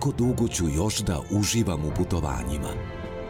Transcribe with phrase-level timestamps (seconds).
[0.00, 2.68] koliko dugo ću još da uživam u putovanjima.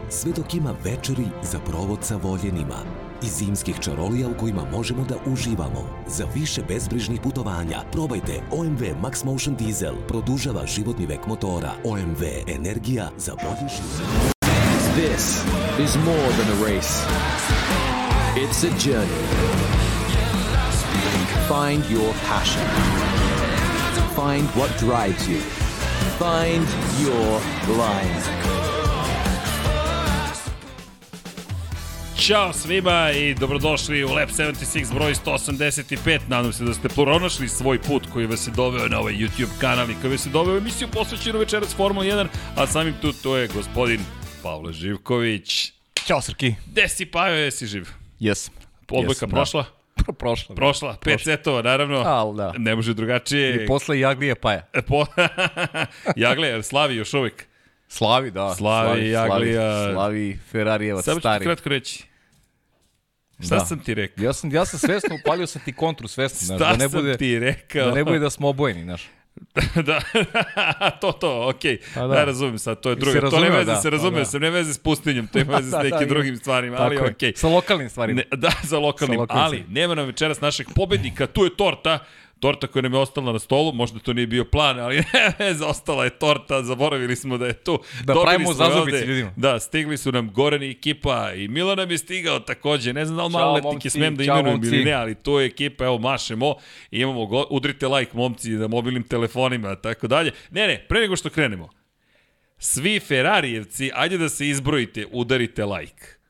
[0.09, 2.77] Sve dok ima večeri za provod sa voljenima
[3.23, 6.03] i zimskih čarolija u kojima možemo da uživamo.
[6.07, 9.95] Za više bezbrižnih putovanja probajte OMV Max Motion Diesel.
[10.07, 11.71] Produžava životni vek motora.
[11.83, 14.33] OMV Energija za bolji život.
[14.95, 15.43] This
[15.79, 17.05] is more than a race.
[18.35, 19.21] It's a journey.
[21.47, 22.63] Find your passion.
[24.15, 25.60] Find what drives you.
[26.19, 26.67] Find
[26.99, 28.21] your line.
[32.17, 36.19] Ćao svima i dobrodošli u Lab 76 broj 185.
[36.27, 39.89] Nadam se da ste pronašli svoj put koji vas je doveo na ovaj YouTube kanal
[39.89, 43.37] i koji vas je doveo u emisiju posvećenu večeras Formula 1, a samim tu to
[43.37, 43.99] je gospodin
[44.43, 45.73] Pavle Živković.
[46.05, 46.55] Ćao Srki.
[46.65, 47.87] Gde si Pajo, jesi živ?
[48.19, 48.53] Jesam.
[48.89, 49.80] Odbojka Jesam, da.
[50.03, 50.15] Prošla?
[50.15, 50.55] Prošla.
[50.55, 51.23] Prošla, pet Prošla.
[51.25, 51.97] setova, naravno.
[51.97, 52.53] Al, da.
[52.57, 53.63] Ne može drugačije.
[53.63, 54.67] I posle Jaglije Paja.
[54.87, 55.05] Po...
[56.15, 57.45] Jagle, slavi još uvek.
[57.87, 58.55] Slavi, da.
[58.55, 59.71] Slavi, Jaglija.
[59.71, 61.45] Slavi, slavi Ferrarijevac Samo ću ti stari.
[61.45, 62.03] kratko reći.
[63.39, 63.65] Šta Da.
[63.65, 64.23] sam ti rekao?
[64.23, 67.17] Ja sam, ja sam svesno upalio sam ti kontru svesno, znaš, da ne sam bude,
[67.17, 67.85] ti rekao?
[67.85, 69.09] da ne bude da smo obojeni, znaš.
[69.83, 70.01] da,
[71.01, 71.79] to, to, okej.
[71.95, 72.07] A Da.
[72.07, 72.13] da.
[72.15, 73.75] da, razumem sad, to je se To ne veze, da.
[73.75, 74.25] se razumeo A, da.
[74.25, 76.07] sam, ne veze s pustinjom, to ima veze s Da, da, nekim ima.
[76.07, 77.33] drugim stvarima, ali okej.
[77.35, 78.21] Sa lokalnim stvarima.
[78.21, 79.73] Ne, da, za lokalnim, Sa lokalnim ali stvarima.
[79.73, 81.99] nema nam večeras našeg pobednika, tu je torta,
[82.41, 84.97] torta koja nam je ostala na stolu, možda to nije bio plan, ali
[85.39, 87.79] ne ostala je torta, zaboravili smo da je tu.
[88.03, 89.05] Da Dobili pravimo ovde.
[89.05, 89.33] ljudima.
[89.35, 93.17] Da, stigli su nam Goran i ekipa i Milo nam je stigao takođe, ne znam
[93.17, 96.55] da li maloletnike smem da imenujem ili ne, ali to je ekipa, evo mašemo,
[96.91, 100.31] i imamo, go, udrite like momci na mobilnim telefonima, tako dalje.
[100.51, 101.69] Ne, ne, pre nego što krenemo,
[102.57, 106.20] svi Ferarijevci, ajde da se izbrojite, udarite like.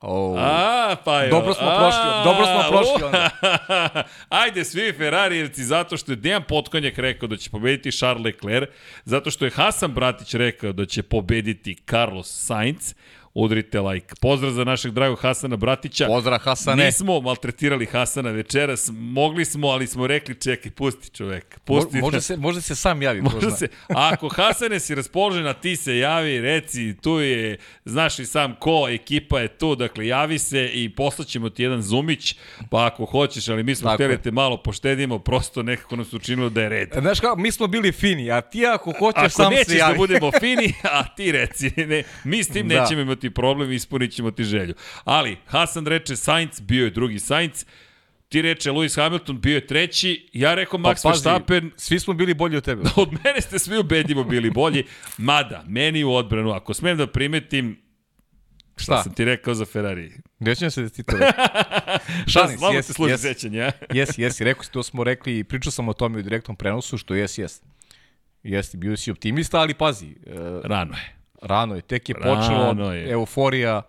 [0.00, 0.34] Oh.
[0.38, 1.30] A, pa jo.
[1.30, 3.30] Dobro smo prošli, dobro smo prošli onda.
[4.28, 8.70] Ajde, svi Ferarijevci, zato što je Dejan Potkonjak rekao da će pobediti Charles Leclerc,
[9.04, 12.94] zato što je Hasan Bratić rekao da će pobediti Carlos Sainz,
[13.34, 14.14] udrite like.
[14.20, 16.06] Pozdrav za našeg dragog Hasana Bratića.
[16.06, 16.84] Pozdrav Hasane.
[16.84, 21.60] Nismo maltretirali Hasana večeras, mogli smo, ali smo rekli čekaj, pusti čovek.
[21.60, 23.20] Pusti Mo, može, se, može se sam javi.
[23.22, 28.26] Može se, ako Hasane si raspoložen, a ti se javi, reci, tu je, znaš i
[28.26, 32.34] sam ko, ekipa je tu, dakle javi se i poslaćemo ti jedan zumić,
[32.70, 34.16] pa ako hoćeš, ali mi smo Tako hteli je.
[34.16, 36.88] da te malo poštedimo, prosto nekako nam se učinilo da je red.
[36.94, 39.92] Znaš kako, mi smo bili fini, a ti ako hoćeš Ako sam se nećeš javi.
[39.92, 42.80] da budemo fini, a ti reci, ne, mi s tim Da.
[42.80, 44.74] nećemo imati problem, ispunit ćemo ti želju.
[45.04, 47.64] Ali, Hasan reče Sainz, bio je drugi Sainz,
[48.30, 52.14] ti reče Lewis Hamilton, bio je treći, ja rekao Max Pa pazi, Verstappen, Svi smo
[52.14, 52.82] bili bolji od tebe.
[52.96, 54.84] Od mene ste svi ubedljivo bili bolji,
[55.18, 57.82] mada, meni u odbranu, ako smem da primetim,
[58.76, 59.02] šta, Šta?
[59.02, 60.12] sam ti rekao za Ferrari?
[60.58, 61.16] Će se da ti to?
[61.16, 63.20] Šta, Šalim se, slabo jes, se služi jes.
[63.20, 63.70] sećanje, a?
[63.94, 66.98] Jesi, jesi, rekao si, to smo rekli i pričao sam o tome u direktnom prenosu,
[66.98, 67.60] što jesi, jesi.
[68.42, 70.14] Jesi, bio si optimista, ali pazi, e,
[70.64, 71.19] Rano je.
[71.42, 73.10] Rano je, tek je Rano počelo, je.
[73.12, 73.82] euforija.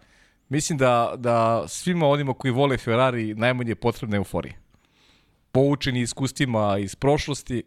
[0.49, 4.53] Mislim da, da svima onima koji vole Ferrari najmanje je potrebna euforija.
[5.51, 7.63] Poučeni iskustvima iz prošlosti,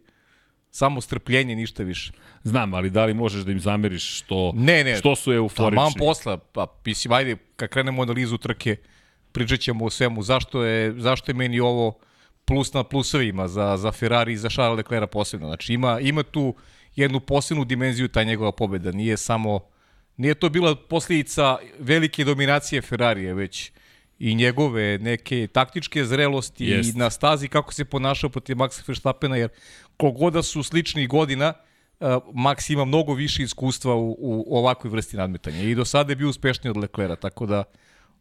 [0.71, 2.11] samo strpljenje, ništa više.
[2.43, 4.95] Znam, ali da li možeš da im zameriš što, Ne, ne.
[4.95, 5.99] što su Taman euforični?
[5.99, 8.75] posla, pa mislim, ajde, kad krenemo analizu trke,
[9.31, 10.21] pričat ćemo o svemu.
[10.23, 11.97] Zašto je, zašto je meni ovo
[12.45, 15.47] plus na plusovima za, za Ferrari i za Charles Leclerc posebno.
[15.47, 16.55] Znači ima, ima tu
[16.95, 18.91] jednu posebnu dimenziju ta njegova pobeda.
[18.91, 19.59] Nije samo,
[20.17, 23.71] nije to bila posljedica velike dominacije Ferrarije, već
[24.19, 26.95] i njegove neke taktičke zrelosti Jest.
[26.95, 29.49] i na stazi kako se ponašao protiv Maxa Verstappena, jer
[29.97, 31.53] kogoda su sličnih godina,
[31.99, 36.15] uh, Max ima mnogo više iskustva u, u ovakvoj vrsti nadmetanja i do sada je
[36.15, 37.63] bio uspešniji od Leclera, tako da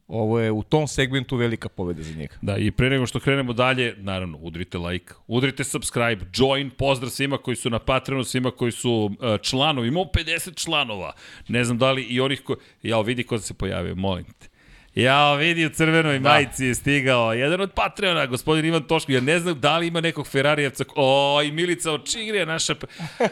[0.09, 2.35] ovo je u tom segmentu velika pobeda za njega.
[2.43, 7.39] Da, i pre nego što krenemo dalje, naravno, udrite like, udrite subscribe, join, pozdrav svima
[7.39, 11.13] koji su na Patreonu, svima koji su uh, članovi, imamo 50 članova,
[11.49, 14.54] ne znam da li i onih koji, jao, vidi ko se pojavio, molim te.
[14.95, 16.29] Jao, vidi u crvenoj da.
[16.29, 20.01] majici je stigao, jedan od Patreona, gospodin Ivan Toško, ja ne znam da li ima
[20.01, 22.87] nekog Ferarijevca, o, i Milica Očigrija, naša p-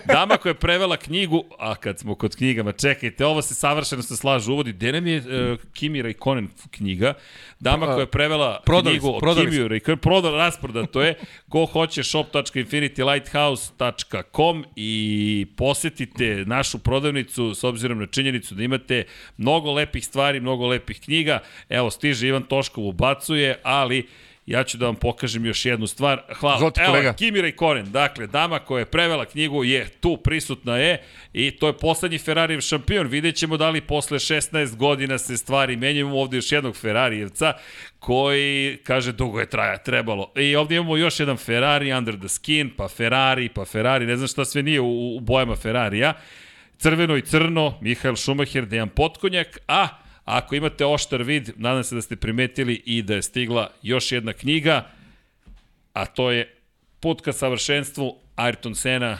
[0.04, 4.16] dama koja je prevela knjigu, a kad smo kod knjigama, čekajte, ovo se savršeno se
[4.16, 5.24] slažu uvodi, gde nam je uh,
[5.72, 7.14] Kimi Raikkonen knjiga,
[7.60, 11.14] dama koja je prevela Prodali knjigu o prodali Kimiju Raikkonen, prodala, rasprodato je,
[11.50, 19.04] ko hoće shop.infinitylighthouse.com i posetite našu prodavnicu s obzirom na činjenicu da imate
[19.36, 21.38] mnogo lepih stvari, mnogo lepih knjiga.
[21.68, 24.06] Evo, stiže Ivan Toškov ubacuje, ali
[24.46, 26.22] ja ću da vam pokažem još jednu stvar.
[26.34, 26.56] Hvala.
[26.56, 27.12] Izvolite, Evo, kolega.
[27.12, 31.02] Kimi Raikkonen, dakle, dama koja je prevela knjigu je tu, prisutna je
[31.32, 33.06] i to je poslednji Ferrarijev šampion.
[33.06, 36.06] Vidjet ćemo da li posle 16 godina se stvari menjaju.
[36.06, 37.52] Imamo ovde još jednog Ferrarijevca
[37.98, 40.32] koji, kaže, dugo je traja, trebalo.
[40.36, 44.28] I ovde imamo još jedan Ferrari under the skin, pa Ferrari, pa Ferrari, ne znam
[44.28, 46.14] šta sve nije u, u bojama Ferrarija.
[46.78, 52.02] crveno i crno, Mihael Šumacher, Dejan Potkonjak, a ako imate oštar vid, nadam se da
[52.02, 54.90] ste primetili i da je stigla još jedna knjiga,
[55.92, 56.58] a to je
[57.00, 59.18] Put ka savršenstvu Ayrton Sena,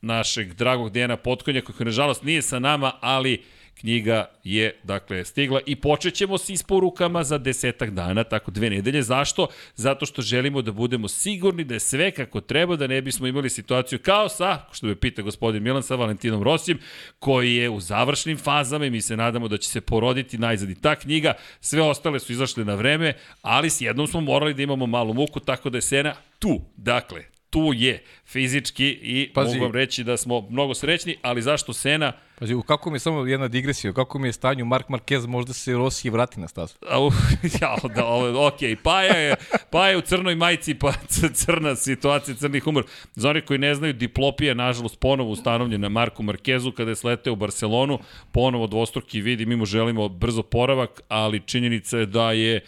[0.00, 3.42] našeg dragog Dejana Potkonjaka, koji nažalost nije sa nama, ali
[3.82, 9.02] knjiga je, dakle, stigla i počet ćemo s isporukama za desetak dana, tako dve nedelje.
[9.02, 9.46] Zašto?
[9.76, 13.50] Zato što želimo da budemo sigurni da je sve kako treba, da ne bismo imali
[13.50, 16.78] situaciju kao sa, što me pita gospodin Milan, sa Valentinom Rosijem,
[17.18, 20.80] koji je u završnim fazama i mi se nadamo da će se poroditi najzad i
[20.80, 21.34] ta knjiga.
[21.60, 25.40] Sve ostale su izašle na vreme, ali s jednom smo morali da imamo malu muku,
[25.40, 26.60] tako da je Sena tu.
[26.76, 29.48] Dakle, tu je fizički i Pazi.
[29.48, 32.12] mogu vam reći da smo mnogo srećni, ali zašto Sena?
[32.38, 35.72] Pazi, kako mi je samo jedna digresija, kako mi je stanju Mark Marquez, možda se
[35.72, 36.74] Rossi vrati na stazu.
[36.90, 37.10] A,
[37.60, 39.34] ja, da, ovo, ok, Paja je,
[39.70, 40.92] Paja je u crnoj majici, pa
[41.44, 42.84] crna situacija, crni humor.
[43.14, 47.36] Za oni koji ne znaju, diplopija, nažalost, ponovo ustanovljena Marku Markezu kada je sleteo u
[47.36, 47.98] Barcelonu,
[48.32, 52.60] ponovo dvostruki vidi, mi mu želimo brzo poravak, ali činjenica je da je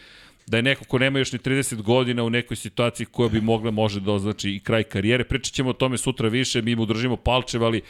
[0.47, 3.71] da je neko ko nema još ni 30 godina u nekoj situaciji koja bi mogla
[3.71, 5.25] može da označi i kraj karijere.
[5.25, 7.83] Pričat ćemo o tome sutra više, mi mu držimo palčev, ali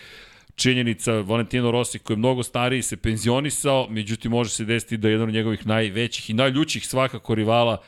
[0.54, 5.12] činjenica Valentino Rossi koji je mnogo stariji se penzionisao, međutim može se desiti da je
[5.12, 7.82] jedan od njegovih najvećih i najljućih svakako rivala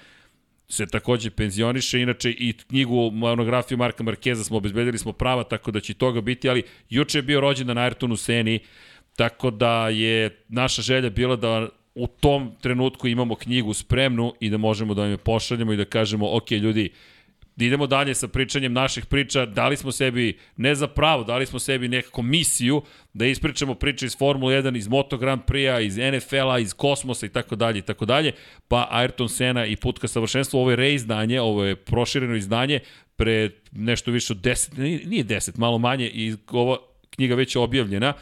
[0.69, 5.81] se takođe penzioniše, inače i knjigu monografiju Marka Markeza smo obezbedili smo prava, tako da
[5.81, 8.59] će toga biti, ali juče je bio rođen na Ayrtonu Seni,
[9.17, 14.57] tako da je naša želja bila da u tom trenutku imamo knjigu spremnu i da
[14.57, 16.91] možemo da vam je pošaljemo i da kažemo, ok, ljudi,
[17.57, 21.89] idemo dalje sa pričanjem naših priča, dali smo sebi, ne za pravo, dali smo sebi
[21.89, 22.83] nekako misiju
[23.13, 27.29] da ispričamo priče iz Formule 1, iz Moto Grand Prix-a, iz NFL-a, iz kosmosa i
[27.29, 28.33] tako dalje i tako dalje,
[28.69, 32.81] pa Ayrton Sena i put ka savršenstvu, ovo je reizdanje, ovo je prošireno izdanje,
[33.17, 36.77] pre nešto više od 10, nije 10, malo manje i ova
[37.11, 38.13] knjiga već je objavljena,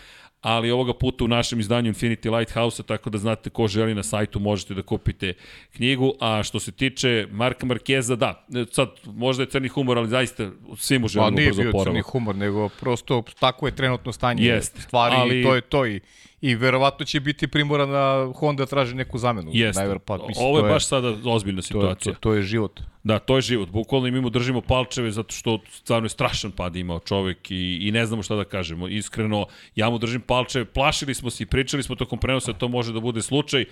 [0.45, 4.41] ali ovoga puta u našem izdanju Infinity Lighthouse-a, tako da znate ko želi na sajtu
[4.41, 5.33] možete da kupite
[5.77, 10.51] knjigu, a što se tiče Marka Markeza, da, sad možda je crni humor, ali zaista
[10.77, 11.57] svi mu želimo brzo poravak.
[11.57, 15.41] Nije bio crni humor, nego prosto tako je trenutno stanje Jest, stvari ali...
[15.41, 16.01] i to je to i
[16.45, 19.51] I verovatno će biti primoran da Honda traži neku zamenu.
[19.55, 19.99] Jeste.
[20.05, 22.13] Pa, mislim, Ovo je, je baš sada ozbiljna situacija.
[22.13, 22.81] To, to, to je život.
[23.05, 23.69] Da, to je život.
[23.69, 27.91] Bukvalno mi mu držimo palčeve zato što stvarno je strašan pad imao čovek i, i
[27.93, 28.89] ne znamo šta da kažemo.
[28.89, 30.65] Iskreno, ja mu držim palčeve.
[30.65, 33.65] Plašili smo se i pričali smo tokom prenosa da to može da bude slučaj.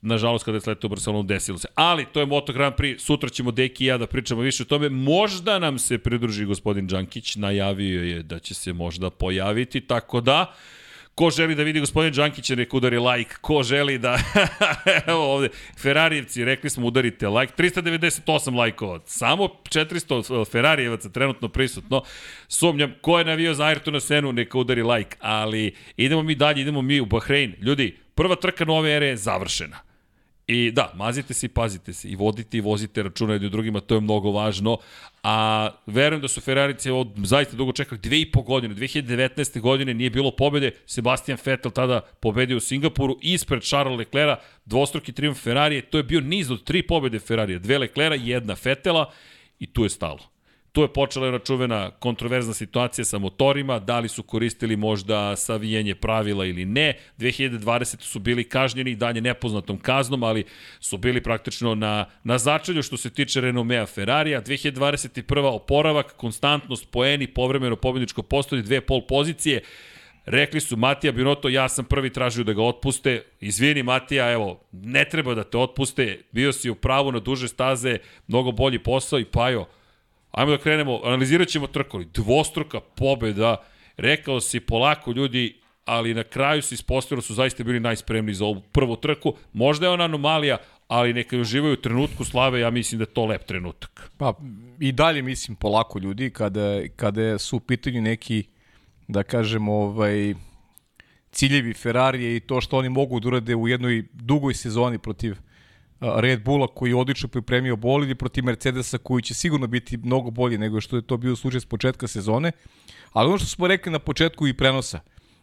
[0.00, 1.68] Nažalost, kada je sletao u Barcelonu, desilo se.
[1.74, 2.98] Ali, to je Moto Grand Prix.
[2.98, 4.88] Sutra ćemo Deki i ja da pričamo više o tome.
[4.88, 7.36] Možda nam se pridruži gospodin Đankić.
[7.36, 9.80] Najavio je da će se možda pojaviti.
[9.80, 10.54] Tako da,
[11.18, 13.34] Ko želi da vidi gospodin Đankića, nek udari like.
[13.40, 14.18] Ko želi da...
[15.08, 15.48] Evo ovde,
[15.78, 17.52] Ferarijevci, rekli smo udarite like.
[17.58, 19.00] 398 lajkova.
[19.06, 22.02] Samo 400 Ferarijevaca trenutno prisutno.
[22.48, 25.16] Sumnjam, ko je navio za Ayrtona Senu, neka udari like.
[25.20, 27.54] Ali idemo mi dalje, idemo mi u Bahrein.
[27.60, 29.85] Ljudi, prva trka nove ere je završena.
[30.46, 32.08] I da, mazite se i pazite se.
[32.08, 34.78] I vodite i vozite računa jedni drugima, to je mnogo važno.
[35.22, 39.60] A verujem da su Ferrarici od zaista dugo čekali, dve i po godine, 2019.
[39.60, 45.42] godine nije bilo pobede, Sebastian Vettel tada pobedio u Singapuru ispred Charles Leclerca, dvostruki triumf
[45.42, 49.12] Ferrarije, to je bio niz od tri pobede Ferrarije, dve Leclerca, jedna Vettela
[49.58, 50.35] i tu je stalo.
[50.76, 55.94] Tu je počela jedna čuvena kontroverzna situacija sa motorima, da li su koristili možda savijenje
[55.94, 56.98] pravila ili ne.
[57.18, 58.02] 2020.
[58.02, 60.44] su bili kažnjeni i dalje nepoznatom kaznom, ali
[60.80, 64.42] su bili praktično na, na začelju što se tiče renomea Ferrarija.
[64.42, 65.44] 2021.
[65.44, 69.62] oporavak, konstantnost, poeni, povremeno pobjedničko postoji, dve pol pozicije.
[70.26, 73.22] Rekli su Matija Binoto, ja sam prvi tražio da ga otpuste.
[73.40, 76.20] Izvini Matija, evo, ne treba da te otpuste.
[76.32, 79.66] Bio si u pravu na duže staze, mnogo bolji posao i Pajo,
[80.36, 82.04] Ajmo da krenemo, analizirat ćemo trkoli.
[82.14, 83.56] Dvostruka pobeda,
[83.96, 88.44] rekao si polako ljudi, ali na kraju se ispostavilo da su zaista bili najspremniji za
[88.44, 89.34] ovu prvu trku.
[89.52, 93.26] Možda je ona anomalija, ali neka uživaju u trenutku slave, ja mislim da je to
[93.26, 94.10] lep trenutak.
[94.18, 94.34] Pa
[94.80, 98.44] i dalje mislim polako ljudi, kada, kada su u pitanju neki,
[99.08, 100.34] da kažemo, ovaj,
[101.30, 105.36] ciljevi Ferrarije i to što oni mogu da urade u jednoj dugoj sezoni protiv
[106.00, 110.30] Red Bulla koji je odlično pripremio bolid i protiv Mercedesa koji će sigurno biti mnogo
[110.30, 112.52] bolji nego što je to bio slučaj s početka sezone.
[113.12, 115.00] Ali ono što smo rekli na početku i prenosa,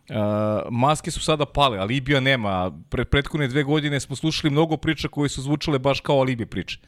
[0.10, 0.16] Uh,
[0.72, 2.72] maske su sada pale, Alibija nema.
[2.90, 6.80] Pred prethodne dve godine smo slušali mnogo priča koje su zvučale baš kao Alibije priče.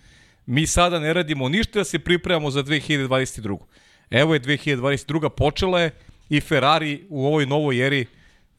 [0.46, 3.58] Mi sada ne radimo ništa da se pripremamo za 2022.
[4.10, 5.30] Evo je 2022.
[5.30, 5.92] počela je
[6.30, 8.06] i Ferrari u ovoj novoj eri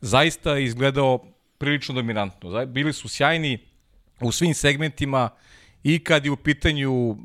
[0.00, 1.24] zaista izgledao
[1.58, 2.66] prilično dominantno.
[2.66, 3.58] Bili su sjajni,
[4.20, 5.28] u svim segmentima
[5.82, 7.16] i kad je u pitanju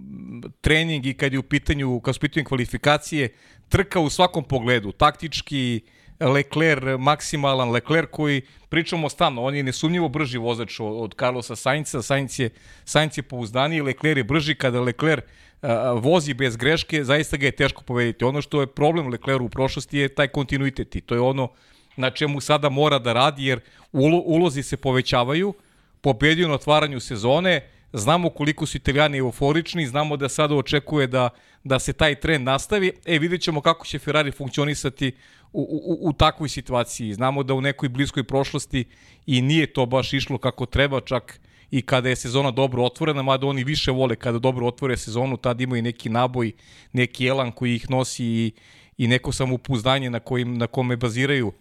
[0.62, 3.30] trening i kad je u pitanju, kad su pitanju kvalifikacije,
[3.70, 5.82] trka u svakom pogledu, taktički,
[6.22, 12.40] Leclerc maksimalan, Leclerc koji, pričamo stalno, on je nesumnjivo brži vozač od, Carlosa Sainca, Sainz
[12.40, 12.50] je,
[12.86, 15.24] Sainz je pouzdaniji, Leclerc je brži, kada Leclerc
[15.62, 18.26] a, vozi bez greške, zaista ga je teško povediti.
[18.26, 21.52] Ono što je problem Leclercu u prošlosti je taj kontinuitet i to je ono
[21.98, 23.60] na čemu sada mora da radi, jer
[23.92, 25.54] ulo, ulozi se povećavaju,
[26.02, 27.62] pobedio na otvaranju sezone,
[27.94, 31.30] znamo koliko su italijani euforični, znamo da sada očekuje da,
[31.64, 32.92] da se taj trend nastavi.
[33.06, 35.12] E, vidjet ćemo kako će Ferrari funkcionisati
[35.54, 37.14] u, u, u takvoj situaciji.
[37.14, 38.86] Znamo da u nekoj bliskoj prošlosti
[39.26, 41.40] i nije to baš išlo kako treba, čak
[41.72, 45.62] i kada je sezona dobro otvorena, mada oni više vole kada dobro otvore sezonu, tad
[45.62, 46.52] imaju neki naboj,
[46.94, 48.52] neki elan koji ih nosi i,
[48.98, 51.54] i neko samopouzdanje na, kojim, na kome baziraju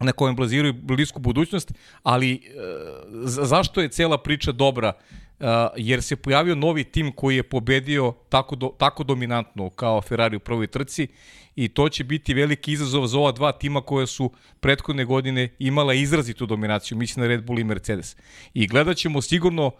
[0.00, 2.38] na kojem baziraju blisku budućnost, ali e,
[3.24, 4.92] zašto je cela priča dobra?
[5.40, 10.36] Uh, jer se pojavio novi tim koji je pobedio tako, do, tako dominantno kao Ferrari
[10.36, 11.06] u prvoj trci
[11.56, 15.94] i to će biti veliki izazov za ova dva tima koja su prethodne godine imala
[15.94, 18.16] izrazitu dominaciju, mislim na Red Bull i Mercedes.
[18.54, 19.72] I gledat ćemo sigurno, uh,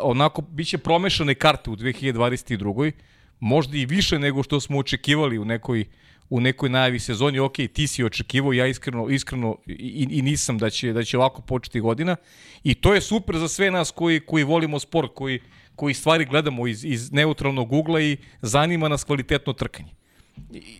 [0.00, 2.92] onako, bit će promešane karte u 2022.
[3.40, 5.84] Možda i više nego što smo očekivali u nekoj
[6.30, 10.70] u nekoj najavi sezoni, ok, ti si očekivao, ja iskreno, iskreno i, i nisam da
[10.70, 12.16] će, da će ovako početi godina.
[12.64, 15.40] I to je super za sve nas koji, koji volimo sport, koji,
[15.76, 19.94] koji stvari gledamo iz, iz neutralnog ugla i zanima nas kvalitetno trkanje.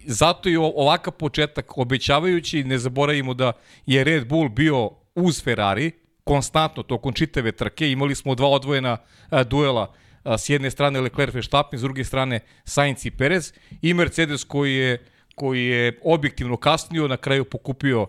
[0.05, 3.53] Zato je ovakav početak obećavajući, ne zaboravimo da
[3.87, 5.91] je Red Bull bio uz Ferrari,
[6.25, 8.97] konstantno tokom čitave trke, imali smo dva odvojena
[9.31, 13.95] a, duela a, s jedne strane Leclerc Verstappen, s druge strane Sainz i Perez i
[13.95, 15.05] Mercedes koji je
[15.37, 18.07] koji je objektivno kasnio, na kraju pokupio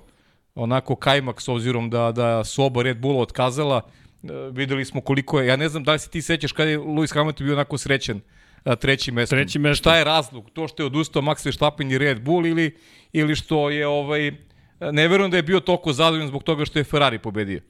[0.55, 3.81] onako kajmak s obzirom da, da su oba Red Bulla otkazala.
[4.24, 6.79] E, videli smo koliko je, ja ne znam da li se ti sećaš kada je
[6.79, 8.22] Lewis Hamilton bio onako srećen
[8.63, 9.36] a, treći mesto.
[9.36, 9.81] Treći mesto.
[9.81, 10.50] Šta je razlog?
[10.50, 12.75] To što je odustao Max Verstappen i Red Bull ili,
[13.13, 14.31] ili što je ovaj,
[14.79, 17.62] ne verujem da je bio toliko zadovoljan zbog toga što je Ferrari pobedio.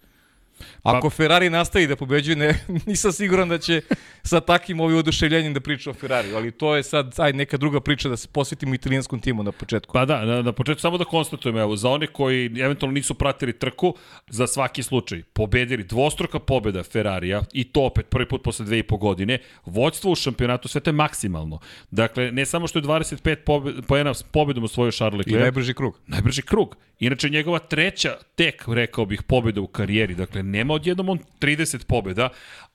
[0.84, 3.82] Ako pa, Ferrari nastavi da pobeđuje, ne, nisam siguran da će
[4.24, 7.80] sa takim ovim oduševljenjem da priča o Ferrari, ali to je sad aj neka druga
[7.80, 9.94] priča da se posvetimo italijanskom timu na početku.
[9.94, 13.54] Pa da, na, na početku samo da konstatujemo, evo, za one koji eventualno nisu pratili
[13.54, 13.96] trku,
[14.28, 18.84] za svaki slučaj, pobedili dvostruka pobeda Ferrarija i to opet prvi put posle dve i
[18.84, 21.60] po godine, vođstvo u šampionatu sve to je maksimalno.
[21.92, 25.40] Dakle, ne samo što je 25 pobed, poena s pobedom osvojio Charles Leclerc.
[25.40, 26.00] I najbrži krug.
[26.08, 26.76] Najbrži krug.
[27.00, 30.16] Inače, njegova treća tek, rekao bih, pobeda u karijeri.
[30.16, 32.30] Dakle, nema odjednom on 30 pobeda,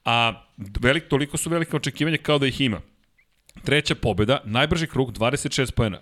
[0.04, 0.44] a
[0.80, 2.80] velik, toliko su velike očekivanja kao da ih ima.
[3.64, 5.98] Treća pobeda, najbrži krug, 26 pojena.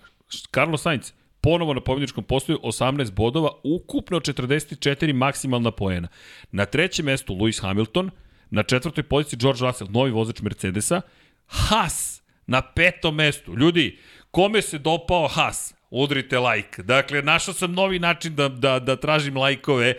[0.54, 6.08] Carlos Sainz, ponovo na pobjedničkom postoju 18 bodova, ukupno 44 maksimalna poena.
[6.52, 8.10] Na trećem mestu Lewis Hamilton,
[8.50, 11.00] na četvrtoj poziciji George Russell, novi vozač Mercedesa,
[11.46, 13.54] Haas na petom mestu.
[13.56, 13.98] Ljudi,
[14.30, 15.74] kome se dopao Haas?
[15.90, 16.82] Udrite like.
[16.82, 19.94] Dakle, našao sam novi način da, da, da tražim lajkove.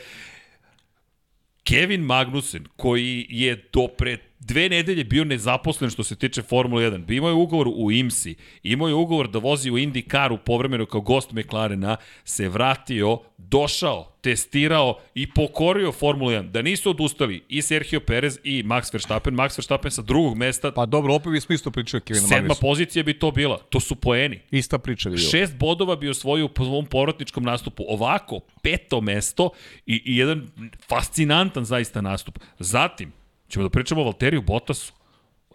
[1.63, 7.15] Kevin Magnussen, koji je do pre dve nedelje bio nezaposlen što se tiče Formule 1.
[7.17, 11.31] Imao je ugovor u IMSI, imao je ugovor da vozi u IndyCaru povremeno kao gost
[11.31, 16.51] McLarena, se vratio, došao, testirao i pokorio Formulu 1.
[16.51, 19.33] Da nisu odustali i Sergio Perez i Max Verstappen.
[19.33, 20.71] Max Verstappen sa drugog mesta.
[20.71, 22.61] Pa dobro, opet bismo isto pričali Kevin Sedma Magnussen.
[22.61, 23.57] pozicija bi to bila.
[23.57, 24.39] To su poeni.
[24.51, 27.83] Ista priča bi Šest bodova bi osvojio po svom povratničkom nastupu.
[27.87, 29.49] Ovako, peto mesto
[29.85, 30.47] i, i jedan
[30.89, 32.39] fascinantan zaista nastup.
[32.59, 33.20] Zatim,
[33.51, 34.93] Ćemo da pričamo o Valteriju Bottasu,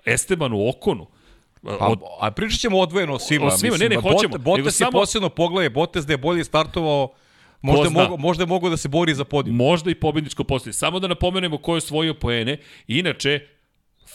[0.04, 1.06] Estebanu Okonu,
[1.80, 3.46] A, a pričat ćemo odvojeno o svima.
[3.46, 4.38] O svima, mislim, ne, ne, hoćemo.
[4.38, 4.90] Botas je samo...
[4.90, 7.12] posebno pogledaj, Botas da je bolje startovao
[7.62, 9.56] Možda, mogo, možda je mogo da se bori za podijum.
[9.56, 10.72] Možda i pobedničko postoje.
[10.72, 12.58] Samo da napomenemo ko je osvojio poene.
[12.88, 13.40] Inače,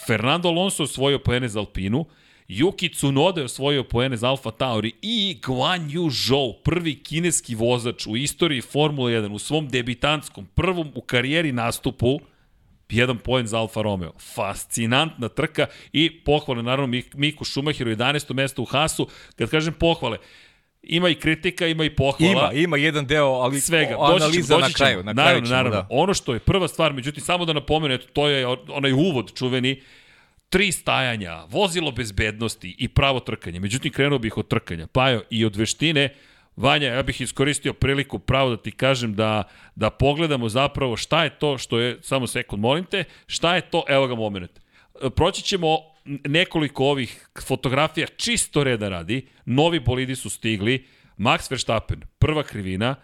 [0.07, 2.05] Fernando Alonso osvojio poene za Alpinu,
[2.47, 8.07] Yuki Tsunoda je osvojio poene za Alfa Tauri i Guan Yu Zhou, prvi kineski vozač
[8.07, 12.19] u istoriji Formule 1, u svom debitantskom, prvom u karijeri nastupu,
[12.93, 14.11] jedan poen za Alfa Romeo.
[14.35, 18.33] Fascinantna trka i pohvale naravno Miku Šumahiru, 11.
[18.33, 19.07] mesto u Hasu.
[19.35, 20.17] Kad kažem pohvale,
[20.83, 22.51] ima i kritika, ima i pohvala.
[22.53, 23.97] Ima, ima jedan deo, ali Svega.
[23.99, 25.03] analiza doći ćemo, na kraju.
[25.03, 25.81] Na naravno, kraju ćemo, naravno.
[25.81, 25.87] Da.
[25.89, 29.81] Ono što je prva stvar, međutim, samo da napomenu, to je onaj uvod čuveni,
[30.49, 33.59] tri stajanja, vozilo bezbednosti i pravo trkanje.
[33.59, 34.87] Međutim, krenuo bih od trkanja.
[34.87, 36.09] Pa jo, i od veštine,
[36.61, 39.43] Vanja, ja bih iskoristio priliku pravo da ti kažem da,
[39.75, 43.83] da pogledamo zapravo šta je to što je, samo sekund, molim te, šta je to,
[43.87, 44.51] evo ga moment.
[45.15, 50.85] Proći ćemo nekoliko ovih fotografija čisto reda radi, novi bolidi su stigli,
[51.17, 52.95] Max Verstappen, prva krivina,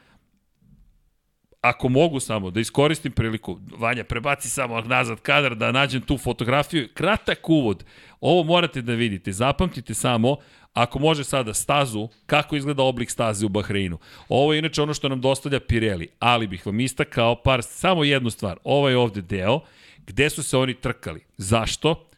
[1.62, 6.90] ako mogu samo da iskoristim priliku, Vanja, prebaci samo nazad kadar da nađem tu fotografiju,
[6.94, 7.84] kratak uvod,
[8.22, 10.38] ovo morate da vidite, zapamtite samo,
[10.78, 13.98] ako može sada stazu, kako izgleda oblik staze u Bahreinu.
[14.30, 18.30] Ovo je inače ono što nam dostavlja Pirelli, ali bih vam istakao par, samo jednu
[18.30, 19.60] stvar, ovaj ovde deo,
[20.08, 21.22] gde su se oni trkali.
[21.38, 22.10] Zašto?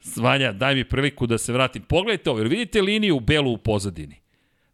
[0.00, 1.82] Svanja, daj mi priliku da se vratim.
[1.82, 4.20] Pogledajte ovo, jer vidite liniju u belu u pozadini.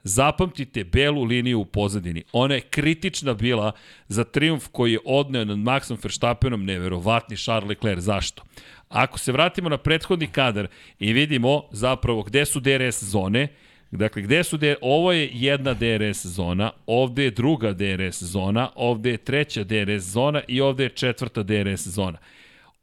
[0.09, 2.23] Zapamtite belu liniju u pozadini.
[2.33, 3.73] Ona je kritična bila
[4.09, 8.01] za triumf koji je odneo nad Maxom Verstappenom, neverovatni Charles Leclerc.
[8.01, 8.43] Zašto?
[8.89, 13.49] Ako se vratimo na prethodni kadar i vidimo zapravo gde su DRS zone,
[13.91, 14.77] Dakle, gde su DRS?
[14.81, 20.43] Ovo je jedna DRS zona, ovde je druga DRS zona, ovde je treća DRS zona
[20.49, 22.19] i ovde je četvrta DRS zona.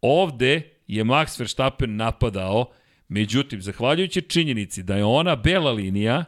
[0.02, 2.66] Ovde je Max Verstappen napadao,
[3.08, 6.26] međutim, zahvaljujući činjenici da je ona bela linija,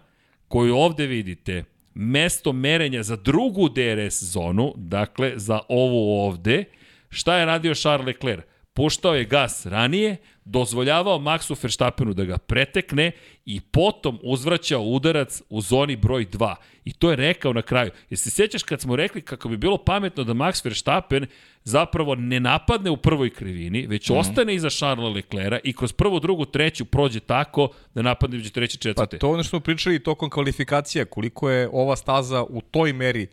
[0.48, 6.64] koju ovde vidite, mesto merenja za drugu DRS zonu, dakle za ovu ovde,
[7.10, 8.44] šta je radio Charles Leclerc?
[8.74, 13.12] Puštao je gas ranije, dozvoljavao Maxu Verstappenu da ga pretekne
[13.46, 16.56] i potom uzvraćao udarac u zoni broj 2.
[16.86, 17.92] I to je rekao na kraju.
[18.10, 21.26] Jer se sjećaš kad smo rekli kako bi bilo pametno da Max Verstappen
[21.64, 24.20] zapravo ne napadne u prvoj krivini, već mm -hmm.
[24.20, 28.78] ostane iza Charlesa Leclerca i kroz prvu, drugu, treću prođe tako da napadne među treće,
[28.78, 29.18] četvrte.
[29.18, 33.28] Pa to ono što smo pričali tokom kvalifikacija, koliko je ova staza u toj meri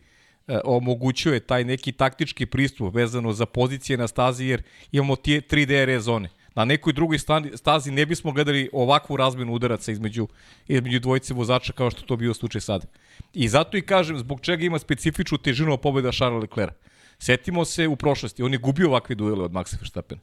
[0.49, 5.95] e, omogućuje taj neki taktički pristup vezano za pozicije na stazi, jer imamo tije 3
[5.97, 6.29] DRS zone.
[6.55, 7.19] Na nekoj drugoj
[7.55, 10.29] stazi ne bismo gledali ovakvu razmenu udaraca između,
[10.69, 12.87] između dvojice vozača kao što to bio slučaj sad.
[13.33, 16.75] I zato i kažem zbog čega ima specifičnu težinu pobeda Charles Leclerc.
[17.19, 20.19] Setimo se u prošlosti, on je gubio ovakve duele od Maxa Verstappen.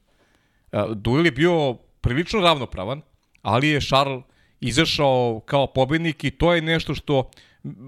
[0.96, 3.02] Duel je bio prilično ravnopravan,
[3.42, 4.24] ali je Charles
[4.60, 7.30] izašao kao pobednik i to je nešto što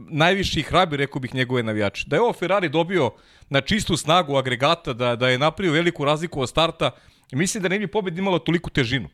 [0.10, 2.06] najviše ih hrabi, rekao bih, njegove navijače.
[2.08, 3.12] Da je ovo Ferrari dobio
[3.50, 6.92] na čistu snagu agregata, da, da je napravio veliku razliku od starta,
[7.32, 9.10] mislim da ne bi pobed imala toliku težinu.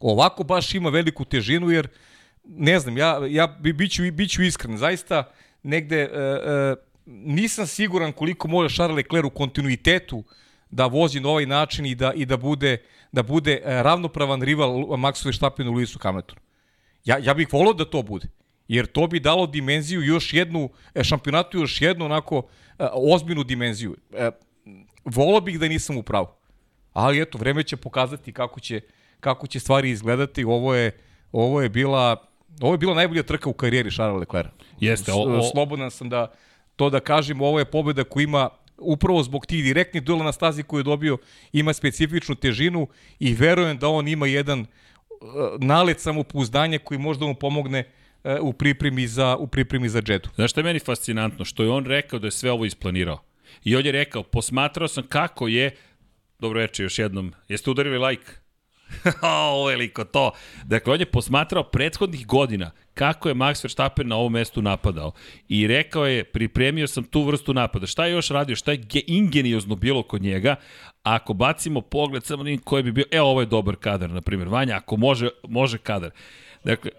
[0.00, 1.88] Ovako baš ima veliku težinu, jer
[2.44, 6.74] ne znam, ja, ja bi, biću, biću iskren, zaista negde e, e,
[7.06, 10.24] nisam siguran koliko može Charles Leclerc u kontinuitetu
[10.70, 12.78] da vozi na ovaj način i da, i da bude,
[13.12, 16.40] da bude e, ravnopravan rival Maxu Verstappenu u Lewisu Hamiltonu.
[17.04, 18.28] Ja, ja bih volao da to bude.
[18.68, 22.42] Jer to bi dalo dimenziju još jednu, e, šampionatu još jednu onako
[22.78, 23.96] e, ozbiljnu dimenziju.
[25.04, 26.26] Volao bih da nisam u pravu.
[26.96, 28.80] Ali eto, vreme će pokazati kako će,
[29.20, 30.44] kako će stvari izgledati.
[30.44, 30.90] Ovo je,
[31.32, 32.26] ovo je bila
[32.60, 34.48] Ovo je bila najbolja trka u karijeri Charles Leclerc.
[34.80, 35.12] Jeste.
[35.12, 35.42] O, o...
[35.42, 36.32] Slobodan sam da
[36.76, 40.62] to da kažem, ovo je pobeda koja ima upravo zbog tih direktnih duela na stazi
[40.62, 41.18] koju je dobio,
[41.52, 42.86] ima specifičnu težinu
[43.20, 44.66] i verujem da on ima jedan uh,
[45.60, 47.84] nalet samopouzdanja koji možda mu pomogne
[48.24, 50.28] uh, u pripremi za u pripremi za džedu.
[50.34, 51.44] Znaš šta je meni fascinantno?
[51.44, 53.20] Što je on rekao da je sve ovo isplanirao.
[53.64, 55.76] I on je rekao, posmatrao sam kako je,
[56.38, 58.32] dobro večer još jednom, jeste udarili like?
[59.22, 60.30] o, veliko to.
[60.64, 65.12] Dakle, on je posmatrao prethodnih godina kako je Max Verstappen na ovom mestu napadao.
[65.48, 67.86] I rekao je, pripremio sam tu vrstu napada.
[67.86, 68.56] Šta je još radio?
[68.56, 70.56] Šta je ingeniozno bilo kod njega?
[71.02, 74.48] Ako bacimo pogled samo na koji bi bio, evo ovo je dobar kadar, na primjer.
[74.48, 76.10] Vanja, ako može, može kadar.
[76.64, 76.90] Dakle,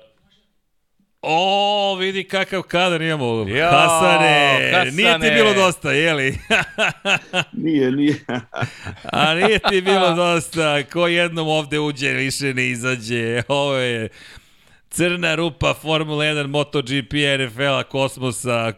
[1.21, 3.25] O, vidi kakav kadar imamo.
[3.47, 6.37] Jo, Hasane, Hasane, nije ti bilo dosta, jeli?
[7.63, 8.15] nije, nije.
[9.11, 10.83] A nije ti bilo dosta.
[10.83, 13.43] Ko jednom ovde uđe, više ne izađe.
[13.47, 14.09] Ovo je
[14.89, 18.73] crna rupa Formula 1, MotoGP, NFL-a, Kosmosa,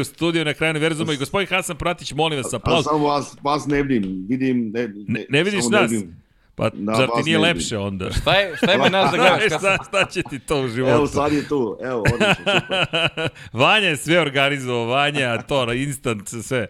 [0.00, 2.86] u studiju na kraju univerzuma i gospodin Hasan Pratić, molim vas, aplauz.
[2.86, 5.90] A samo vas, vas ne vidim, vidim, ne, ne, ne, ne vidiš nas?
[5.90, 6.23] Ne vidim.
[6.56, 8.10] Pa da, zar ti nije lepše onda?
[8.12, 9.58] Šta, je, šta ima nas da gledaš?
[9.60, 10.94] šta, šta će ti to u životu?
[10.94, 13.28] Evo sad je tu, evo, odlično, super.
[13.62, 16.66] Vanja je sve organizovao, Vanja, to, na instant, sve.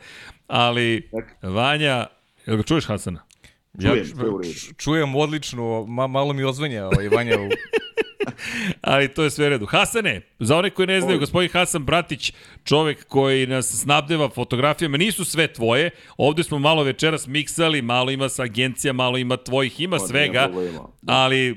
[0.47, 1.11] Ali,
[1.43, 2.07] Vanja,
[2.47, 3.25] jel ga čuješ Hasana?
[3.81, 7.49] Čujem, ja, čujem odlično, ma, malo mi ozvenja ovaj Vanja u
[8.81, 9.67] Ali to je sve redu.
[9.67, 12.33] Hasane, za one koji ne znaju, gospodin Hasan Bratić,
[12.65, 15.91] čovek koji nas snabdeva fotografijama, nisu sve tvoje.
[16.17, 20.51] Ovde smo malo večeras miksali, malo ima sa agencija, malo ima tvojih, ima svega.
[21.07, 21.57] Ali uh,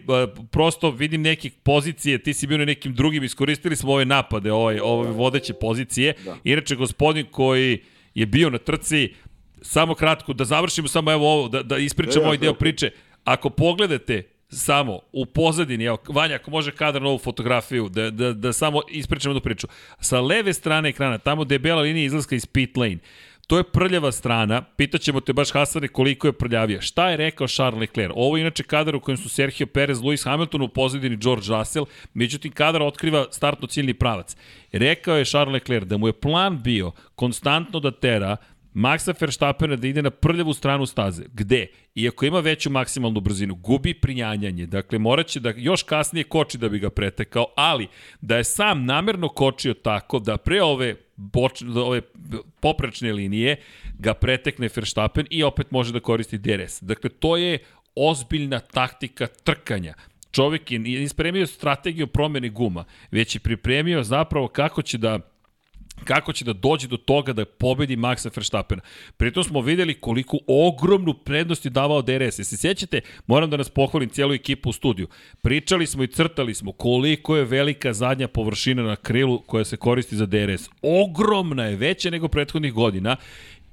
[0.52, 4.82] prosto vidim neke pozicije, ti si bio na nekim drugim, iskoristili smo ove napade, ove,
[4.82, 6.14] ove vodeće pozicije.
[6.26, 6.38] Da.
[6.44, 7.80] Inače, gospodin koji
[8.16, 9.14] je bio na trci,
[9.62, 12.92] samo kratko, da završimo samo evo ovo, da, da ispričam ovaj deo priče.
[13.24, 18.34] Ako pogledate samo u pozadini, evo, Vanja, ako može kadar na ovu fotografiju, da, da,
[18.34, 19.68] da samo ispričamo jednu priču.
[20.00, 23.00] Sa leve strane ekrana, tamo gde je bela linija izlaska iz pit lane,
[23.48, 26.82] To je prljava strana, pitaćemo te baš Hasane koliko je prljavija.
[26.82, 28.14] Šta je rekao Charles Leclerc?
[28.16, 31.86] Ovo je inače kadar u kojem su Sergio Perez, Lewis Hamilton u pozadini George Russell,
[32.14, 34.36] međutim kadar otkriva startno ciljni pravac.
[34.72, 38.38] Rekao je Charles Leclerc da mu je plan bio konstantno da tera
[38.78, 41.24] Maxa Verstappena da ide na prljavu stranu staze.
[41.34, 41.68] Gde?
[41.96, 44.66] Iako ima veću maksimalnu brzinu, gubi prinjanjanje.
[44.66, 47.88] Dakle, moraće da još kasnije koči da bi ga pretekao, ali
[48.22, 52.02] da je sam namerno kočio tako da pre ove boč, ove
[52.60, 53.56] poprečne linije
[54.00, 56.82] ga pretekne Verstappen i opet može da koristi DRS.
[56.82, 57.60] Dakle, to je
[57.96, 59.94] ozbiljna taktika trkanja.
[60.32, 65.20] Čovjek je nije spremio strategiju promene guma, već je pripremio zapravo kako će da
[66.04, 68.82] kako će da dođe do toga da pobedi Maxa Verstappena.
[69.18, 72.36] Pritom smo videli koliko ogromnu prednost je davao DRS.
[72.36, 75.08] Se sjećate, moram da nas pohvalim cijelu ekipu u studiju.
[75.42, 80.16] Pričali smo i crtali smo koliko je velika zadnja površina na krilu koja se koristi
[80.16, 80.70] za DRS.
[80.82, 83.16] Ogromna je, veća nego prethodnih godina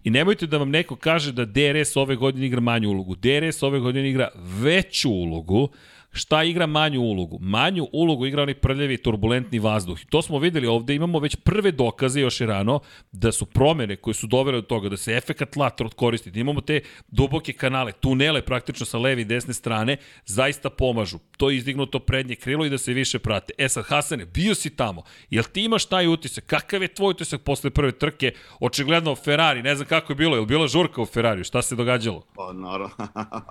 [0.04, 3.14] I nemojte da vam neko kaže da DRS ove godine igra manju ulogu.
[3.14, 5.68] DRS ove godine igra veću ulogu,
[6.14, 7.38] Šta igra manju ulogu?
[7.40, 9.98] Manju ulogu igra onaj prljavi turbulentni vazduh.
[10.08, 12.80] To smo videli ovde, imamo već prve dokaze još i rano
[13.12, 16.60] da su promene koje su dovele do toga, da se efekat tla koristi, da imamo
[16.60, 19.96] te duboke kanale, tunele praktično sa leve i desne strane,
[20.26, 21.18] zaista pomažu.
[21.36, 23.52] To je izdignuto prednje krilo i da se više prate.
[23.58, 25.02] E sad, Hasane, bio si tamo.
[25.30, 26.44] Jel ti imaš taj utisak?
[26.46, 28.32] Kakav je tvoj utisak posle prve trke?
[28.60, 31.44] Očigledno Ferrari, ne znam kako je bilo, je li bila žurka u Ferrariju?
[31.44, 32.22] Šta se događalo?
[32.34, 32.96] Pa naravno,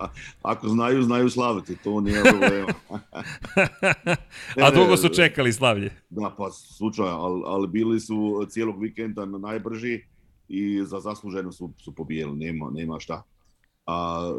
[0.42, 2.22] ako znaju, znaju slaviti, to nije.
[4.64, 5.90] A dugo su čekali slavlje.
[6.10, 10.00] Da, pa slučaj, ali, ali bili su cijelog vikenda na najbrži
[10.48, 13.22] i za zasluženo su, su pobijeli, nema, nema šta.
[13.86, 14.32] A e,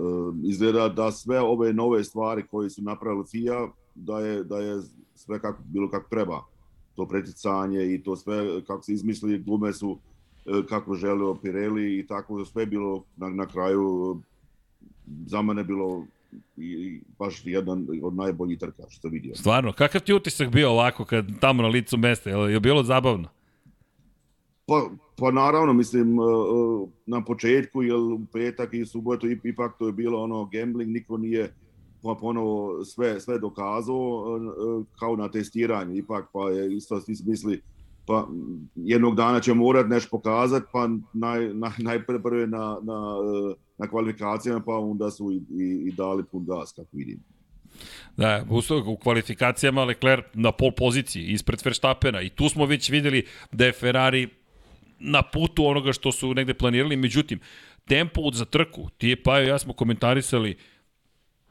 [0.47, 4.81] izgleda da sve ove nove stvari koje su napravili FIA, da je, da je
[5.15, 6.43] sve kako, bilo kako treba.
[6.95, 9.97] To preticanje i to sve kako se izmislili, glume su
[10.45, 14.17] e, kako želeo Pirelli i tako sve bilo na, na kraju
[15.25, 16.05] za mene bilo
[16.57, 19.35] i baš jedan od najboljih trka što vidio.
[19.35, 23.29] Stvarno, kakav ti utisak bio ovako kad tamo na licu mesta, je, je bilo zabavno?
[24.65, 26.17] Pa, pa naravno, mislim,
[27.05, 31.53] na početku, jer u petak i subotu ipak to je bilo ono gambling, niko nije
[32.03, 34.39] pa ponovo sve, sve dokazao
[34.99, 37.61] kao na testiranju, ipak pa je isto svi misli
[38.07, 38.27] pa
[38.75, 43.15] jednog dana će morat nešto pokazati, pa naj, naj, najprve na, na,
[43.77, 47.19] na kvalifikacijama, pa onda su i, i, i dali pun gas, kako vidim.
[48.17, 48.45] Da,
[48.85, 53.71] u kvalifikacijama Leclerc na pol poziciji, ispred Verstappena i tu smo već videli da je
[53.71, 54.29] Ferrari
[54.99, 57.39] na putu onoga što su negde planirali, međutim,
[57.87, 60.57] tempo za trku, ti je pa ja smo komentarisali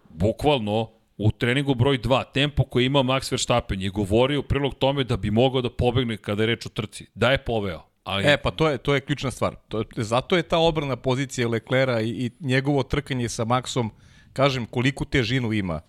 [0.09, 5.05] bukvalno u treningu broj 2, tempo koji ima Max Verstappen je govorio u prilog tome
[5.05, 7.07] da bi mogao da pobegne kada je reč o trci.
[7.15, 7.94] Da je poveo.
[8.05, 8.25] Ali...
[8.27, 9.55] E, pa to je, to je ključna stvar.
[9.69, 13.91] To, zato je ta obrana pozicije Leclera i, i njegovo trkanje sa Maxom,
[14.33, 15.81] kažem, koliko težinu ima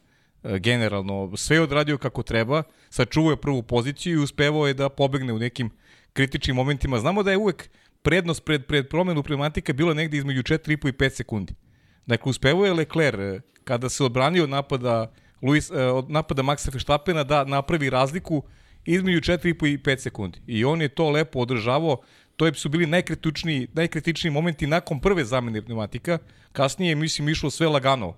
[0.43, 1.37] e, generalno.
[1.37, 5.39] Sve je odradio kako treba, sačuvao je prvu poziciju i uspevao je da pobegne u
[5.39, 5.69] nekim
[6.13, 6.99] kritičnim momentima.
[6.99, 7.69] Znamo da je uvek
[8.01, 11.53] prednost pred, pred promenu pneumatika bilo negde između 4,5 i 5 sekundi.
[12.05, 16.71] Dakle, uspevao je Lecler e, kada se odbranio od napada, Luis, e, od napada Maxa
[16.71, 18.43] Verstappena da napravi razliku
[18.85, 20.39] između 4,5 i 5 sekundi.
[20.47, 21.97] I on je to lepo održavao.
[22.35, 26.17] To su bili najkritičniji, najkritičniji momenti nakon prve zamene pneumatika.
[26.51, 28.13] Kasnije, mislim, išlo sve lagano.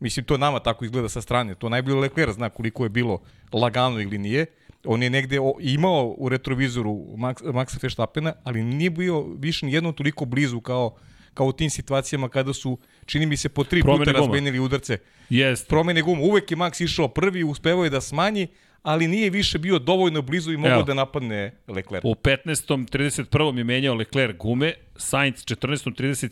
[0.00, 1.54] Mislim, to nama tako izgleda sa strane.
[1.54, 3.20] To najbolje Leclerc zna koliko je bilo
[3.52, 4.46] lagano ili nije.
[4.84, 9.92] On je negde imao u retrovizoru Max, Maxa Verstappena, ali nije bio više ni jednom
[9.92, 10.96] toliko blizu kao
[11.38, 14.98] kao u tim situacijama kada su, čini mi se, po tri Promene puta razmenili udarce.
[15.30, 15.68] Jest.
[15.68, 16.22] Promene guma.
[16.22, 18.48] Uvek je Max išao prvi, uspevao je da smanji,
[18.82, 22.04] ali nije više bio dovoljno blizu i mogao da napadne Leclerc.
[22.04, 22.86] U 15.
[22.88, 23.58] 31.
[23.58, 25.90] je menjao Leclerc gume, Sainz 14.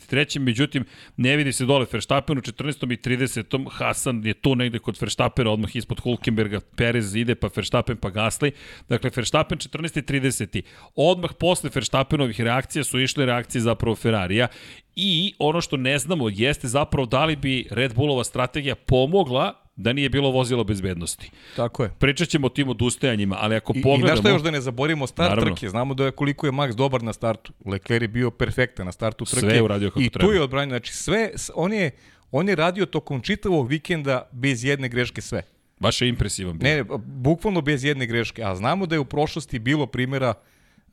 [0.09, 0.39] 33.
[0.39, 0.85] Međutim,
[1.17, 2.93] ne vidi se dole Verstappen u 14.
[2.93, 3.69] i 30.
[3.71, 8.51] Hasan je tu negde kod Verstappena, odmah ispod Hulkenberga, Perez ide pa Verstappen pa Gasly.
[8.89, 9.99] Dakle, Verstappen 14.
[9.99, 10.61] i 30.
[10.95, 14.47] Odmah posle Verstappenovih reakcija su išle reakcije zapravo Ferrarija
[14.95, 19.93] i ono što ne znamo jeste zapravo da li bi Red Bullova strategija pomogla da
[19.93, 21.31] nije bilo vozila bezbednosti.
[21.55, 21.89] Tako je.
[21.99, 24.07] Pričat ćemo o tim odustajanjima, ali ako I, pogledamo...
[24.07, 25.55] I nešto još da ne zaborimo start naravno.
[25.55, 27.53] trke, znamo da je koliko je Max dobar na startu.
[27.65, 29.39] Leclerc je bio perfektan na startu trke.
[29.39, 30.27] Sve je uradio kako I treba.
[30.27, 31.91] tu je odbranio, znači sve, on je,
[32.31, 35.43] on je radio tokom čitavog vikenda bez jedne greške sve.
[35.79, 36.69] Baš je impresivan bio.
[36.69, 40.33] Ne, bukvalno bez jedne greške, a znamo da je u prošlosti bilo primjera,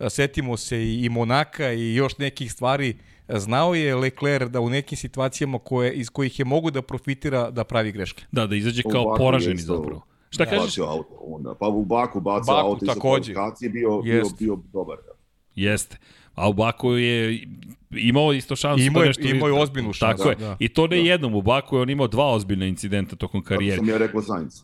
[0.09, 2.97] setimo se i Monaka i još nekih stvari,
[3.29, 7.65] znao je Leclerc da u nekim situacijama koje, iz kojih je mogu da profitira da
[7.65, 8.25] pravi greške.
[8.33, 10.03] Da, da izađe kao poraženi zapravo.
[10.31, 10.51] Šta da.
[10.51, 10.79] kažeš?
[10.79, 11.55] Auto, onda.
[11.55, 12.87] Pa u Baku bacao Baku, auto
[13.21, 14.97] iz bio, bio, bio dobar.
[14.97, 15.13] Da.
[15.55, 15.97] Jeste.
[16.35, 17.47] A u Baku je
[17.91, 19.23] imao isto šansu imao da nešto...
[19.23, 20.25] Imao je ozbiljnu šansu.
[20.25, 20.49] Tako da, je.
[20.49, 20.57] Da.
[20.59, 21.03] I to ne da.
[21.03, 21.35] jednom.
[21.35, 23.77] U Baku je on imao dva ozbiljna incidenta tokom karijere.
[23.77, 24.63] Tako sam ja rekao Sainz.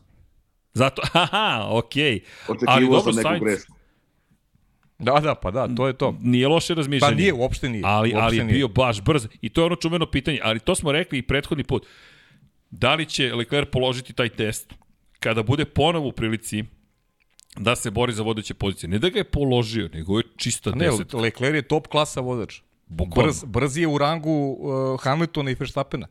[0.72, 2.18] Zato, haha, okej.
[2.18, 2.22] Okay.
[2.48, 3.72] Očekivao Ali dobro, sam neku Sainz, grešku.
[5.00, 6.18] Da, da, pa da, to je to.
[6.20, 7.14] Nije loše razmišljanje.
[7.14, 7.82] Pa nije, uopšte nije.
[7.86, 8.54] Ali, uopšte ali je nije.
[8.54, 9.26] bio baš brz.
[9.40, 10.40] I to je ono čumeno pitanje.
[10.42, 11.86] Ali to smo rekli i prethodni put.
[12.70, 14.74] Da li će Leclerc položiti taj test
[15.20, 16.64] kada bude ponovo u prilici
[17.56, 18.90] da se bori za vodeće pozicije?
[18.90, 21.12] Ne da ga je položio, nego je čista Ne, deset.
[21.12, 22.60] Leclerc je top klasa vozač.
[22.86, 23.28] Bukvalno.
[23.28, 26.06] Brz, brz je u rangu uh, Hamiltona i Verstappena.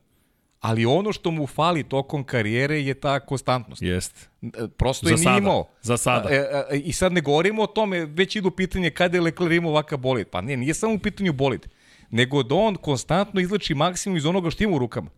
[0.60, 3.82] Ali ono što mu fali tokom karijere je ta konstantnost.
[3.82, 4.28] Jeste.
[4.42, 5.68] E, Prosto Za je nije imao.
[5.82, 6.30] Za sada.
[6.30, 6.36] E,
[6.70, 9.98] e, I sad ne govorimo o tome, već idu pitanje kada je Leclerc imao ovakav
[9.98, 10.28] bolid.
[10.28, 11.68] Pa ne, nije samo u pitanju bolid,
[12.10, 15.10] nego da on konstantno izlači maksimum iz onoga što ima u rukama.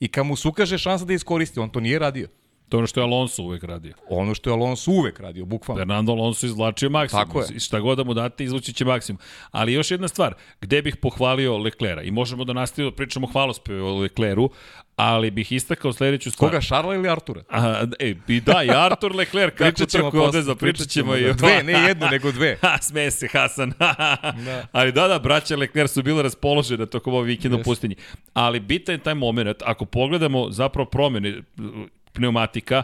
[0.00, 2.28] I kad mu se ukaže šansa da iskoristi, on to nije radio.
[2.70, 3.94] To je ono što je Alonso uvek radio.
[4.08, 5.80] Ono što je Alonso uvek radio, bukvalno.
[5.80, 7.24] Fernando Alonso izvlačio maksimum.
[7.24, 7.60] Tako je.
[7.60, 9.20] Šta god da mu date, izvući će maksimum.
[9.50, 12.02] Ali još jedna stvar, gde bih pohvalio Leclera?
[12.02, 14.50] I možemo da nastavimo da pričamo hvalospeve o Lecleru,
[14.96, 16.50] ali bih istakao sledeću stvar.
[16.50, 17.42] Koga, Šarla ili Artura?
[17.48, 21.32] A, e, i da, i Artur Leclerc, kako trku posle, odvezao, pričat ćemo i da.
[21.40, 22.56] Dve, ne jednu, nego dve.
[22.62, 23.72] Ha, sme se, Hasan.
[24.44, 24.66] Da.
[24.72, 27.70] Ali da, da, braća Leclerc su bile raspoložene tokom ovog vikenda u Jeste.
[27.70, 27.96] pustinji.
[28.34, 31.42] Ali bitan je taj moment, ako pogledamo zapravo promene
[32.12, 32.82] pneumatika,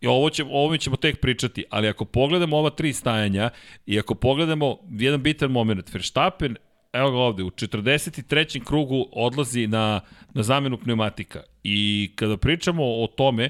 [0.00, 3.50] I ovo ćemo, o ovome ćemo tek pričati, ali ako pogledamo ova tri stajanja
[3.86, 6.56] i ako pogledamo jedan bitan moment, Verstappen,
[6.92, 8.64] evo ga ovde, u 43.
[8.64, 10.00] krugu odlazi na,
[10.34, 11.42] na zamenu pneumatika.
[11.64, 13.48] I kada pričamo o tome,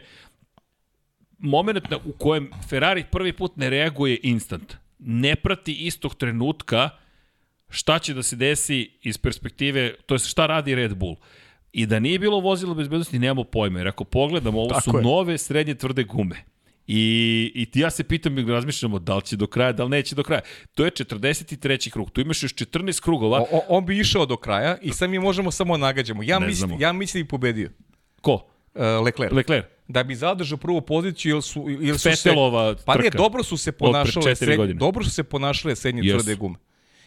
[1.39, 6.91] moment na- u kojem Ferrari prvi put ne reaguje instant, ne prati istog trenutka
[7.69, 11.17] šta će da se desi iz perspektive, to je šta radi Red Bull.
[11.77, 13.79] I da nije bilo vozila bezbednosti, nemamo pojma.
[13.79, 15.03] Jer ako pogledamo, ovo Tako su je.
[15.03, 16.37] nove srednje tvrde gume.
[16.87, 19.91] I, I ti ja se pitam i razmišljamo da li će do kraja, da li
[19.91, 20.41] neće do kraja.
[20.75, 21.91] To je 43.
[21.91, 22.11] krug.
[22.11, 23.39] Tu imaš još 14 krugova.
[23.41, 26.23] O, o, on bi išao do kraja i sad mi možemo samo nagađamo.
[26.23, 27.71] Ja, mislim, ja mislim i pobedio
[28.21, 28.35] Ko?
[28.35, 29.33] uh, Leclerc.
[29.33, 29.67] Leclerc.
[29.89, 33.57] da bi zadržao prvu poziciju jer su jer su se Fetelova pa ne dobro su
[33.57, 34.79] se ponašale godine.
[34.79, 36.19] dobro su se ponašale srednje Jesu.
[36.19, 36.57] tvrde gume.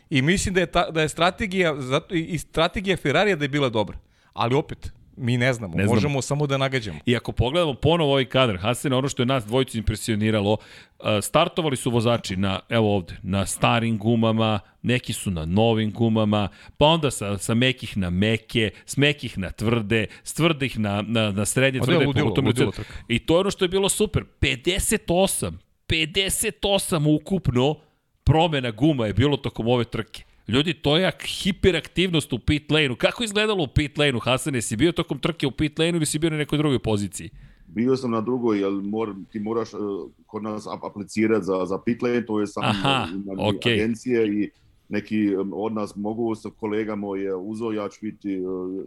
[0.10, 1.76] I mislim da je ta, da je strategija
[2.12, 3.98] i strategija Ferrarija da je bila dobra.
[4.40, 5.96] Ali opet mi ne znamo, Ne znamo.
[5.96, 7.00] možemo samo da nagađamo.
[7.06, 11.78] I ako pogledamo ponovo ovaj kadar, Hasan, ono što je nas dvojicu impresioniralo, uh, startovali
[11.78, 16.48] su vozači na, evo ovde, na starim gumama, neki su na novim gumama,
[16.78, 21.32] pa onda sa, sa mekih na meke, s mekih na tvrde, s tvrdih na, na,
[21.32, 22.06] na srednje tvrde.
[22.06, 22.72] ludilo, ludilo.
[23.08, 24.24] I to je ono što je bilo super.
[24.42, 25.52] 58,
[25.88, 27.76] 58 ukupno
[28.24, 30.24] promena guma je bilo tokom ove trke.
[30.50, 32.96] Ljudi, to je ak- hiperaktivnost u pit lane-u.
[32.96, 34.56] Kako je izgledalo u pit lane-u, Hasan?
[34.56, 37.30] Jesi bio tokom trke u pit lane-u ili si bio na nekoj drugoj poziciji?
[37.68, 39.80] Bio sam na drugoj, jer mor, ti moraš uh,
[40.26, 43.74] kod nas ap- aplicirati za, za pit lane, to je sam Aha, imali okej.
[43.74, 44.50] agencije i
[44.90, 48.84] neki um, od nas mogu sa kolega moj je uzeo, ja ću biti, uh,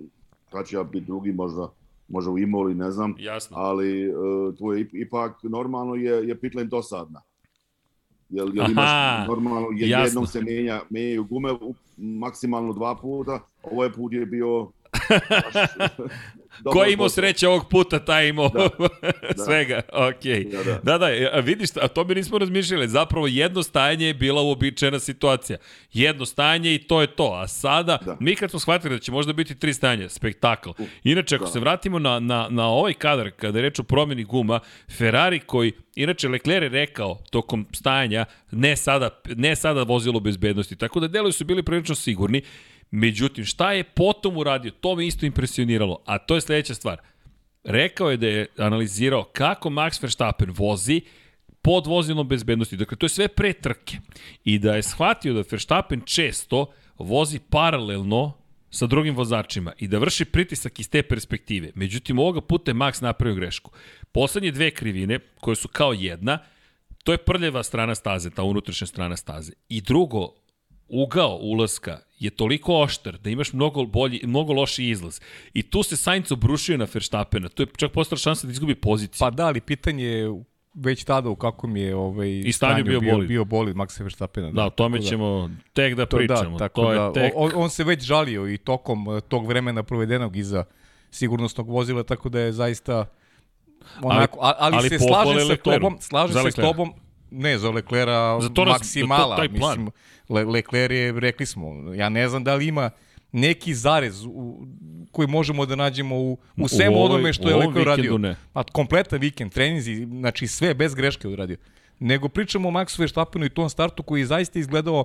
[0.50, 1.72] kad ću ja biti drugi možda,
[2.08, 3.56] možda u Imoli, ne znam, Jasno.
[3.56, 4.14] ali uh,
[4.54, 7.20] to je ip- ipak normalno je, je pit lane dosadna.
[8.32, 10.04] Jel, jel Aha, imaš normalno, je, jasno.
[10.06, 14.70] jednom se menja, menjaju gume u, maksimalno dva puta, ovaj put je bio
[16.72, 18.48] Ko je imao sreće ovog puta, taj imao
[19.36, 19.80] Da, svega.
[19.92, 20.44] Okej.
[20.44, 20.78] Da, da.
[20.82, 22.88] Da, da, vidiš, a to mi nismo razmišljali.
[22.88, 25.58] Zapravo jedno stajanje je bila uobičajena situacija.
[25.92, 27.32] Jedno stajanje i to je to.
[27.42, 28.16] A sada, Da.
[28.20, 30.70] mi kad smo shvatili da će možda biti tri stajanja, spektakl.
[31.04, 31.50] Inače, ako da.
[31.50, 34.60] se vratimo na, na, na ovaj kadar, kada je reč o promjeni guma,
[34.96, 41.00] Ferrari koji, inače Leclerc je rekao tokom stajanja, ne sada, ne sada vozilo bezbednosti, tako
[41.00, 42.42] da delovi su bili prilično sigurni.
[42.94, 47.00] Međutim, šta je potom uradio, to me isto impresioniralo, a to je sledeća stvar.
[47.64, 51.00] Rekao je da je analizirao kako Max Verstappen vozi
[51.62, 52.76] pod vozilom bezbednosti.
[52.76, 53.96] Dakle, to je sve pre trke.
[54.44, 56.66] I da je shvatio da Verstappen često
[56.98, 58.32] vozi paralelno
[58.70, 61.70] sa drugim vozačima i da vrši pritisak iz te perspektive.
[61.74, 63.70] Međutim, ovoga puta je Max napravio grešku.
[64.12, 66.38] Poslednje dve krivine, koje su kao jedna,
[67.04, 69.52] to je prljeva strana staze, ta unutrašnja strana staze.
[69.68, 70.34] I drugo,
[70.92, 75.20] ugao ulaska je toliko oštar da imaš mnogo, bolji, mnogo loši izlaz.
[75.54, 77.48] I tu se Sainz obrušio na Verstappena.
[77.48, 79.16] To je čak postala šansa da izgubi poziciju.
[79.18, 80.42] Pa da, ali pitanje je
[80.74, 83.28] već tada u kakvom je ovaj I stanju bio bolid.
[83.28, 84.50] bio bolid Maxa Verstappena.
[84.50, 86.58] Da, o tome tako ćemo tek da To, pričamo.
[86.58, 87.32] da, tako to je da, tek...
[87.36, 90.64] on, on se već žalio i tokom eh, tog vremena provedenog iza
[91.10, 93.06] sigurnosnog vozila, tako da je zaista
[94.02, 96.92] onako, ali, ali, ali se slažem sa tobom, slažem Za se s tobom,
[97.32, 99.70] ne, za Leclera Za to raz- maksimala, za to- taj plan.
[99.70, 99.90] mislim,
[100.28, 102.90] Le, Lecler je, rekli smo, ja ne znam da li ima
[103.32, 104.66] neki zarez u,
[105.12, 108.18] koji možemo da nađemo u, u svemu ovoj- onome što je u ovom Lecler radio.
[108.18, 108.36] ne.
[108.54, 111.56] A kompletan vikend, treninzi, znači sve bez greške odradio.
[111.98, 115.04] Nego pričamo o Maxu Verstappenu i tom startu koji je zaista izgledao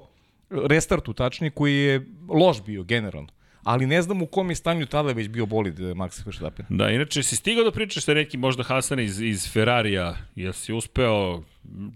[0.50, 3.30] restartu tačnije, koji je loš bio generalno.
[3.68, 6.66] Ali ne znam u kom je stanju tada već bio bolid eh, Max Verstappen.
[6.70, 10.74] Da, inače, si stigao da pričaš sa nekim možda Hasana iz, iz Ferrarija, jel si
[10.74, 11.42] uspeo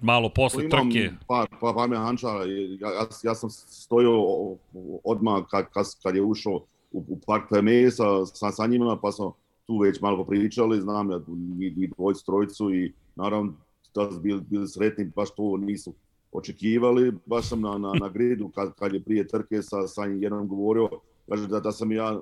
[0.02, 1.12] malo posle Imam trke?
[1.28, 4.58] par, par, par mehanča, ja, ja, ja sam stojao
[5.04, 6.54] odmah kad, kad, kad je ušao
[6.92, 9.34] u, u park PME sa, sa, sa njima, pa smo
[9.68, 11.20] tu već malo popričali, znam ja
[11.62, 13.54] i, i dvojicu, trojicu i naravno
[13.96, 15.94] da su bili, bili sretni, baš to nisu
[16.32, 20.48] očekivali, baš sam na, na, na gridu kad, kad je prije trke sa, sa jednom
[20.48, 20.90] govorio,
[21.32, 22.20] kaže da, da sam ja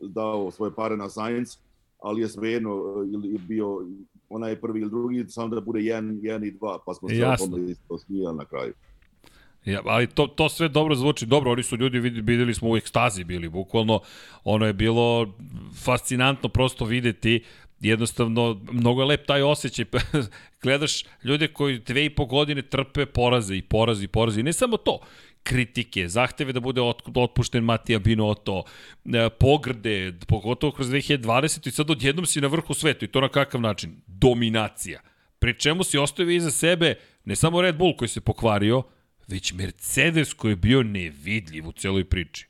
[0.00, 1.58] dao svoje pare na Science,
[2.00, 2.70] ali je svejedno
[3.12, 3.86] ili bio
[4.28, 7.76] onaj prvi ili drugi, samo da bude jedan, jedan i dva, pa smo se opomili
[8.36, 8.72] na kraju.
[9.64, 11.26] Ja, ali to, to sve dobro zvuči.
[11.26, 14.00] Dobro, oni su ljudi, vid- videli smo u ekstazi bili, bukvalno.
[14.44, 15.32] Ono je bilo
[15.84, 17.44] fascinantno prosto videti
[17.80, 19.84] jednostavno, mnogo je lep taj osjećaj.
[20.62, 24.40] Gledaš ljude koji dve i po godine trpe poraze i poraze i poraze.
[24.40, 25.00] I ne samo to,
[25.42, 28.64] kritike, zahteve da bude ot, otpušten Matija Binotto,
[29.04, 33.28] e, pogrde, pogotovo kroz 2020 i sad odjednom si na vrhu sveta i to na
[33.28, 33.96] kakav način?
[34.06, 35.00] Dominacija.
[35.38, 38.82] Pri čemu si ostavio iza sebe ne samo Red Bull koji se pokvario,
[39.28, 42.46] već Mercedes koji je bio nevidljiv u celoj priči.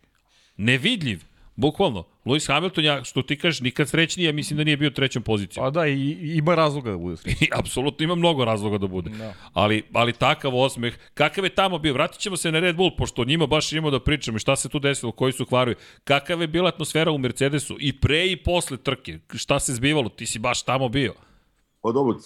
[0.57, 1.20] Nevidljiv,
[1.56, 2.04] bukvalno.
[2.24, 5.22] Lewis Hamilton, ja, što ti kažeš, nikad srećniji, ja mislim da nije bio u trećem
[5.22, 5.60] poziciji.
[5.60, 7.42] Pa da, i, i ima razloga da bude srećan.
[7.46, 9.10] I apsolutno ima mnogo razloga da bude.
[9.10, 9.34] Da.
[9.52, 11.94] Ali, ali takav osmeh, kakav je tamo bio?
[11.94, 14.56] Vratit ćemo se na Red Bull, pošto o njima baš imamo da pričamo i šta
[14.56, 15.76] se tu desilo, koji su kvarovi.
[16.04, 19.18] Kakav je bila atmosfera u Mercedesu i pre i posle trke?
[19.34, 20.08] Šta se zbivalo?
[20.08, 21.14] Ti si baš tamo bio.
[21.82, 22.18] Pa dobro,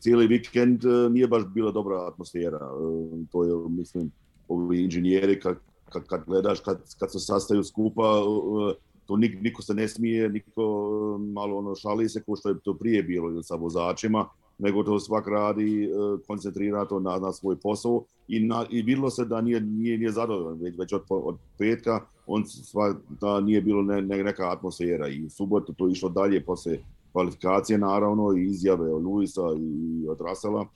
[0.00, 2.56] cijeli vikend e, nije baš bila dobra atmosfera.
[2.56, 4.10] E, To je, mislim,
[4.48, 5.56] ovi inženjeri, kad,
[5.88, 8.74] kad, kad gledaš, kad, kad se sastaju skupa, e,
[9.06, 12.60] to nik, niko se ne smije, niko e, malo ono šali se kao što je
[12.64, 15.88] to prije bilo sa vozačima, nego to svak radi e,
[16.26, 20.58] koncentrirato na, na svoj posao i, na, i videlo se da nije, nije, nije zadovoljan,
[20.60, 25.24] već, već od, od petka on sva, da nije bilo ne, ne, neka atmosfera i
[25.24, 26.78] u subotu to išlo dalje posle
[27.12, 30.66] kvalifikacije naravno i izjave od Luisa i od Russella,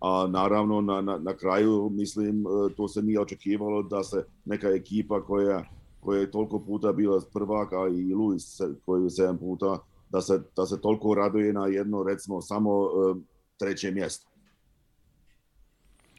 [0.00, 4.68] a naravno na, na, na kraju mislim e, to se nije očekivalo da se neka
[4.68, 5.64] ekipa koja
[6.04, 9.78] koja je toliko puta bila prvaka i Luis koji je sedam puta
[10.08, 13.20] da se, da se toliko raduje na jedno recimo samo e,
[13.58, 14.33] treće mjesto.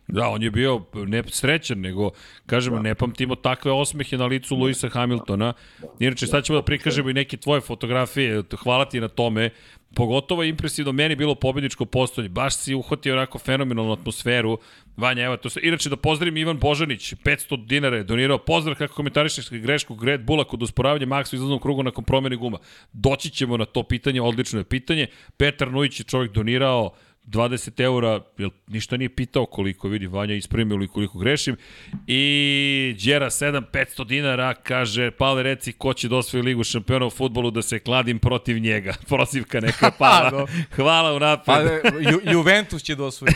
[0.08, 2.10] Da, on je bio ne srećan, nego,
[2.46, 2.82] kažemo, Da.
[2.82, 5.54] ne pamtimo takve osmehe na licu Luisa Hamiltona.
[6.00, 9.50] Inače, sad ćemo da prikažemo i neke tvoje fotografije, hvala ti na tome.
[9.96, 12.30] Pogotovo je impresivno meni bilo pobedničko postolje.
[12.30, 14.58] Baš si uhvatio onako fenomenalnu atmosferu.
[14.98, 15.60] Vanja, evo, to se...
[15.64, 18.38] Inače, da pozdravim Ivan Božanić, 500 dinara je donirao.
[18.38, 22.58] Pozdrav kako komentarišeš grešku Red Bulla kod usporavanja maksa u izlaznom krugu nakon promene guma.
[22.94, 25.08] Doći ćemo na to pitanje, odlično je pitanje.
[25.38, 26.92] Petar Nujić je čovjek donirao
[27.28, 31.56] 20 eura, jel ništa nije pitao koliko vidi Vanja ispremio ili koliko grešim.
[32.08, 32.22] I
[33.06, 37.52] Đera 7, 500 dinara, kaže, Pale reci ko će da osvoji ligu šampiona u futbolu
[37.52, 38.94] da se kladim protiv njega.
[39.10, 40.48] Prozivka neka pala.
[40.72, 41.86] Hvala u Pa napred.
[41.86, 43.34] e, Ju, Juventus će da osvoji.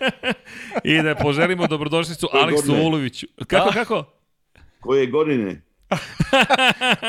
[0.84, 2.74] I da poželimo dobrodošlicu Aleksu?
[2.74, 3.26] Uloviću.
[3.46, 3.72] Kako, Da.
[3.72, 4.04] kako?
[4.80, 5.62] Koje godine?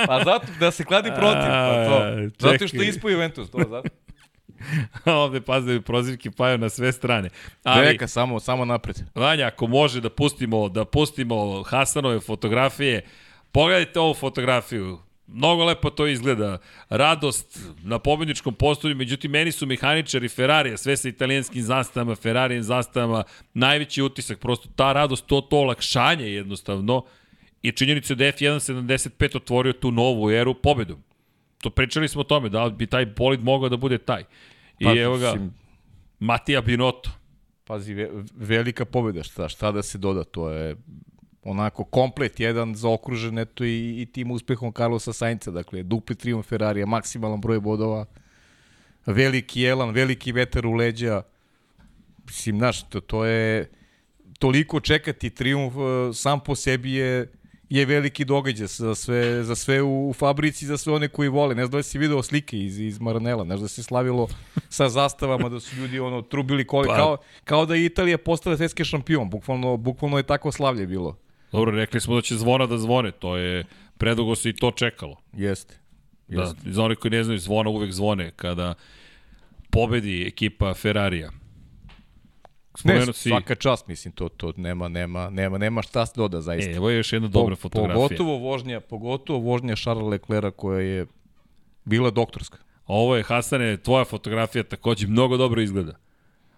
[0.08, 1.42] Pa zato da se kladi protiv.
[1.42, 1.96] Pa to.
[1.96, 3.50] A, Zato što je ispo Juventus.
[3.52, 3.90] To, zato.
[5.06, 7.30] Ovde, pazite, prozivke paju na sve strane.
[7.64, 9.00] Ali, Neka, samo, samo napred.
[9.16, 13.02] Vanja, ako može da pustimo, da pustimo Hasanove fotografije,
[13.52, 15.00] pogledajte ovu fotografiju.
[15.28, 16.58] Mnogo lepo to izgleda.
[16.90, 23.24] Radost na pobedničkom postolju, međutim, meni su mehaničari Ferrarija, sve sa italijanskim zastavama, Ferrarijem zastavama,
[23.54, 27.06] najveći utisak, prosto ta radost, to, to olakšanje jednostavno
[27.62, 31.04] i činjenica da je F1.75 otvorio tu novu eru pobedom.
[31.62, 34.24] To pričali smo o tome, da bi taj bolid mogao da bude taj.
[34.80, 35.54] I Pa, evo ga, mislim,
[36.20, 37.10] Matija Binotto.
[37.64, 40.76] Pazi, ve, velika pobjeda, šta, šta da se doda, to je
[41.44, 46.86] onako komplet jedan zaokružen eto i, i tim uspehom Carlosa Sainca, dakle dupli triumf Ferrarija,
[46.86, 48.06] maksimalan broj bodova,
[49.06, 51.22] veliki elan, veliki vetar u leđa,
[52.26, 53.70] mislim, znaš, to, to je
[54.40, 57.32] toliko čekati triumf eh, sam po sebi je
[57.72, 61.56] je veliki događaj za sve, za sve u, u fabrici, za sve one koji vole.
[61.56, 64.28] Ne znam da si video slike iz, iz Maranela, ne znam da se slavilo
[64.70, 68.58] sa zastavama, da su ljudi ono trubili kole, Pa- kao, kao da je Italija postala
[68.58, 69.30] svetski šampion.
[69.30, 71.18] Bukvalno, bukvalno je tako slavlje bilo.
[71.52, 73.64] Dobro, rekli smo da će zvona da zvone, to je,
[73.98, 75.16] predugo se i to čekalo.
[75.34, 75.76] Jeste.
[76.28, 78.74] Da, za one koji ne znaju, zvona uvek zvone kada
[79.70, 81.32] pobedi ekipa Ferrarija.
[82.72, 86.42] Ne, Spomenuo si, svaka čast, mislim, to, to nema, nema, nema, nema šta se doda,
[86.42, 86.72] zaista.
[86.72, 87.96] e, evo je još jedna dobra Po- fotografija.
[87.96, 91.06] Pogotovo vožnja, pogotovo vožnja Charles Leclerca koja je
[91.86, 92.58] bila doktorska.
[92.88, 95.96] Ovo je, Hasane, tvoja fotografija takođe mnogo dobro izgleda.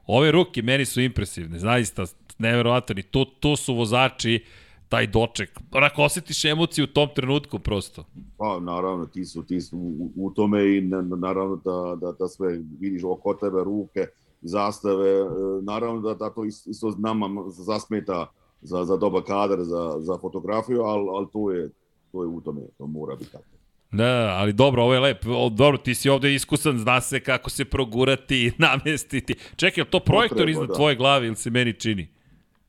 [0.07, 2.05] Ove ruke meni su impresivne, zaista
[2.38, 2.95] neverovatno.
[2.97, 4.43] I to, to su vozači,
[4.89, 5.59] taj doček.
[5.72, 8.05] Onako osjetiš emociju u tom trenutku prosto.
[8.38, 12.28] Pa naravno, ti su, ti su u, u tome i na, naravno da, da, da
[12.28, 14.07] sve vidiš oko tebe, ruke,
[14.43, 15.25] zastave, e,
[15.61, 18.31] naravno da, to isto nama zasmeta
[18.61, 21.69] za, za dobar kadar, za, za fotografiju, ali, ali to, je,
[22.11, 23.43] to je u tome, to mora biti tako.
[23.91, 25.25] Da, ali dobro, ovo je lep.
[25.27, 29.35] O, dobro, ti si ovde iskusan, zna se kako se progurati, namestiti.
[29.55, 30.73] Čekaj, je to projektor iznad da.
[30.73, 32.07] tvoje glave ili se meni čini?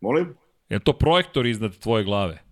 [0.01, 0.35] Molim?
[0.69, 2.44] Je to projektor iznad tvoje glave?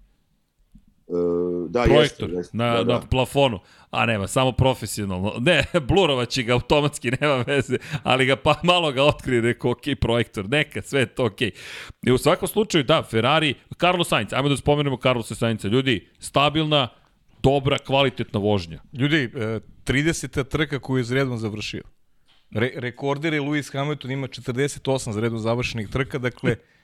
[1.12, 2.56] E, da, projektor jeste, jeste.
[2.56, 2.92] na, da, da.
[2.92, 3.60] na plafonu.
[3.90, 5.32] A nema, samo profesionalno.
[5.40, 10.48] Ne, blurovaći ga automatski, nema veze, ali ga pa malo ga otkrije, rekao, ok, projektor,
[10.48, 11.40] neka, sve je to ok.
[12.02, 15.68] I u svakom slučaju, da, Ferrari, Carlos Sainz, ajmo da spomenemo Carlos Sainza.
[15.68, 16.88] Ljudi, stabilna,
[17.42, 18.80] dobra, kvalitetna vožnja.
[18.92, 19.28] Ljudi,
[19.84, 20.40] 30.
[20.40, 21.82] E, trka koju je zredom završio.
[22.50, 26.56] Re, rekorder je Lewis Hamilton, ima 48 zredom završenih trka, dakle,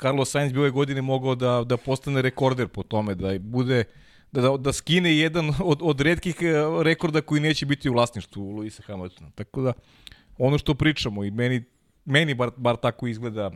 [0.00, 3.84] Carlos Sainz bi ove godine mogao da, da postane rekorder po tome, da bude
[4.32, 8.50] da, da, da skine jedan od, od redkih e, rekorda koji neće biti u vlasništvu
[8.50, 9.30] Luisa Hamiltona.
[9.34, 9.72] Tako da,
[10.38, 11.64] ono što pričamo i meni,
[12.04, 13.50] meni bar, bar tako izgleda,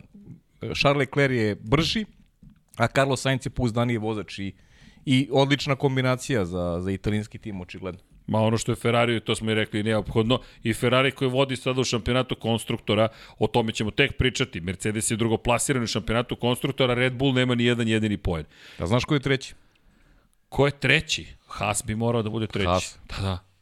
[0.81, 2.05] Charles Leclerc je brži,
[2.77, 4.53] a Carlos Sainz je pouzdaniji vozač i
[5.05, 8.01] i odlična kombinacija za, za italijanski tim, očigledno.
[8.27, 10.39] Ma ono što je Ferrari, to smo i rekli, neophodno.
[10.63, 13.09] I Ferrari koji vodi sada u šampionatu konstruktora,
[13.39, 14.61] o tome ćemo tek pričati.
[14.61, 18.45] Mercedes je drugo plasiran u šampionatu konstruktora, Red Bull nema ni jedan jedini poen.
[18.79, 19.55] Da znaš ko je treći?
[20.49, 21.27] Ko je treći?
[21.47, 22.67] Haas bi morao da bude treći.
[22.67, 22.99] Haas.
[23.09, 23.54] Da, da.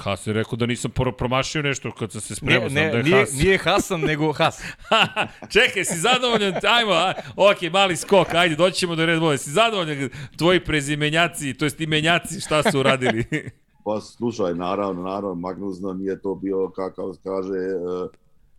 [0.00, 3.02] Haas je rekao da nisam promašio nešto kad sam se spremao, ne, ne, da je
[3.02, 3.32] nije, Haas.
[3.32, 4.62] Nije Hasan, nego Haas.
[5.54, 6.54] Čekaj, si zadovoljan?
[6.78, 9.36] Ajmo, a, ok, mali skok, ajde, doći ćemo do Red Bulla.
[9.36, 13.24] Si zadovoljan tvoji prezimenjaci, to jest imenjaci, šta su uradili?
[13.84, 18.10] pa slušaj, naravno, naravno, Magnusno nije to bio, kakav kaže, uh,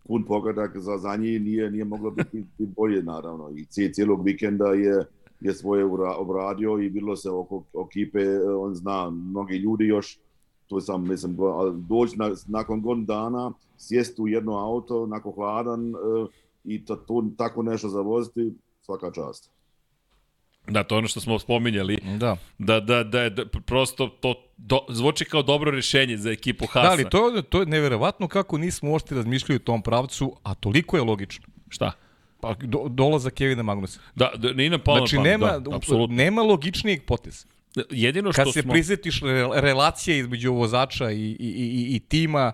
[0.06, 3.50] pun pogodak za, za njih, nije, nije moglo biti, biti bolje, naravno.
[3.56, 5.04] I cijelog vikenda je
[5.42, 5.84] je svoje
[6.18, 8.18] obradio i bilo se oko ekipe,
[8.58, 10.18] on zna mnogi ljudi još,
[10.66, 11.36] to sam, mislim,
[11.88, 15.92] doći na, nakon godinu dana, sjesti u jedno auto, nakon hladan e,
[16.64, 19.50] i to, to, tako nešto zavoziti, svaka čast.
[20.68, 21.98] Da, to je ono što smo spominjali.
[22.18, 22.36] Da.
[22.58, 26.82] Da, da, da, da prosto to do, zvuči kao dobro rešenje za ekipu Hasa.
[26.82, 30.96] Da, ali to, to je neverovatno kako nismo uopšte razmišljali u tom pravcu, a toliko
[30.96, 31.46] je logično.
[31.68, 31.92] Šta?
[32.40, 34.00] Pa do, dolaza Kevina Magnusa.
[34.14, 36.16] Da, da nije nam palo znači, na nema, da, apsolutno.
[36.16, 37.46] nema logičnijeg poteza.
[37.90, 38.72] Jedino što Kad se smo...
[38.72, 39.20] prisjetiš
[39.54, 42.52] relacije između vozača i, i, i, i tima,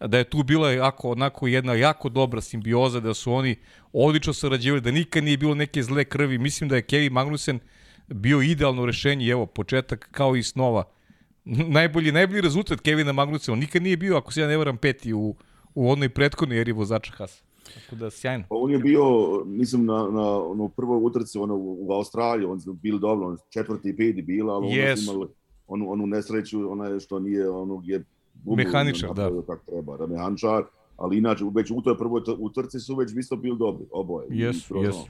[0.00, 3.56] da je tu bila jako, onako jedna jako dobra simbioza, da su oni
[3.92, 6.38] odlično sarađivali, da nikad nije bilo neke zle krvi.
[6.38, 7.58] Mislim da je Kevin Magnussen
[8.06, 10.84] bio idealno rešenje, evo, početak kao i snova.
[11.78, 15.36] Najbolji, najbolji rezultat Kevina Magnussena, nikad nije bio, ako se ja ne varam, peti u,
[15.74, 17.45] u onoj prethodnoj eri vozača Hasa.
[17.74, 18.44] Tako da, sjajno.
[18.48, 19.04] Pa on je bio,
[19.44, 23.88] mislim, na, na ono, prvoj utrci ono, u, Australiji, on je bil dobro, on četvrti
[23.88, 25.08] i peti bila, ali yes.
[25.08, 25.28] on imali
[25.66, 28.04] onu, onu nesreću, ona što nije, ono, je
[28.44, 29.42] gubu, mehaničar, da.
[29.46, 30.64] Tako treba, da mehaničar,
[30.96, 34.26] ali inače, već u toj prvoj utrci su već isto bili dobri, oboje.
[34.30, 35.06] Jesu, jesu.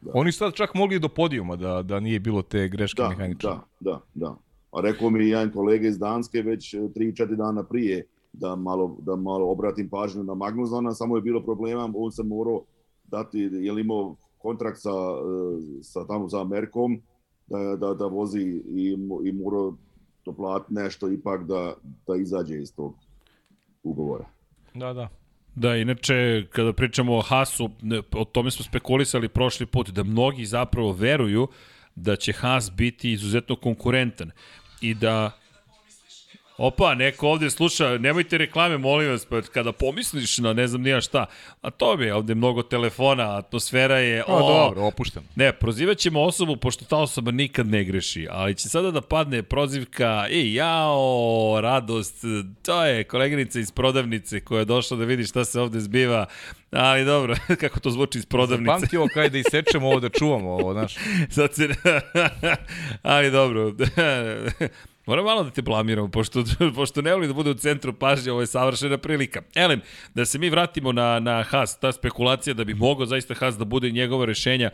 [0.00, 0.10] Da.
[0.14, 3.60] Oni sad čak mogli do podijuma da, da nije bilo te greške da, mehaničara.
[3.80, 4.36] Da, da, da.
[4.72, 9.50] A rekao mi jedan kolega iz Danske već 3-4 dana prije, da malo, da malo
[9.50, 12.62] obratim pažnju na Magnusona, samo je bilo problema, on se morao
[13.04, 17.02] dati, je li imao kontrakt sa, e, sa tamo sa Amerikom,
[17.46, 19.74] da, da, da vozi i, i morao
[20.22, 21.74] to platiti nešto ipak da,
[22.06, 22.94] da izađe iz tog
[23.82, 24.24] ugovora.
[24.74, 25.08] Da, da.
[25.54, 27.70] Da, inače, kada pričamo o Hasu,
[28.12, 31.48] o tome smo spekulisali prošli put, da mnogi zapravo veruju
[31.94, 34.30] da će Has biti izuzetno konkurentan
[34.80, 35.30] i da
[36.62, 41.00] Opa, neko ovde sluša, nemojte reklame, molim vas, pa kada pomisliš na ne znam nija
[41.00, 41.26] šta,
[41.60, 44.24] a to je ovde mnogo telefona, atmosfera je...
[44.26, 45.26] O, o dobro, opušteno.
[45.36, 49.42] Ne, prozivat ćemo osobu, pošto ta osoba nikad ne greši, ali će sada da padne
[49.42, 52.24] prozivka, ej, jao, radost,
[52.62, 56.26] to je koleginica iz prodavnice koja je došla da vidi šta se ovde zbiva,
[56.70, 58.72] Ali dobro, kako to zvuči iz prodavnice.
[58.72, 60.94] Zapamtio kaj da isečemo ovo, da čuvamo ovo, znaš.
[61.36, 61.68] Sad se...
[63.02, 63.72] Ali dobro.
[65.10, 66.44] Moram malo da te blamiramo, pošto,
[66.76, 69.42] pošto ne volim da bude u centru pažnje, ovo je savršena prilika.
[69.54, 69.80] Elem,
[70.14, 73.64] da se mi vratimo na, na Haas, ta spekulacija da bi mogao zaista Haas da
[73.64, 74.70] bude njegova rešenja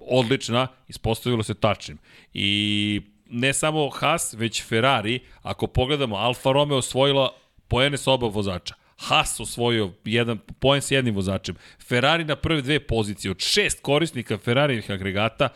[0.00, 1.98] odlična, ispostavilo se tačnim.
[2.34, 3.00] I
[3.30, 7.34] ne samo Haas, već Ferrari, ako pogledamo, Alfa Romeo osvojila
[7.68, 8.74] poene sa oba vozača.
[8.96, 11.56] Haas osvojio jedan poen sa jednim vozačem.
[11.88, 13.30] Ferrari na prve dve pozicije.
[13.30, 15.48] Od šest korisnika Ferrarijih agregata,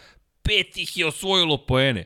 [0.42, 2.04] pet ih je osvojilo poene.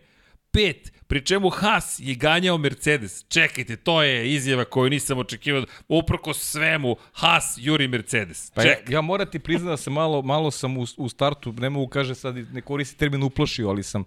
[0.50, 3.24] Pet pri čemu Haas je ganjao Mercedes.
[3.28, 5.64] Čekajte, to je izjava koju nisam očekivao.
[5.88, 8.50] Uprko svemu, Haas juri Mercedes.
[8.54, 8.94] Pa ja, Čekaj.
[8.94, 12.14] ja moram ti priznati da se malo, malo sam u, u startu, ne mogu kaže
[12.14, 14.04] sad, ne koristi termin uplašio, ali sam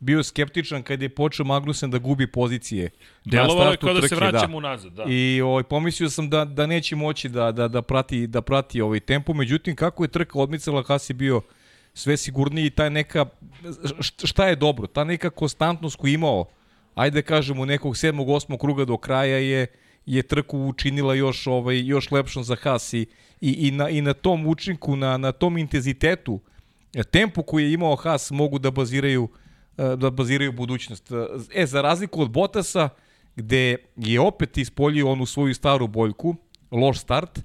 [0.00, 2.90] bio skeptičan kad je počeo Magnussen da gubi pozicije.
[3.24, 4.92] Delovalo je kao da se trke, vraćamo unazad.
[4.92, 5.04] Da.
[5.08, 9.00] I ovaj, pomislio sam da, da neće moći da, da, da prati, da prati ovaj
[9.00, 11.40] tempo, međutim kako je trka odmicala, Haas je bio
[11.98, 13.26] sve sigurniji taj neka,
[13.62, 16.44] št- šta je dobro, ta neka konstantnost koju imao,
[16.94, 19.66] ajde da kažemo nekog sedmog, osmog kruga do kraja je
[20.08, 23.06] je trku učinila još ovaj još lepšom za Haas i,
[23.40, 26.40] i, i, na, i na tom učinku, na, na tom intenzitetu,
[26.94, 29.28] e, tempu koji je imao Haas mogu da baziraju
[29.78, 31.10] e, da baziraju budućnost.
[31.54, 32.88] E, za razliku od Botasa,
[33.36, 36.36] gde je opet ispoljio onu svoju staru boljku,
[36.70, 37.40] loš start,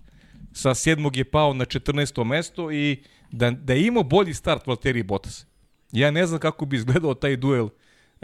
[0.54, 2.24] sa sedmog je pao na 14.
[2.24, 5.46] mesto i da, da je imao bolji start Valtteri Bottas.
[5.92, 7.70] Ja ne znam kako bi izgledao taj duel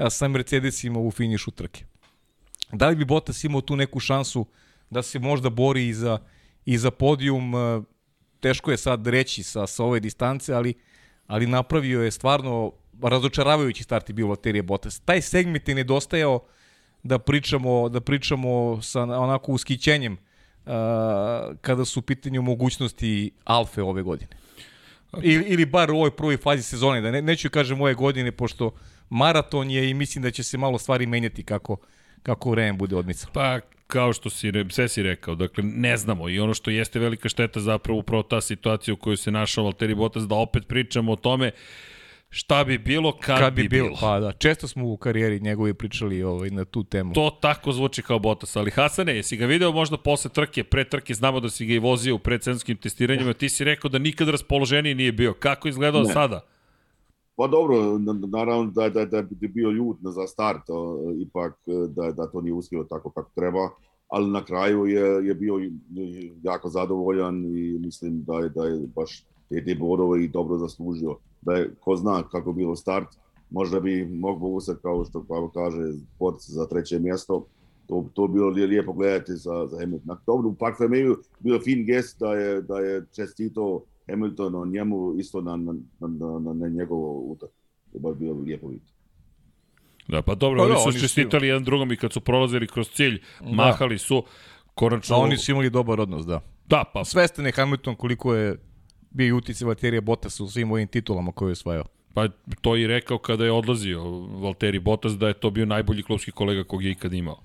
[0.09, 1.85] sa Mercedesima u finišu trke.
[2.71, 4.45] Da li bi Bottas imao tu neku šansu
[4.89, 6.17] da se možda bori i za,
[6.65, 7.53] i za podijum,
[8.39, 10.73] teško je sad reći sa, sa ove distance, ali,
[11.27, 14.99] ali napravio je stvarno razočaravajući start i bio Valtteri Bottas.
[14.99, 16.39] Taj segment je nedostajao
[17.03, 20.71] da pričamo, da pričamo sa onako uskićenjem uh,
[21.61, 24.39] kada su u pitanju mogućnosti Alfe ove godine.
[25.21, 28.71] Ili, ili bar u ovoj prvoj fazi sezone, da ne, neću kažem ove godine, pošto
[29.09, 31.77] maraton je i mislim da će se malo stvari menjati kako,
[32.23, 33.33] kako vreme bude odmicalo.
[33.33, 37.29] Pa, kao što si, sve si rekao, dakle, ne znamo i ono što jeste velika
[37.29, 41.15] šteta zapravo upravo ta situacija u kojoj se našao Valtteri Bottas, da opet pričamo o
[41.15, 41.51] tome
[42.29, 46.23] šta bi bilo kad, Kad bi bilo, pa da, često smo u karijeri njegovi pričali
[46.23, 47.13] ovaj, na tu temu.
[47.13, 51.13] To tako zvuči kao Bottas, ali Hasane, jesi ga video možda posle trke, pre trke,
[51.13, 54.95] znamo da si ga i vozio u predsenskim testiranjima, ti si rekao da nikad raspoloženiji
[54.95, 55.33] nije bio.
[55.33, 56.13] Kako je izgledao Ne.
[56.13, 56.41] sada?
[57.35, 61.53] Pa dobro, na- na- naravno da, da, da bi bio ljut za start, o, ipak
[61.87, 63.69] da, da to nije uspjelo tako kako treba,
[64.07, 65.53] ali na kraju je, je bio
[66.43, 71.17] jako zadovoljan i mislim da je, da je baš te, te bodove i dobro zaslužio.
[71.41, 73.07] Da je, ko zna kako bilo start,
[73.49, 77.45] možda bi mogu uzeti kao što Pavel kaže, pod za treće mjesto,
[77.87, 80.17] to, to bi bilo lijepo gledati za, za Hamilton.
[80.25, 85.13] Dobro, u Park Fermeju bio fin gest da je, da je čestito Hamilton on njemu
[85.17, 87.49] isto na, na, na, na, na njegovo utak.
[87.93, 88.93] To baš bilo lijepo vidjeti.
[90.07, 92.21] Da, pa dobro, Pa oni da, su oni su- čestitali jedan drugom i kad su
[92.21, 94.23] prolazili kroz cilj, mahali su
[94.75, 95.15] konačno...
[95.15, 96.41] Da, oni su imali dobar odnos, da.
[96.67, 98.57] Da, pa Svestan je Hamilton koliko je
[99.09, 101.85] bio i utice Valterija Bottas u svim ovim titulama koje je osvajao.
[102.13, 102.27] Pa
[102.61, 106.31] to je i rekao kada je odlazio Valtteri Bottas da je to bio najbolji klubski
[106.31, 107.43] kolega kog je ikad imao.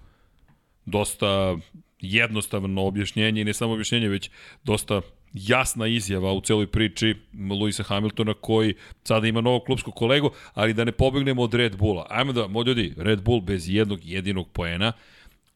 [0.87, 1.57] Dosta
[2.01, 4.31] jednostavno objašnjenje i ne samo objašnjenje, već
[4.65, 5.01] dosta
[5.33, 7.15] jasna izjava u celoj priči
[7.61, 12.07] Luisa Hamiltona koji sada ima novog klubskog kolegu, ali da ne pobegnemo od Red Bulla.
[12.11, 14.93] Ajmo da, moj ljudi, Red Bull bez jednog jedinog poena,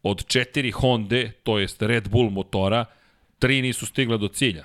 [0.03, 2.85] od četiri Honda, to jest Red Bull motora,
[3.39, 4.65] tri nisu stigle do cilja.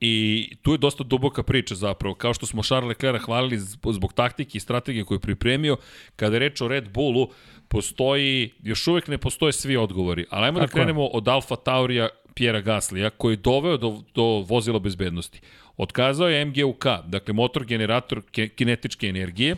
[0.00, 2.14] I tu je dosta duboka priča zapravo.
[2.14, 3.58] Kao što smo Charles Leclerc hvalili
[3.92, 5.76] zbog, taktike i strategije koju je pripremio,
[6.16, 7.28] kada je reč o Red Bullu,
[7.68, 10.26] postoji, još uvek ne postoje svi odgovori.
[10.30, 10.82] Ali ajmo da Tako je.
[10.82, 15.40] krenemo od Alfa Taurija Pjera Gaslija, koji je doveo do, do vozila bezbednosti.
[15.76, 19.56] Otkazao je MGUK, dakle motor generator ke, kinetičke energije,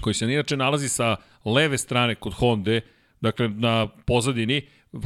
[0.00, 2.80] koji se inače nalazi sa leve strane kod Honda,
[3.20, 4.62] dakle na pozadini,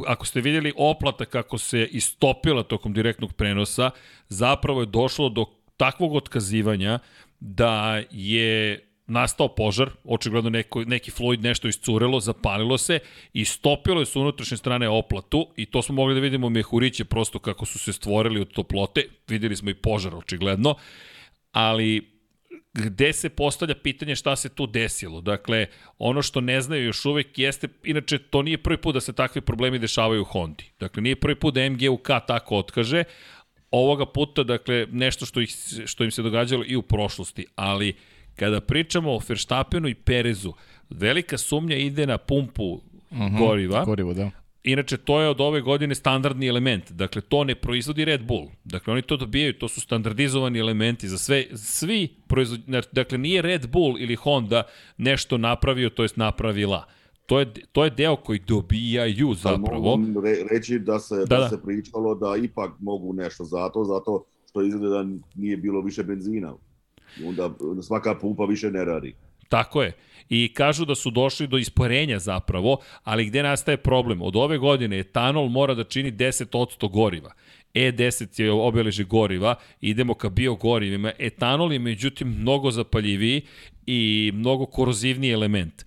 [0.07, 3.91] ako ste vidjeli oplata kako se istopila tokom direktnog prenosa,
[4.29, 5.45] zapravo je došlo do
[5.77, 6.99] takvog otkazivanja
[7.41, 12.99] da je nastao požar, očigledno neko, neki fluid nešto iscurelo, zapalilo se
[13.33, 17.39] i stopilo je s unutrašnje strane oplatu i to smo mogli da vidimo mehuriće prosto
[17.39, 20.75] kako su se stvorili od toplote, videli smo i požar očigledno,
[21.53, 22.12] ali
[22.75, 25.21] gde se postavlja pitanje šta se tu desilo.
[25.21, 25.67] Dakle,
[25.99, 29.41] ono što ne znaju još uvek jeste, inače to nije prvi put da se takvi
[29.41, 30.65] problemi dešavaju u Hondi.
[30.81, 33.05] Dakle, nije prvi put da MGUK tako otkaže,
[33.71, 37.95] ovoga puta, dakle, nešto što, ih, što im se događalo i u prošlosti, ali
[38.37, 40.53] kada pričamo o Verstappenu i Perezu,
[40.91, 43.39] velika sumnja ide na pumpu mm -hmm.
[43.39, 44.31] goriva, Gorivo, da.
[44.65, 46.93] Inače, to je od ove godine standardni element.
[46.93, 48.49] Dakle, to ne proizvodi Red Bull.
[48.65, 53.67] Dakle, oni to dobijaju, to su standardizovani elementi za sve, svi proizvodi, dakle, nije Red
[53.71, 54.63] Bull ili Honda
[54.97, 56.85] nešto napravio, to jest napravila.
[57.27, 59.91] To je, to je deo koji dobijaju zapravo.
[59.91, 61.49] Ali mogu re, reći da se, da, Da, da, da.
[61.49, 65.05] se pričalo da ipak mogu nešto zato, zato što izgleda
[65.35, 66.55] nije bilo više benzina.
[67.27, 67.51] Onda
[67.83, 69.15] svaka pumpa više ne radi.
[69.53, 69.93] Tako je.
[70.29, 74.23] I kažu da su došli do isporenja zapravo, ali gde nastaje problem?
[74.23, 77.33] Od ove godine etanol mora da čini 10% goriva.
[77.75, 81.13] E10 je obeleže goriva, idemo ka biogorivima.
[81.19, 83.43] Etanol je međutim mnogo zapaljiviji
[83.87, 85.83] i mnogo korozivniji element.
[85.83, 85.85] E,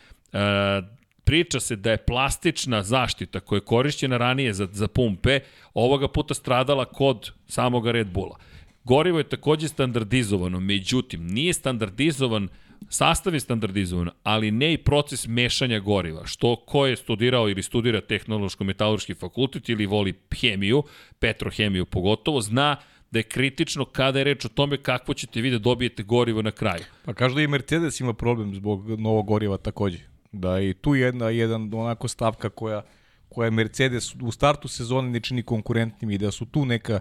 [1.23, 5.39] priča se da je plastična zaštita koja je korišćena ranije za, za pumpe,
[5.73, 8.37] ovoga puta stradala kod samoga Red Bulla.
[8.83, 12.49] Gorivo je takođe standardizovano, međutim, nije standardizovan
[12.89, 18.01] Sastav je standardizovan, ali ne i proces mešanja goriva, što ko je studirao ili studira
[18.01, 20.83] tehnološko-metalurški fakultet ili voli hemiju,
[21.19, 22.75] petrohemiju pogotovo, zna
[23.11, 26.51] da je kritično kada je reč o tome kakvo ćete vi da dobijete gorivo na
[26.51, 26.83] kraju.
[27.05, 29.99] Pa kažu da i Mercedes ima problem zbog novog goriva takođe.
[30.31, 32.81] Da i tu jedna, jedan onako stavka koja,
[33.29, 36.99] koja Mercedes u startu sezone ne čini konkurentnim i da su tu neka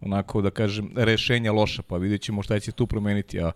[0.00, 3.52] onako da kažem rešenja loša, pa vidjet ćemo šta će tu promeniti, a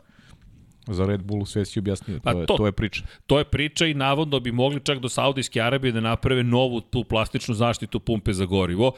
[0.86, 3.02] za Red Bull sve si objasnio, pa to, je, to, to je priča.
[3.26, 7.04] To je priča i navodno bi mogli čak do Saudijske Arabije da naprave novu tu
[7.04, 8.92] plastičnu zaštitu pumpe za gorivo.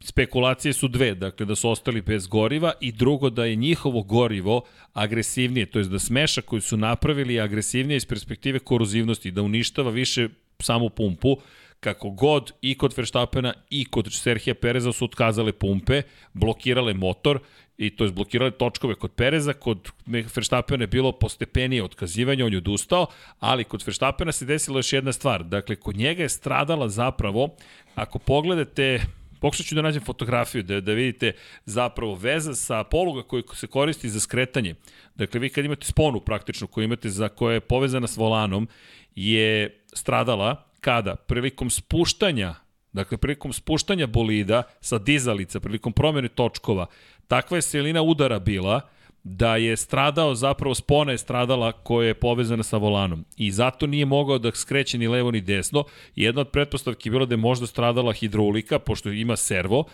[0.00, 4.62] Spekulacije su dve, dakle da su ostali bez goriva i drugo da je njihovo gorivo
[4.92, 10.28] agresivnije, to je da smeša koji su napravili agresivnije iz perspektive korozivnosti, da uništava više
[10.58, 11.36] samu pumpu,
[11.80, 17.40] kako god i kod Verstappena i kod Serhija Pereza su otkazale pumpe, blokirale motor
[17.78, 22.58] i to je blokirale točkove kod Pereza, kod Verstappena je bilo postepenije otkazivanje, on je
[22.58, 23.06] odustao,
[23.40, 25.44] ali kod Verstappena se desila još jedna stvar.
[25.44, 27.56] Dakle, kod njega je stradala zapravo,
[27.94, 29.00] ako pogledate
[29.40, 31.32] Pokušat ću da nađem fotografiju da, da vidite
[31.64, 34.74] zapravo veza sa poluga koji se koristi za skretanje.
[35.14, 38.68] Dakle, vi kad imate sponu praktično koju imate za koja je povezana s volanom
[39.14, 41.16] je stradala kada?
[41.16, 42.54] Prilikom spuštanja
[42.96, 46.86] Dakle, prilikom spuštanja bolida sa dizalica, prilikom promjene točkova,
[47.28, 48.80] takva je silina udara bila
[49.28, 53.24] da je stradao, zapravo spona je stradala koja je povezana sa volanom.
[53.36, 55.84] I zato nije mogao da skreće ni levo ni desno.
[56.16, 59.84] Jedna od pretpostavki je bila da je možda stradala hidraulika, pošto ima servo.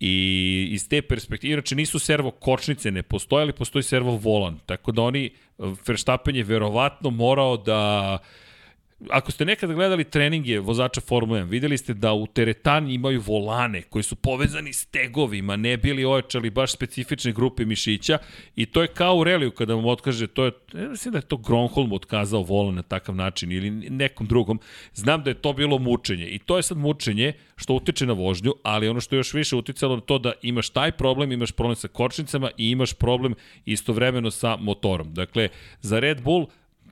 [0.00, 4.58] I iz te perspektive, inače nisu servo kočnice, ne postoje, ali postoji servo volan.
[4.66, 5.30] Tako da oni,
[5.86, 8.18] Verstappen je verovatno morao da
[9.08, 13.82] ako ste nekada gledali treninge vozača Formule 1, videli ste da u teretani imaju volane
[13.82, 18.18] koji su povezani s tegovima, ne bili ojačali baš specifične grupe mišića
[18.56, 21.22] i to je kao u reliju kada vam otkaže, to je, ne mislim da je
[21.22, 24.60] to Gronholm otkazao volan na takav način ili nekom drugom,
[24.94, 28.52] znam da je to bilo mučenje i to je sad mučenje što utiče na vožnju,
[28.62, 31.76] ali ono što je još više uticalo na to da imaš taj problem, imaš problem
[31.76, 33.34] sa kočnicama i imaš problem
[33.64, 35.14] istovremeno sa motorom.
[35.14, 35.48] Dakle,
[35.80, 36.46] za Red Bull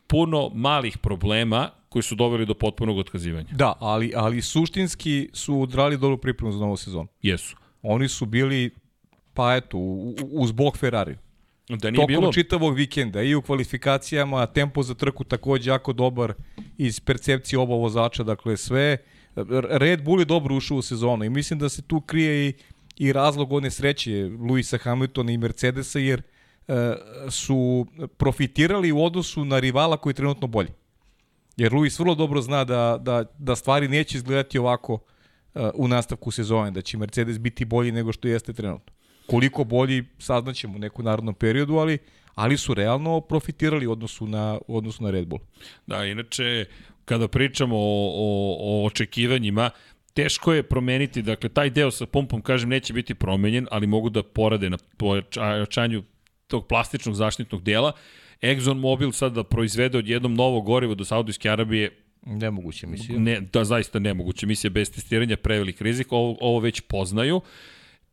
[0.06, 3.48] puno malih problema koji su doveli do potpunog otkazivanja.
[3.50, 7.08] Da, ali, ali suštinski su odrali dobru pripremu za novu sezonu.
[7.22, 7.56] Jesu.
[7.82, 8.70] Oni su bili,
[9.34, 9.78] pa eto,
[10.30, 11.16] uz bok Ferrari.
[11.68, 12.32] Da nije Tokom bilo...
[12.32, 16.32] čitavog vikenda i u kvalifikacijama, tempo za trku takođe jako dobar
[16.78, 18.96] iz percepcije oba vozača, dakle sve.
[19.70, 22.52] Red Bull je dobro ušao u sezonu i mislim da se tu krije i,
[22.96, 26.22] i razlog one sreće Luisa Hamiltona i Mercedesa, jer
[26.68, 26.94] e,
[27.30, 27.86] su
[28.16, 30.68] profitirali u odnosu na rivala koji je trenutno bolji.
[31.58, 36.30] Jer Luis vrlo dobro zna da, da, da stvari neće izgledati ovako uh, u nastavku
[36.30, 38.92] sezone, da će Mercedes biti bolji nego što jeste trenutno.
[39.26, 41.98] Koliko bolji saznaćemo u neku narodnom periodu, ali
[42.38, 45.40] ali su realno profitirali u odnosu na, u odnosu na Red Bull.
[45.86, 46.64] Da, inače,
[47.04, 49.70] kada pričamo o, o, o očekivanjima,
[50.14, 54.22] teško je promeniti, dakle, taj deo sa pumpom, kažem, neće biti promenjen, ali mogu da
[54.22, 56.02] porade na pojačanju
[56.46, 57.92] tog plastičnog zaštitnog dela.
[58.42, 61.90] Exxon Mobil sad da proizvede odjednom novo gorivo do Saudijske Arabije
[62.22, 63.18] Nemoguće misija.
[63.18, 67.40] Ne, da, zaista nemoguće misija bez testiranja, prevelik rizik, ovo, ovo već poznaju.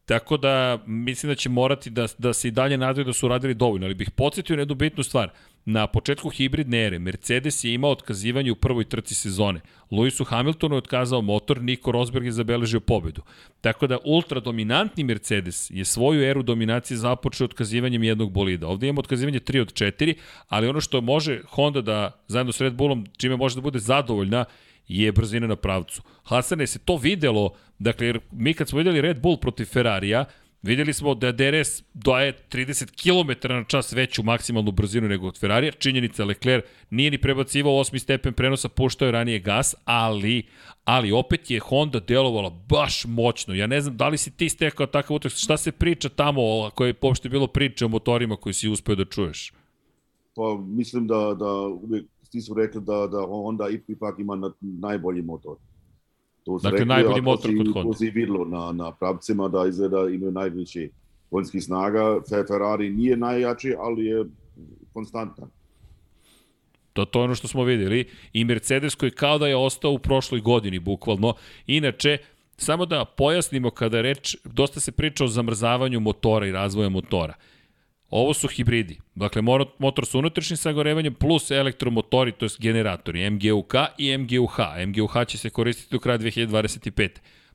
[0.06, 3.54] Tako da mislim da će morati da, da se i dalje nadaju da su radili
[3.54, 5.30] dovoljno, ali bih podsjetio na jednu bitnu stvar.
[5.66, 9.61] Na početku hibridne ere Mercedes je imao otkazivanje u prvoj trci sezone.
[9.91, 13.22] Lewisu Hamiltonu je otkazao motor, Nico Rosberg je zabeležio pobedu.
[13.61, 18.68] Tako da ultra dominantni Mercedes je svoju eru dominacije započeo otkazivanjem jednog bolida.
[18.68, 20.13] Ovde imamo otkazivanje 3 od 4,
[20.47, 24.45] ali ono što može Honda da zajedno s Red Bullom, čime može da bude zadovoljna,
[24.88, 26.01] je brzina na pravcu.
[26.24, 30.26] Hasane, se to videlo, dakle, jer mi kad smo videli Red Bull protiv Ferrarija,
[30.66, 35.72] Videli smo da DRS daje 30 km na čas veću maksimalnu brzinu nego od Ferrarija.
[35.72, 40.43] Činjenica Leclerc nije ni prebacivao osmi stepen prenosa, puštao je ranije gas, ali,
[40.86, 43.53] ali opet je Honda delovala baš moćno.
[43.53, 46.86] Ja ne znam da li si ti stekao takav utak, šta se priča tamo, ako
[46.86, 49.53] je uopšte bilo priče o motorima koji si uspeo da čuješ?
[50.36, 51.51] Pa mislim da, da
[51.84, 55.55] uvijek ti su rekli da, da Honda ipak ima na, najbolji motor.
[56.46, 57.89] To dakle, rekli, najbolji motor kod Honda.
[57.89, 60.89] To si videlo na, na pravcima da izgleda imaju najveći
[61.30, 62.20] konjskih snaga.
[62.48, 64.26] Ferrari nije najjači, ali je
[64.93, 65.50] konstantan.
[66.93, 68.06] To, to je ono što smo videli.
[68.34, 71.34] I Mercedes koji kao da je ostao u prošloj godini, bukvalno.
[71.68, 72.18] Inače,
[72.58, 77.34] samo da pojasnimo kada reč, dosta se priča o zamrzavanju motora i razvoja motora.
[78.18, 78.97] Ovo su hibridi.
[79.16, 79.41] Dakle,
[79.80, 84.59] motor sa unutrašnjim sagorevanjem plus elektromotori, to je generatori MGUK i MGUH.
[84.88, 87.09] MGUH će se koristiti do kraja 2025.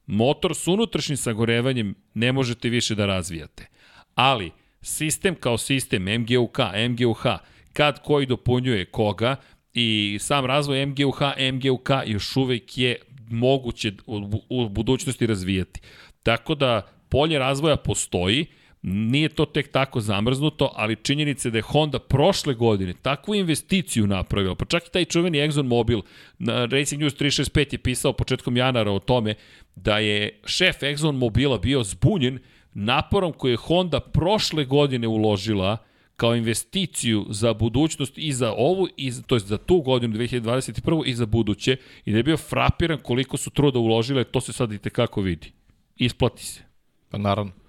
[0.07, 3.67] Motor s unutrašnjim sagorevanjem ne možete više da razvijate.
[4.15, 4.51] Ali,
[4.83, 6.59] sistem kao sistem MGUK,
[6.91, 7.25] MGUH,
[7.73, 9.37] kad koji dopunjuje koga
[9.75, 11.21] i sam razvoj MGUH,
[11.53, 12.97] MGUK još uvek je
[13.31, 15.81] moguće u, u budućnosti razvijati.
[16.23, 18.47] Tako da polje razvoja postoji,
[18.83, 24.07] Nije to tek tako zamrznuto, ali činjenica je da je Honda prošle godine takvu investiciju
[24.07, 26.01] napravila, pa čak i taj čuveni Exxon Mobil,
[26.39, 29.35] na Racing News 365 je pisao početkom janara o tome
[29.77, 32.39] da je šef Exxon Mobila bio zbunjen
[32.75, 35.77] naporom koje je Honda prošle godine uložila
[36.17, 41.03] kao investiciju za budućnost i za ovu, i za, to je za tu godinu 2021.
[41.07, 44.73] i za buduće, i da je bio frapiran koliko su truda uložile, to se sad
[44.73, 45.53] i tekako vidi.
[45.97, 46.63] Isplati se.
[47.11, 47.60] Pa naravno.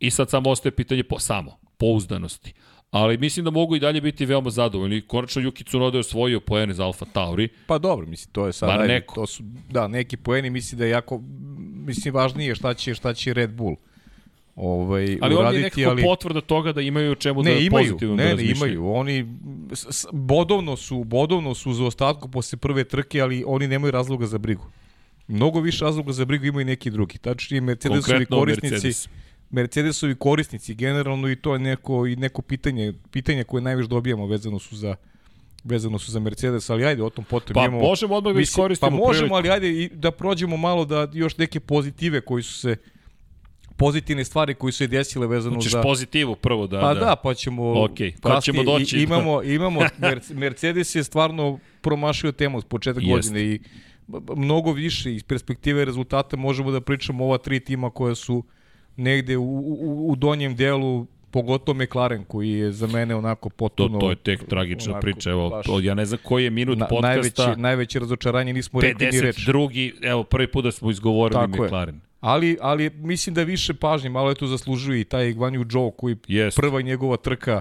[0.00, 2.52] I sad samo ostaje pitanje po, samo, pouzdanosti.
[2.90, 5.00] Ali mislim da mogu i dalje biti veoma zadovoljni.
[5.00, 7.48] Konačno Yuki Tsunoda je osvojio poene za Alfa Tauri.
[7.66, 8.68] Pa dobro, mislim, to je sad...
[8.68, 9.14] Bar neko.
[9.14, 11.20] To su, da, neki poeni, mislim da je jako,
[11.86, 13.76] mislim, važnije šta će, šta će Red Bull
[14.56, 16.02] ovaj, Ali on je uraditi, nekako ali...
[16.02, 18.72] potvrda toga da imaju o čemu da Ne, imaju, pozitivno da ne, ne, razmišljaju.
[18.72, 18.92] imaju.
[18.92, 19.26] Oni
[19.72, 24.26] s, s, bodovno su, bodovno su za ostatku posle prve trke, ali oni nemaju razloga
[24.26, 24.66] za brigu.
[25.28, 27.18] Mnogo više razloga za brigu imaju neki drugi.
[27.18, 29.08] Tačnije, Mercedesovi Konkretno korisnici, Mercedes.
[29.54, 34.58] Mercedesovi korisnici generalno i to je neko i neko pitanje, pitanje koje najviše dobijamo vezano
[34.58, 34.94] su za
[35.64, 37.80] vezano su za Mercedes, ali ajde o tom potom Pa imamo.
[37.80, 39.34] možemo odmah da iskoristimo Pa možemo, priliku.
[39.36, 42.76] ali ajde i da prođemo malo da još neke pozitive koji su se
[43.76, 46.80] pozitivne stvari koji su se desile vezano Hoćeš za pozitivu prvo da...
[46.80, 48.42] Pa da, pa ćemo Okej, kad kasnije.
[48.54, 53.10] ćemo doći I, imamo imamo Merc- Mercedes je stvarno promašio temu od početka Jeste.
[53.12, 53.60] godine i
[54.36, 58.44] mnogo više iz perspektive rezultata možemo da pričamo ova tri tima koja su
[58.96, 63.98] negde u, u, u donjem delu pogotovo McLaren koji je za mene onako To, potpuno
[63.98, 65.30] to je tek tragična onako, priča.
[65.30, 67.08] Evo, baš to, ja ne znam koji je minut na, podcasta.
[67.42, 69.36] najveće, najveće razočaranje nismo rekli ni reč.
[69.36, 69.92] 52.
[70.02, 71.66] Evo, prvi put da smo izgovorili Tako je.
[71.68, 72.00] McLaren.
[72.20, 76.16] Ali, ali mislim da više pažnje, malo je tu zaslužuje i taj Guanyu Zhou koji
[76.28, 76.56] Jest.
[76.56, 77.60] prva njegova trka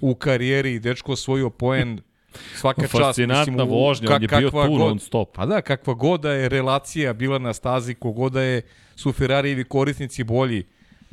[0.00, 2.00] u karijeri, dečko osvojio poen,
[2.60, 2.92] svaka čast.
[2.92, 5.34] Fascinantna mislim, vožnja, on je bio tu god- non stop.
[5.34, 8.62] Pa da, kakva god da je relacija bila na stazi, kogoda je
[8.96, 10.64] su Ferrarijevi korisnici bolji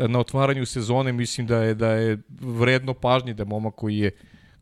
[0.07, 4.11] na otvaranju sezone, mislim da je da je vredno pažnje da momak koji je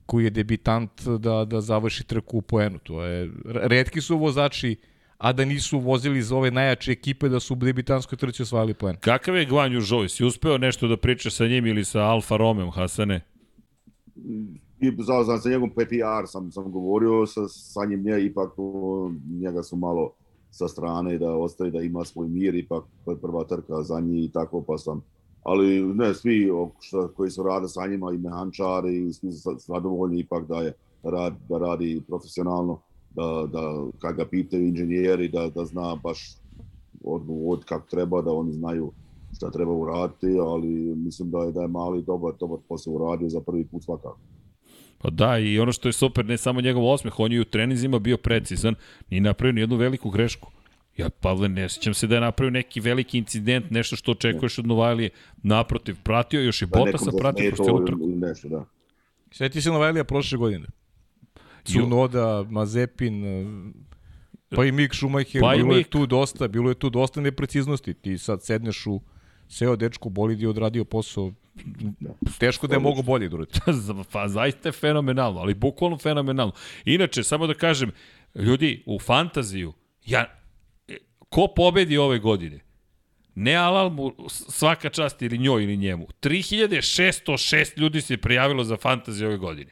[0.05, 2.79] koji je debitant da da završi trku u poenu.
[2.79, 4.75] To je retki su vozači
[5.19, 8.95] a da nisu vozili za ove najjače ekipe da su u debitanskoj trci osvajali poen.
[8.99, 10.09] Kakav je Gvanju Žoj?
[10.09, 13.21] Si uspeo nešto da pričaš sa njim ili sa Alfa Romeom, Hasane?
[14.79, 19.11] I za, za, za njegov PPR sam, sam govorio sa, sa njim, nje, ipak o,
[19.41, 20.13] njega su malo
[20.51, 24.25] sa strane da ostaje da ima svoj mir, ipak to je prva trka za njih
[24.25, 25.01] i tako, pa sam
[25.43, 30.19] ali ne, svi šta, koji su rade sa njima i mehančari i svi su zadovoljni
[30.19, 30.73] ipak da je
[31.03, 32.79] da radi, da radi profesionalno,
[33.15, 36.37] da, da kad ga pitaju inženjeri da, da zna baš
[37.03, 38.91] odgovor kako treba, da oni znaju
[39.35, 43.41] šta treba uraditi, ali mislim da je da je mali dobar, dobar posao uradio za
[43.41, 44.17] prvi put svakako.
[45.01, 47.99] Pa da, i ono što je super, ne samo njegov osmeh, on je u treninzima
[47.99, 48.75] bio precizan,
[49.09, 50.51] ni napravio jednu veliku grešku.
[50.99, 54.67] Ja, Pavle, ne sjećam se da je napravio neki veliki incident, nešto što očekuješ od
[54.67, 55.09] Novajlije.
[55.43, 58.07] Naprotiv, pratio još i Da Bottasa, nekom pratio kroz cijelu trku.
[58.07, 58.65] nešto, da.
[59.31, 60.67] Sjeti se Novajlija prošle godine.
[61.63, 63.23] Cunoda, Mazepin,
[64.49, 67.21] pa i Mick Schumacher, Pa pa i bilo je tu dosta, bilo je tu dosta
[67.21, 67.93] nepreciznosti.
[67.93, 69.01] Ti sad sedneš u
[69.47, 71.33] seo dečko bolid i odradio posao.
[72.39, 73.51] Teško da je mogo bolje da uradi.
[74.11, 76.53] pa zaista je fenomenalno, ali bukvalno fenomenalno.
[76.85, 77.91] Inače, samo da kažem,
[78.35, 79.73] ljudi, u fantaziju,
[80.05, 80.38] ja,
[81.29, 82.59] ko pobedi ove godine?
[83.35, 86.07] Ne Alal mu svaka čast ili njoj ili njemu.
[86.21, 89.71] 3606 ljudi se prijavilo za fantaziju ove godine.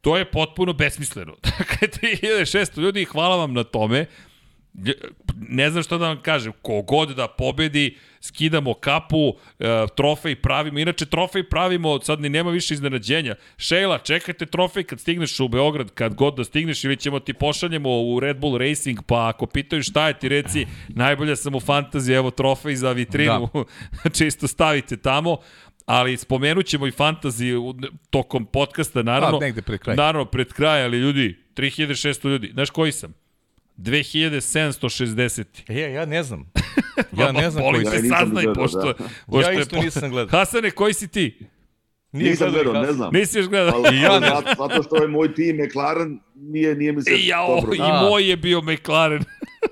[0.00, 1.36] To je potpuno besmisleno.
[1.58, 4.06] Dakle, 3600 ljudi hvala vam na tome.
[5.48, 11.06] Ne znam šta da vam kažem, kogod da pobedi, skidamo kapu, e, trofej pravimo, inače
[11.06, 13.34] trofej pravimo, sad ni nema više iznenađenja.
[13.56, 18.02] Šejla, čekajte trofej kad stigneš u Beograd, kad god da stigneš ili ćemo ti pošaljemo
[18.02, 22.14] u Red Bull Racing, pa ako pitaju šta je ti reci, najbolja sam u fantaziji,
[22.14, 23.48] evo trofej za vitrinu,
[24.04, 24.10] da.
[24.18, 25.36] čisto stavite tamo.
[25.86, 27.74] Ali spomenut ćemo i fantaziju
[28.10, 29.38] tokom podcasta, naravno.
[29.38, 29.96] A, negde pred kraj.
[29.96, 32.50] Naravno, pred kraj, ali ljudi, 3600 ljudi.
[32.52, 33.14] Znaš koji sam?
[33.78, 35.44] 2760.
[35.68, 36.44] E, ja ne znam.
[37.18, 38.94] Ja ne znam koji nisam saznaj, gledao, pošto, da.
[39.26, 40.38] pošto Ja isto nisam gledao.
[40.38, 41.38] Hasane, koji si ti?
[42.12, 43.10] Nije Nisam gledao ne znam.
[43.12, 43.74] Nisi još gledao?
[43.74, 44.28] Ali, I ja ne.
[44.28, 47.74] zato, zato što je moj tim McLaren, nije, nije mi se ja, dobro.
[47.74, 48.08] i A.
[48.10, 49.24] moj je bio McLaren.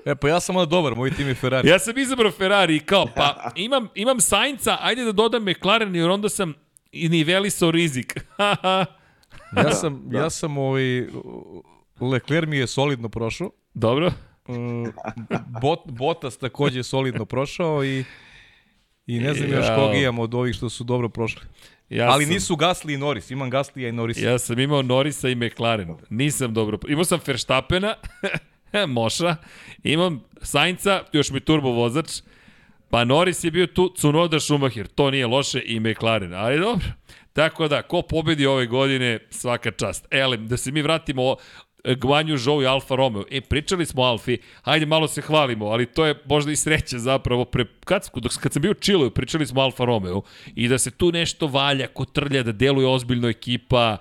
[0.05, 1.69] E, pa ja sam onda dobar, moj tim je Ferrari.
[1.69, 6.09] ja sam izabrao Ferrari i kao, pa imam, imam Sainca, ajde da dodam McLaren, jer
[6.09, 6.53] onda sam
[6.91, 8.13] i nivelisao rizik.
[9.57, 11.07] Ja sam, da, ja sam ovaj,
[12.01, 13.51] Leclerc mi je solidno prošao.
[13.77, 14.11] Dobro.
[14.49, 14.83] Mm,
[15.61, 18.03] Bot, Botas takođe je solidno prošao i
[19.07, 21.41] i ne znam ja, još koga imam od ovih što su dobro prošli.
[21.89, 24.21] Ja Ali sam, nisu Gasly i Norris, imam Gasly i Norris.
[24.21, 25.95] Ja sam imao Norrisa i McLaren.
[26.09, 26.79] Nisam dobro.
[26.87, 27.95] Imao sam Verstappena,
[28.87, 29.35] Moša,
[29.83, 32.21] imam Sainca, još mi turbo vozač,
[32.89, 36.87] pa Norris je bio tu, Cunoda Schumacher, to nije loše i McLaren, ali dobro.
[37.33, 40.07] Tako da, ko pobedi ove godine, svaka čast.
[40.11, 41.35] Ele, da se mi vratimo
[41.95, 43.23] Gvanju Zhou i Alfa Romeo.
[43.31, 46.99] E, pričali smo o Alfi, hajde malo se hvalimo, ali to je možda i sreća
[46.99, 47.45] zapravo.
[47.45, 50.21] Pre, kad, dok, kad sam bio u Čilu, pričali smo o Alfa Romeo
[50.55, 53.97] i da se tu nešto valja, kotrlja, da deluje ozbiljno ekipa,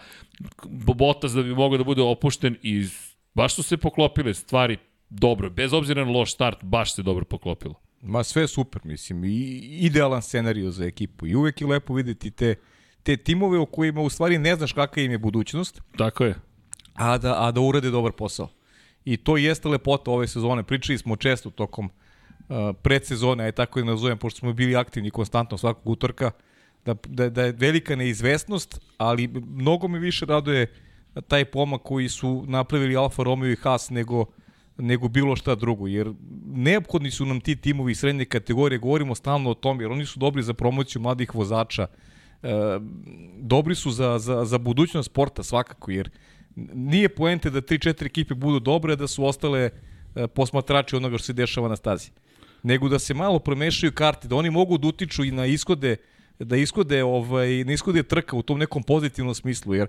[0.95, 2.87] Botas da bi mogao da bude opušten i
[3.34, 4.76] baš su se poklopile stvari
[5.11, 5.51] dobro.
[5.51, 7.74] Bez obzira na loš start, baš se dobro poklopilo.
[8.03, 9.24] Ma sve super, mislim.
[9.24, 9.30] I
[9.80, 11.26] idealan scenariju za ekipu.
[11.26, 12.55] I uvek je lepo videti te,
[13.03, 15.80] te timove u kojima u stvari ne znaš kakva im je budućnost.
[15.97, 16.34] Tako je
[16.97, 18.49] a da, a da urade dobar posao.
[19.05, 20.62] I to jeste lepota ove sezone.
[20.62, 25.59] Pričali smo često tokom uh, predsezone, aj tako da nazovem, pošto smo bili aktivni konstantno
[25.59, 26.30] svakog utorka,
[26.84, 30.72] da, da, da je velika neizvesnost, ali mnogo mi više raduje
[31.28, 34.24] taj pomak koji su napravili Alfa Romeo i Haas nego,
[34.78, 36.12] nego bilo šta drugo, jer
[36.47, 40.42] neophodni su nam ti timovi srednje kategorije, govorimo stalno o tom, jer oni su dobri
[40.42, 41.86] za promociju mladih vozača,
[42.42, 42.49] e,
[43.38, 46.11] dobri su za, za, za budućnost sporta svakako, jer
[46.74, 49.70] nije poente da 3-4 ekipe budu dobre, da su ostale
[50.14, 52.11] e, posmatrači onoga što se dešava na stazi.
[52.62, 55.96] Nego da se malo promešaju karte, da oni mogu da utiču i na ishode
[56.38, 59.86] da iskode ovaj na iskode trka u tom nekom pozitivnom smislu jer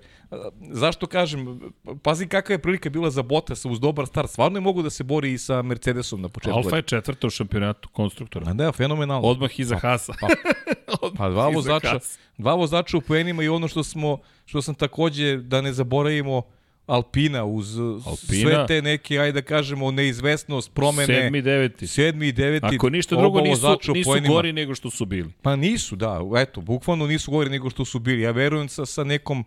[0.71, 1.59] zašto kažem
[2.03, 5.03] pazi kakva je prilika bila za Bottas uz dobar start stvarno je mogu da se
[5.03, 9.27] bori i sa Mercedesom na početku Alfa je četvrta u šampionatu konstruktora a da fenomenalno.
[9.27, 10.13] Odmah iza pa, Hasa.
[10.21, 10.27] pa,
[11.01, 11.99] pa, pa dva vozača
[12.37, 16.41] dva vozača u poenima i ono što smo što sam takođe da ne zaboravimo
[16.87, 21.05] Alpina uz Alpina, sve te neke, ajde da kažemo, neizvesnost, promene.
[21.05, 21.87] Sedmi, deveti.
[21.87, 22.75] Sedmi i deveti.
[22.75, 25.29] Ako ništa drugo nisu, nisu gori nego što su bili.
[25.41, 26.21] Pa nisu, da.
[26.37, 28.21] Eto, bukvalno nisu gori nego što su bili.
[28.21, 29.45] Ja verujem sa, sa nekom,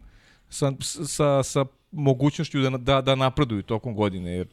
[0.49, 0.73] sa,
[1.07, 4.31] sa, sa mogućnošću da, da, da napreduju tokom godine.
[4.31, 4.47] Jer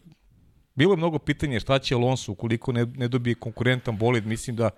[0.76, 4.26] bilo je mnogo pitanja šta će Alonso ukoliko ne, ne dobije konkurentan bolid.
[4.26, 4.70] Mislim da,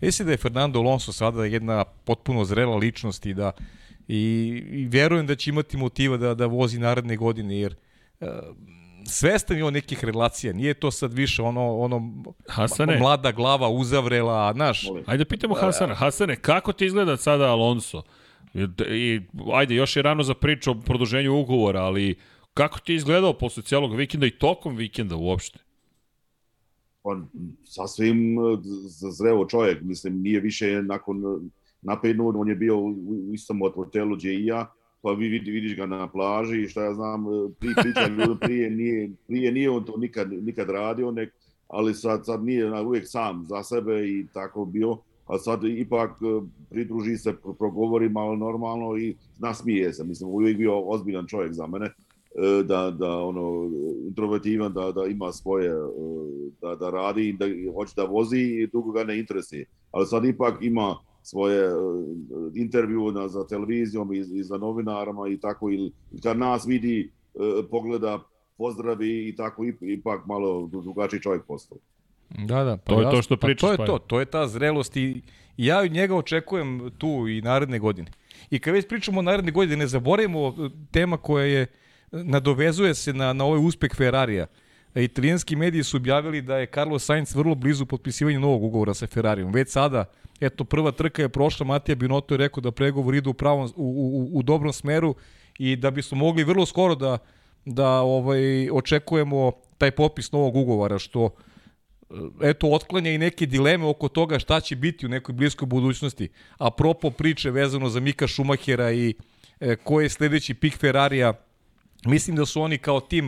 [0.00, 3.52] mislim da je Fernando Alonso sada jedna potpuno zrela ličnost i da
[4.10, 7.74] i, i verujem da će imati motiva da, da vozi naredne godine, jer
[8.20, 8.28] uh,
[9.06, 12.98] svestan je on nekih relacija, nije to sad više ono, ono Hasane.
[12.98, 14.86] mlada glava uzavrela, znaš.
[15.06, 18.02] Ajde pitamo Hasana, Hasane, kako ti izgleda sada Alonso?
[18.54, 19.20] I, I,
[19.52, 22.18] ajde, još je rano za priču o produženju ugovora, ali
[22.54, 25.58] kako ti je izgledao posle cijelog vikenda i tokom vikenda uopšte?
[27.02, 27.20] Pa,
[27.64, 28.58] sasvim e,
[29.18, 31.22] zreo čovjek, mislim, nije više nakon
[31.82, 32.94] naprednu, on je bio u
[33.32, 34.72] istom hotelu gdje i ja,
[35.02, 37.24] pa vi vidi, vidiš ga na plaži i šta ja znam,
[37.58, 41.32] prije priča ljudi, prije nije, prije nije on to nikad, nikad radio, nek,
[41.68, 46.46] ali sad, sad nije uvijek sam za sebe i tako bio, a sad ipak e,
[46.70, 51.86] pridruži se, progovori malo normalno i nasmije se, mislim, uvijek bio ozbiljan čovjek za mene,
[51.86, 53.70] e, da, da ono,
[54.08, 55.74] introvertivan, da, da ima svoje, e,
[56.60, 59.64] da, da radi, da hoće da vozi i drugo ga ne interesuje.
[59.90, 61.72] Ali sad ipak ima svoje e,
[62.54, 65.92] intervju na, za televizijom i, i za novinarama i tako, ili
[66.22, 67.38] kad nas vidi, e,
[67.70, 68.20] pogleda,
[68.58, 71.78] pozdravi i tako, ipak malo drugačiji čovjek postao.
[72.38, 73.76] Da, da, pa to je to što pričaš.
[73.76, 75.22] Pa to je to, to je ta zrelost i
[75.56, 78.10] ja od njega očekujem tu i naredne godine.
[78.50, 81.66] I kad već pričamo o naredne godine, ne zaboravimo tema koja je,
[82.12, 84.46] nadovezuje se na, na ovaj uspeh Ferrarija.
[84.94, 89.52] Italijanski mediji su objavili da je Carlos Sainz vrlo blizu potpisivanja novog ugovora sa Ferrarijom.
[89.52, 90.04] Već sada
[90.40, 94.28] Eto, prva trka je prošla, Matija Binotto je rekao da pregovor idu u, pravom, u,
[94.32, 95.14] u, u dobrom smeru
[95.58, 97.18] i da bismo mogli vrlo skoro da,
[97.64, 101.30] da ovaj, očekujemo taj popis novog ugovora, što
[102.42, 106.28] eto, otklanja i neke dileme oko toga šta će biti u nekoj bliskoj budućnosti.
[106.58, 109.14] A propo priče vezano za Mika Šumahera i
[109.60, 111.32] e, ko je sledeći pik Ferrarija,
[112.04, 113.26] mislim da su oni kao tim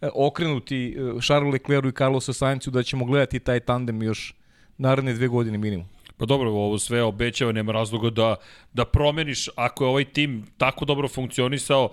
[0.00, 4.34] e, okrenuti e, Charles Leclercu i Carlosu Sainzu da ćemo gledati taj tandem još
[4.78, 5.86] naredne dve godine minimum.
[6.22, 8.36] Pa dobro, ovo sve obećava, nema razloga da,
[8.72, 11.90] da promeniš ako je ovaj tim tako dobro funkcionisao.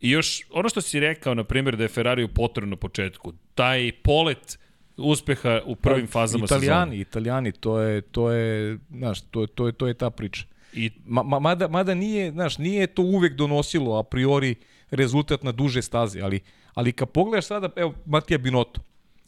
[0.00, 3.92] I još, ono što si rekao, na primjer, da je Ferrari potrebno na početku, taj
[4.02, 4.58] polet
[4.96, 7.00] uspeha u prvim pa, fazama italijani, sezone.
[7.00, 10.44] Italijani, to je, to je, znaš, to je, to je, to je ta priča.
[10.72, 10.90] I...
[11.06, 14.54] Ma, ma, mada, mada nije, znaš, nije to uvek donosilo a priori
[14.90, 16.40] rezultat na duže staze, ali,
[16.74, 18.80] ali kad pogledaš sada, evo, Matija Binotto.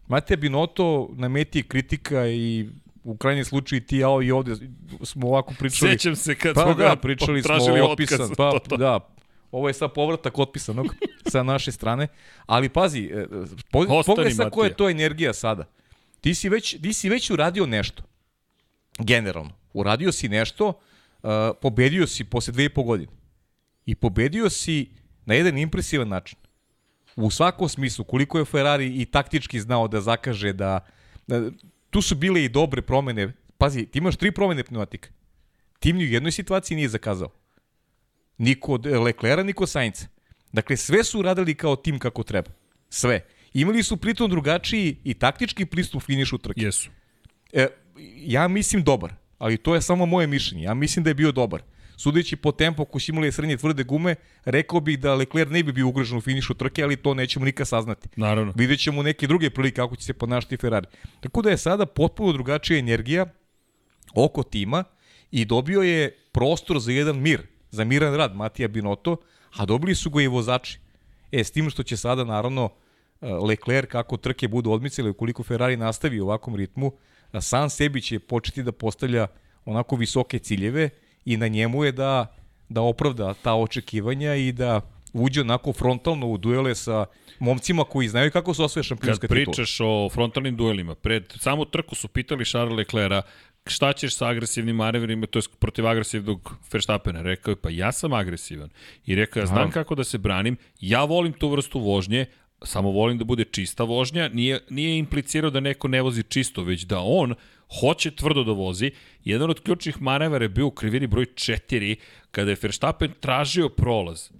[0.07, 2.69] Matija Binotto na meti kritika i
[3.09, 4.55] u krajnjem slučaju ti ja i ovde
[5.03, 5.93] smo ovako pričali.
[5.93, 7.55] Sećam se kad pa smo da, ga pričali smo
[7.91, 8.61] otpisan, otkaz.
[8.69, 9.01] pa da,
[9.51, 10.87] ovo je sad povratak otpisanog
[11.33, 12.09] sa naše strane,
[12.47, 13.27] ali pazi, e,
[13.71, 15.65] po, pogledaj sad koja je to energija sada.
[16.21, 18.03] Ti si već, ti si već uradio nešto,
[18.99, 19.53] generalno.
[19.73, 21.31] Uradio si nešto, uh,
[21.63, 23.13] pobedio si posle dve i po godine.
[23.87, 24.91] I pobedio si
[25.25, 26.39] na jedan impresivan način.
[27.17, 30.81] U svakom smislu, koliko je Ferrari i taktički znao da zakaže, da,
[31.27, 31.51] da
[31.91, 33.33] tu su bile i dobre promene.
[33.59, 35.09] Pazi, ti imaš tri promene pneumatika.
[35.79, 37.31] Tim ni u jednoj situaciji nije zakazao.
[38.39, 40.07] Niko od Leclera, niko od Sainca.
[40.53, 42.51] Dakle, sve su radili kao tim kako treba.
[42.89, 43.27] Sve.
[43.53, 46.61] Imali su pritom drugačiji i taktički pristup finišu trke.
[46.61, 46.91] Jesu.
[47.53, 47.67] E,
[48.17, 50.65] ja mislim dobar, ali to je samo moje mišljenje.
[50.65, 51.63] Ja mislim da je bio dobar.
[51.99, 55.73] Sudeći po tempu, ako su imali srednje tvrde gume, rekao bih da Leclerc ne bi
[55.73, 58.09] bio ugrožen u finišu trke, ali to nećemo nikad saznati.
[58.17, 58.53] Naravno.
[58.57, 60.87] Vidjet ćemo neke druge prilike kako će se ponašati Ferrari.
[61.21, 63.27] Tako da je sada potpuno drugačija energija
[64.15, 64.85] oko tima
[65.31, 69.17] i dobio je prostor za jedan mir, za miran rad Matija Binotto,
[69.57, 70.79] a dobili su ga i vozači.
[71.33, 72.71] E, s tim što će sada, naravno,
[73.21, 76.93] e, Leclerc, kako trke budu odmicali, ukoliko Ferrari nastavi u ovakvom ritmu,
[77.41, 79.27] sam sebi će početi da postavlja
[79.65, 80.91] onako visoke ciljeve
[81.29, 82.27] i na njemu je da,
[82.69, 84.81] da opravda ta očekivanja i da
[85.13, 87.07] uđe onako frontalno u duele sa
[87.39, 89.45] momcima koji znaju kako se osvoje Kad šampionska titula.
[89.45, 93.23] pričaš o frontalnim duelima, pred samu trku su pitali Charles Leclerca
[93.67, 97.23] šta ćeš sa agresivnim manevrima, to je protiv agresivnog Verstappena.
[97.23, 98.71] Rekao je, pa ja sam agresivan.
[99.07, 99.73] I rekao, ja znam Naravno.
[99.73, 102.27] kako da se branim, ja volim tu vrstu vožnje,
[102.63, 106.83] samo volim da bude čista vožnja, nije, nije implicirao da neko ne vozi čisto, već
[106.83, 107.35] da on
[107.81, 108.91] hoće tvrdo da vozi.
[109.25, 111.97] Jedan od ključnih manevara je bio u krivini broj 4,
[112.31, 114.31] kada je Verstappen tražio prolaz.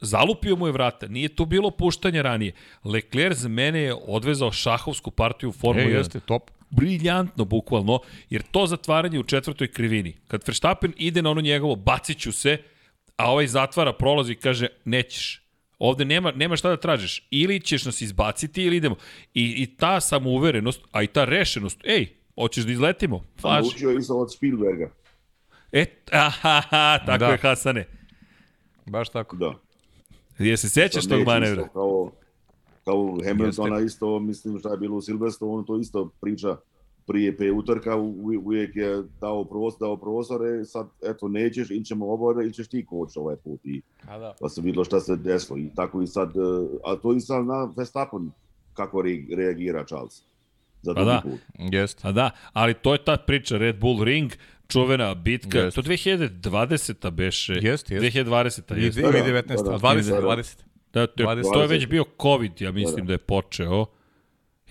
[0.00, 2.52] Zalupio mu je vrata, nije tu bilo puštanja ranije.
[2.84, 6.50] Leclerc za mene je odvezao šahovsku partiju u Formulu E, 1 jeste, top.
[6.70, 8.00] briljantno bukvalno,
[8.30, 12.58] jer to zatvaranje u četvrtoj krivini, kad Verstappen ide na ono njegovo, bacit ću se,
[13.16, 15.41] a ovaj zatvara prolaz i kaže, nećeš.
[15.82, 17.26] Ovde nema, nema šta da tražiš.
[17.30, 18.96] Ili ćeš nas izbaciti ili idemo.
[19.34, 23.24] I, i ta samouverenost, a i ta rešenost, ej, hoćeš da izletimo?
[23.42, 23.68] Važi.
[23.68, 24.90] Naučio je isto od Spielberga.
[25.72, 27.26] E, aha, tako Da.
[27.26, 27.86] je Hasane.
[28.86, 29.36] Baš tako.
[29.36, 29.54] Da.
[30.38, 31.68] Je se sećaš tog manevra?
[31.72, 32.10] Kao,
[32.84, 36.56] kao Hamiltona isto, mislim šta je bilo u Silverstone, on to isto priča
[37.02, 42.06] prije pe utrka, u- uvijek je dao prostor, dao prostor, sad eto nećeš, ili ćemo
[42.08, 43.60] obore, ili ćeš ti koč ovaj put.
[43.64, 44.34] I, da.
[44.40, 45.58] pa se videlo šta se desilo.
[45.58, 46.40] I tako i sad, e,
[46.84, 48.30] a to i sad na Verstappen
[48.74, 50.22] kako re- reagira Charles.
[50.82, 51.20] Za Pa da.
[51.22, 51.40] put.
[51.72, 52.08] Jeste.
[52.08, 54.32] A da, ali to je ta priča Red Bull Ring,
[54.68, 55.82] čuvena bitka, Jeste.
[55.82, 57.10] to 2020.
[57.10, 57.52] beše.
[57.52, 58.24] Jeste, jeste.
[58.24, 58.72] 2020.
[58.72, 59.00] Ili jeste.
[59.00, 59.78] ili Da, 19, da, da.
[59.78, 60.26] 20, Da, da.
[60.26, 60.56] 20.
[60.92, 61.52] Da, to, je, 20.
[61.52, 63.12] to je već bio COVID, ja mislim da, Da, da.
[63.12, 63.86] je počeo.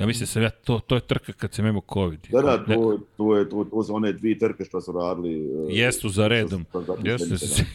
[0.02, 2.20] Ja mislim sam ja, to, to je trka kad sam imao COVID.
[2.30, 5.34] Da, da, to, to, je, to, to su one dvije trke što su radili.
[5.70, 6.66] e, Jesu za redom.
[6.70, 6.86] što-
[7.38, 7.66] se,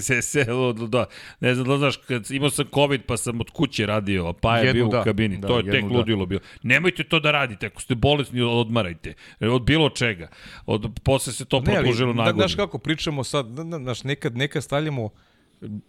[0.00, 0.46] se, se,
[0.88, 1.06] da,
[1.40, 4.58] ne znam da znaš, kad imao sam COVID pa sam od kuće radio, a pa
[4.58, 5.36] je Jednu bio da, u kabini.
[5.36, 5.96] da, to je tek da.
[5.96, 6.40] ludilo bilo.
[6.62, 9.14] Nemojte to da radite, ako ste bolesni, odmarajte.
[9.42, 10.28] Od bilo čega.
[10.66, 14.04] Od, posle se to Ne, produžilo na da, znaš kako pričamo sad, da, da, znaš,
[14.04, 15.10] nekad, nekad stavljamo,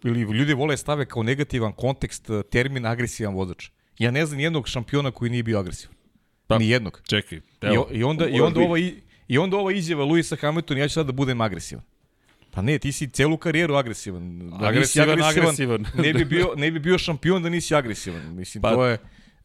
[0.04, 3.68] ili ljudi vole stave kao negativan kontekst termin agresivan vozač.
[4.02, 5.96] Ja ne znam nijednog šampiona koji nije bio agresivan.
[6.46, 7.00] Pa, Ni jednog.
[7.04, 7.82] Čekaj, I, evo.
[7.82, 8.94] o- I onda, i onda ova, i,
[9.28, 11.84] i onda ova izjava Luisa Hamiltona, ja ću sad da budem agresivan.
[12.50, 14.38] Pa ne, ti si celu karijeru agresivan.
[14.50, 15.86] Da nisi Agresivan, agresivan.
[15.96, 18.34] ne, bi bio, ne bi bio šampion da nisi agresivan.
[18.34, 18.94] Mislim, Pa, to je...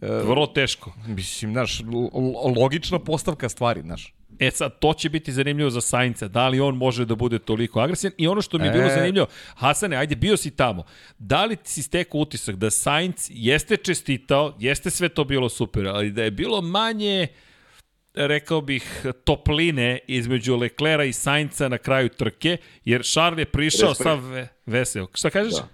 [0.02, 0.94] eh, Vrlo teško.
[1.08, 4.14] Mislim, znaš, lo- lo- logična postavka stvari, znaš.
[4.40, 6.28] E sad, to će biti zanimljivo za Sainca.
[6.28, 8.14] Da li on može da bude toliko agresivan?
[8.18, 8.94] I ono što mi je bilo E.
[8.96, 10.84] zanimljivo, Hasane, ajde, bio si tamo.
[11.20, 16.12] Da li si stekao utisak da Sainc jeste čestitao, jeste sve to bilo super, ali
[16.12, 17.28] da je bilo manje
[18.14, 24.04] rekao bih, topline između Leclera i Sainca na kraju trke, jer Charles je prišao Respekt.
[24.04, 25.08] sav ve, veseo.
[25.14, 25.54] Šta kažeš?
[25.54, 25.68] Da.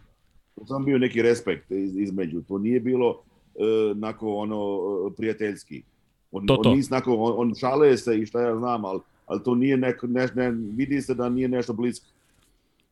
[0.55, 2.41] To sam bio neki respekt iz, između.
[2.41, 3.23] To nije bilo
[3.55, 4.79] e, nako ono
[5.11, 5.83] e, prijateljski.
[6.33, 6.69] On, To, to.
[6.69, 9.77] on nis nako, on, on šale se i šta ja znam, ali, ali to nije
[9.77, 12.05] neko, ne, ne, vidi se da nije nešto blisko.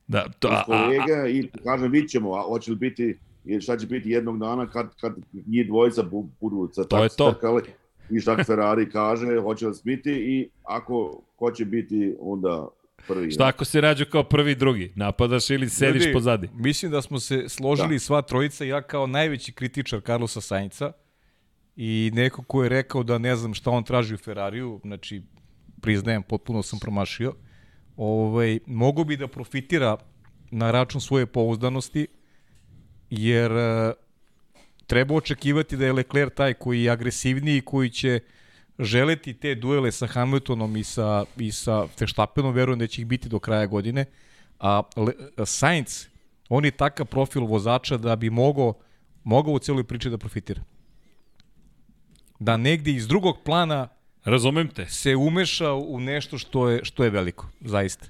[0.07, 3.17] Da, to, a, Uz a, a, kolega i kažem, vidit ćemo, a hoće li biti,
[3.45, 5.13] i šta će biti jednog dana kad, kad
[5.47, 7.31] njih dvojica bu- budu sa To tak to.
[7.31, 7.61] trkali
[8.09, 12.67] i šta Ferrari kaže, hoće li biti i ako ko će biti onda
[13.07, 13.31] prvi.
[13.31, 14.91] šta ako se rađu kao prvi drugi?
[14.95, 16.49] Napadaš ili sediš Ljudi, pozadi?
[16.55, 17.99] Mislim da smo se složili Da.
[17.99, 20.91] sva trojica, ja kao najveći kritičar Carlosa Sainca
[21.75, 25.21] i neko ko je rekao da ne znam šta on traži u Ferrariju, znači
[25.81, 27.33] priznajem, potpuno sam promašio,
[27.97, 29.97] ovaj, mogo bi da profitira
[30.51, 32.07] na račun svoje pouzdanosti,
[33.09, 33.93] jer e,
[34.87, 38.19] treba očekivati da je Leclerc taj koji je agresivniji, koji će
[38.79, 43.29] želeti te duele sa Hamiltonom i sa, i sa Verstappenom, verujem da će ih biti
[43.29, 44.05] do kraja godine.
[44.59, 45.13] A Le,
[45.45, 46.07] Sainz,
[46.49, 48.73] on je takav profil vozača da bi mogao,
[49.23, 50.61] mogao u celoj priči da profitira.
[52.41, 53.87] Da negde iz drugog plana
[54.25, 54.85] Razumem te.
[54.85, 58.05] se umeša u nešto što je, što je veliko, zaista.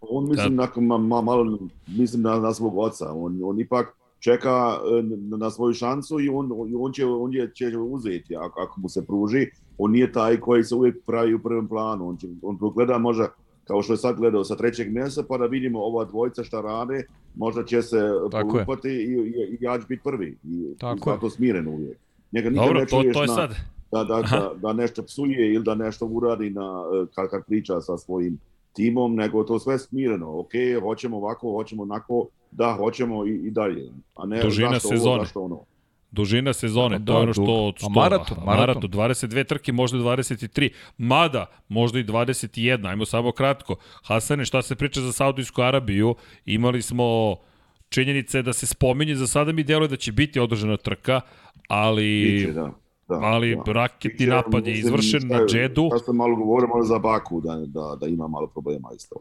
[0.00, 0.62] On mislim da.
[0.62, 3.12] nakon ma, ma, malo mislim na, na svog oca.
[3.12, 6.50] On, on ipak čeka e, na, na svoju šansu i on,
[6.80, 9.46] on, će, on će, će uzeti ako, ako mu se pruži.
[9.78, 12.08] On nije taj koji se uvijek pravi u prvom planu.
[12.08, 13.28] On, će, on gleda možda
[13.64, 17.04] kao što je sad gledao sa trećeg mjesta, pa da vidimo ova dvojica šta rade,
[17.34, 20.36] možda će se polupati i, i, i ja ću biti prvi.
[20.44, 21.98] I, Tako i zato smiren uvijek.
[22.32, 23.54] Njega nikad Dobro, ne to, to je na, sad.
[23.92, 27.80] Da, da, da, da nešto psuje ili da nešto uradi na, e, kad, kad priča
[27.80, 28.38] sa svojim
[28.72, 30.38] timom, nego to sve smireno.
[30.38, 30.50] Ok,
[30.82, 33.90] hoćemo ovako, hoćemo onako, da, hoćemo i, i dalje.
[34.16, 35.10] A ne Dužina zašto sezone.
[35.14, 35.60] ovo, zašto ono.
[36.10, 37.72] Dužina sezone, Da, to je ono što...
[37.76, 38.44] A što maraton, maraton.
[38.46, 40.70] maraton, 22 trke, možda 23.
[40.98, 42.88] Mada, možda i 21.
[42.88, 43.76] Ajmo samo kratko.
[44.02, 46.14] Hasane, šta se priča za Saudijsku Arabiju?
[46.46, 47.36] Imali smo
[47.90, 51.20] činjenice da se spominje, za sada mi deluje da će biti održana trka,
[51.68, 52.32] ali...
[52.32, 52.70] Biće, da.
[53.08, 53.72] Da, ali da.
[53.72, 55.88] raketni Biće, napad je izvršen na je- Džedu.
[55.90, 59.16] Šta ste malo govorimo za Baku, da, da, da ima malo problema isto.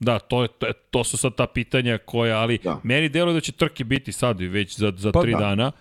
[0.00, 2.80] Da, to, je, to, je, to su sad ta pitanja koja, ali da.
[2.82, 5.38] Meni deluje da će trke biti sad i već za, za Pa tri da.
[5.38, 5.72] dana.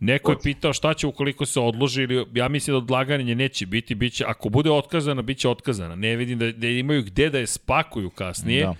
[0.00, 3.94] Neko je pitao šta će ukoliko se odloži ili ja mislim da odlaganje neće biti,
[3.94, 5.96] biće ako bude otkazana, biće otkazana.
[5.96, 8.64] Ne vidim da, da imaju gde da je spakuju kasnije.
[8.64, 8.74] Da.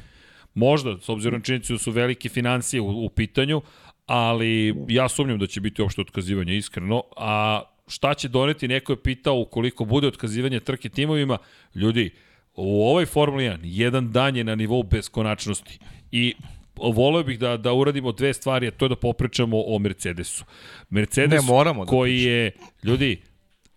[0.55, 3.63] Možda, s obzirom činjenicu da su velike financije u, u pitanju,
[4.07, 7.03] ali ja sumnjam da će biti uopšte otkazivanje, iskreno.
[7.17, 11.39] A šta će doneti, neko je pitao ukoliko bude otkazivanje trke timovima,
[11.75, 12.11] ljudi,
[12.55, 15.79] u ovoj Formuli 1 jedan dan je na nivou beskonačnosti
[16.13, 16.35] i
[16.77, 20.45] voleo bih da, da uradimo dve stvari, a to je da popričamo o Mercedesu.
[20.91, 22.53] Mercedes Ne, moramo da koji je,
[22.85, 23.23] ljudi,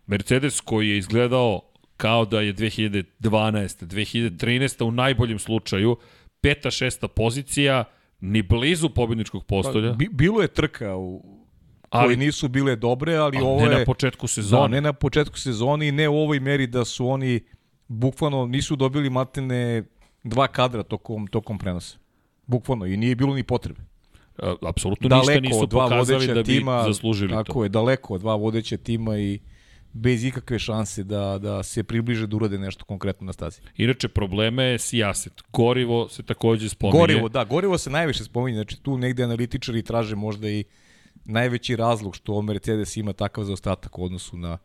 [0.08, 1.62] Mercedes koji je izgledao
[1.98, 3.04] kao da je 2012.
[3.20, 4.84] 2013.
[4.84, 5.98] u najboljem slučaju,
[6.44, 7.84] peta, šesta pozicija,
[8.22, 11.22] ni blizu pobjedničkog postolja, Pa, Bi, bilo je trka u
[11.90, 14.68] Ali- ali nisu bile dobre, ali a ovo ne je na početku da, sezone.
[14.68, 17.40] ne na početku sezone i ne u ovoj meri da su oni
[17.88, 19.84] bukvalno nisu dobili matene
[20.24, 21.98] dva kadra tokom tokom prenosa.
[22.48, 23.82] Bukvalno i nije bilo ni potrebe.
[24.38, 27.64] A, Apsolutno ništa Daleko nisu od dva pokazali da bi tima, zaslužili tako to.
[27.64, 29.40] je, daleko od dva vodeća tima i
[29.94, 33.62] bez ikakve šanse da, da se približe da urade nešto konkretno na stazi.
[33.78, 35.34] Inače, probleme je sijaset.
[35.54, 37.00] Gorivo se takođe spominje.
[37.00, 40.64] Gorivo, da, gorivo se najviše spominje, znači tu negde analitičari traže možda i
[41.26, 44.58] najveći razlog što Mercedes ima takav zaostatak u odnosu na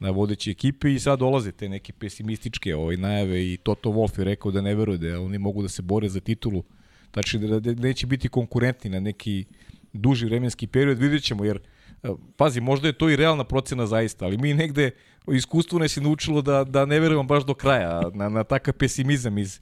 [0.00, 4.24] na vodeće ekipe i sad dolaze te neke pesimističke ovaj, najave i Toto Wolff je
[4.24, 6.62] rekao da ne veruje da oni mogu da se bore za titulu,
[7.12, 9.44] znači da, da neće biti konkurentni na neki
[9.92, 11.58] duži vremenski period, vidjet ćemo, jer
[12.36, 14.90] pazi, možda je to i realna procena zaista, ali mi negde
[15.32, 19.38] iskustvo nas je naučilo da, da ne verujemo baš do kraja na, na takav pesimizam
[19.38, 19.60] iz,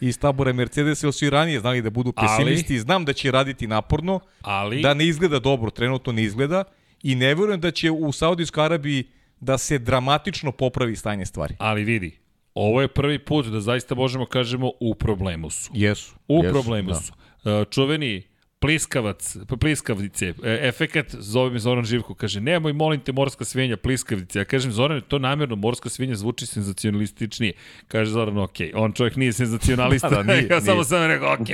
[0.00, 3.12] iz tabora Mercedesa, jer su i ranije znali da budu Ali- pesimisti i znam da
[3.12, 6.64] će raditi naporno, Ali, da ne izgleda dobro, trenutno ne izgleda
[7.02, 9.04] i ne verujem da će u Saudijskoj Arabiji
[9.40, 11.54] da se dramatično popravi stanje stvari.
[11.58, 12.18] ali vidi,
[12.54, 15.70] ovo je prvi put da zaista možemo kažemo u problemu su.
[15.74, 16.14] Jesu.
[16.28, 16.94] U jesu, problemu da.
[16.94, 17.12] su.
[17.44, 18.22] E, Čuveni
[18.60, 24.38] pliskavac, pliskavnice, e, efekat, zove me Zoran Živko, kaže, nemoj, molim te, morska svinja, pliskavnice.
[24.38, 27.52] Ja kažem, Zoran, to namjerno, morska svinja zvuči senzacionalističnije.
[27.88, 30.84] Kaže Zoran, ok, on čovjek nije senzacionalista, Da, nije, ja samo nije.
[30.84, 31.48] sam rekao, ok,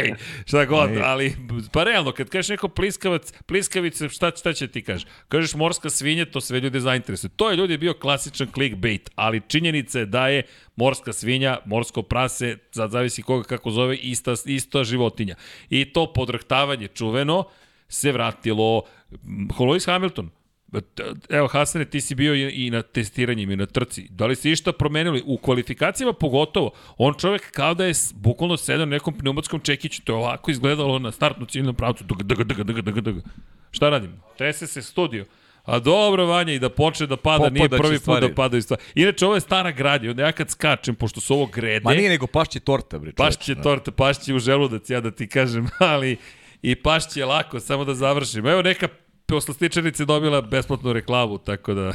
[0.46, 1.02] šta god, Nije.
[1.02, 1.36] ali,
[1.72, 5.07] pa realno, kad kažeš neko pliskavac, pliskavice, šta, šta će ti kažeš?
[5.28, 7.30] Kažeš morska svinja, to sve ljude zainteresuje.
[7.36, 10.42] To je ljudi bio klasičan clickbait, ali činjenica je da je
[10.77, 15.35] morska svinja, morsko prase, sad zavisi koga kako zove, ista, ista životinja.
[15.70, 17.44] I to podrhtavanje čuveno
[17.89, 18.82] se vratilo
[19.59, 20.31] Lewis Hamilton.
[21.28, 24.07] Evo, Hasane, ti si bio i na testiranjima i na trci.
[24.11, 25.23] Da li se išta promenili?
[25.27, 26.70] U kvalifikacijama pogotovo.
[26.97, 30.03] On čovek kao da je bukvalno sedao na nekom pneumatskom čekiću.
[30.03, 32.05] To je ovako izgledalo na startnu ciljnom pravcu.
[32.05, 33.19] Dg, dg, dg, dg, dg.
[33.70, 34.15] Šta radimo?
[34.39, 35.24] Trese se studio.
[35.65, 38.82] A dobro, Vanja, i da počne da pada, nije Popadaće prvi put da padaju stvari.
[38.95, 40.11] Inače, ovo je stara gradnja.
[40.11, 43.12] Onda ja kad skačem, pošto su ovo grede, Ma nije nego pašće torta, bre.
[43.12, 46.16] pašće torta, pašće u želudac, ja da ti kažem, ali
[46.62, 48.47] i pašće je lako, samo da završim.
[48.47, 48.89] Evo neka
[49.27, 51.93] poslastičarnica dobila besplatnu reklamu, tako da...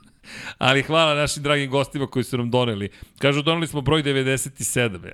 [0.58, 2.88] ali hvala našim dragim gostima koji su nam doneli.
[3.18, 5.10] Kažu, doneli smo broj 97.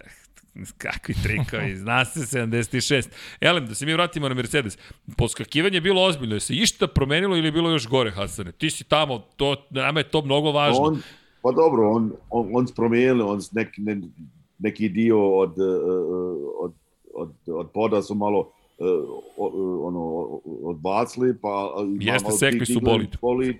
[0.79, 3.09] Kakvi trikovi, zna se 76.
[3.41, 4.79] Elem, da se mi vratimo na Mercedes.
[5.17, 8.53] Poskakivanje je bilo ozbiljno, je se išta promenilo ili je bilo još gore, Hasane?
[8.53, 10.83] Ti si tamo, to, nama je to mnogo važno.
[10.83, 11.03] On,
[11.43, 14.01] pa dobro, on, on, on spromijenili, on nek, ne,
[14.59, 15.63] neki dio od, eh,
[16.61, 16.73] od,
[17.15, 18.51] od, od poda su malo
[19.37, 20.01] o- ono,
[20.71, 21.71] odbacili, pa
[22.01, 23.17] Jeste, sekli su bolid.
[23.21, 23.57] bolid.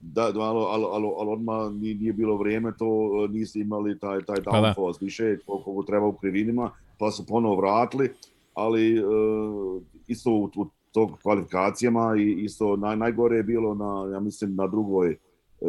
[0.00, 2.86] Da, da, ali, ali, ali, ali odmah nije, nije bilo vrijeme, to
[3.24, 4.74] e, nisu imali taj, taj Pa da.
[4.76, 8.10] downforce više koliko treba u krivinima, pa su ponovo vratili,
[8.54, 14.20] ali uh, isto u, u tog kvalifikacijama i isto naj, najgore je bilo na, ja
[14.20, 15.16] mislim, na drugoj e,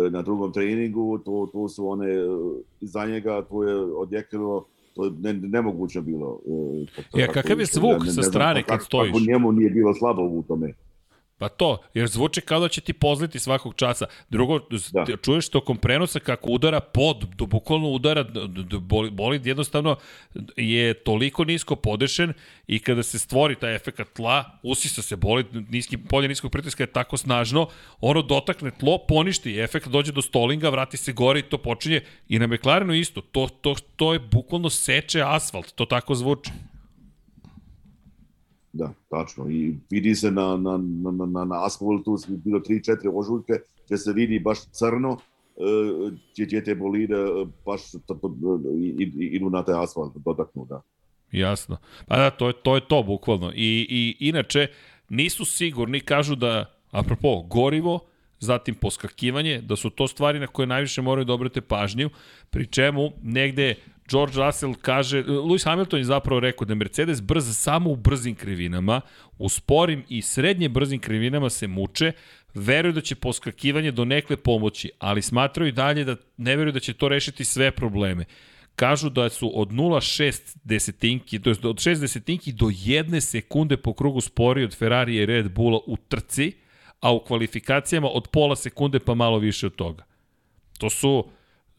[0.10, 2.07] na drugom treningu, to, to su one,
[2.81, 4.65] iza njega to je odjekilo,
[4.95, 6.39] to je ne, nemoguće bilo.
[7.15, 9.11] Ja, kakav je zvuk ne- ne sa strane kako- kad stojiš?
[9.11, 10.73] Kako njemu nije bilo slabo u tome.
[11.40, 14.06] Pa to, jer zvuči kao da će ti pozliti svakog časa.
[14.30, 14.60] Drugo,
[14.94, 15.06] da.
[15.24, 18.26] Čuješ tokom prenosa kako udara pod, do bukvalno udara,
[18.82, 19.95] boli, bolid jednostavno
[20.57, 22.34] je toliko nisko podešen
[22.68, 26.88] i kada se stvori taj efekt tla, usisa se bolid, niski, polje niskog pritiska je
[26.88, 27.68] tako snažno,
[28.02, 32.02] ono dotakne tlo, poništi efekt, dođe do stolinga, vrati se gore i to počinje.
[32.30, 36.52] I na McLarenu isto, to, to, to je bukvalno seče asfalt, to tako zvuči.
[38.80, 39.49] Da, tačno.
[39.49, 43.53] I vidi se na, na, na, na, na, asfaltu, bilo 3-4 ožujke,
[43.85, 45.18] gdje se vidi baš crno,
[45.57, 45.61] e,
[46.31, 48.30] gdje, gdje te bolide e, baš to, to,
[48.76, 50.81] i- i- idu na taj asfalt, dotaknu, da.
[51.31, 51.77] Jasno.
[52.07, 53.51] Pa da, to je to, je to bukvalno.
[53.51, 54.68] I, I inače,
[55.10, 57.99] nisu sigurni, kažu da, apropo, gorivo,
[58.39, 62.10] zatim poskakivanje, da su to stvari na koje najviše moraju da obrate pažnju,
[62.49, 63.76] pri čemu negde
[64.10, 69.02] George Russell kaže, Lewis Hamilton je zapravo rekao da Mercedes brz samo u brzim krivinama,
[69.38, 72.11] u sporim i srednje brzim krivinama se muče,
[72.53, 76.94] veruju da će poskakivanje do nekle pomoći, ali smatraju dalje da ne veruju da će
[76.94, 78.26] to rešiti sve probleme
[78.80, 83.94] kažu da su od 0,6 desetinki, to je od 6 desetinki do 1 sekunde po
[83.94, 86.52] krugu spori od Ferrari i Red Bulla u trci,
[86.99, 90.03] a u kvalifikacijama od pola sekunde pa malo više od toga.
[90.77, 91.27] To su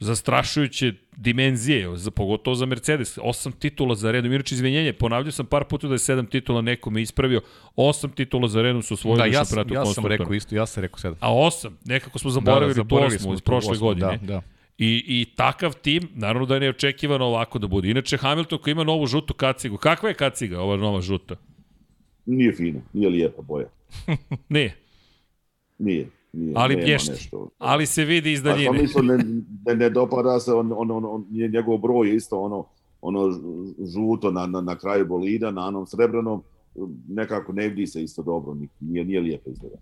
[0.01, 3.19] zastrašujuće dimenzije, za, pogotovo za Mercedes.
[3.23, 4.33] Osam titula za redom.
[4.33, 7.41] Inače, izvinjenje, ponavljao sam par puta da je sedam titula nekome ispravio.
[7.77, 10.67] Osam titula za redom su osvojili Da, u ja, šampionatu ja sam rekao isto, ja
[10.67, 11.19] sam rekao sedam.
[11.21, 14.19] A osam, nekako smo zaboravili, da, da, tu osmu iz tu prošle osmu, godine.
[14.23, 14.43] Da, da.
[14.79, 17.91] I, I takav tim, naravno da je neočekivano ovako da bude.
[17.91, 19.77] Inače, Hamilton koji ima novu žutu kacigu.
[19.77, 21.37] Kakva je kaciga, ova nova žuta?
[22.27, 23.67] Nije fino, nije lijepa boja.
[24.49, 24.77] Ne,
[25.79, 26.09] Nije.
[26.33, 27.49] Nije ali nešto.
[27.59, 28.79] Ali se vidi iz Pa daljine.
[28.79, 29.17] mislio, ne,
[29.67, 32.65] ne, ne dopada se, on, on, on, on, njegov broj je isto ono,
[33.03, 33.31] ono
[33.87, 36.43] žuto na, na, na kraju bolida, na onom srebrnom,
[37.09, 39.77] nekako ne vidi se isto dobro, nije, nije lijepo izgleda.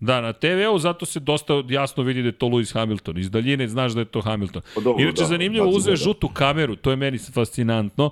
[0.00, 3.18] Da, na TV-u zato se dosta jasno vidi da je to Lewis Hamilton.
[3.18, 4.62] Iz daljine znaš da je to Hamilton.
[4.74, 5.96] Pa dobro, Inače, da, zanimljivo, bacimo uzeo da.
[5.96, 8.10] žutu kameru, to je meni fascinantno.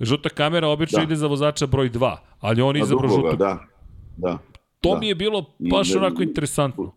[0.00, 1.02] Žuta kamera obično Da.
[1.02, 3.36] ide za vozača broj 2, ali on izabrao žutu.
[3.36, 3.58] da,
[4.16, 4.38] da.
[4.80, 5.00] To da.
[5.00, 6.92] mi je bilo I baš ne- onako interesantno.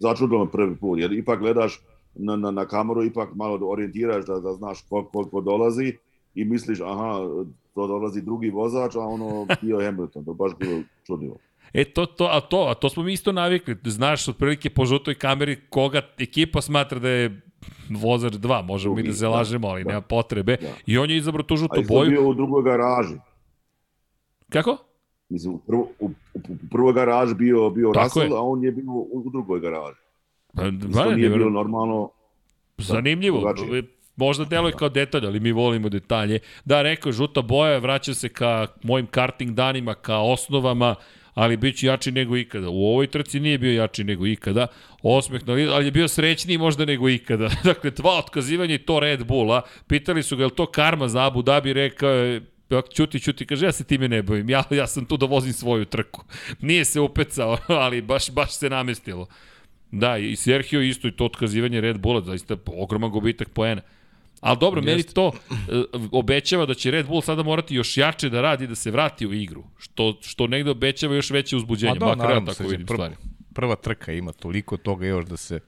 [0.00, 1.80] Začudilo me prvi put, jer ipak gledaš
[2.14, 5.92] na, na, na kameru, ipak malo orijentiraš da, da znaš koliko, koliko dolazi
[6.34, 7.18] i misliš, aha,
[7.74, 11.36] to dolazi drugi vozač, a ono bio Hamilton, to baš bilo čudilo.
[11.72, 13.76] E, to, to, a to, a to smo mi isto navikli.
[13.84, 17.40] Znaš, otprilike po žutoj kameri koga ekipa smatra da je
[17.90, 19.88] vozač 2, možemo mi Drugi, da se da, lažemo, ali da.
[19.88, 20.56] nema potrebe.
[20.56, 20.68] Da.
[20.86, 22.10] I on je izabrao tu A žutu boju.
[22.10, 23.14] bio u drugoj garaži.
[24.48, 24.76] Kako?
[25.30, 28.38] Mislim, u, prvo, u, u, u prvoj garaži bio, bio Tako Russell, je.
[28.38, 30.00] a on je bio u, u drugoj garaži.
[30.52, 32.10] Ba, ne, nije bilo normalno.
[32.78, 33.38] Zanimljivo.
[33.38, 33.82] drugačije.
[34.16, 36.38] Možda deluje kao detalj, ali mi volimo detalje.
[36.64, 40.94] Da, rekao žuta boja, vraća se ka mojim karting danima, ka osnovama,
[41.34, 42.68] ali bit ću jači nego ikada.
[42.70, 44.66] U ovoj trci nije bio jači nego ikada.
[45.02, 47.50] Osmeh, na licu, ali je bio srećniji možda nego ikada.
[47.64, 49.62] dakle, dva otkazivanja i to Red Bulla.
[49.86, 51.72] Pitali su ga, je to karma za Abu Dhabi?
[51.72, 52.40] Rekao je,
[52.92, 55.84] Ćuti, ćuti, kaže, ja se time ne bojim, ja, ja sam tu da vozim svoju
[55.84, 56.24] trku.
[56.60, 59.26] Nije se upecao, ali baš, baš se namestilo.
[59.90, 63.82] Da, i Sergio isto i to otkazivanje Red Bulla, zaista ogroman gubitak poena.
[64.40, 65.56] Ali dobro, meni to e,
[66.12, 69.34] obećava da će Red Bull sada morati još jače da radi da se vrati u
[69.34, 73.14] igru, što, što negde obećava još veće uzbuđenje, da, makar ja tako vidim prva, stvari.
[73.54, 75.60] prva trka ima toliko toga još da se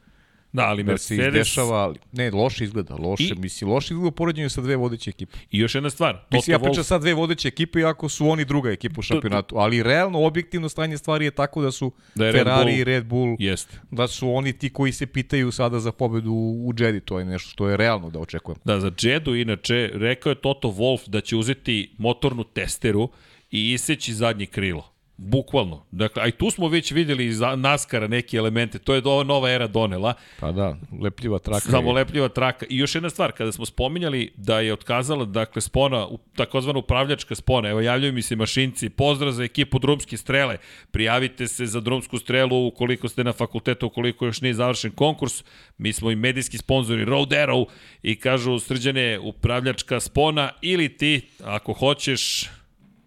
[0.53, 1.27] Da, ali da se Mercedes...
[1.35, 4.77] izdešava, ali ne, loše izgleda, loše, I- I, misli, loše izgleda u poređenju sa dve
[4.77, 5.37] vodeće ekipe.
[5.51, 8.45] I još jedna stvar, Mislim, ja Toto pričam sad dve vodeće ekipe, iako su oni
[8.45, 12.33] druga ekipa u šampionatu, ali realno, objektivno stanje stvari je tako da su Da je
[12.33, 13.81] Red Ferrari Bull- i Red Bull, jeste.
[13.91, 17.51] da su oni ti koji se pitaju sada za pobedu u Jedi, to je nešto
[17.51, 18.59] što je realno da očekujem.
[18.65, 23.09] Da, za Jedu, inače, rekao je Toto Wolff da će uzeti motornu testeru
[23.51, 24.92] i iseći zadnje krilo.
[25.17, 25.87] Bukvalno.
[25.91, 28.79] Dakle, a i tu smo već videli iz naskara neke elemente.
[28.79, 30.15] To je ova nova era donela.
[30.41, 31.71] Pa da, lepljiva traka.
[31.71, 32.67] Samo je- lepljiva traka.
[32.69, 37.69] I još jedna stvar, kada smo spominjali da je otkazala, dakle, spona, takozvana upravljačka spona,
[37.69, 40.57] evo javljaju mi se mašinci, pozdrav za ekipu drumske strele,
[40.91, 45.45] prijavite se za drumsku strelu ukoliko ste na fakultetu, ukoliko još nije završen konkurs,
[45.79, 47.67] mi smo i medijski sponzori Road Arrow
[48.03, 52.51] i kažu srđane upravljačka spona ili ti, ako hoćeš,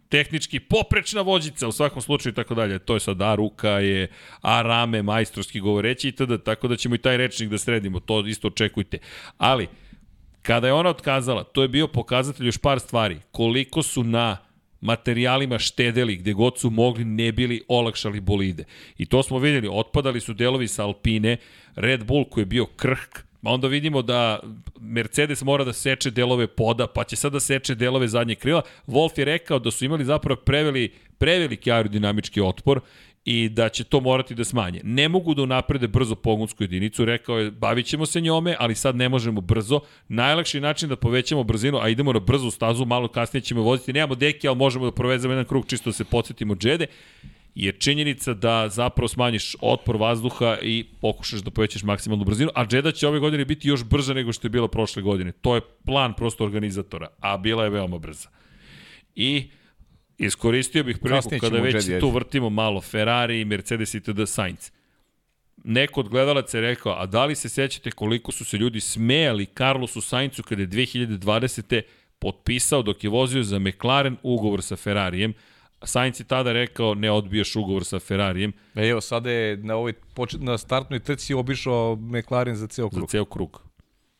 [0.09, 2.79] tehnički poprečna vođica u svakom slučaju i tako dalje.
[2.79, 4.07] To je sad A ruka je,
[4.41, 6.43] A rame, majstorski govoreći itd.
[6.45, 8.97] Tako da ćemo i taj rečnik da sredimo, to isto očekujte.
[9.37, 9.67] Ali,
[10.41, 13.19] kada je ona otkazala, to je bio pokazatelj još par stvari.
[13.31, 14.37] Koliko su na
[14.81, 18.63] materijalima štedeli gde god su mogli, ne bili olakšali bolide.
[18.97, 21.37] I to smo videli, otpadali su delovi sa Alpine,
[21.75, 24.39] Red Bull koji je bio krhk, onda vidimo da
[24.79, 28.61] Mercedes mora da seče delove poda, pa će sada da seče delove zadnje krila.
[28.87, 32.79] Wolf je rekao da su imali zapravo preveli, preveliki aerodinamički otpor
[33.25, 34.81] i da će to morati da smanje.
[34.83, 38.95] Ne mogu da unaprede brzo pogonsku jedinicu, rekao je bavit ćemo se njome, ali sad
[38.95, 39.79] ne možemo brzo.
[40.07, 44.15] Najlakši način da povećamo brzinu, a idemo na brzu stazu, malo kasnije ćemo voziti, nemamo
[44.15, 46.87] deki, ali možemo da provezemo jedan krug čisto da se podsjetimo džede
[47.55, 52.91] je činjenica da zapravo smanjiš otpor vazduha i pokušaš da povećaš maksimalnu brzinu, a Džeda
[52.91, 55.31] će ove godine biti još brža nego što je bila prošle godine.
[55.31, 58.29] To je plan prosto organizatora, a bila je veoma brza.
[59.15, 59.49] I
[60.17, 64.21] iskoristio bih priliku kada već Jedi, tu vrtimo malo Ferrari, Mercedes i td.
[64.25, 64.71] Sainz.
[65.63, 69.45] Neko od gledalaca je rekao, a da li se sećate koliko su se ljudi smejali
[69.45, 71.81] Carlosu Sainzu kada je 2020.
[72.19, 75.33] potpisao dok je vozio za McLaren ugovor sa Ferrarijem,
[75.85, 78.53] Sainz je tada rekao ne odbijaš ugovor sa Ferrarijem.
[78.75, 79.93] E, evo, sada je na, ovoj,
[80.39, 83.01] na startnoj trci obišao McLaren za ceo krug.
[83.01, 83.61] Za ceo krug.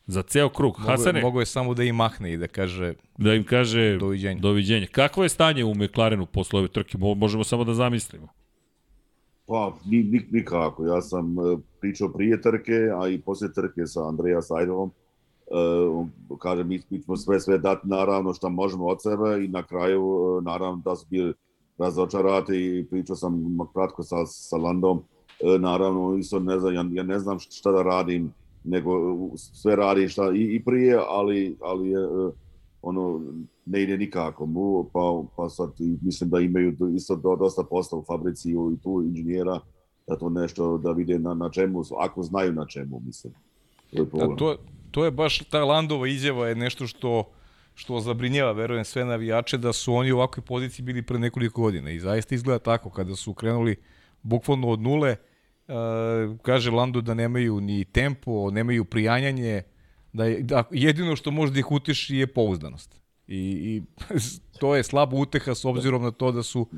[0.06, 0.78] Za ceo krug.
[0.78, 4.40] Mogu, Hasane, mogu je samo da im mahne i da kaže da im kaže doviđenja.
[4.40, 4.86] doviđenja.
[4.92, 6.98] Kakvo je stanje u McLarenu posle ove trke?
[6.98, 8.28] Možemo samo da zamislimo.
[9.46, 10.86] Pa, nik, nikako.
[10.86, 14.90] Ja sam e, pričao prije trke, a i posle trke sa Andreja Sajdovom.
[15.50, 16.06] Uh,
[16.38, 20.02] kaže, mi, mi smo sve sve dati naravno što možemo od sebe i na kraju
[20.02, 21.34] uh, naravno da su bili
[21.78, 25.02] razočarati i pričao sam kratko sa, sa Landom,
[25.40, 28.32] e, naravno isto ne znam, ja, ja ne znam šta da radim,
[28.64, 28.90] nego
[29.36, 32.30] sve radim šta i, i prije, ali, ali je, e,
[32.82, 33.20] ono,
[33.66, 34.46] ne ide nikako.
[34.46, 35.70] Mu, pa, pa sad
[36.02, 39.60] mislim da imaju isto do, dosta posla u fabrici i tu inženjera,
[40.06, 43.32] da to nešto da vide na, na čemu, ako znaju na čemu, mislim.
[43.90, 44.56] To je, to,
[44.90, 47.24] to je baš ta Landova izjava je nešto što
[47.76, 51.90] što zabrinjava, verujem, sve navijače da su oni u ovakvoj poziciji bili pre nekoliko godina.
[51.90, 53.76] I zaista izgleda tako kada su krenuli
[54.22, 55.16] bukvalno od nule
[55.68, 55.74] uh,
[56.42, 59.62] kaže Lando da nemaju ni tempo, nemaju prijanjanje
[60.12, 63.00] da, je, da jedino što može da ih utiši je pouzdanost.
[63.26, 63.82] I, i
[64.60, 66.68] to je slaba uteha s obzirom na to da su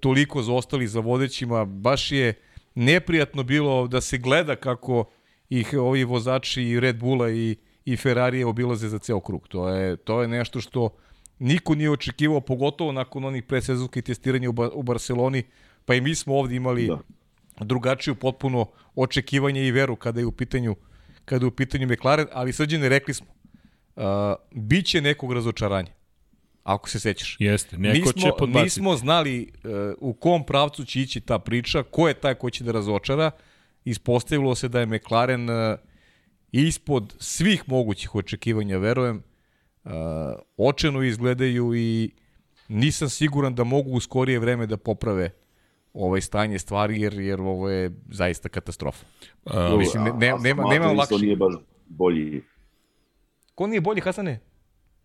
[0.00, 2.34] toliko zaostali za vodećima, baš je
[2.74, 5.04] neprijatno bilo da se gleda kako
[5.48, 9.48] ih ovi vozači Red Bulla i i Ferrari obilaze za ceo krug.
[9.48, 10.90] To je, to je nešto što
[11.38, 15.42] niko nije očekivao, pogotovo nakon onih presezonskih testiranja u, ba, u Barceloni,
[15.84, 16.98] pa i mi smo ovde imali da.
[17.64, 20.76] drugačiju potpuno očekivanje i veru kada je u pitanju
[21.24, 23.26] kada je u pitanju McLaren, ali srđene rekli smo,
[23.96, 24.04] uh,
[24.50, 25.92] biće nekog razočaranja.
[26.64, 27.36] Ako se sećaš.
[27.38, 28.64] Jeste, neko nismo, će podbaciti.
[28.64, 32.64] Nismo znali uh, u kom pravcu će ići ta priča, ko je taj ko će
[32.64, 33.30] da razočara.
[33.84, 35.78] Ispostavilo se da je McLaren uh,
[36.62, 39.22] ispod svih mogućih očekivanja, verujem,
[39.84, 39.90] uh,
[40.56, 42.10] očeno izgledaju i
[42.68, 45.30] nisam siguran da mogu u skorije vreme da poprave
[45.94, 49.06] ovaj stanje stvari, jer, jer ovo je zaista katastrofa.
[49.44, 51.14] Uh, Mislim, ne, ne, nema, nema lakše.
[51.14, 51.54] nije baš
[51.86, 52.42] bolji.
[53.54, 54.40] Ko nije bolji, Hasane?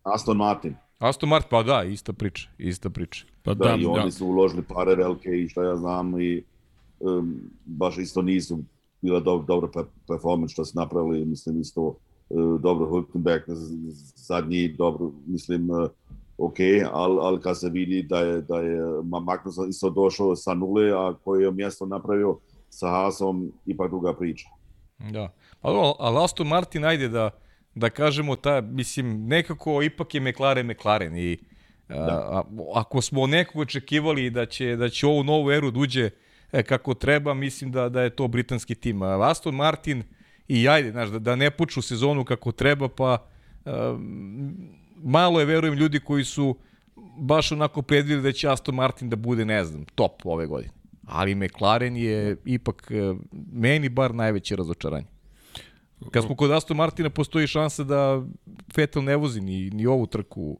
[0.02, 0.74] Aston Martin.
[0.98, 3.24] Aston Martin, pa da, ista priča, ista priča.
[3.42, 4.10] Pa da, da i oni da.
[4.10, 6.44] su uložili pare velike i šta ja znam i
[7.00, 8.58] um, baš isto nisu
[9.02, 13.42] bila do, dobra performance što su napravili, mislim isto uh, dobro Hulkenberg
[14.16, 15.90] zadnji dobro, mislim uh,
[16.38, 16.56] ok,
[16.92, 21.14] ali al kad se vidi da je, da je Magnus isto došao sa nule, a
[21.24, 22.38] koji je mjesto napravio
[22.70, 24.48] sa Haasom, ipak druga priča.
[24.98, 27.30] Da, ali, ali Aston Martin, ajde da,
[27.74, 31.38] da kažemo, ta, mislim, nekako ipak je McLaren McLaren i
[31.88, 31.96] da.
[31.96, 32.42] a, a,
[32.74, 36.10] ako smo nekog očekivali da će, da će ovu novu eru duđe da e,
[36.66, 39.02] kako treba, mislim da, da je to britanski tim.
[39.02, 40.02] Aston Martin
[40.48, 43.26] i ajde, znaš, da, da ne poču sezonu kako treba, pa
[43.64, 44.56] um,
[44.96, 46.56] malo je, verujem, ljudi koji su
[47.18, 50.72] baš onako predvideli da će Aston Martin da bude, ne znam, top ove godine.
[51.06, 53.14] Ali McLaren je ipak, e,
[53.52, 55.06] meni bar najveće razočaranje.
[56.10, 58.22] Kad smo kod Aston Martina, postoji šansa da
[58.76, 60.58] Vettel ne vozi ni, ni ovu trku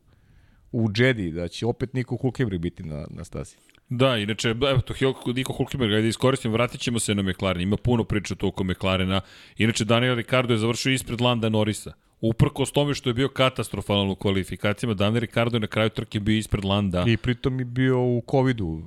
[0.72, 3.56] u Jedi, da će opet Niko Hulkenberg biti na, na stazi.
[3.90, 4.94] Da, inače, evo to,
[5.34, 9.20] Niko Hulkenberg, ajde iskoristim, vratit ćemo se na McLaren, ima puno priča to oko McLarena.
[9.56, 11.92] Inače, Daniel Ricardo je završio ispred Landa Norisa.
[12.20, 16.20] Uprko s tome što je bio katastrofalan u kvalifikacijama, Daniel Ricardo je na kraju trke
[16.20, 17.04] bio ispred Landa.
[17.08, 18.82] I pritom je bio u COVID-u.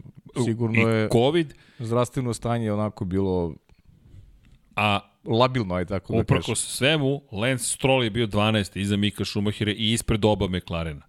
[0.46, 1.54] Sigurno I je COVID.
[1.80, 3.54] zdravstveno stanje onako bilo
[4.76, 6.56] a labilno je tako da kažem.
[6.56, 8.80] svemu, Lance Stroll je bio 12.
[8.80, 11.02] iza Mika Schumachera i ispred oba McLarena.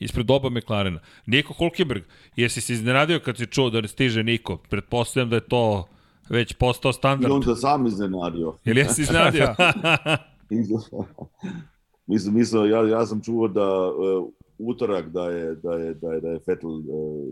[0.00, 1.00] Ispred oba McLarena.
[1.26, 2.02] Niko Hulkenberg,
[2.36, 4.56] jesi se iznenadio kad si čuo da ne stiže Niko?
[4.70, 5.86] Pretpostavljam da je to
[6.30, 7.32] već postao I standard.
[7.32, 8.54] on se sam iznenadio.
[8.64, 9.46] Jel jesi iznenadio?
[12.06, 14.28] mislim, mislim, ja, ja sam čuo da uh,
[14.58, 16.84] utorak da je, da je, da je, da je Vettel uh,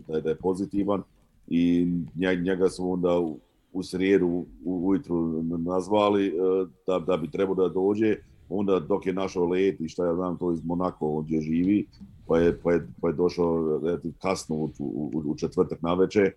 [0.08, 1.02] da je, da je pozitivan
[1.48, 3.38] i nje- njega su onda u,
[3.72, 4.26] u srijedu
[4.64, 8.16] u- ujutru nazvali uh, da, da bi trebao da dođe
[8.48, 11.86] onda dok je našao let i šta ja znam to iz Monako gdje živi
[12.28, 13.80] pa je, pa je, pa je došao
[14.22, 16.30] kasno u, u, u četvrtak na večer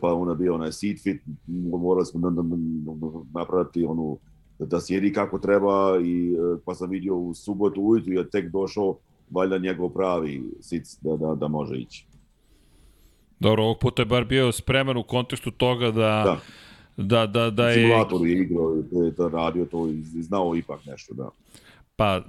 [0.00, 4.18] pa onda bio onaj seat fit, morali smo na- na- na- napraviti onu
[4.58, 8.96] da sjedi kako treba i e, pa sam vidio u subotu ujutru je tek došao
[9.30, 12.06] valjda njegov pravi sic da, da, da može ići.
[13.40, 15.92] Dobro, ovog puta je bar bio spreman u kontekstu toga da,
[16.24, 16.38] Da.
[16.96, 17.74] da, da, da je...
[17.74, 18.76] Simulator je igrao,
[19.16, 21.30] to radio to i znao ipak nešto, da.
[21.96, 22.20] Pa,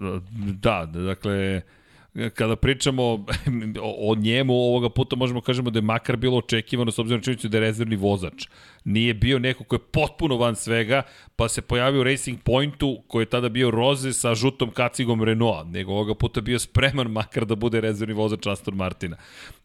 [0.61, 1.61] da, dakle,
[2.33, 3.03] kada pričamo
[3.81, 7.23] o, o njemu, ovoga puta možemo kažemo da je makar bilo očekivano s obzirom na
[7.23, 8.47] činjenicu da je rezervni vozač.
[8.85, 11.03] Nije bio neko ko je potpuno van svega,
[11.35, 15.63] pa se pojavio u Racing Pointu, koji je tada bio roze sa žutom kacigom Renaulta,
[15.63, 19.17] nego ovoga puta bio spreman makar da bude rezervni vozač Aston Martina.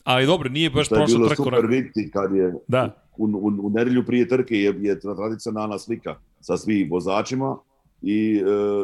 [0.05, 1.45] Ali dobro, nije baš Što je prošlo bilo trku.
[1.45, 2.97] super vidjeti kad je Da.
[3.17, 7.57] u, u, u nedelju prije trke je, je tradicionalna slika sa svih vozačima
[8.03, 8.43] i,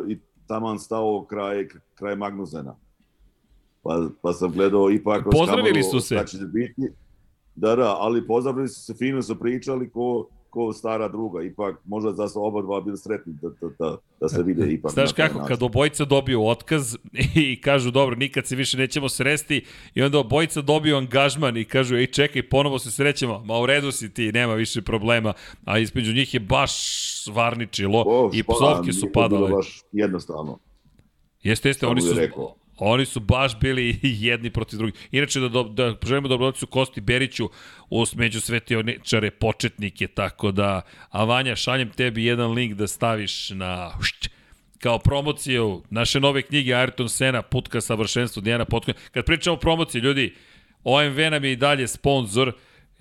[0.08, 2.76] e, i taman stao kraj, kraj Magnusena.
[3.82, 6.24] Pa, pa sam gledao ipak Pozdravili su se.
[6.26, 6.82] će biti.
[7.54, 11.42] Da, da, ali pozdravili su se, fino su pričali ko, ko stara druga.
[11.42, 14.92] Ipak možda da su oba dva bili sretni da, da, da, da se vide ipak.
[14.92, 15.48] Znaš kako, način.
[15.48, 16.96] kad obojica dobiju otkaz
[17.34, 19.64] i kažu dobro, nikad se više nećemo sresti
[19.94, 23.92] i onda obojica dobiju angažman i kažu ej čekaj, ponovo se srećemo, ma u redu
[23.92, 25.32] si ti, nema više problema,
[25.64, 26.72] a između njih je baš
[27.26, 29.50] varničilo O, i psovke su bilo padale.
[29.50, 30.58] Baš jednostavno.
[31.42, 32.54] Jeste, jeste, oni su, rekao.
[32.78, 35.08] Oni su baš bili jedni protiv drugih.
[35.10, 37.50] Inače, da, da, da želimo dobrodoću Kosti Beriću
[37.90, 43.92] u među svetioničare početnike, tako da, a Vanja, šaljem tebi jedan link da staviš na
[44.78, 48.98] kao promociju naše nove knjige Ayrton Sena, Put ka savršenstvu Dijana Potkona.
[49.12, 50.34] Kad pričamo o promociji, ljudi,
[50.84, 52.52] OMV nam je i dalje sponsor,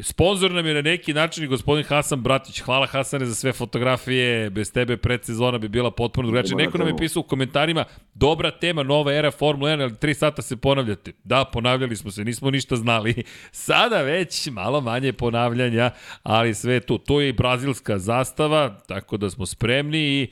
[0.03, 2.59] Sponzor nam je na neki način i gospodin Hasan Bratić.
[2.61, 4.49] Hvala Hasane za sve fotografije.
[4.49, 6.57] Bez tebe predsezona bi bila potpuno drugačija.
[6.57, 10.41] Neko nam je pisao u komentarima, dobra tema, nova era Formula 1, ali tri sata
[10.41, 11.11] se ponavljate.
[11.23, 13.23] Da, ponavljali smo se, nismo ništa znali.
[13.51, 15.91] Sada već malo manje ponavljanja,
[16.23, 16.97] ali sve je tu.
[16.97, 20.27] To je i brazilska zastava, tako da smo spremni i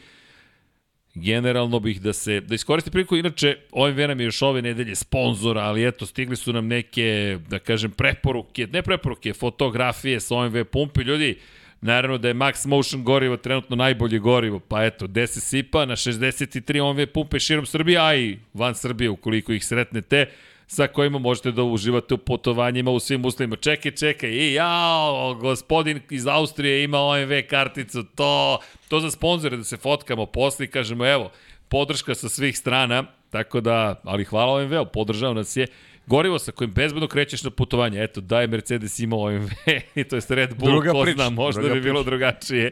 [1.15, 5.61] generalno bih da se, da iskoristim priliku, inače OMV nam je još ove nedelje sponsora,
[5.61, 11.01] ali eto, stigli su nam neke, da kažem, preporuke, ne preporuke, fotografije sa OMV pumpi,
[11.01, 11.37] ljudi,
[11.81, 16.81] Naravno da je Max Motion gorivo trenutno najbolje gorivo, pa eto, 10 sipa na 63
[16.81, 20.25] OMV pumpe širom Srbije, a i van Srbije ukoliko ih sretnete,
[20.71, 23.55] sa kojima možete da uživate u putovanjima u svim uslovima.
[23.55, 29.63] Čekaj, čekaj, i jao, gospodin iz Austrije ima OMV karticu, to, to za sponzore da
[29.63, 31.31] se fotkamo posle i kažemo, evo,
[31.69, 35.67] podrška sa svih strana, tako da, ali hvala OMV-u, podržao nas je.
[36.05, 39.49] Gorivo sa kojim bezbedno krećeš na putovanje, eto, da je Mercedes imao OMV,
[40.09, 42.09] to je Red Bull, Druga ko priča, zna, možda druga bi bilo priča.
[42.09, 42.71] drugačije.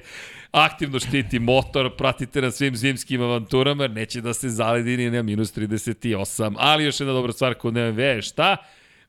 [0.57, 5.57] Aktivno štiti motor, pratite na svim zimskim avanturama, neće da se zaledi ni na minus
[5.57, 6.55] 38.
[6.57, 8.57] Ali još jedna dobra stvar kod MV je šta?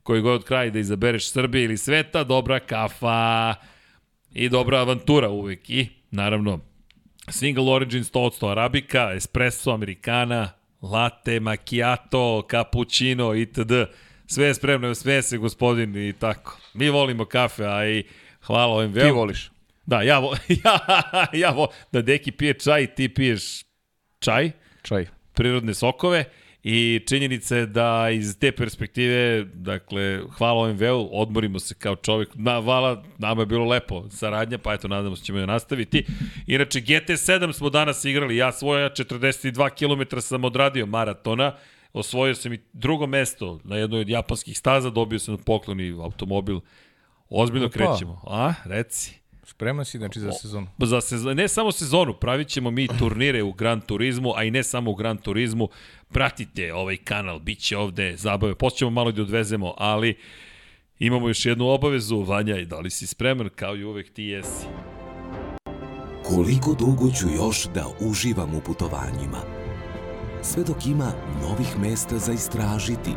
[0.03, 3.55] Koji god kraj da izabereš Srbije ili sveta, dobra kafa
[4.33, 5.69] i dobra avantura uvek.
[5.69, 6.59] I, naravno,
[7.29, 10.49] Single Origin 100% Arabika, Espresso, Americana,
[10.81, 13.71] Latte, Macchiato, Cappuccino itd.
[14.27, 16.57] Sve je spremno, sve se gospodin i tako.
[16.73, 18.03] Mi volimo kafe, a i
[18.41, 19.13] hvala ovim Ti veoma.
[19.13, 19.51] voliš.
[19.89, 20.79] Da, ja, vo, ja,
[21.33, 23.63] ja vo, da deki pije čaj, ti piješ
[24.19, 24.51] čaj,
[24.81, 25.07] Čaj.
[25.33, 26.25] prirodne sokove
[26.63, 32.29] i činjenica je da iz te perspektive, dakle, hvala OMV-u, odmorimo se kao čovjek.
[32.35, 36.05] Na, hvala, nama je bilo lepo saradnja, pa eto, nadamo se ćemo je nastaviti.
[36.47, 39.69] Inače, GT7 smo danas igrali, ja svoja 42
[40.09, 41.55] km sam odradio maratona,
[41.93, 46.59] osvojio sam i drugo mesto na jednoj od japanskih staza, dobio sam poklon i automobil.
[47.29, 47.73] Ozbiljno Opa.
[47.73, 48.21] krećemo.
[48.27, 49.18] A, reci.
[49.49, 50.67] Spreman si znači za sezonu.
[50.77, 54.63] Za sezon, ne samo sezonu, pravit ćemo mi turnire u Gran Turizmu, a i ne
[54.63, 55.69] samo u Gran Turizmu.
[56.11, 58.55] Pratite ovaj kanal, bit će ovde zabave.
[58.55, 60.17] Poćemo malo da odvezemo, ali
[60.99, 64.67] imamo još jednu obavezu, Vanja, i da li si spreman, kao i uvek ti jesi.
[66.23, 69.41] Koliko dugo ću još da uživam u putovanjima?
[70.41, 71.11] Sve dok ima
[71.41, 73.11] novih mesta za istražiti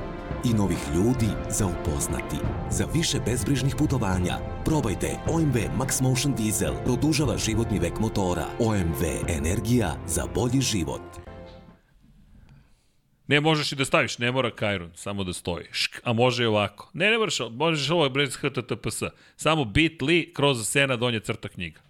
[0.45, 2.37] i novih ljudi za upoznati.
[2.71, 6.75] Za više bezbrižnih putovanja, probajte OMV Max Motion Diesel.
[6.85, 8.47] Produžava životni vek motora.
[8.59, 11.03] OMV Energija za bolji život.
[13.27, 15.67] Ne, možeš i da staviš, ne mora Kajron, samo da stoji.
[15.73, 16.91] Šk, a može i ovako.
[16.93, 19.03] Ne, ne moraš, možeš ovo bez HTTPS.
[19.37, 21.81] Samo bit.ly kroz sena donje crta knjiga.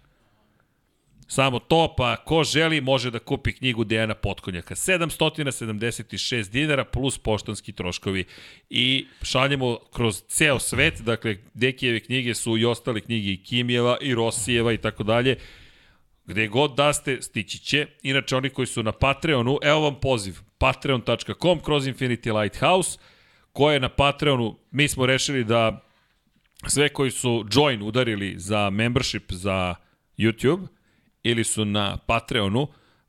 [1.33, 4.75] Samo to, pa ko želi može da kupi knjigu Dejana Potkonjaka.
[4.75, 8.25] 776 dinara plus poštanski troškovi.
[8.69, 14.15] I šaljemo kroz ceo svet, dakle, Dekijeve knjige su i ostale knjige i Kimijeva i
[14.15, 15.37] Rosijeva i tako dalje.
[16.25, 17.87] Gde god da ste, stići će.
[18.03, 22.99] Inače, oni koji su na Patreonu, evo vam poziv, patreon.com kroz Infinity Lighthouse,
[23.51, 25.83] koje je na Patreonu, mi smo rešili da
[26.67, 29.75] sve koji su join udarili za membership za
[30.17, 30.67] YouTube,
[31.23, 32.67] ili su na Patreonu,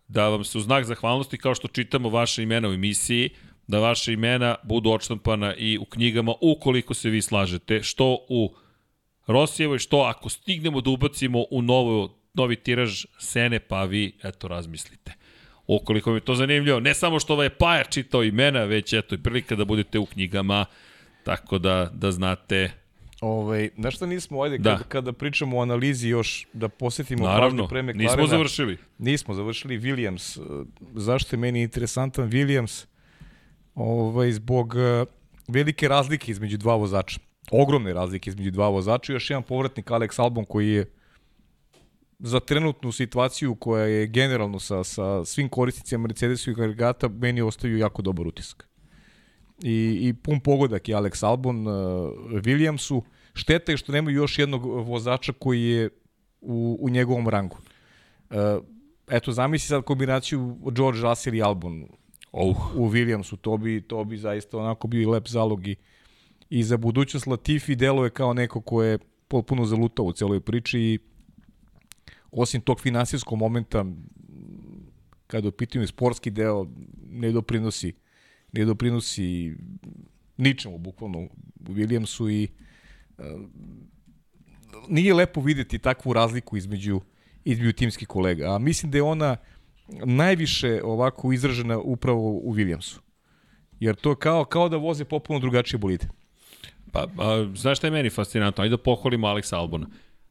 [0.08, 3.30] da vam se u znak zahvalnosti, kao što čitamo vaše imena u emisiji,
[3.66, 8.54] da vaše imena budu odštampana i u knjigama ukoliko se vi slažete, što u
[9.26, 15.12] Rosijevoj, što ako stignemo da ubacimo u novo, novi tiraž Sene, pa vi, eto, razmislite.
[15.66, 19.22] Ukoliko mi je to zanimljivo, ne samo što ovaj Paja čitao imena, već eto i
[19.22, 20.66] prilika da budete u knjigama,
[21.24, 22.83] tako da, da znate
[23.24, 24.70] Ovaj, znaš šta nismo, ajde, Da.
[24.72, 28.02] kada, kada pričamo o analizi još, da posetimo Naravno, pre McLarena.
[28.02, 28.78] nismo završili.
[28.98, 30.40] Nismo završili Williams.
[30.62, 30.64] E,
[30.94, 32.86] Zašto je meni interesantan Williams?
[33.74, 35.04] Ovaj, zbog e,
[35.48, 37.20] velike razlike između dva vozača.
[37.50, 39.12] Ogromne razlike između dva vozača.
[39.12, 40.90] I Još jedan povratnik Alex Albon koji je
[42.18, 47.78] za trenutnu situaciju koja je generalno sa, sa svim korisnicima Mercedesu i agregata meni ostavio
[47.78, 48.68] jako dobar utisak.
[49.66, 51.72] I, i pun pogodak je Alex Albon uh,
[52.44, 53.02] Williamsu.
[53.34, 55.90] Šteta je što nemaju još jednog vozača koji je
[56.40, 57.56] u, u njegovom rangu.
[58.30, 58.36] Uh,
[59.08, 61.86] eto, zamisli sad kombinaciju George Russell i Albon
[62.36, 65.76] Oh, u Williamsu, to bi, to bi zaista onako bio i lep zalog i,
[66.50, 70.98] i za budućnost Latifi deluje kao neko ko je potpuno zalutao u celoj priči i
[72.30, 73.84] osim tog finansijskog momenta
[75.26, 76.66] kada je u pitanju sportski deo
[77.10, 77.92] ne doprinosi
[78.54, 79.54] ne doprinosi
[80.36, 81.28] ničemu bukvalno u
[81.68, 82.48] Williamsu i
[83.18, 83.22] e,
[84.88, 87.00] nije lepo videti takvu razliku između
[87.44, 88.54] između timskih kolega.
[88.54, 89.36] A mislim da je ona
[90.04, 92.98] najviše ovako izražena upravo u Williamsu.
[93.80, 96.08] Jer to je kao, kao da voze popuno drugačije bolide.
[96.92, 98.62] Pa, a, znaš šta je meni fascinantno?
[98.62, 99.86] Ajde da pohvalimo Aleksa Albona.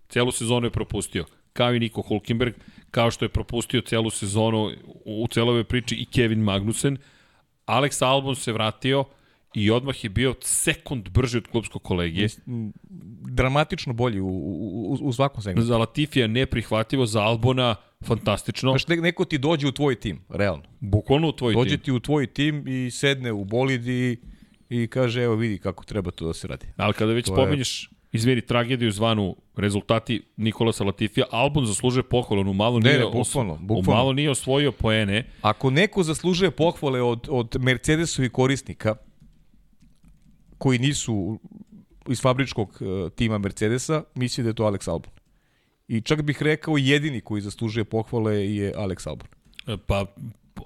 [0.09, 1.25] Celu sezonu je propustio.
[1.53, 2.53] Kao i Niko Hulkenberg,
[2.91, 4.71] kao što je propustio celu sezonu
[5.05, 6.97] u, celoj priči i Kevin Magnussen.
[7.67, 9.03] Alex Albon se vratio
[9.53, 12.29] i odmah je bio sekund brži od klubskog kolegije.
[13.21, 15.61] Dramatično bolji u, u, u, svakom segmentu.
[15.63, 18.71] Za Latifija neprihvatljivo, za Albona fantastično.
[18.71, 20.63] Znaš, ne- neko ti dođe u tvoj tim, realno.
[20.79, 21.79] Bukvalno u tvoj Dođe tim.
[21.79, 24.17] ti u tvoj tim i sedne u bolid i,
[24.69, 26.65] i kaže, evo vidi kako treba to da se radi.
[26.77, 32.41] Ali kada već To je- spominješ, izvini, tragediju zvanu rezultati Nikolasa Latifija, Albon zaslužuje pohvalu,
[32.41, 33.99] on malo nije, ne, bukvalno, bukvalno.
[34.01, 38.95] malo nije osvojio poene, Ako neko zaslužuje pohvale od, od Mercedesovih korisnika,
[40.57, 41.39] koji nisu
[42.09, 45.11] iz fabričkog uh, tima Mercedesa, misli da je to Alex Albon.
[45.87, 49.27] I čak bih rekao jedini koji zaslužuje pohvale je Alex Albon.
[49.87, 50.05] pa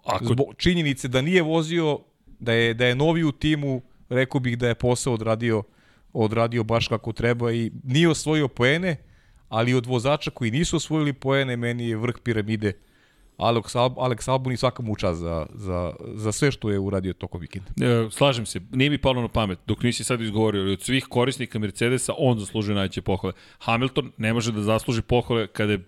[0.06, 2.00] ako Zbog činjenice da nije vozio,
[2.40, 5.64] da je, da je novi u timu, rekao bih da je posao odradio,
[6.14, 8.96] odradio baš kako treba i nije osvojio poene,
[9.50, 12.74] ali od vozača koji nisu osvojili poene, meni je vrh piramide
[13.38, 17.14] Alex, Al Alex Albon i svaka mu čast za, za, za sve što je uradio
[17.14, 17.70] tokom vikenda.
[17.82, 21.06] E, slažem se, nije mi palo na pamet, dok nisi sad izgovorio, ali od svih
[21.10, 23.34] korisnika Mercedesa, on zaslužuje najveće pohvale.
[23.60, 25.84] Hamilton ne može da zasluži pohvale kada je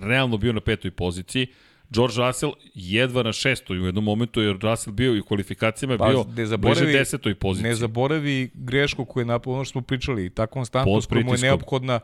[0.00, 1.46] realno bio na petoj poziciji.
[1.90, 6.08] George Russell jedva na šestoj u jednom momentu, jer Russell bio i u kvalifikacijama Pa,
[6.08, 7.68] bio ne bliže desetoj poziciji.
[7.68, 11.40] Ne zaboravi grešku koju je napravio, ono što smo pričali, ta konstantnost koja mu je
[11.40, 12.00] neophodna,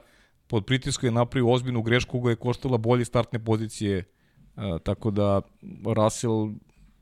[0.46, 4.04] pod pritiskom je napravio ozbiljnu grešku koja je koštala bolje startne pozicije,
[4.56, 5.40] a, tako da
[5.96, 6.50] Russell,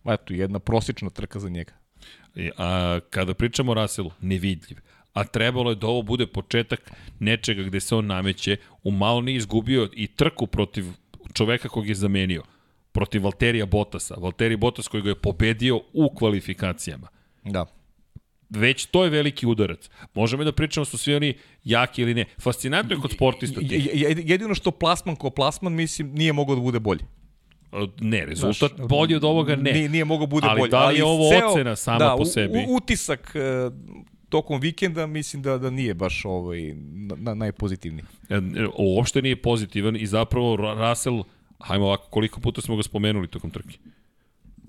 [0.05, 1.73] eto, jedna prosječna trka za njega.
[2.35, 4.79] I, A, kada pričamo o Russellu, nevidljiv.
[5.13, 8.57] A trebalo je da ovo bude početak nečega gde se on nameće.
[8.83, 10.85] U malo nije izgubio i trku protiv
[11.33, 12.43] čoveka kog je zamenio.
[12.99, 14.15] Protiv Valterija Bottasa.
[14.15, 17.09] Valtteri Bottas koji ga je pobedio u kvalifikacijama.
[17.45, 17.67] Da.
[18.51, 19.91] Već to je veliki udarac.
[20.15, 21.35] Možemo da pričamo su svi oni
[21.65, 22.25] jaki ili ne.
[22.41, 23.61] Fascinantno je kod sportista
[24.25, 27.01] Jedino što plasman ko plasman, mislim, nije mogao da bude bolji.
[28.01, 29.73] Ne, rezultat bolji od ovoga ne.
[29.73, 30.71] Nije, nije mogao da bude Ali bolji.
[30.71, 32.59] da li je ovo ceo- ocena sama da, po sebi?
[32.69, 33.71] U, utisak e,
[34.29, 38.05] tokom vikenda mislim da da nije baš ovaj na, na, najpozitivniji.
[38.29, 38.41] E, e,
[38.79, 41.23] uopšte nije pozitivan i zapravo Ra- Russell,
[41.59, 43.79] hajmo ovako, koliko puta smo ga spomenuli tokom trke?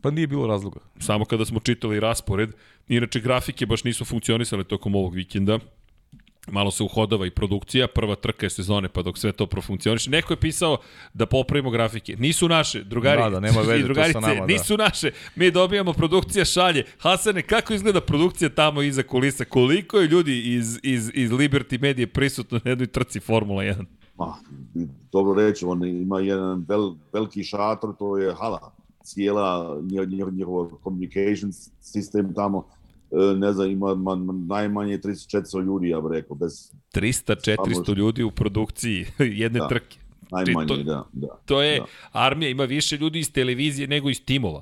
[0.02, 0.80] Pa nije bilo razloga.
[1.00, 2.50] Samo kada smo čitali raspored,
[2.88, 5.60] inače grafike baš nisu funkcionisale tokom ovog vikenda,
[6.52, 10.10] malo se uhodava i produkcija, prva trka je sezone, pa dok sve to profunkcioniše.
[10.10, 10.78] Neko je pisao
[11.14, 12.16] da popravimo grafike.
[12.18, 14.46] Nisu naše, drugari Da, da, nema veze i drugarice, nama, da.
[14.46, 15.12] nisu naše.
[15.36, 16.86] Mi dobijamo produkcija šalje.
[16.98, 19.46] Hasane, kako izgleda produkcija tamo iza kulisa?
[19.46, 23.86] Koliko je ljudi iz, iz, iz Liberty Media prisutno na jednoj trci Formula 1?
[24.20, 24.34] Ma,
[25.12, 28.72] dobro reći, on ima jedan vel, veliki šator, to je hala.
[29.04, 29.78] Cijela
[30.08, 31.52] njihov, njihov communication
[31.82, 32.66] sistem tamo,
[33.12, 37.56] e, ne znam, ima ma, ma, najmanje 3400 ljudi, ja bih rekao, bez 300-400
[37.86, 39.06] Samo- ljudi u produkciji
[39.44, 39.68] jedne Da.
[39.68, 39.98] trke.
[40.32, 41.28] najmanje, to- da, da.
[41.46, 41.86] To je, Da.
[42.12, 44.62] armija ima više ljudi iz televizije nego iz timova.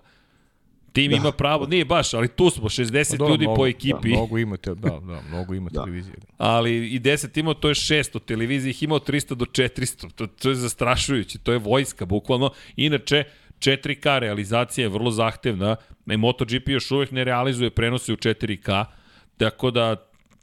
[0.98, 1.18] Tim Da.
[1.18, 3.94] ima pravo, nije baš, ali tu smo, 60 Pa dobro, ljudi mnogo- po ekipi.
[4.03, 5.74] Da, mnogo imate, da, da, mnogo ima Da.
[5.76, 6.15] televizije.
[6.38, 10.28] ali i 10 imao, to je 600, televizija ih ima od 300 do 400, to,
[10.28, 12.49] to je zastrašujuće, to je vojska, bukvalno.
[12.78, 13.24] Inače,
[13.60, 15.76] 4K realizacija je vrlo zahtevna,
[16.07, 18.86] i MotoGP još uvek ne realizuje prenose u 4K,
[19.38, 19.95] tako da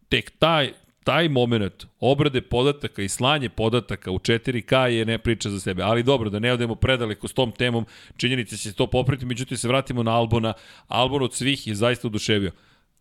[0.08, 0.72] tek taj,
[1.04, 5.82] taj moment obrade podataka i slanje podataka u 4K je ne priča za sebe.
[5.82, 7.86] Ali dobro, da ne odemo predaleko s tom temom,
[8.16, 10.52] činjenica će se to popriti, međutim se vratimo na Albona.
[10.88, 12.52] Albon od svih je zaista oduševio.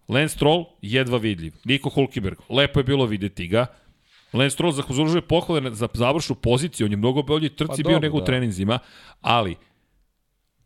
[0.07, 1.53] Lance Stroll, jedva vidljiv.
[1.65, 3.65] Niko Hulkenberg, lepo je bilo videti ga.
[4.33, 7.99] Lance Stroll zaslužuje pohvale za završnu poziciju, on je mnogo bolji trci Pa bio dobro,
[7.99, 8.25] nego u da.
[8.25, 8.79] treninzima,
[9.21, 9.55] ali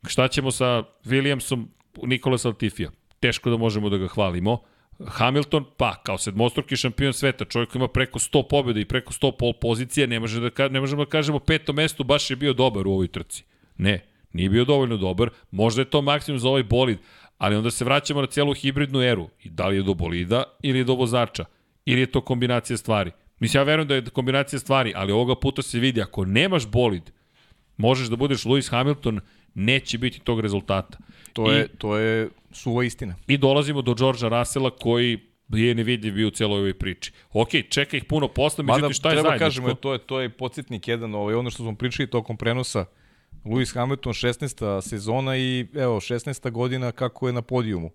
[0.08, 1.66] šta ćemo sa Williamsom
[2.04, 2.90] Nikola Saltifija?
[3.20, 4.60] Teško da možemo da ga hvalimo.
[5.06, 9.54] Hamilton, pa, kao sedmostruki šampion sveta, čovjek ima preko 100 pobjeda i preko 100 pol
[9.54, 12.92] pozicije, ne, može da, ne možemo da kažemo peto mesto, baš je bio dobar u
[12.92, 13.44] ovoj trci.
[13.78, 16.98] Ne, nije bio dovoljno dobar, možda je to maksimum za ovaj bolid,
[17.38, 19.30] ali onda se vraćamo na celu hibridnu eru.
[19.44, 21.46] I da li je do bolida ili je do vozača?
[21.86, 23.12] Ili je to kombinacija stvari?
[23.40, 27.12] Mislim, ja verujem da je kombinacija stvari, ali ovoga puta se vidi, ako nemaš bolid,
[27.78, 29.20] možeš da budeš Lewis Hamilton,
[29.54, 30.98] neće biti tog rezultata.
[31.34, 33.16] To I- je, to je suva istina.
[33.28, 35.20] I dolazimo do Georgea Russella koji
[35.50, 37.12] je nevidljiv bio u celoj ovoj priči.
[37.34, 39.46] Ok, čeka ih puno posla, međutim Mada šta je treba zajedničko?
[39.46, 42.86] kažemo, to je, to je podsjetnik jedan, ovaj, ono što smo pričali tokom prenosa,
[43.46, 44.82] Lewis Hamilton 16.
[44.82, 46.52] sezona i evo 16.
[46.52, 47.90] godina kako je na podijumu.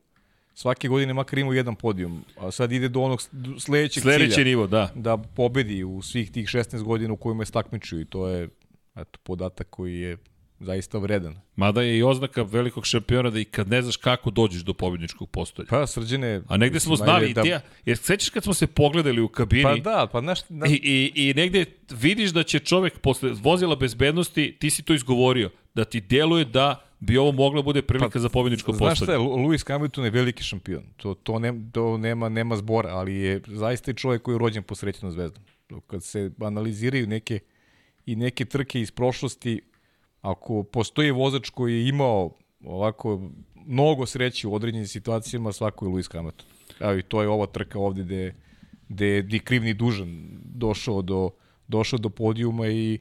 [0.54, 3.22] Svake godine makar imao jedan podijum, a sad ide do onog
[3.58, 4.44] sledećeg Sledeći cilja.
[4.44, 4.90] nivo, da.
[4.94, 8.48] Da pobedi u svih tih 16 godina u kojima je stakmičio i to je
[8.96, 10.16] eto, podatak koji je
[10.62, 11.36] zaista vredan.
[11.56, 15.30] Mada je i oznaka velikog šampiona da i kad ne znaš kako dođeš do pobjedničkog
[15.30, 15.66] postolja.
[15.70, 16.42] Pa srđene...
[16.48, 17.42] A negde smo znali, da...
[17.42, 20.38] ja, jer sećaš kad smo se pogledali u kabini Pa da, pa znaš...
[20.48, 24.94] Da, i, i, i negde vidiš da će čovek posle vozila bezbednosti, ti si to
[24.94, 29.06] izgovorio, da ti deluje da bi ovo mogla bude prilika Pa, za pobjedničko Znaš šta
[29.06, 29.24] postolje.
[29.24, 30.84] je, Lewis Hamilton je veliki šampion.
[30.96, 34.62] To, to, ne, to nema, nema zbora, ali je zaista i čovjek koji je rođen
[34.62, 35.42] posrećenom zvezdom.
[35.86, 37.38] Kad se analiziraju neke
[38.06, 39.60] i neke trke iz prošlosti,
[40.22, 42.30] ako postoji vozač koji je imao
[42.64, 43.30] ovako
[43.66, 46.46] mnogo sreće u određenim situacijama, svako je Lewis Hamilton.
[46.80, 48.34] Evo i to je ova trka ovde gde,
[48.88, 51.30] gde je ni kriv ni dužan došao do,
[51.68, 52.98] došao do podijuma i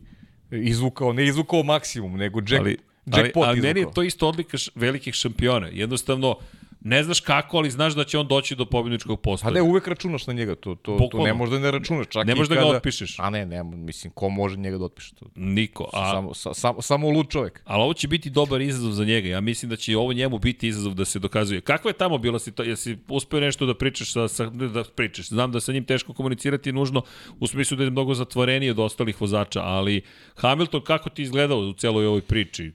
[0.52, 4.57] izvukao, ne izvukao maksimum, nego jack, ali, jackpot ali, ali meni je to isto odlika
[4.57, 5.68] š, velikih šampiona.
[5.68, 6.35] Jednostavno,
[6.84, 9.53] ne znaš kako, ali znaš da će on doći do pobjedničkog A postolja.
[9.53, 12.08] ne, uvek računaš na njega, to, to, to ne možda ne računaš.
[12.08, 13.20] Čak Ne i možeš da ga kada- otpišeš.
[13.20, 15.16] A ne, ne, mislim, ko može njega da otpiše?
[15.16, 15.90] To, Niko.
[15.94, 17.62] A, samo, sa, samo, samo lud čovjek.
[17.66, 19.28] Ali ovo će biti dobar izazov za njega.
[19.30, 21.62] Ja mislim da će ovo njemu biti izazov da se dokazuje.
[21.62, 22.72] Kakva je tamo bila situacija?
[22.72, 25.28] Jesi uspeo nešto da pričaš sa, sa da pričaš?
[25.28, 27.02] Znam da sa njim teško komunicirati nužno
[27.40, 30.02] u smislu da je mnogo zatvoreniji od ostalih vozača, ali
[30.36, 32.72] Hamilton kako ti izgledao u celoj ovoj priči?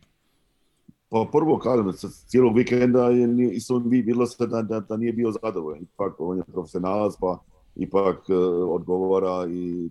[1.17, 1.93] Pa prvo kažem,
[2.27, 5.83] cijelog vikenda je isto vi videlo se da, da, da nije bio zadovoljan.
[5.83, 7.39] Ipak on je profesionalac, pa
[7.77, 8.37] ipak uh,
[8.71, 9.89] odgovara i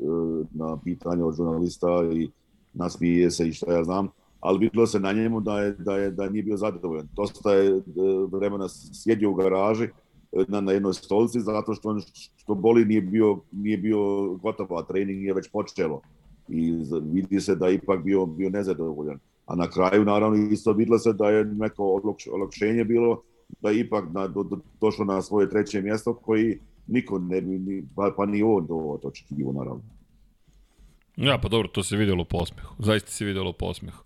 [0.00, 2.30] uh, na pitanje od žurnalista i
[2.74, 4.08] nasmije se i šta ja znam.
[4.40, 7.08] Ali videlo se na njemu da, je, da, je, da nije bio zadovoljan.
[7.16, 7.82] Dosta je uh,
[8.32, 8.68] vremena
[9.02, 9.88] sjedio u garaži
[10.48, 12.00] na, na jednoj stolici zato što, on,
[12.36, 16.00] što boli nije bio, nije bio gotov, a trening je već počelo.
[16.48, 16.74] I
[17.12, 19.18] vidi se da je ipak bio, bio nezadovoljan.
[19.50, 23.22] A na kraju, naravno, isto videlo se da je neko olakš- olakšenje bilo,
[23.60, 27.58] da je ipak na, do, do, došlo na svoje treće mjesto koji niko ne bi,
[27.58, 29.82] ni, pa, pa ni on to očekivao, naravno.
[31.16, 32.74] Ja, pa dobro, to se videlo po osmehu.
[32.78, 34.02] Zaista se videlo po osmehu.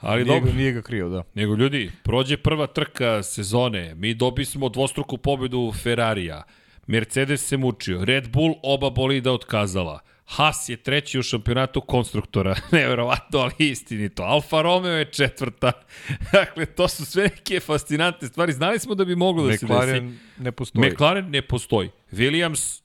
[0.00, 1.22] Ali Nije, dobro, nije ga krio, da.
[1.34, 6.42] nego ljudi, prođe prva trka sezone, mi dobismo dvostruku pobedu Ferrarija,
[6.86, 13.38] Mercedes se mučio, Red Bull oba bolida otkazala, Haas je treći u šampionatu konstruktora, neverovatno,
[13.38, 14.22] ali istinito.
[14.22, 15.72] Alfa Romeo je četvrta.
[16.32, 18.52] dakle, to su sve neke fascinantne stvari.
[18.52, 19.64] Znali smo da bi moglo da se desi.
[19.64, 20.90] McLaren ne postoji.
[20.90, 21.90] McLaren ne postoji.
[22.12, 22.82] Williams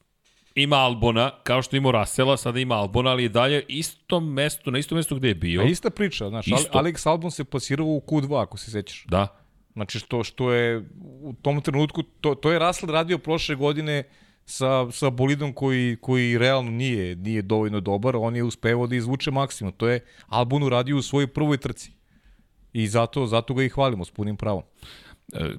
[0.56, 4.80] ima Albona, kao što ima Rasela, sada ima Albona, ali je dalje istom mestu, na
[4.80, 5.62] istom mestu gde je bio.
[5.62, 6.80] A ista priča, znaš, Isto.
[6.80, 9.06] Alex Albon se pasirao u Q2, ako se sećaš.
[9.08, 9.28] Da.
[9.74, 14.04] Znači, što, što je u tom trenutku, to, to je Russell radio prošle godine
[14.46, 19.32] sa, sa bolidom koji, koji realno nije, nije dovoljno dobar, on je uspevao da izvuče
[19.32, 19.74] maksimum.
[19.74, 21.92] To je Albon uradio u svojoj prvoj trci.
[22.74, 24.64] I zato, zato ga i hvalimo s punim pravom.
[25.34, 25.50] E,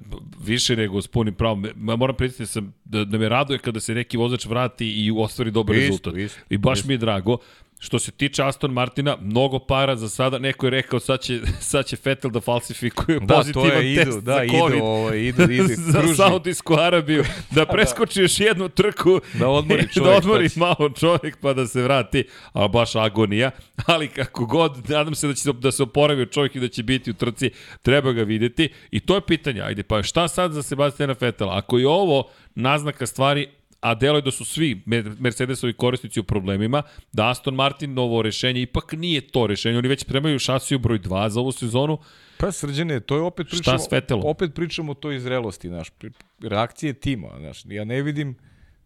[0.43, 1.65] više nego s punim pravom.
[1.75, 5.51] Ma moram priznati sam da, da me raduje kada se neki vozač vrati i ostvari
[5.51, 6.17] dobar Isto, rezultat.
[6.17, 6.87] isto, I baš isto.
[6.87, 7.37] mi je drago.
[7.79, 10.39] Što se tiče Aston Martina, mnogo para za sada.
[10.39, 11.39] Neko je rekao sad će,
[11.71, 14.75] sad će Vettel da falsifikuje Da, pozitivan to je, test idu, za da, COVID.
[14.77, 16.15] idu, ovaj, idu, idu, za kruži.
[16.15, 17.23] Saudijsku Arabiju,
[17.55, 20.59] da preskoči još jednu trku, Da odmori da čovjek, odmori šta će.
[20.59, 22.23] malo čovjek pa da se vrati,
[22.53, 23.51] a baš agonija,
[23.85, 27.11] ali kako god, nadam se da će da se oporavi čovjek i da će biti
[27.11, 27.49] u trci,
[27.81, 28.69] treba ga videti.
[28.91, 33.05] I to je pitanje, ajde pa šta sad za Sebastiana Fetela, ako je ovo naznaka
[33.05, 33.47] stvari,
[33.85, 36.83] a delo je da su svi Mer- Mercedesovi korisnici u problemima,
[37.13, 41.27] da Aston Martin novo rešenje ipak nije to rešenje, oni već spremaju šasiju broj 2
[41.29, 41.97] za ovu sezonu,
[42.37, 43.77] Pa srđane, to je opet pričamo,
[44.23, 48.35] opet pričamo o toj zrelosti, znaš, pri- reakcije tima, znaš, ja ne vidim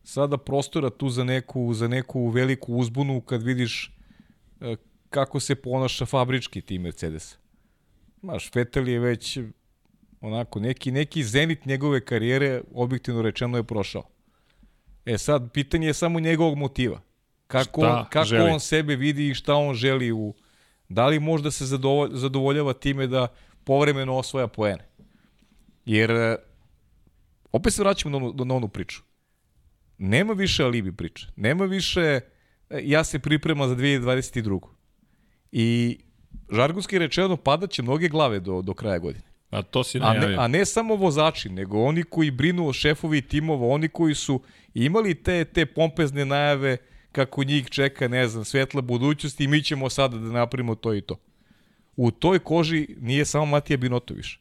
[0.03, 3.91] sada prostora tu za neku, za neku veliku uzbunu kad vidiš
[4.61, 4.75] e,
[5.09, 7.37] kako se ponaša fabrički tim Mercedes.
[8.21, 9.39] Znaš, Vettel je već
[10.21, 14.03] onako, neki, neki zenit njegove karijere, objektivno rečeno je prošao.
[15.09, 17.01] E sad, pitanje je samo njegovog motiva.
[17.47, 18.51] Kako, Šta on, kako želi?
[18.51, 20.33] on sebe vidi i šta on želi u...
[20.89, 23.27] Da li možda se zadovo- zadovoljava time da
[23.63, 24.85] povremeno osvaja poene?
[25.85, 26.35] Jer, e,
[27.51, 29.01] opet se vraćamo na na onu priču.
[29.97, 31.27] Nema više alibi priče.
[31.35, 32.21] Nema više e,
[32.83, 34.59] ja se pripremam za 2022.
[35.51, 35.97] I
[36.51, 39.28] žargonski rečeno padaće mnoge glave do, do kraja godine.
[39.49, 43.21] A to si A ne, a ne samo vozači, nego oni koji brinu o šefovi
[43.21, 44.41] timova, oni koji su
[44.73, 46.77] imali te, te pompezne najave
[47.11, 51.01] kako njih čeka, ne znam, svetla budućnost i mi ćemo sada da napravimo to i
[51.01, 51.15] to.
[51.95, 54.39] U toj koži nije samo Matija Binoto više.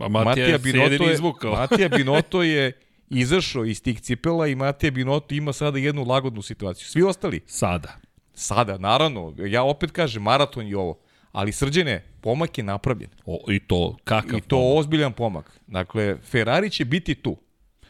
[0.00, 1.52] A Matija, Matija jedini je, izvukao.
[1.60, 2.72] Matija Binoto je
[3.10, 6.86] izašao iz tih cipela i Matija Binoto ima sada jednu lagodnu situaciju.
[6.86, 7.96] Svi ostali, Sada.
[8.34, 10.98] sada, naravno, ja opet kažem, maraton je ovo,
[11.32, 13.10] ali srđene, pomak je napravljen.
[13.26, 15.60] O, I to, kakav I to ozbiljan pomak.
[15.66, 17.36] Dakle, Ferrari će biti tu.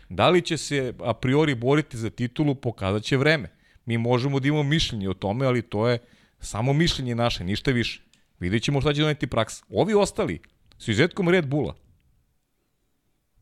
[0.08, 3.48] Da li će se a priori boriti za titulu, pokazat će vreme.
[3.86, 5.98] Mi možemo da imamo mišljenje o tome, ali to je
[6.40, 8.02] samo mišljenje naše, ništa više.
[8.40, 9.64] Vidjet ćemo šta će doneti praksa.
[9.70, 10.40] Ovi ostali,
[10.78, 11.74] su izetkom Red Bulla,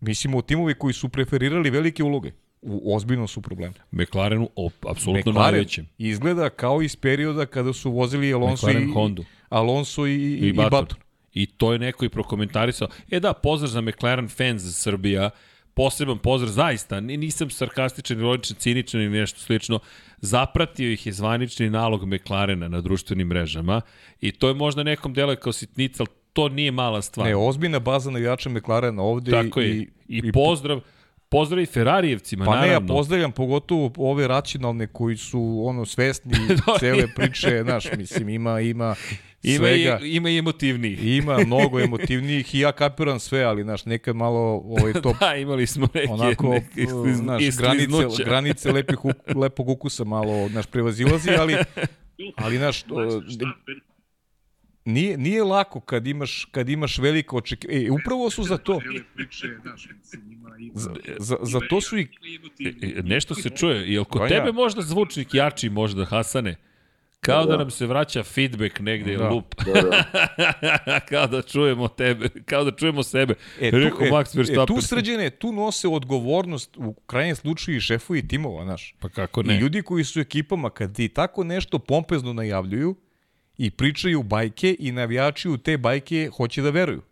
[0.01, 2.33] mislimo o timovi koji su preferirali velike uloge,
[2.63, 3.75] u ozbiljnom su problemu.
[3.91, 5.89] McLarenu, o, apsolutno McLaren najvećem.
[5.99, 9.25] izgleda kao iz perioda kada su vozili Alonso McLaren i, Hondu.
[9.49, 10.81] Alonso i, i, I, i Baton.
[10.81, 10.99] Baton.
[11.35, 12.89] I to je neko i prokomentarisao.
[13.11, 15.31] E da, pozdrav za McLaren fans Srbija,
[15.75, 19.79] poseban pozdrav, zaista, ni- nisam sarkastičan, ironičan, ciničan ili nešto slično,
[20.21, 23.81] zapratio ih je zvanični nalog McLarena na društvenim mrežama
[24.21, 27.27] i to je možda nekom delo kao sitnica, ali to nije mala stvar.
[27.27, 29.77] Ne, ozbiljna baza navijača McLarena ovde Tako i, je.
[29.77, 30.81] I, i pozdrav,
[31.33, 32.95] pozdrav i Ferarijevcima, Pa ne, ja naravno.
[32.95, 36.35] pozdravljam pogotovo ove racionalne koji su ono svesni
[36.81, 38.95] cele priče, znaš, mislim, ima, ima
[39.43, 39.99] ima, svega.
[40.03, 41.05] i, ima i emotivnijih.
[41.05, 45.67] Ima mnogo emotivnijih i ja kapiram sve, ali znaš, nekad malo ovaj, to Da, imali
[45.67, 48.99] smo neke, onako, neke sliz, znaš, iz granice, granice lepih,
[49.35, 51.57] lepog ukusa malo, znaš, prevazilazi, ali,
[52.45, 53.23] ali, znaš, to,
[54.85, 57.87] nije, nije lako kad imaš, kad imaš veliko očekivanje.
[57.87, 58.81] E, upravo su za to,
[60.75, 62.09] za, za, za to su i
[62.61, 63.93] E, e, nešto se čuje.
[63.93, 66.57] Jel kod Pa tebe možda zvučnik jači možda, Hasane?
[67.21, 69.25] Kao da nam se vraća feedback negde, Da.
[69.25, 69.31] da.
[69.31, 69.55] lup.
[69.65, 71.01] Da, da.
[71.11, 73.35] kao da čujemo tebe, kao da čujemo sebe.
[73.61, 77.81] E, tu, Rekao e, Max e, tu sređene, tu nose odgovornost u krajnjem slučaju i
[77.81, 78.95] šefovi timova, znaš.
[79.01, 79.55] Pa kako Ne.
[79.55, 82.97] I ljudi koji su ekipama, kad ti tako nešto pompezno najavljuju
[83.59, 87.03] i pričaju bajke i navijači u te bajke hoće da veruju.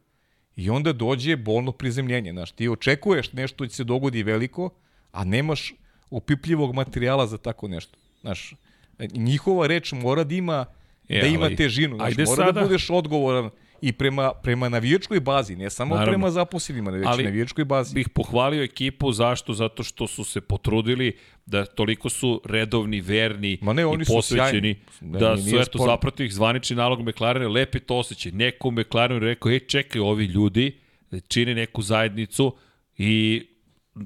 [0.57, 2.33] I onda dođe bolno prizemljenje.
[2.33, 4.71] Znaš, ti očekuješ nešto će se dogodi veliko,
[5.13, 5.75] a nemaš
[6.11, 7.99] opipljivog materijala za tako nešto.
[8.21, 8.55] Znaš,
[9.13, 10.67] njihova reč mora da ima,
[11.09, 11.97] E, da ima ali, težinu.
[11.97, 13.51] Znaš, mora sada- da budeš odgovoran
[13.83, 16.13] i prema, prema navijačkoj bazi, ne samo Naravno.
[16.13, 17.95] prema zaposlenima, već Ali navijačkoj bazi.
[17.95, 19.53] Bih pohvalio ekipu, zašto?
[19.53, 21.17] Zato što su se potrudili
[21.47, 26.15] da toliko su redovni, verni Ma ne, oni i posvećeni, da, Da, su eto zapravo
[26.19, 28.33] ih zvanični nalog McLarena, lepi to osjećaj.
[28.33, 30.79] Neko u McLarenu rekao, ej čekaj, ovi ljudi
[31.29, 32.57] čine neku zajednicu
[32.99, 33.47] i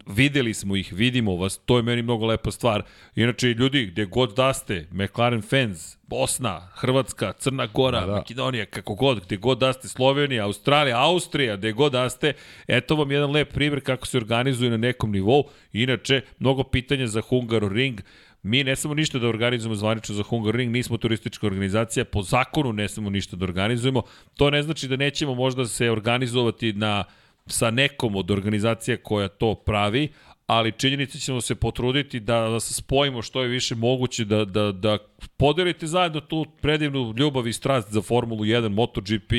[0.06, 2.82] videli smo ih, vidimo vas, to je meni mnogo lepa stvar.
[3.16, 8.12] Inače, ljudi, gde god da ste, McLaren fans, Bosna, Hrvatska, Crna Gora, Da, da.
[8.12, 12.32] Makedonija, kako god, gde god da ste, Slovenija, Australija, Austrija, gde god da ste,
[12.66, 15.44] eto vam jedan lep primjer kako se organizuje na nekom nivou.
[15.73, 18.01] Inače, mnogo pitanja za Hungaroring,
[18.44, 22.89] Mi ne samo ništa da organizujemo zvanično za Hungaroring, nismo turistička organizacija, po zakonu ne
[22.89, 24.02] smemo ništa da organizujemo.
[24.36, 27.05] To ne znači da nećemo možda se organizovati na
[27.47, 30.12] sa nekom od organizacija koja to pravi,
[30.47, 34.73] ali činjenica ćemo se potruditi da, da se spojimo što je više moguće, da, da,
[34.73, 34.99] da
[35.37, 39.33] podelite zajedno tu predivnu ljubav i strast za Formulu 1, MotoGP,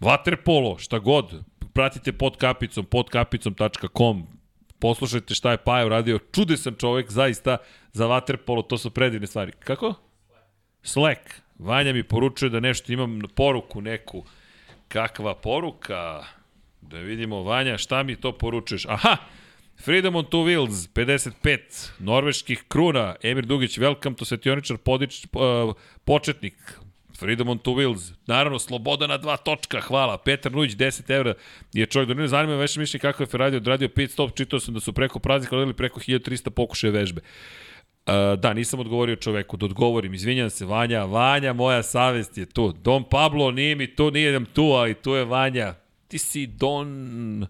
[0.00, 4.26] Waterpolo, šta god, pratite pod kapicom, podkapicom.com,
[4.78, 7.56] poslušajte šta je Pajo radio, čudesan čovek, zaista,
[7.92, 9.52] za Waterpolo, to su predivne stvari.
[9.52, 9.94] Kako?
[10.82, 11.20] Slack.
[11.58, 14.24] Vanja mi poručuje da nešto imam poruku neku.
[14.88, 16.24] Kakva poruka?
[16.90, 18.86] Da vidimo, Vanja, šta mi to poručuješ?
[18.88, 19.16] Aha,
[19.84, 26.54] Freedom on two wheels, 55, norveških kruna, Emir Dugić, welcome to svetioničar podič, uh, početnik,
[27.18, 31.34] Freedom on two wheels, naravno, sloboda na dva točka, hvala, Petar Nujić, 10 evra,
[31.72, 34.74] je čovjek, da ne zanima veše mišljenje kako je Ferrari odradio pit stop, čitao sam
[34.74, 37.20] da su preko praznika odradili preko 1300 pokušaje vežbe.
[37.20, 42.72] Uh, da, nisam odgovorio čoveku, da odgovorim, izvinjam se, Vanja, Vanja, moja savest je tu.
[42.72, 45.74] Don Pablo, nije mi tu, nije nam tu, ali tu je Vanja.
[46.10, 47.46] Ti si Don...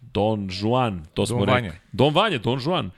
[0.00, 1.68] Don Juan, to smo Don rekli.
[1.68, 1.80] Vanja.
[1.92, 2.90] Don Vanja, Don Juan.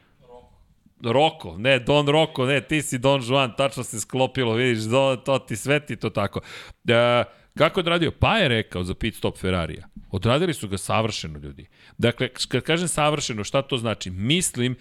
[1.02, 5.38] Roko, ne, Don Roko, ne, ti si Don Juan, tačno se sklopilo, vidiš, to, to
[5.38, 6.40] ti sveti to tako.
[6.88, 7.24] E,
[7.58, 8.10] kako je odradio?
[8.10, 9.86] Pa je rekao za pit stop Ferrarija.
[10.10, 11.66] Odradili su ga savršeno, ljudi.
[11.98, 14.10] Dakle, kad kažem savršeno, šta to znači?
[14.10, 14.76] Mislim,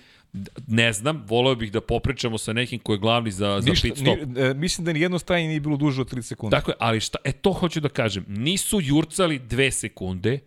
[0.68, 3.98] ne znam, voleo bih da popričamo sa nekim ko je glavni za, za Ništa, pit
[3.98, 4.18] stop.
[4.26, 6.58] ni, e, mislim da ni jedno stajanje nije bilo duže od 3 sekunde.
[6.58, 10.40] Dakle, ali šta, e to hoću da kažem, nisu jurcali dve sekunde,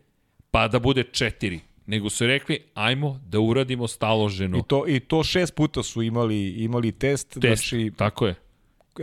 [0.50, 4.58] pa da bude četiri, nego su rekli, ajmo da uradimo staloženo.
[4.58, 8.34] I to, I to šest puta su imali, imali test, test, znači tako je.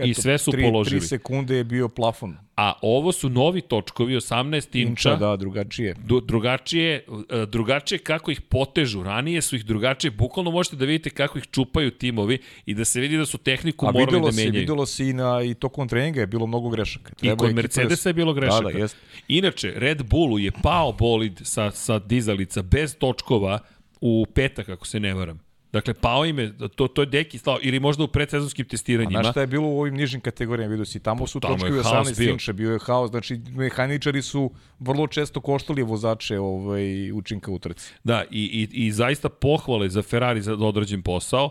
[0.04, 1.00] I sve su tri, položili.
[1.00, 2.36] 3 sekunde je bio plafon.
[2.56, 5.94] A ovo su novi točkovi, 18 inča, Inča, da, drugačije.
[6.04, 9.02] du, drugačije, e, drugačije kako ih potežu.
[9.02, 13.00] Ranije su ih drugačije, bukvalno možete da vidite kako ih čupaju timovi i da se
[13.00, 14.60] vidi da su tehniku A morali da se, menjaju.
[14.60, 17.12] videlo se i, na, i tokom treninga je bilo mnogo grešaka.
[17.22, 18.62] I kod Mercedesa je bilo grešaka.
[18.62, 18.96] Da, da, jest.
[19.28, 23.58] Inače, Red Bullu je pao bolid sa, sa dizalica bez točkova
[24.00, 25.49] u petak, ako se ne varam.
[25.72, 29.22] Dakle, pao im je, to, to je deki slao, ili možda u predsezonskim A testiranjima.
[29.22, 32.18] znaš šta je bilo u ovim nižim kategorijama, vidio si, tamo su Tamo haos 18
[32.18, 32.32] bio.
[32.32, 37.92] inča, bio je haos, znači mehaničari su vrlo često koštali vozače ovaj, učinka u trci.
[38.04, 41.50] Da, i, i, i zaista pohvale za Ferrari za odrađen posao,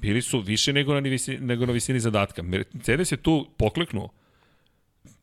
[0.00, 2.42] bili su više nego na, visini, nego na visini zadatka.
[2.42, 4.08] Mercedes je tu pokleknuo.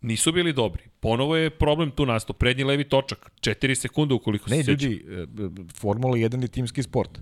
[0.02, 0.84] Nisu bili dobri.
[1.00, 2.34] Ponovo je problem tu nastao.
[2.34, 3.32] Prednji levi točak.
[3.42, 4.72] 4 sekunde ukoliko se Ne, seća.
[4.88, 5.26] ljudi, e,
[5.74, 7.20] Formula 1 je timski sport.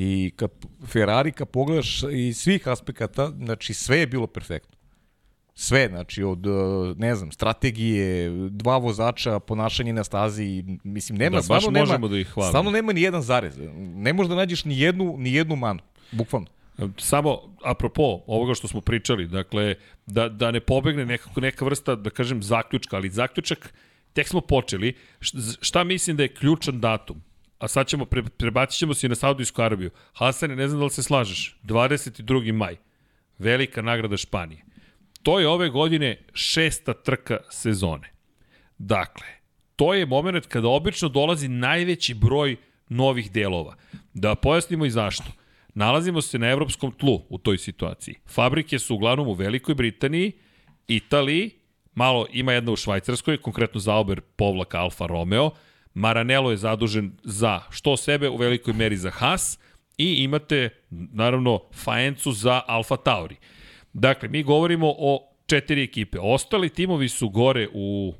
[0.00, 0.50] I kad
[0.86, 4.76] Ferrari, kad pogledaš iz svih aspekata, znači sve je bilo perfektno.
[5.54, 6.50] Sve, znači od, e,
[6.96, 12.08] ne znam, strategije, dva vozača, ponašanje na stazi, mislim, nema, Da, baš stvarno nema, možemo
[12.08, 12.50] da ih hvalimo.
[12.50, 13.58] Stvarno nema ni jedan zarez.
[13.94, 15.80] Ne možeš da nađeš ni jednu, ni jednu manu,
[16.12, 16.46] bukvalno.
[16.96, 19.74] Samo, apropo ovoga što smo pričali, dakle,
[20.06, 23.74] da, da ne pobegne nekako neka vrsta, da kažem, zaključka, ali zaključak,
[24.12, 24.94] tek smo počeli,
[25.60, 27.22] šta mislim da je ključan datum?
[27.58, 29.90] A sad ćemo, pre, prebacit ćemo se i na Saudijsku Arabiju.
[30.12, 32.52] Hasane, ne znam da li se slažeš, 22.
[32.52, 32.76] maj,
[33.38, 34.64] velika nagrada Španije.
[35.22, 38.12] To je ove godine šesta trka sezone.
[38.78, 39.26] Dakle,
[39.76, 42.56] to je moment kada obično dolazi najveći broj
[42.88, 43.76] novih delova.
[44.14, 45.24] Da pojasnimo i zašto.
[45.74, 48.14] Nalazimo se na evropskom tlu u toj situaciji.
[48.26, 50.32] Fabrike su uglavnom u Velikoj Britaniji,
[50.88, 51.50] Italiji,
[51.94, 55.50] malo ima jedna u Švajcarskoj, konkretno Zauber povlaka Alfa Romeo,
[55.98, 59.58] Maranello je zadužen za što sebe, u velikoj meri za Haas,
[59.98, 63.36] i imate, naravno, Faencu za Alfa Tauri.
[63.92, 66.18] Dakle, mi govorimo o četiri ekipe.
[66.20, 68.14] Ostali timovi su gore u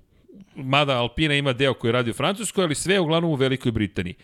[0.56, 4.14] mada Alpina ima deo koji radi u Francuskoj, ali sve uglavnom u Velikoj Britaniji.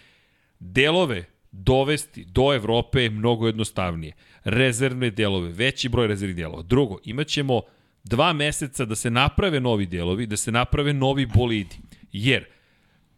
[0.59, 4.13] Delove dovesti do Evrope je mnogo jednostavnije.
[4.45, 6.63] Rezervne delove, veći broj rezervnih delova.
[6.63, 7.61] Drugo, imaćemo
[8.05, 11.77] dva meseca da se naprave novi delovi, da se naprave novi bolidi.
[12.13, 12.54] Jer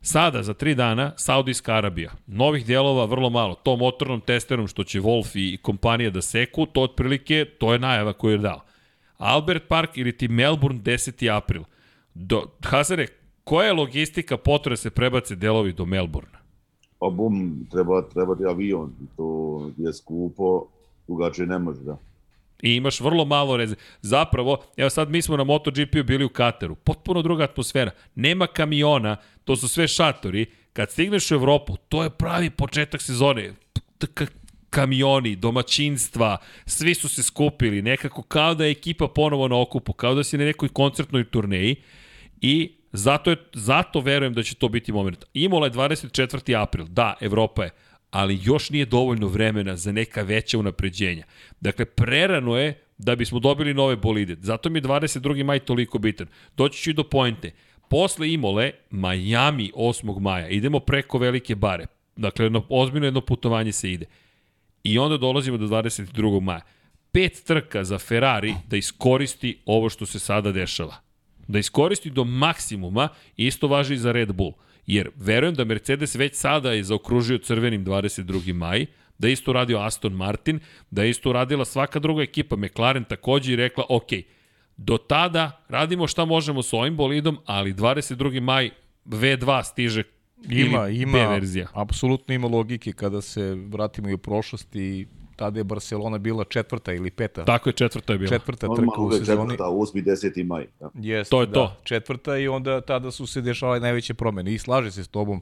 [0.03, 2.13] Sada, za tri dana, Saudijska Arabija.
[2.27, 3.55] Novih dijelova vrlo malo.
[3.55, 8.13] To motornom testerom što će Wolf i kompanija da seku, to otprilike, to je najava
[8.13, 8.61] koju je dao.
[9.19, 11.37] Albert Park ili ti Melbourne 10.
[11.37, 11.63] april.
[12.15, 13.07] Do, Hazare,
[13.45, 16.39] koja je logistika potrebna da se prebace delovi do Melbourne?
[16.99, 20.67] Pa bum, treba, treba ti avion, to je skupo,
[21.07, 21.97] drugačije ne može da.
[22.63, 23.75] I imaš vrlo malo reze.
[24.03, 26.75] Zapravo, evo sad mi smo na MotoGP-u bili u Kataru.
[26.75, 27.91] Potpuno druga atmosfera.
[28.15, 30.47] Nema kamiona, to su sve šatori.
[30.73, 33.53] Kad stigneš u Evropu, to je pravi početak sezone.
[34.71, 40.15] Kamioni, domaćinstva, svi su se skupili, nekako kao da je ekipa ponovo na okupu, kao
[40.15, 41.77] da si na nekoj koncertnoj turneji
[42.41, 45.25] i zato, je, zato verujem da će to biti moment.
[45.35, 46.63] Imola je 24.
[46.63, 47.71] april, da, Evropa je,
[48.11, 51.25] ali još nije dovoljno vremena za neka veća unapređenja.
[51.61, 54.37] Dakle, prerano je da bismo dobili nove bolide.
[54.41, 55.45] Zato mi je 22.
[55.45, 56.27] maj toliko bitan.
[56.57, 57.51] Doći ću i do poente.
[57.89, 60.21] Posle Imole, Miami 8.
[60.21, 61.87] maja, idemo preko Velike bare.
[62.17, 64.07] Dakle, jedno, ozbiljno jedno putovanje se ide.
[64.85, 66.41] I onda dolazimo do 22.
[66.41, 66.61] maja.
[67.13, 70.95] Pet trka za Ferrari da iskoristi ovo što se sada dešava.
[71.49, 74.53] Da iskoristi do maksimuma, isto važi i za Red Bull.
[74.87, 78.53] Jer verujem da Mercedes već sada je zaokružio crvenim 22.
[78.53, 78.87] maj,
[79.19, 80.61] da isto radio Aston Martin,
[80.91, 84.11] da je isto radila svaka druga ekipa, McLaren takođe i rekla, ok,
[84.77, 88.41] do tada radimo šta možemo s ovim bolidom, ali 22.
[88.41, 88.71] maj
[89.07, 90.03] V2 stiže
[90.51, 91.69] Ima, ili ima, B verzija.
[91.73, 95.07] apsolutno ima logike kada se vratimo i u prošlost i
[95.37, 97.45] tada je Barcelona bila četvrta ili peta.
[97.45, 98.29] Tako je, četvrta je bila.
[98.29, 99.51] Četvrta trka Normalno u da je sezoni.
[99.51, 100.05] četvrta, 8.
[100.05, 100.45] 10.
[100.45, 100.67] maj.
[100.81, 100.91] Da.
[100.95, 101.77] Jeste, To je da, to.
[101.85, 104.55] Četvrta i onda tada su se dešavale najveće promene.
[104.55, 105.41] I slaže se s tobom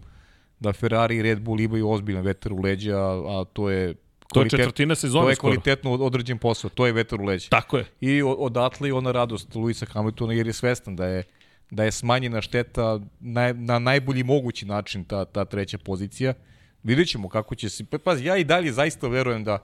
[0.60, 3.94] da Ferrari i Red Bull imaju ozbiljan vetar u leđa, a, a to je
[4.32, 5.50] To je četvrtina sezone To je skoro.
[5.50, 7.48] kvalitetno određen posao, to je vetar u leđa.
[7.50, 7.84] Tako je.
[8.00, 11.22] I odatle i ona radost Luisa Hamiltona jer je svestan da je
[11.70, 16.34] da je smanjena šteta na, na najbolji mogući način ta, ta treća pozicija.
[16.82, 17.84] Vidjet ćemo kako će se...
[17.84, 19.58] Pa, pazi, ja i dalje zaista verujem da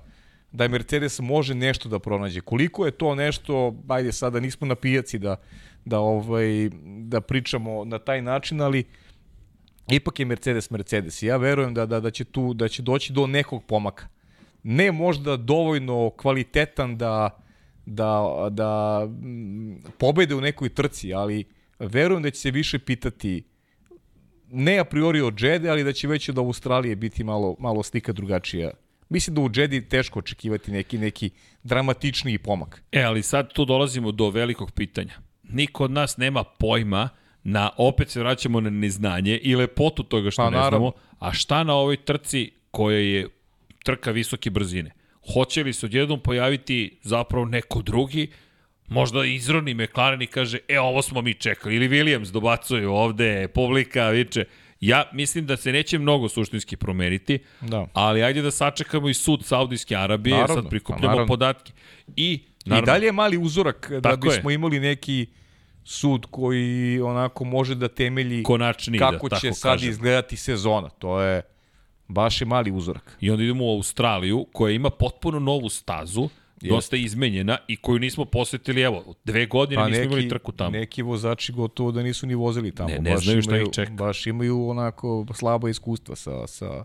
[0.52, 2.40] da Mercedes može nešto da pronađe.
[2.40, 5.36] Koliko je to nešto, ajde sada nismo na pijaci da,
[5.84, 6.70] da, ovaj,
[7.02, 8.84] da pričamo na taj način, ali
[9.90, 11.22] ipak je Mercedes Mercedes.
[11.22, 14.08] I Ja verujem da, da, da, će tu, da će doći do nekog pomaka.
[14.62, 17.30] Ne možda dovoljno kvalitetan da,
[17.86, 21.44] da, da mm, pobede u nekoj trci, ali
[21.78, 23.44] verujem da će se više pitati
[24.50, 28.12] ne a priori od Džede, ali da će već od Australije biti malo, malo slika
[28.12, 28.70] drugačija.
[29.10, 31.30] Mislim da u Džedi teško očekivati neki, neki
[31.62, 32.82] dramatičniji pomak.
[32.92, 35.14] E, ali sad tu dolazimo do velikog pitanja.
[35.42, 37.08] Niko od nas nema pojma
[37.42, 40.78] na, opet se vraćamo na neznanje i lepotu toga što Pa, ne naravno.
[40.78, 43.28] znamo, a šta na ovoj trci koja je
[43.84, 44.90] trka visoke brzine?
[45.34, 48.30] Hoće li se odjednom pojaviti zapravo neko drugi,
[48.88, 54.08] možda izroni McLaren i kaže, e, ovo smo mi čekali, ili Williams dobacuje ovde, publika,
[54.08, 54.44] viče.
[54.80, 57.86] Ja mislim da se neće mnogo suštinski promeniti, Da.
[57.92, 61.26] ali ajde da sačekamo i sud Saudijske Arabije, Naravno, sad pa prikupljamo naravno.
[61.26, 61.72] podatke.
[62.16, 64.30] I, I dalje je mali uzorak da Tako je.
[64.30, 65.26] bismo imali neki
[65.84, 69.90] sud koji onako može da temelji konačni, da kako tako će sad kažem.
[69.90, 70.88] izgledati sezona.
[70.88, 71.42] To je
[72.08, 73.16] baš je mali uzorak.
[73.20, 76.28] I onda idemo u Australiju, koja ima potpuno novu stazu,
[76.68, 80.70] dosta izmenjena i koju nismo posetili, evo, dve godine nismo imali trku tamo.
[80.70, 82.88] Pa neki vozači gotovo da nisu ni vozili tamo.
[82.88, 83.92] Ne, ne baš znaju šta imaju, ih čeka.
[83.92, 86.84] Baš imaju onako slaba iskustva sa, sa,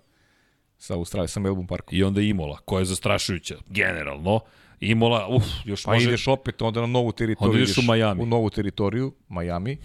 [0.78, 1.98] sa Australijom, sa Melbourne Parkom.
[1.98, 4.40] I onda Imola, koja je zastrašujuća, generalno.
[4.80, 6.08] Imola, uf, još Pa može...
[6.08, 7.52] ideš opet onda na novu teritoriju.
[7.52, 8.22] Onda ideš u Miami.
[8.22, 9.78] U novu teritoriju, Miami.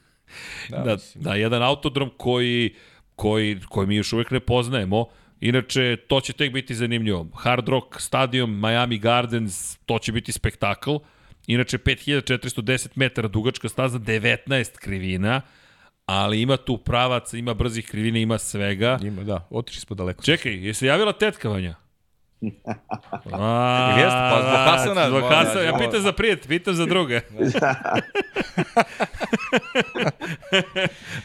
[0.70, 1.24] da, da, mislim.
[1.24, 2.74] da, jedan autodrom koji,
[3.16, 5.06] koji, koji mi još uvek ne poznajemo.
[5.40, 7.26] Inače, to će tek biti zanimljivo.
[7.34, 10.96] Hard Rock Stadium, Miami Gardens, to će biti spektakl.
[11.46, 15.40] Inače, 5410 metara dugačka staza, 19 krivina,
[16.06, 18.98] ali ima tu pravac, ima brzih krivina, ima svega.
[19.02, 20.24] Ima, da, otišli smo daleko.
[20.24, 21.74] Čekaj, je se javila tetka Vanja?
[23.32, 27.20] A, Jeste, pa zbog Hasana, Zbog Hasana, ja pitam za prijatelj, pitam za druga.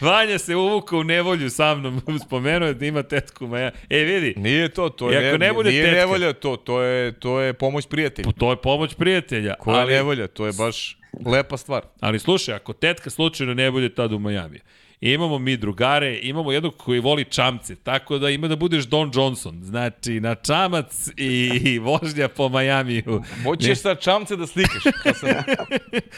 [0.02, 3.72] Vanja se uvukao u nevolju sa mnom, spomenuo je da ima tetku Maja.
[3.90, 6.00] E, vidi, Nije to, to je ne bude nije tetka?
[6.00, 8.32] nevolja, to, to, je, to je pomoć prijatelja.
[8.32, 9.56] to je pomoć prijatelja.
[9.60, 11.84] Koja ali, nevolja, to je baš lepa stvar.
[12.00, 14.62] ali slušaj, ako tetka slučajno ne bude tad u Majamiju,
[15.06, 19.60] Imamo mi drugare, imamo jednog koji voli čamce, tako da ima da budeš Don Johnson.
[19.64, 23.24] Znači, na čamac i vožnja po Majamiju.
[23.44, 24.84] Moćeš sa čamce da slikaš.
[25.20, 25.30] Sam...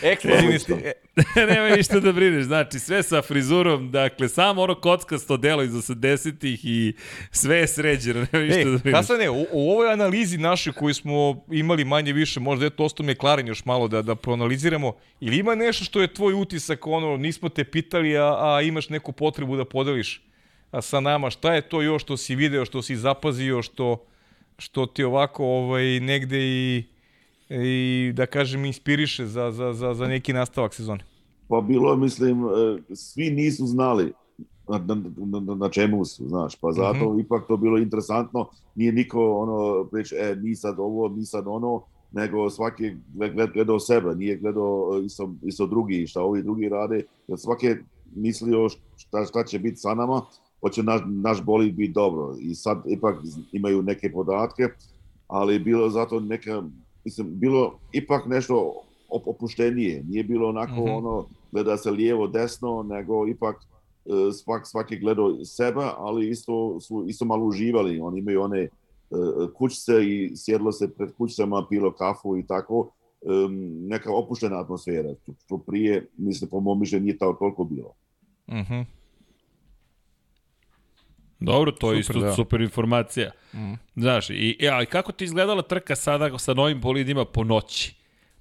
[0.12, 0.74] Ekskluzivni sti...
[0.74, 0.94] e,
[1.36, 6.66] Nema ništa da brineš, znači sve sa frizurom, dakle samo ono kockasto delo iz 80-ih
[6.66, 6.94] i
[7.32, 8.98] sve je sređeno, nema ništa da Ej, brineš.
[8.98, 13.06] Hasane, u, u ovoj analizi našoj koju smo imali manje više, možda je to ostao
[13.06, 17.50] McLaren još malo da, da proanaliziramo, ili ima nešto što je tvoj utisak, ono, nismo
[17.50, 20.22] te pitali, a, a imaš neku potrebu da podeliš
[20.82, 24.04] sa nama, šta je to još što si video, što si zapazio, što,
[24.58, 26.84] što ti ovako ovaj, negde i,
[27.50, 31.04] i da kažem inspiriše za, za, za, za neki nastavak sezone?
[31.48, 34.14] Pa bilo, je, mislim, e, svi nisu znali
[34.70, 37.26] na, na, na, na čemu su, znaš, pa zato mm -hmm.
[37.26, 41.82] ipak to bilo interesantno, nije niko ono priča, e, ni sad ovo, ni sad ono,
[42.12, 47.40] nego svaki gled, gledao sebe, nije gledao isto, isto drugi, šta ovi drugi rade, jer
[47.40, 47.84] svaki je
[48.16, 50.22] mislio šta, šta će biti sa nama,
[50.62, 52.36] hoće naš, naš bolid biti dobro.
[52.40, 53.16] I sad ipak
[53.52, 54.64] imaju neke podatke,
[55.28, 56.64] ali bilo zato neka,
[57.06, 58.74] mislim, bilo ipak nešto
[59.10, 60.04] opuštenije.
[60.04, 60.98] Nije bilo onako mm -hmm.
[60.98, 63.56] ono, gleda se lijevo, desno, nego ipak
[64.34, 68.00] svak, svaki gledao sebe, ali isto su isto malo uživali.
[68.00, 68.68] Oni imaju one
[69.58, 72.90] kućce i sjedlo se pred kućcama, pilo kafu i tako.
[73.22, 75.14] Um, neka opuštena atmosfera.
[75.48, 77.94] To prije, mislim, po mom mišljenju nije to toliko bilo.
[78.48, 78.74] Mhm.
[78.74, 78.86] Mm
[81.40, 82.34] Dobro, to je Super, isto da.
[82.34, 83.32] super informacija.
[83.54, 83.74] Mm.
[83.96, 87.96] Znaš, i, i, ali kako ti izgledala trka sada sa novim bolidima po noći?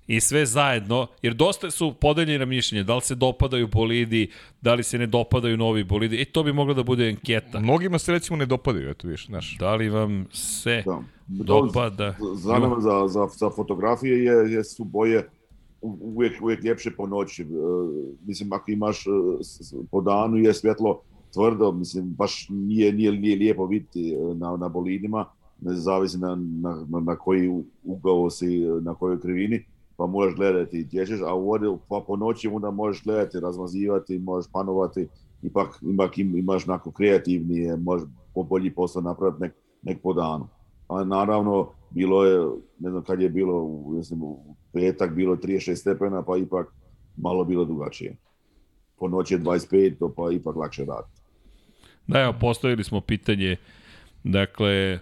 [0.07, 4.83] I sve zajedno, jer dosta su podeljene mišljenje, da li se dopadaju bolidi, da li
[4.83, 7.61] se ne dopadaju novi bolidi, i to bi mogla da bude anketa.
[7.61, 9.57] Mnogima se recimo ne dopadaju, eto viš, znaš.
[9.59, 11.03] Da li vam se Da.
[11.27, 12.15] dopada?
[12.35, 15.29] Za, za, za, za fotografije je, je su boje
[15.85, 17.43] uvijek, uvijek ljepše po noći.
[17.43, 17.47] E,
[18.27, 19.11] mislim, ako imaš e,
[19.91, 21.01] po danu je svjetlo
[21.35, 25.27] tvrdo, mislim, baš nije, nije, nije lijepo vidjeti e, na, na bolidima,
[25.61, 29.65] ne zavisi na, na, na, koji ugao si, na kojoj krivini,
[29.97, 34.19] pa možeš gledati i tječeš, a u vodi, pa po noći onda možeš gledati, razmazivati,
[34.19, 35.09] možeš panovati,
[35.43, 39.53] ipak, ipak im, imaš nako kreativnije, možeš po bolji posao napraviti nek,
[39.83, 40.49] nek po danu.
[40.89, 42.49] A naravno, bilo je,
[42.79, 46.67] ne znam kad je bilo, mislim, u petak bilo 36 stepena, pa ipak
[47.17, 48.17] malo bilo drugačije.
[48.99, 51.21] Po noći je 25, to pa ipak lakše raditi.
[52.07, 53.57] Da, evo, postavili smo pitanje,
[54.25, 54.99] dakle,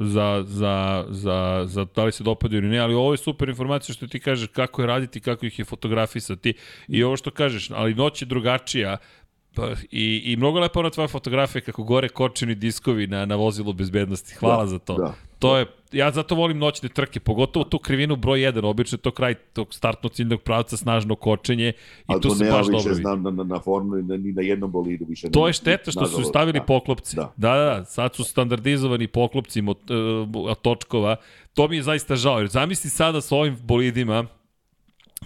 [0.00, 3.94] za, za, za, za da li se dopadaju ili ne, ali ovo je super informacija
[3.94, 6.54] što ti kažeš kako je raditi, kako ih je fotografisati
[6.88, 8.96] i ovo što kažeš, ali noć je drugačija,
[9.54, 13.72] Pa, i, I mnogo lepa ona tvoja fotografija kako gore kočeni diskovi na, na vozilu
[13.72, 14.34] bezbednosti.
[14.34, 14.96] Hvala Da, za to.
[14.96, 15.14] da.
[15.42, 19.34] To je, ja zato volim noćne trke, pogotovo tu krivinu broj 1, obično to kraj
[19.34, 21.72] tog startno ciljnog pravca, snažno kočenje i
[22.06, 22.94] Ali tu to se baš dobro vidi.
[22.94, 25.30] znam, na, na, na formuli, na, ni na jednom bolidu više.
[25.30, 25.48] To nema.
[25.48, 26.64] je šteta što su stavili da.
[26.64, 27.16] poklopci.
[27.16, 27.32] Da.
[27.36, 27.54] Da.
[27.54, 31.16] da, da, sad su standardizovani poklopci mot, uh, točkova.
[31.54, 34.26] To mi je zaista žao, jer zamisli sada sa ovim bolidima,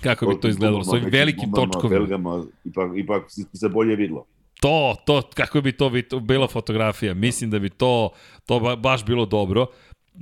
[0.03, 1.99] kako bi to izgledalo, sa ovim velikim točkovima.
[1.99, 4.27] Belgama, ipak, ipak se bolje vidlo.
[4.61, 5.91] To, to, kako bi to
[6.21, 7.15] bila fotografija.
[7.15, 8.11] Mislim da bi to,
[8.47, 9.67] to ba, baš bilo dobro.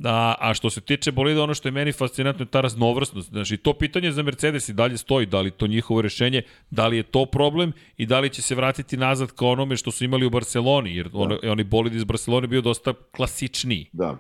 [0.05, 3.29] A, a što se tiče bolida, ono što je meni fascinantno je ta raznovrsnost.
[3.29, 6.97] Znači, to pitanje za Mercedes i dalje stoji, da li to njihovo rešenje, da li
[6.97, 10.27] je to problem i da li će se vratiti nazad ka onome što su imali
[10.27, 13.91] u Barceloni, jer ono, oni bolid iz Barcelone bio dosta klasičniji.
[13.93, 14.17] Da.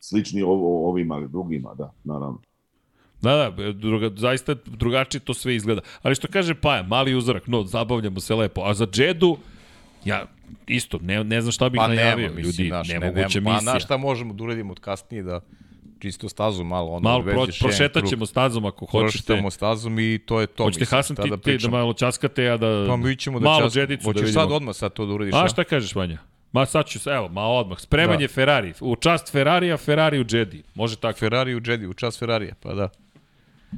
[0.00, 2.40] Slični ovo, ovima, drugima, da, naravno.
[3.22, 5.80] Da, da, druga, zaista drugačije to sve izgleda.
[6.02, 8.62] Ali što kaže Paja, mali uzorak, no, zabavljamo se lepo.
[8.64, 9.36] A za Jedu,
[10.04, 10.26] ja
[10.66, 13.50] isto, ne, ne znam šta bih Pa najavio, nema, mislim, ljudi, znaš, ne, nemoguća nema,
[13.50, 13.54] misija.
[13.54, 15.40] Pa, znaš šta možemo da uradimo od kasnije, da
[15.98, 19.02] čisto stazu malo, ono, Malo pro, prošetat ćemo stazom ako hoćete.
[19.02, 20.64] Prošetamo stazom i to je to.
[20.64, 22.86] Hoćete mislim, Hasan ti, da ti da malo časkate, a da...
[22.88, 23.72] Pa mi ćemo da malo čas...
[23.72, 24.42] džedicu da Hoćeš vidimo.
[24.42, 26.18] sad odmah sad to da uradiš, A šta kažeš, Vanja?
[26.52, 27.78] Ma sad ću, evo, ma odmah.
[27.78, 28.32] Spremanje Da.
[28.32, 28.72] Ferrari.
[28.80, 30.62] U čast Ferrarija, Ferrari u Jedi.
[30.74, 31.18] Može tako.
[31.18, 32.88] Ferrari u Jedi, u čas Ferrarija, pa da.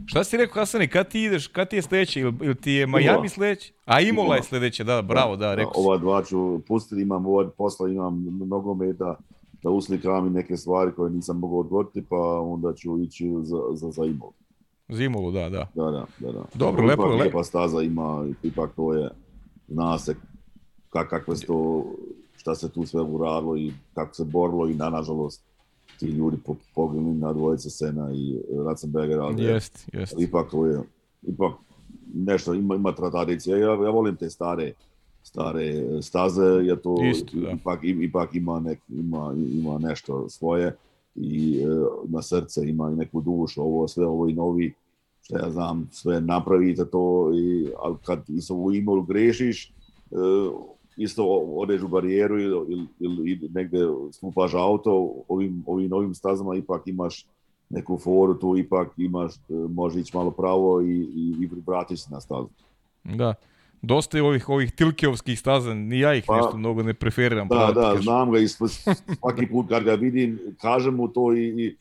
[0.07, 2.87] Šta si rekao, Hasane, kad ti ideš, kad ti je sledeće, ili, ili ti je
[2.87, 3.73] Miami sledeće?
[3.85, 5.81] A Imola je sledeće, da, bravo, da, rekao si.
[5.81, 9.17] Ova dva ću pustiti, imam ovaj posla, imam nogometa,
[9.63, 13.91] da uslikam i neke stvari koje nisam mogao odgovoriti, pa onda ću ići za, za,
[13.91, 14.31] za Imol.
[14.89, 15.69] Zimolu, da, da.
[15.75, 16.33] Da, da, da.
[16.33, 16.45] da.
[16.55, 17.23] Dobro, lepo lepo.
[17.23, 19.11] lijepa staza ima, ipak to je,
[19.69, 20.15] zna se
[20.91, 21.85] kak, kakve su to,
[22.37, 25.43] šta se tu sve uradilo i kako se borilo i na, nažalost,
[26.03, 30.15] ti ljudi po, poginuli na dvojice Sena i Ratzenberger, ali Jest, jest.
[30.19, 30.81] ipak to je,
[31.23, 31.53] ipak
[32.15, 33.57] nešto ima, ima tradicija.
[33.57, 34.73] Ja, ja volim te stare,
[35.23, 37.51] stare staze, jer to Isto, da.
[37.51, 40.77] ipak, ipak ima, nek, ima, ima nešto svoje
[41.15, 41.67] i e,
[42.09, 44.75] na srce ima i neku dušu, ovo sve ovo i novi,
[45.23, 49.73] što ja znam, sve napravite to, i, ali kad isto u imolu grešiš, e,
[50.97, 52.87] isto odeš u barijeru ili, ili,
[53.31, 53.79] ili negde
[54.13, 57.27] stupaš auto, ovim, ovim novim stazama ipak imaš
[57.71, 62.11] neku foru tu, ipak imaš, e, može ići malo pravo i, i, i vratiš se
[62.11, 62.49] na stazu.
[63.05, 63.35] Da.
[63.83, 67.49] Dosta je ovih, ovih tilkeovskih staza, ni ja ih Pa, nešto mnogo ne preferiram.
[67.49, 71.65] Da, da, znam ga i sv- svaki put kad ga vidim, kažem mu to i,
[71.65, 71.77] i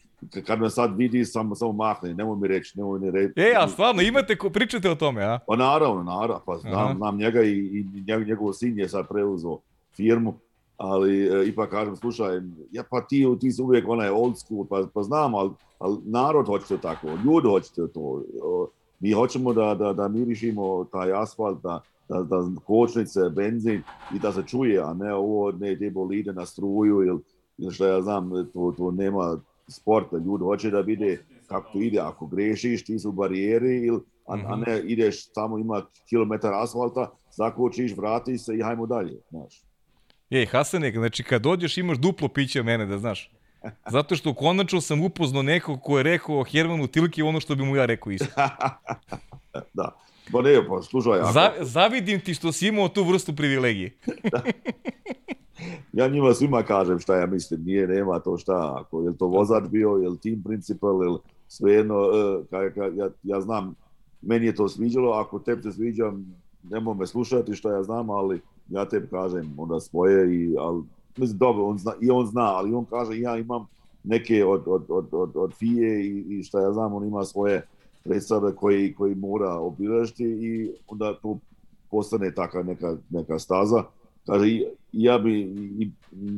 [0.45, 3.33] kad me sad vidi, samo, samo mahne, nemoj mi reći, nemoj mi reći.
[3.35, 5.39] E, a stvarno, imate, ko, pričate o tome, a?
[5.47, 9.57] Pa naravno, naravno, pa znam, znam njega i, i njeg, njegov sin je sad preuzeo
[9.95, 10.33] firmu,
[10.77, 12.41] ali e, ipak kažem, slušaj,
[12.71, 15.49] ja pa ti, ti si uvijek onaj old school, pa, pa znam, ali,
[15.79, 18.23] ali narod hoće to tako, ljudi hoće to.
[18.43, 18.67] O,
[19.01, 23.83] Mi hoćemo da, da, da mirišimo taj asfalt, da, da, da kočnice, benzin
[24.15, 27.19] i da se čuje, a ne ovo, ne te bolide na struju ili,
[27.57, 29.37] ili što ja znam, to, to nema
[29.71, 33.99] sporta, ljudi hoće da vide kako to ide, ako grešiš, ti su u barijeri, ili,
[34.27, 39.61] a, a ne ideš samo ima kilometar asfalta, zakočiš, vratiš se i hajmo dalje, znaš.
[40.29, 43.31] Ej, Hasane, znači kad dođeš imaš duplo piće mene, da znaš.
[43.89, 47.63] Zato što konačno sam upoznao nekog ko je rekao o Hermanu Tilke ono što bi
[47.63, 48.25] mu ja rekao isto.
[49.73, 49.95] Da.
[50.31, 53.91] Pa ne, pa slušaj, ako, Za, zavidim ti što si imao tu vrstu privilegije.
[55.93, 59.63] ja njima svima kažem šta ja mislim, nije, nema to šta, ako je to vozač
[59.69, 61.95] bio, je li team principal, ili svejedno,
[62.49, 63.75] kaj, ja, ja znam,
[64.21, 66.13] meni je to sviđalo, ako tebi se sviđa,
[66.63, 70.83] nemoj me slušati šta ja znam, ali ja tebi kažem onda svoje, i, ali,
[71.17, 73.67] mislim, dobro, on zna, i on zna, ali on kaže, ja imam
[74.03, 77.67] neke od, od, od, od, od FIE i, i šta ja znam, on ima svoje
[78.03, 81.39] predstave koji, koji mora obilažiti i onda tu
[81.91, 83.83] postane taka neka, neka staza.
[84.25, 84.59] Kaže,
[84.91, 85.41] ja bi
[85.79, 85.89] i,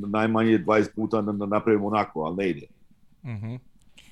[0.07, 2.67] najmanje 20 puta napravim onako, ali ne ide.
[3.23, 3.59] Mm -hmm.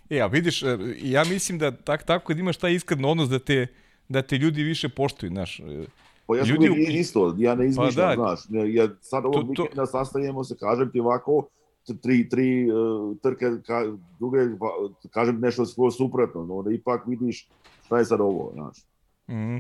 [0.10, 3.40] E, a vidiš, e, ja mislim da tak, tako kad imaš taj iskren odnos da
[3.40, 3.68] te,
[4.10, 5.60] da te ljudi više poštuju, znaš.
[5.60, 5.86] E,
[6.28, 6.86] pa ja ljudi...
[6.90, 8.36] isto, ja ne izmišljam, pa da.
[8.36, 8.40] znaš.
[8.74, 11.48] Ja sad ovog to, vikenda sastavljamo se, kažem ti ovako,
[12.02, 13.84] tri, tri uh, trke, ka,
[14.20, 14.38] druge,
[15.10, 17.48] kažem nešto svoje suprotno, no da ipak vidiš
[17.86, 18.78] šta je sad ovo, znaš.
[19.28, 19.58] Mm.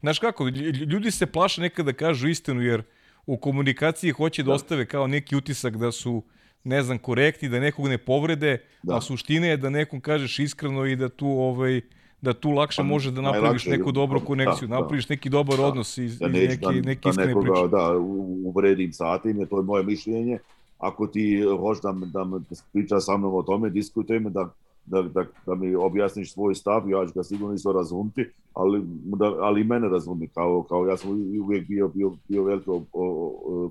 [0.00, 0.48] Znaš kako,
[0.90, 2.82] ljudi se plaše nekada da kažu istinu, jer
[3.26, 6.22] u komunikaciji hoće da, da ostave kao neki utisak da su
[6.64, 8.96] ne znam, korektni, da nekog ne povrede, da.
[8.96, 11.80] a suština je da nekom kažeš iskreno i da tu ovaj
[12.24, 15.56] da tu lakše pa, može da napraviš neku dobru da, konekciju, da, napraviš neki dobar
[15.56, 17.68] da, odnos iz, da iz neki, da, neki da nekoga, priče.
[17.68, 17.98] Da,
[18.44, 20.38] uvredim satim, je to je moje mišljenje.
[20.78, 22.40] Ako ti hoćeš da, da
[22.72, 24.48] priča sa mnom o tome, diskutujemo, da,
[24.86, 29.24] da, da, da mi objasniš svoj stav, ja ću ga sigurno isto razumiti, ali, da,
[29.24, 31.10] ali i mene razumi, kao, kao ja sam
[31.42, 32.70] uvijek bio, bio, bio veliki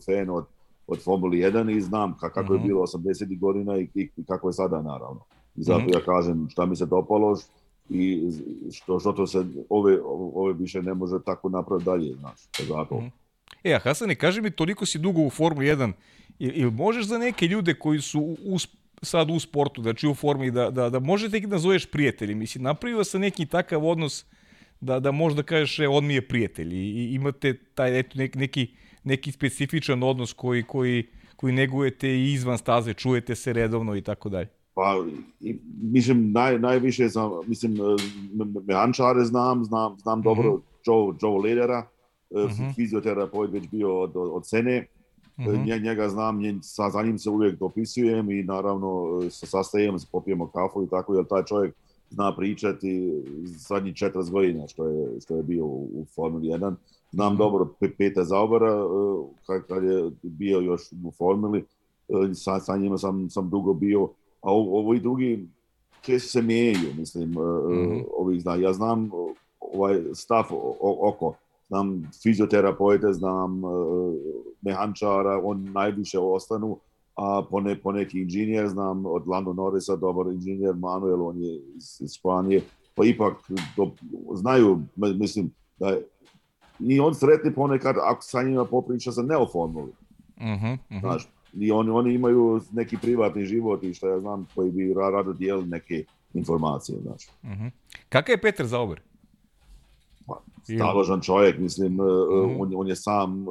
[0.06, 0.46] fan od
[0.88, 2.52] od Formuli 1 i znam kako mm -hmm.
[2.52, 2.68] je mhm.
[2.68, 3.40] bilo 80.
[3.40, 5.26] godina i, i, kako je sada naravno.
[5.56, 5.94] I zato mm -hmm.
[5.94, 7.38] ja kažem šta mi se dopalo
[7.90, 8.32] i
[8.72, 10.00] što, što to se ove,
[10.34, 12.96] ove više ne može tako napraviti dalje, znaš, zato.
[12.96, 13.12] Mm -hmm.
[13.64, 15.92] E, a Hasane, kaži mi, toliko si dugo u Formuli 1,
[16.40, 18.58] ili, možeš za neke ljude koji su u,
[19.04, 23.04] sad u sportu, znači u Formuli, da, da, da možete ih nazoveš prijatelji, mislim, napravio
[23.04, 24.26] sa neki takav odnos
[24.82, 28.38] da, da možda kažeš, e, on mi je prijatelj i, i imate taj, eto, neki,
[28.38, 28.68] neki
[29.04, 34.30] neki specifičan odnos koji, koji, koji negujete i izvan staze, čujete se redovno i tako
[34.30, 34.48] dalje?
[34.76, 35.06] Pa,
[35.40, 37.78] i, mislim, naj, najviše znam, mislim,
[38.68, 40.26] mehančare znam, znam, znam mm -hmm.
[40.26, 41.88] dobro Joe, Joe Ledera,
[42.32, 42.76] mm -hmm.
[42.76, 44.93] fizioterapeut već bio od, od Sene, Mm
[45.38, 45.84] -hmm.
[45.84, 50.48] njega znam, nje, sa, za njim se uvijek dopisujem i naravno se sastajem, se popijemo
[50.48, 51.76] kafu i tako, jer taj čovjek
[52.10, 56.76] zna pričati zadnjih 40 godina što je, što je bio u, Formuli 1.
[57.12, 58.74] Znam dobro Peta Zaubara,
[59.50, 64.04] e, kad, je bio još u Formuli, e, sa, sa njima sam, sam dugo bio,
[64.42, 65.48] a ovi drugi
[66.02, 68.04] često se mijenjaju, mislim, mm -hmm.
[68.18, 68.56] ovih zna.
[68.56, 69.12] Ja znam
[69.60, 70.46] ovaj stav
[70.82, 71.34] oko,
[71.74, 73.62] znam fizioterapeute, znam
[74.62, 76.78] mehančara, on najviše ostanu,
[77.16, 81.56] a po, ne, po neki inženjer, znam od Lando Norrisa, dobar inženjer, Manuel, on je
[81.76, 82.62] iz, iz Španije,
[82.96, 83.34] pa ipak
[83.78, 83.92] do,
[84.34, 86.04] znaju, mislim, da je,
[86.80, 89.92] i on sretni ponekad ako sa njima popriča sa neoformuli.
[90.38, 91.00] Uh -huh, uh -huh.
[91.00, 95.34] Znaš, i oni, oni imaju neki privatni život i što ja znam, koji bi rado
[95.34, 97.28] dijeli neke informacije, znaš.
[97.44, 97.72] Uh -huh.
[98.10, 99.02] Kakav je Petar Zauber?
[100.28, 102.56] Pa, staložan čovjek, mislim, -huh.
[102.60, 103.46] on, on je sam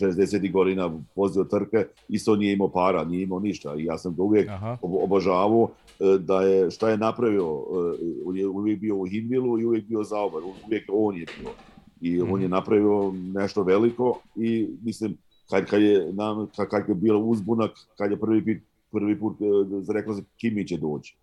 [0.00, 0.52] 60.
[0.52, 4.48] godina vozio trke, isto nije imao para, nije imao ništa i ja sam ga uvijek
[4.48, 4.78] Aha.
[4.82, 5.68] obožavao
[6.00, 9.84] e, da je, šta je napravio, e, on je uvijek bio u Hinvilu i uvijek
[9.86, 11.50] bio Zauber, uvijek on je bio
[12.00, 12.32] i mm.
[12.32, 15.16] on je napravio nešto veliko i mislim
[15.50, 19.36] kad, kad je nam kad, kad je bilo uzbunak kad je prvi put prvi put
[19.40, 21.16] e, rekao se Kimi će doći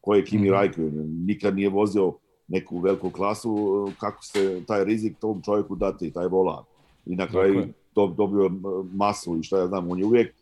[0.00, 0.52] ko je Kimi mm.
[0.52, 2.12] Raikkonen nikad nije vozio
[2.50, 6.64] neku veliku klasu kako se taj rizik tom čovjeku dati taj volan
[7.06, 8.50] i na kraju do, dobio
[8.92, 10.34] masu i šta ja znam on je uvijek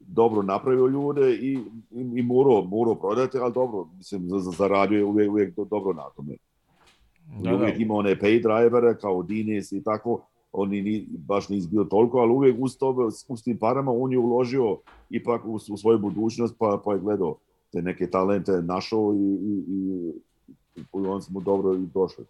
[0.00, 1.52] dobro napravio ljude i,
[1.90, 4.28] i, i morao, morao prodati, ali dobro, mislim,
[4.58, 6.36] zaradio je uvijek, uvijek dobro na tome.
[7.42, 7.82] Da, uvijek da.
[7.82, 10.20] ima one pay drivere kao Dines i tako,
[10.52, 14.18] oni ni, baš nisu bio toliko, ali uvijek uz, to, uz tim parama on je
[14.18, 14.78] uložio
[15.10, 17.36] ipak u, u svoju budućnost pa, pa je gledao
[17.72, 20.12] te neke talente našao i, i, i,
[20.78, 22.24] i on smo dobro i došli.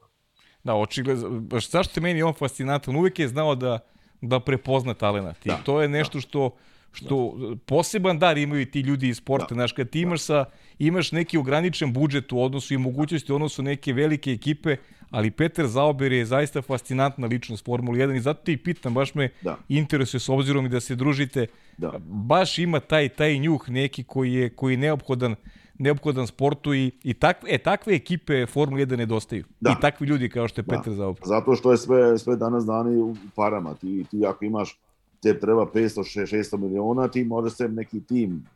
[0.64, 3.78] Da, očigledno, baš zašto je meni on fascinantan, uvijek je znao da,
[4.20, 6.20] da prepozna talenat i da, to je nešto da.
[6.20, 6.50] što
[6.92, 7.56] što da.
[7.66, 9.54] poseban dar imaju ti ljudi iz sporta, da.
[9.54, 10.44] znaš, kad ti imaš sa
[10.78, 14.76] imaš neki ograničen budžet u odnosu i mogućnosti u odnosu neke velike ekipe,
[15.10, 19.28] ali Peter Zauber je zaista fascinantna ličnost Formula 1 i zato ti pitam, baš me
[19.42, 19.56] da.
[19.68, 21.46] interesuje s obzirom i da se družite,
[21.78, 21.92] da.
[22.06, 25.34] baš ima taj taj njuh neki koji je koji je neophodan
[25.78, 29.44] neophodan sportu i, i takve, e, takve ekipe Formula 1 nedostaju.
[29.60, 29.70] Da.
[29.70, 30.76] I takvi ljudi kao što je da.
[30.76, 30.94] Petar.
[31.24, 33.74] Zato što je sve, sve danas dani u parama.
[33.74, 34.78] Ti, ti ako imaš
[35.22, 38.46] te treba 500-600 miliona, ti može se neki tim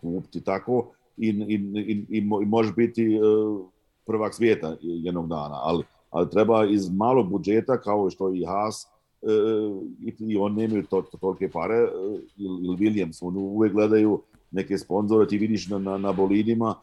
[0.00, 3.66] kupiti tako i, i, i, i može biti uh,
[4.06, 8.86] prvak svijeta jednog dana, ali, ali treba iz malog budžeta kao što i Haas
[9.22, 9.30] uh,
[10.00, 11.88] i, i on nemaju to, to, tolike pare
[12.36, 16.74] ili, ili Williams, oni uvek gledaju neke sponzore, ti vidiš na, na, na bolidima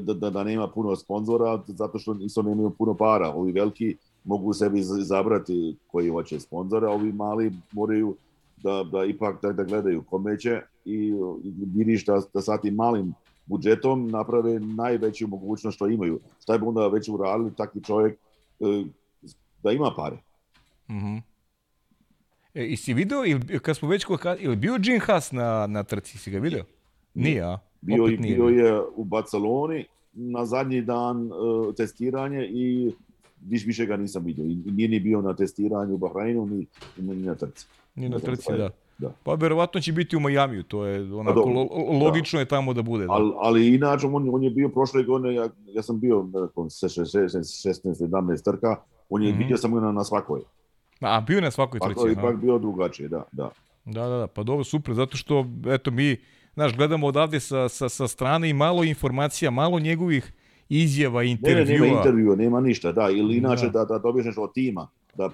[0.00, 3.30] da, da, da nema puno sponzora zato što isto nemaju puno para.
[3.30, 8.16] Ovi veliki mogu sebi izabrati koji hoće sponzora, ovi mali moraju
[8.56, 10.96] da, da ipak da, da gledaju kome će i,
[11.44, 13.14] i vidiš da, da sa tim malim
[13.46, 16.20] budžetom naprave najveću mogućnost što imaju.
[16.42, 18.18] Šta bi onda već uradili takvi čovjek
[18.60, 18.84] e,
[19.62, 20.16] da ima pare.
[20.88, 21.22] Mm -hmm.
[22.54, 25.82] e, I si video, ili, kad smo već kod, ili bio Jim Haas na, na
[25.82, 26.64] trci, si ga video?
[27.14, 27.58] Nije, a?
[27.80, 28.34] Bio, nije.
[28.34, 32.92] bio je u Barceloni na zadnji dan uh, testiranje i
[33.46, 34.44] viš, više ga nisam vidio.
[34.44, 36.66] I nije ni bio na testiranju u Bahreinu, ni,
[36.96, 37.66] ni na trci.
[37.94, 38.70] Ni na trci, da.
[38.98, 39.12] Da.
[39.24, 41.68] Pa verovatno će biti u Majamiju, to je pa onako lo,
[42.04, 42.40] logično da.
[42.40, 43.06] je tamo da bude.
[43.06, 43.12] Da.
[43.12, 47.00] Ali, ali inače on, on je bio prošle godine, ja, ja sam bio nakon 16,
[47.82, 48.76] 17 trka,
[49.10, 49.38] on je mm -hmm.
[49.38, 50.40] vidio sam na, na svakoj.
[51.00, 52.00] A bio na svakoj trci.
[52.04, 53.50] Pa ipak bio drugačije, da, da.
[53.84, 56.16] Da, da, da, pa dobro, super, zato što, eto, mi,
[56.54, 60.32] znaš, gledamo odavde sa, sa, sa strane i malo informacija, malo njegovih
[60.68, 61.64] izjava, intervjua.
[61.64, 64.88] Ne, nema intervjua, nema ništa, da, ili inače da, da, da dobiješ nešto od tima,
[65.14, 65.30] da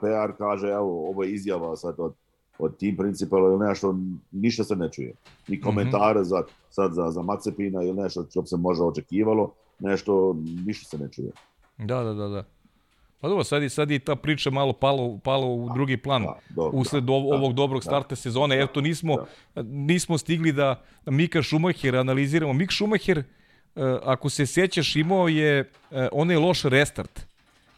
[0.00, 2.14] PR kaže, evo, ovo je izjava sad od
[2.58, 3.96] od tim principala ili nešto,
[4.32, 5.14] ništa se ne čuje.
[5.48, 5.64] Ni mhm.
[5.64, 6.28] komentare mm -hmm.
[6.28, 10.36] za, sad za, za Macepina ili nešto što se može očekivalo, nešto,
[10.66, 11.30] ništa se ne čuje.
[11.78, 12.44] Da, da, da, da.
[13.22, 16.78] Pa dobro, sad, sad je ta priča malo palo, palo u drugi plan da, dobro,
[16.78, 18.56] usled da, ovog dobrog da, starta sezone.
[18.56, 19.16] Da, Eto, nismo,
[19.54, 19.62] da.
[19.62, 22.52] nismo stigli da Mika Šumacher analiziramo.
[22.52, 23.24] Mik Šumacher, eh,
[24.02, 27.26] ako se sećaš, imao je eh, onaj loš restart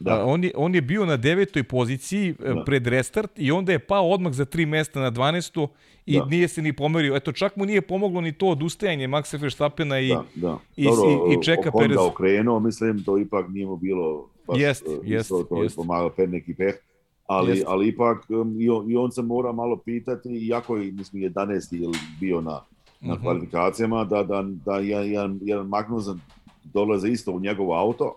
[0.01, 0.25] Da.
[0.25, 2.65] On, je, on je bio na devetoj poziciji da.
[2.65, 5.69] pred restart i onda je pao odmah za tri mesta na 12.
[6.07, 6.25] i da.
[6.25, 7.17] nije se ni pomerio.
[7.17, 10.59] Eto, čak mu nije pomoglo ni to odustajanje Maxa Verstappena i, da, da.
[10.77, 11.97] i, Dobro, i, i čeka Perez.
[11.97, 15.77] Honda okrenuo, mislim, to ipak nije mu bilo jest, uh, jest, to, to jest.
[15.77, 16.83] pomagao pet neki peh.
[17.27, 17.65] Ali, jest.
[17.67, 21.83] ali ipak um, i, on, i on se mora malo pitati, iako je, mislim, 11.
[21.83, 22.65] ili bio na,
[23.01, 23.15] na.
[23.15, 23.23] -huh.
[23.23, 26.21] kvalifikacijama, da, da, da jedan, jedan Magnussen
[26.65, 28.17] dolaze isto u njegov auto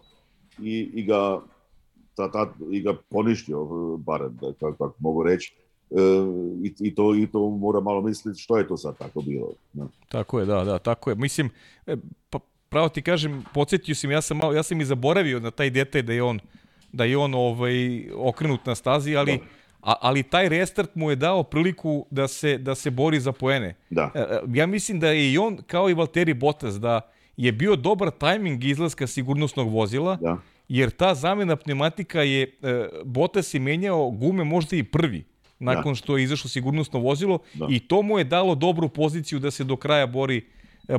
[0.60, 1.42] i, i ga
[2.16, 3.66] ta, ta, i ga poništio,
[3.98, 5.56] barem, da, kako, kako mogu reći.
[5.92, 6.02] E,
[6.64, 9.52] i, i, to, I to mora malo misliti što je to sad tako bilo.
[9.74, 9.88] Da.
[10.10, 11.16] Tako je, da, da, tako je.
[11.16, 11.50] Mislim,
[11.86, 11.96] e,
[12.30, 12.40] pa,
[12.70, 16.02] pravo ti kažem, podsjetio sam, ja sam, malo, ja sam i zaboravio na taj detaj
[16.02, 16.40] da je on
[16.92, 19.44] da je on ovaj okrenut na stazi, ali da.
[19.82, 23.76] A, ali taj restart mu je dao priliku da se da se bori za poene.
[23.90, 24.12] Da.
[24.16, 27.02] E, e, ja mislim da je i on kao i Valtteri Bottas da
[27.38, 30.16] je bio dobar tajming izlaska sigurnosnog vozila.
[30.22, 30.38] Da
[30.68, 35.26] jer ta zamena pneumatika je, e, Bottas je menjao gume možda i prvi,
[35.60, 35.96] nakon da.
[35.96, 37.68] što je izašlo sigurnosno vozilo da.
[37.70, 40.46] i to mu je dalo dobru poziciju da se do kraja bori,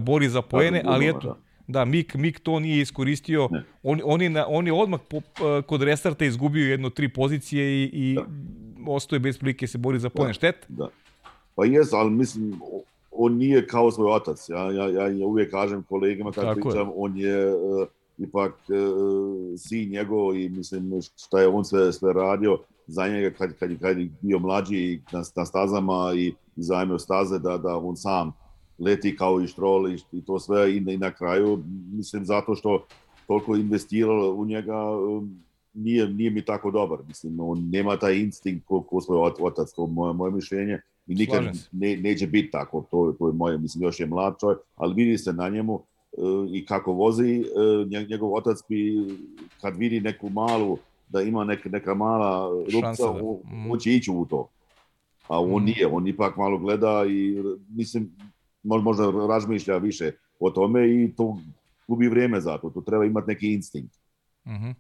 [0.00, 1.38] bori za poene, da, ali eto,
[1.68, 3.48] da, Mik, Mik to nije iskoristio.
[3.82, 7.84] On, on, je na, on je odmah po, e, kod restarta izgubio jedno tri pozicije
[7.84, 8.24] i, i da.
[8.92, 10.28] ostoje bez prilike se bori za poene.
[10.28, 10.34] Da.
[10.34, 10.66] Štet?
[10.68, 10.88] Da.
[11.54, 12.60] Pa jes, ali mislim,
[13.10, 14.48] on nije kao svoj otac.
[14.48, 16.92] Ja, ja, ja uvijek kažem kolegama kad Tako pričam, je.
[16.96, 17.54] on je...
[17.54, 17.88] Uh,
[18.18, 18.74] ipak e,
[19.58, 23.98] sin njegov i mislim šta je on sve, sve radio za njega kad, kad, kad
[23.98, 28.32] je bio mlađi na, na stazama i zajmio staze da, da on sam
[28.78, 32.84] leti kao i štrol i, i to sve i, i na kraju mislim zato što
[33.26, 35.42] toliko investiralo u njega um,
[35.74, 36.98] nije, nije mi tako dobar.
[37.08, 41.44] Mislim, on nema taj instinkt ko, ko svoj otac, to moje, moje mišljenje i nikad
[41.72, 45.18] ne, neće biti tako, to, to je moje, mislim, još je mlad čovjek, ali vidi
[45.18, 45.82] se na njemu
[46.52, 47.44] i kako vozi,
[47.92, 49.06] e, njegov otac bi
[49.60, 50.78] kad vidi neku malu,
[51.08, 53.70] da ima nek, neka mala rupca, on, mm.
[53.70, 54.48] on će ići u to.
[55.28, 55.64] A on mm.
[55.64, 58.10] nije, on ipak malo gleda i mislim,
[58.62, 61.38] možda razmišlja više o tome i to
[61.88, 62.70] gubi vrijeme za to.
[62.70, 63.94] To treba imati neki instinkt.
[64.44, 64.74] Mm -hmm.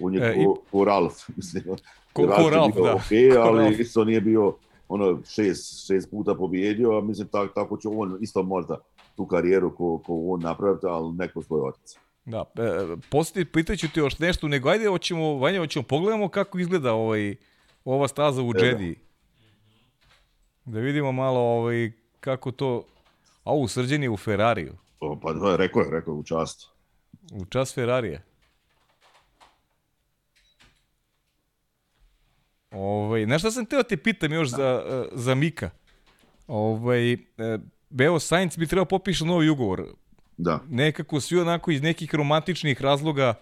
[0.00, 1.14] On je e, ko, ko Ralf.
[1.36, 1.76] Mislim, ko,
[2.12, 2.82] ko Ralf, da.
[2.82, 4.56] Okay, ali isto nije bio
[4.88, 8.78] ono šest, šest puta pobjedio, a mislim tako, tako će on isto možda
[9.16, 11.96] tu karijeru ko, ko on napraviti, ali neko svoj otac.
[12.24, 16.92] Da, e, poslije pitaću ti još nešto, nego ajde, hoćemo, Vanja, hoćemo pogledamo kako izgleda
[16.92, 17.36] ovaj,
[17.84, 18.96] ova staza u Jedi.
[20.64, 22.84] Da vidimo malo ovaj, kako to...
[23.44, 24.76] A, u srđen je u Ferrariju.
[25.00, 26.68] O, pa da, rekao je, rekao je, u čast.
[27.32, 28.22] U čast Ferrarija.
[32.70, 34.56] Ovaj, nešto sam teo te pitam još da.
[34.56, 35.70] za, e, za Mika.
[36.46, 37.16] Ovaj,
[37.90, 39.84] Beo Sainz bi trebao popiše novi ugovor.
[40.36, 40.60] Da.
[40.68, 43.34] Nekako svi onako iz nekih romantičnih razloga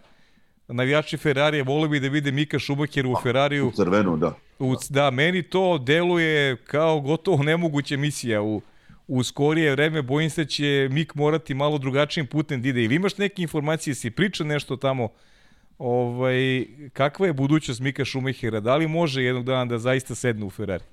[0.68, 3.68] navijači Ferrarija vole bi da vide Mika Šumacher u Ferrariju.
[3.68, 4.34] U crvenu, da.
[4.58, 8.62] U, da, meni to deluje kao gotovo nemoguća misija u,
[9.08, 10.02] u skorije vreme.
[10.02, 12.84] Bojim se da će Mik morati malo drugačijim putem da ide.
[12.84, 15.08] Ili imaš neke informacije, si priča nešto tamo
[15.78, 18.60] ovaj, kakva je budućnost Mika Šumehera?
[18.60, 20.84] Da li može jednog dana da zaista sedne u Ferrari?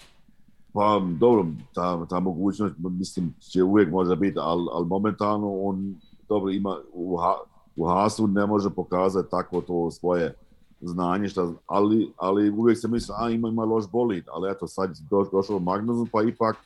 [0.74, 5.96] Pa dobro, ta, ta mogućnost mislim će uvijek možda biti, ali al momentalno on
[6.30, 7.34] dobro ima u, ha,
[7.76, 10.34] u Hasu ne može pokazati tako to svoje
[10.82, 14.98] znanje, šta, ali, ali uvijek se misli, a ima, ima loš bolid, ali eto, sad
[15.10, 16.58] do, došao Magnusson, pa ipak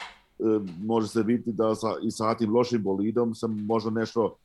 [0.84, 4.36] može se vidjeti da sa, i sa tim lošim bolidom se može nešto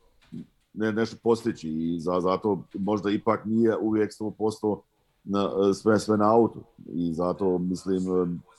[0.74, 4.78] ne, nešto postići i za, zato možda ipak nije uvijek 100%
[5.24, 6.60] na, sve, sve na autu
[6.92, 8.02] i zato mislim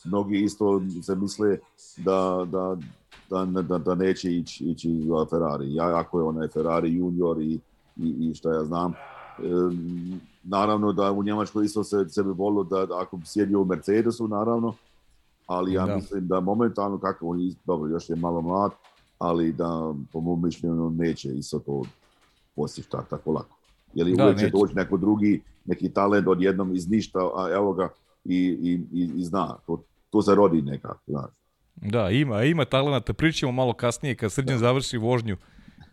[0.06, 1.58] mnogi isto se misle
[1.98, 2.78] da, da,
[3.30, 5.74] da, da, da neće ići, ići za Ferrari.
[5.74, 7.60] Ja, ako je onaj Ferrari junior i,
[7.98, 8.96] i, i šta ja znam, e,
[10.44, 14.28] naravno da u Njemačkoj isto se, se bi volilo da ako bi sjedio u Mercedesu,
[14.28, 14.74] naravno,
[15.50, 15.96] ali ja da.
[15.96, 18.72] mislim da momentalno kako on je, dobro, još je malo mlad,
[19.20, 21.84] ali da po mom mišljenju neće isto to
[22.56, 23.58] postići tako, tako lako.
[23.94, 27.74] Jer da, uvijek će doći neko drugi, neki talent od jednom iz ništa, a evo
[27.74, 27.90] ga
[28.26, 29.58] i, i, i, i zna.
[29.68, 31.32] To, to se rodi nekako, znaš.
[31.76, 33.14] Da, ima, ima talenta.
[33.14, 34.60] Pričamo malo kasnije kad Srđan da.
[34.60, 35.38] završi vožnju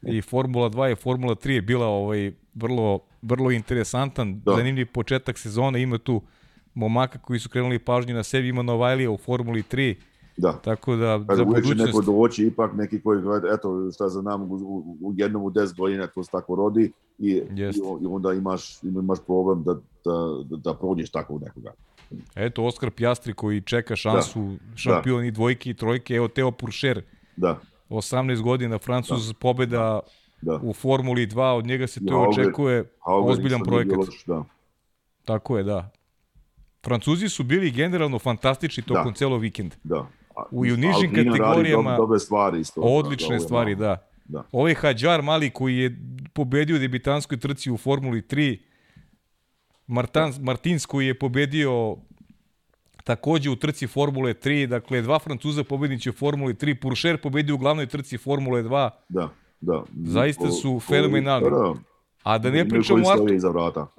[0.02, 4.54] i Formula 2 i Formula 3 je bila ovaj vrlo vrlo interesantan, da.
[4.56, 6.22] zanimljiv početak sezone, ima tu
[6.76, 9.94] momaka koji su krenuli pažnju na sebi, ima Novajlija u Formuli 3,
[10.36, 10.52] Da.
[10.52, 11.86] Tako da, Kada za budućnost...
[11.86, 13.22] neko doći, ipak neki koji
[13.54, 17.42] eto, šta za nam, u, u jednom u 10 godina to se tako rodi i,
[17.54, 17.78] Jest.
[17.78, 21.72] i onda imaš, imaš problem da, da, da, da prođeš tako u nekoga.
[22.34, 24.76] Eto, Oskar Pjastri koji čeka šansu da.
[24.76, 25.26] šampion da.
[25.26, 27.02] i dvojke i trojke, evo Teo Puršer.
[27.36, 27.58] Da.
[27.90, 29.34] 18 godina, Francuz, da.
[29.34, 30.00] pobeda
[30.42, 30.60] da.
[30.62, 33.98] u Formuli 2, od njega se to Hauger, očekuje ozbiljan projekat.
[34.26, 34.44] Da.
[35.24, 35.90] Tako je, da.
[36.86, 39.14] Francuzi su bili generalno fantastični tokom da.
[39.14, 39.76] celo vikenda.
[39.84, 40.06] Da.
[40.50, 42.80] U, u nižim kategorijama dobre stvari isto.
[42.80, 44.08] Odlične da, stvari, da.
[44.24, 44.42] da.
[44.52, 45.98] Ovaj Hadjar Mali koji je
[46.32, 48.58] pobedio debitanskoj trci u Formuli 3,
[49.86, 51.96] Martans, Martins koji je pobedio
[53.04, 57.58] takođe u trci Formule 3, dakle dva Francuza pobedniće u Formuli 3, Puršer pobedio u
[57.58, 58.90] glavnoj trci Formule 2.
[59.08, 59.28] Da,
[59.60, 59.82] da.
[60.04, 61.50] Zaista su fenomenalni.
[61.50, 61.74] Da,
[62.22, 63.30] A da ne pričamo o Artur,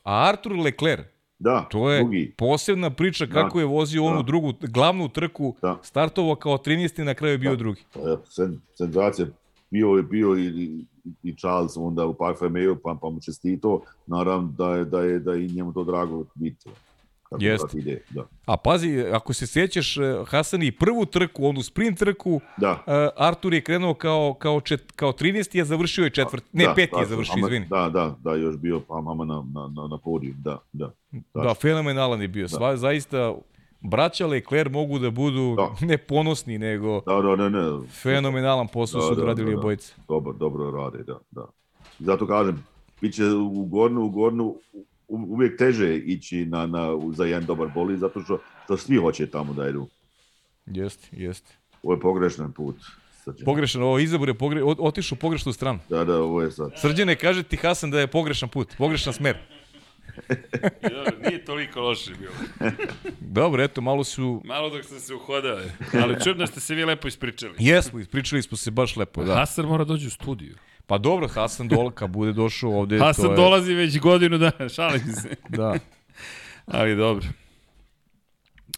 [0.03, 2.33] a Artur Leclerc, Da, to je drugi.
[2.37, 3.33] posebna priča da.
[3.33, 4.23] kako da, je vozio onu da.
[4.23, 5.79] drugu, glavnu trku, da.
[5.83, 7.03] startovao kao 13.
[7.03, 7.57] na kraju je bio da.
[7.57, 7.83] drugi.
[7.93, 7.99] Pa,
[8.29, 9.27] sen, senzacija,
[9.69, 10.85] bio je bio i, i,
[11.23, 15.33] i Charles onda u Parfumeu, pa, pa mu čestito, naravno da je, da je, da
[15.33, 16.69] je i njemu to drago biti.
[17.29, 17.77] Kako Jeste.
[17.77, 18.27] Ide, da.
[18.45, 22.71] A pazi, ako se sjećaš, eh, Hasan i prvu trku, onu sprint trku, da.
[22.71, 25.61] uh, Artur je krenuo kao, kao, čet, kao 13.
[25.61, 27.65] a završio je četvrt, ne, da, peti da, je završio, ama, izvini.
[27.67, 30.93] Da, da, da, još bio pa mama na, na, na, na podiju, da, da.
[31.11, 32.47] Da, da fenomenalan je bio, da.
[32.47, 33.35] Sva, zaista,
[33.81, 35.75] braća Leclerc mogu da budu da.
[35.87, 37.87] ne ponosni, nego da, da, ne, ne.
[38.01, 39.93] fenomenalan posao da, su odradili da, da, obojice.
[40.07, 41.45] Dobro, dobro rade, da, da.
[41.99, 42.65] Zato kažem,
[43.01, 44.55] biće u gornu, u gornu,
[45.07, 49.53] uvijek teže ići na, na, za jedan dobar boli, zato što, što svi hoće tamo
[49.53, 49.87] da idu.
[50.65, 51.53] Jeste, jeste.
[51.83, 52.75] Ovo je pogrešan put.
[53.23, 53.45] Srđane.
[53.45, 55.79] Pogrešan, ovo izabor je pogre, otišao u pogrešnu stranu.
[55.89, 56.71] Da, da, ovo je sad.
[56.75, 59.37] Srđane, kaže ti Hasan da je pogrešan put, pogrešan smer.
[60.95, 62.33] Dobro, nije toliko loše bilo.
[63.39, 64.41] Dobro, eto, malo su...
[64.45, 65.71] Malo dok ste se uhodali.
[66.03, 67.53] Ali čudno ste se vi lepo ispričali.
[67.59, 69.35] Jesmo, ispričali smo se baš lepo, da.
[69.35, 70.55] Hasan mora dođi u studiju.
[70.87, 72.99] Pa dobro, Hasan Dolka bude došao ovde.
[72.99, 73.35] Hasan to je...
[73.35, 75.35] dolazi već godinu dana, šalim se.
[75.49, 75.75] da.
[76.65, 77.27] Ali dobro.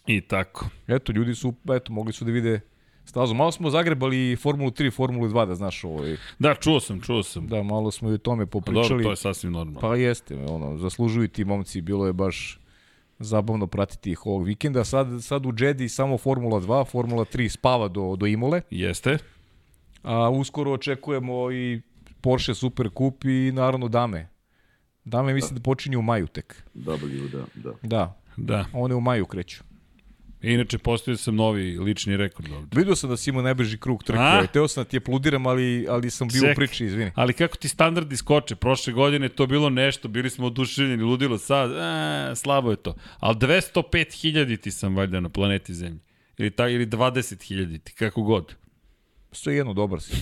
[0.06, 0.66] I tako.
[0.88, 2.60] Eto, ljudi su, eto, mogli su da vide
[3.04, 3.34] stazu.
[3.34, 5.94] Malo smo zagrebali Formulu 3, Formulu 2, da znaš ovo.
[5.94, 6.16] Ovaj.
[6.38, 7.46] Da, čuo sam, čuo sam.
[7.46, 8.88] Da, malo smo i o tome popričali.
[8.88, 9.80] Dobro, to je sasvim normalno.
[9.80, 12.60] Pa jeste, ono, zaslužuju ti momci, bilo je baš
[13.18, 14.84] zabavno pratiti ih ovog vikenda.
[14.84, 18.62] Sad, sad u Jedi samo Formula 2, Formula 3 spava do, do Imole.
[18.70, 19.18] Jeste.
[20.02, 21.80] A uskoro očekujemo i
[22.22, 24.28] Porsche Super Cup i naravno dame.
[25.04, 26.62] Dame mislim da počinju u maju tek.
[26.74, 27.72] W, da, da.
[27.82, 28.20] Da.
[28.36, 28.66] Da.
[28.72, 29.62] One u maju kreću.
[30.42, 32.78] Inače, postoji sam novi lični rekord ovde.
[32.78, 34.46] Vidio sam da si imao najbrži krug trke.
[34.52, 37.10] Teo sam da ti je pludiram, ali, ali sam bio Ček, u priči, izvini.
[37.14, 38.56] Ali kako ti standardi skoče?
[38.56, 42.96] Prošle godine to bilo nešto, bili smo oduševljeni, ludilo sad, e, slabo je to.
[43.18, 46.00] Ali 205.000 ti sam valjda na planeti Zemlji.
[46.38, 48.54] Ili, ta, ili 20.000 ti, kako god.
[49.32, 50.12] Sve jedno, dobar si.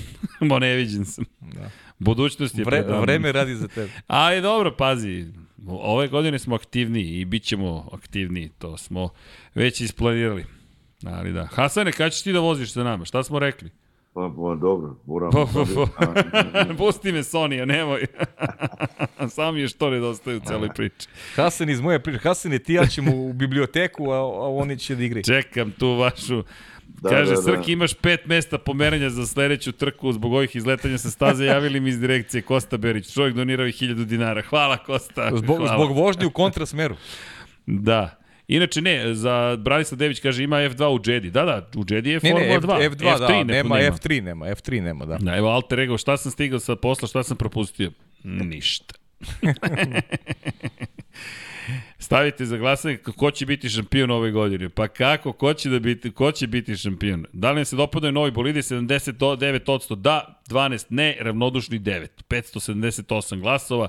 [0.40, 1.24] Mo ne viđen sam.
[1.40, 1.70] Da.
[1.98, 3.90] Budućnost je Vre, Vreme radi za tebe.
[4.06, 5.26] Ali dobro, pazi,
[5.66, 9.08] ove godine smo aktivniji i bit ćemo aktivniji, to smo
[9.54, 10.44] već isplanirali.
[11.06, 11.46] Ali da.
[11.52, 13.04] Hasane, kada ćeš ti da voziš sa nama?
[13.04, 13.70] Šta smo rekli?
[14.14, 15.30] Pa, pa dobro, moram...
[15.30, 15.64] Pa, pa,
[15.96, 16.74] pa.
[16.78, 18.06] Pusti me Sonija, nemoj.
[19.36, 21.08] Sam je što nedostaje u celoj priči.
[21.34, 22.18] Hasan iz moje priče.
[22.18, 25.24] Hasan i ti ja ćemo u biblioteku, a, a oni će da igraju.
[25.24, 26.42] Čekam tu vašu
[27.02, 27.42] Da, Kaže, da, da.
[27.42, 31.44] Srki, imaš pet mesta pomeranja za sledeću trku zbog ovih izletanja sa staze.
[31.44, 33.14] Javili mi iz direkcije Kosta Berić.
[33.14, 34.42] Čovjek donirao i hiljadu dinara.
[34.42, 35.30] Hvala, Kosta.
[35.36, 35.74] Zbog, Hvala.
[35.74, 36.96] zbog vožnje u kontrasmeru.
[37.66, 38.18] Da.
[38.48, 41.30] Inače ne, za Branislav Dević kaže ima F2 u Jedi.
[41.30, 42.86] Da, da, u Jedi je Formula ne, ne, 2.
[42.86, 45.18] F, F2, F3 da, nema, nema, F3 nema, F3 nema, da.
[45.18, 47.90] Da, evo Alter Ego, šta sam stigao sa posla, šta sam propustio?
[48.24, 48.94] Ništa.
[51.98, 54.68] Stavite za glasanje ko će biti šampion ove godine.
[54.68, 57.26] Pa kako, ko će, da biti, ko će biti šampion?
[57.32, 58.58] Da li nam se dopadaju novi bolidi?
[58.58, 62.06] 79% da, 12 ne, ravnodušni 9.
[62.28, 63.88] 578 glasova.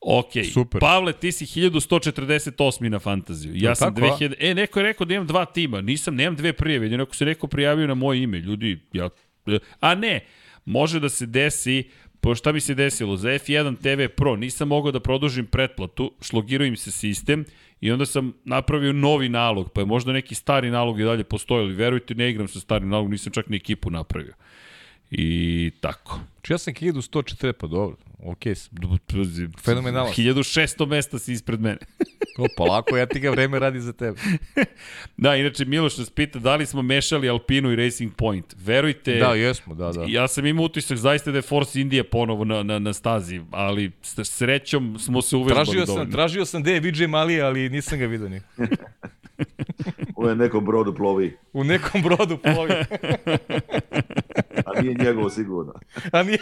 [0.00, 0.80] Ok, Super.
[0.80, 3.52] Pavle, ti si 1148 na fantaziju.
[3.54, 4.18] Ja Jel sam tako, a?
[4.18, 4.34] 2000...
[4.38, 5.80] E, neko je rekao da imam dva tima.
[5.80, 6.86] Nisam, nemam dve prijave.
[6.86, 8.38] Jedino ako se neko prijavio na moje ime.
[8.38, 9.08] Ljudi, ja...
[9.80, 10.26] A ne,
[10.64, 11.90] može da se desi
[12.20, 13.16] Po šta bi se desilo?
[13.16, 17.44] Za F1 TV Pro nisam mogao da produžim pretplatu, šlogirao im se sistem
[17.80, 21.64] i onda sam napravio novi nalog, pa je možda neki stari nalog i dalje postoji,
[21.64, 24.34] ali verujte, ne igram sa starim nalogom, nisam čak ni ekipu napravio.
[25.10, 26.20] I tako.
[26.42, 28.72] Či ja sam 1140, pa dobro, okej sam.
[29.62, 30.12] Fenomenalan.
[30.12, 31.78] 1600 mesta si ispred mene.
[32.38, 34.18] O, polako, ja ti ga vreme radi za tebe.
[35.16, 38.54] Da, inače Miloš nas pita da li smo mešali Alpinu i Racing Point.
[38.56, 40.04] Verujte, Da, jesmo, da, da.
[40.08, 43.90] ja sam imao utisak zaista da je Force India ponovo na, na, na stazi, ali
[44.24, 46.12] srećom smo se uvežbali Tražio sam, dovoljno.
[46.12, 48.40] tražio sam gde je Vijay Malija, ali nisam ga vidio ni.
[50.28, 52.74] Je nekom brodu plovi, U nekom brodu plovi.
[54.82, 55.74] Nije njegovo sigurno.
[56.12, 56.38] A nije,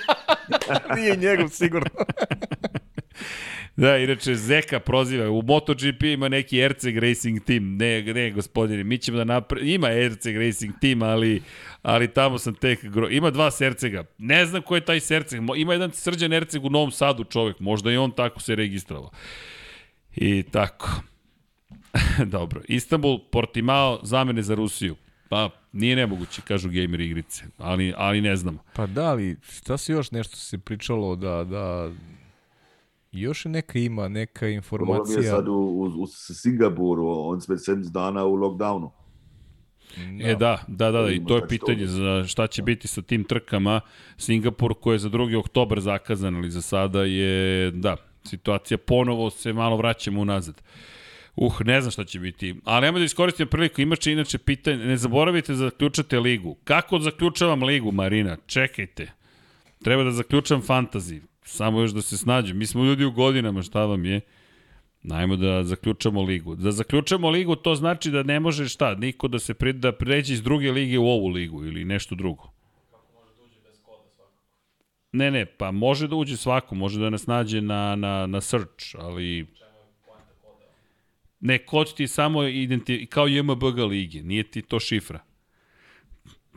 [0.97, 1.91] nije njegov sigurno.
[3.77, 8.99] Da, inače Zeka proziva, u MotoGP ima neki Erceg Racing Team, ne, ne gospodine, mi
[8.99, 11.43] ćemo da napravimo, ima Erceg Racing Team, ali,
[11.83, 13.09] ali tamo sam tek, gro...
[13.09, 16.91] ima dva Sercega, ne znam ko je taj Serceg, ima jedan srđan Erceg u Novom
[16.91, 19.11] Sadu čovek, možda i on tako se registrovao.
[20.17, 20.91] I tako.
[22.25, 24.97] Dobro, Istanbul, Portimao, zamene za Rusiju.
[25.29, 28.59] Pa, nije nemoguće, kažu gamer igrice, ali, ali ne znamo.
[28.73, 31.91] Pa da, ali šta se još nešto se pričalo da, da
[33.13, 35.23] još neka ima, neka Problem je informacija.
[35.23, 38.91] sad u, u, u Singapuru, on sve 7 dana u lockdownu.
[40.23, 43.25] E da, da, da, da, i to je pitanje za šta će biti sa tim
[43.25, 43.81] trkama.
[44.17, 45.39] Singapur koji je za 2.
[45.39, 50.55] oktobar zakazan, ali za sada je, da, situacija ponovo se malo vraćamo unazad.
[50.55, 50.96] Uh,
[51.65, 52.55] ne znam šta će biti.
[52.65, 56.57] Ali nemoj da iskoristim priliku, imaće inače pitanje, ne zaboravite da zaključate ligu.
[56.65, 58.37] Kako zaključavam ligu, Marina?
[58.47, 59.13] Čekajte.
[59.85, 61.21] Treba da zaključam fantasy.
[61.45, 62.59] Samo još da se snađem.
[62.59, 64.21] Mi smo ljudi u godinama, šta vam je?
[65.03, 66.55] Najmo da zaključamo ligu.
[66.55, 70.35] Da zaključamo ligu, to znači da ne može šta, niko da se pre, da pređe
[70.35, 72.51] iz druge lige u ovu ligu ili nešto drugo.
[75.13, 78.97] Ne, ne, pa može da uđe svako, može da nas nađe na, na, na search,
[78.99, 79.47] ali...
[81.47, 85.21] Ne, kod ti samo identi, kao JMBG lige, nije ti to šifra.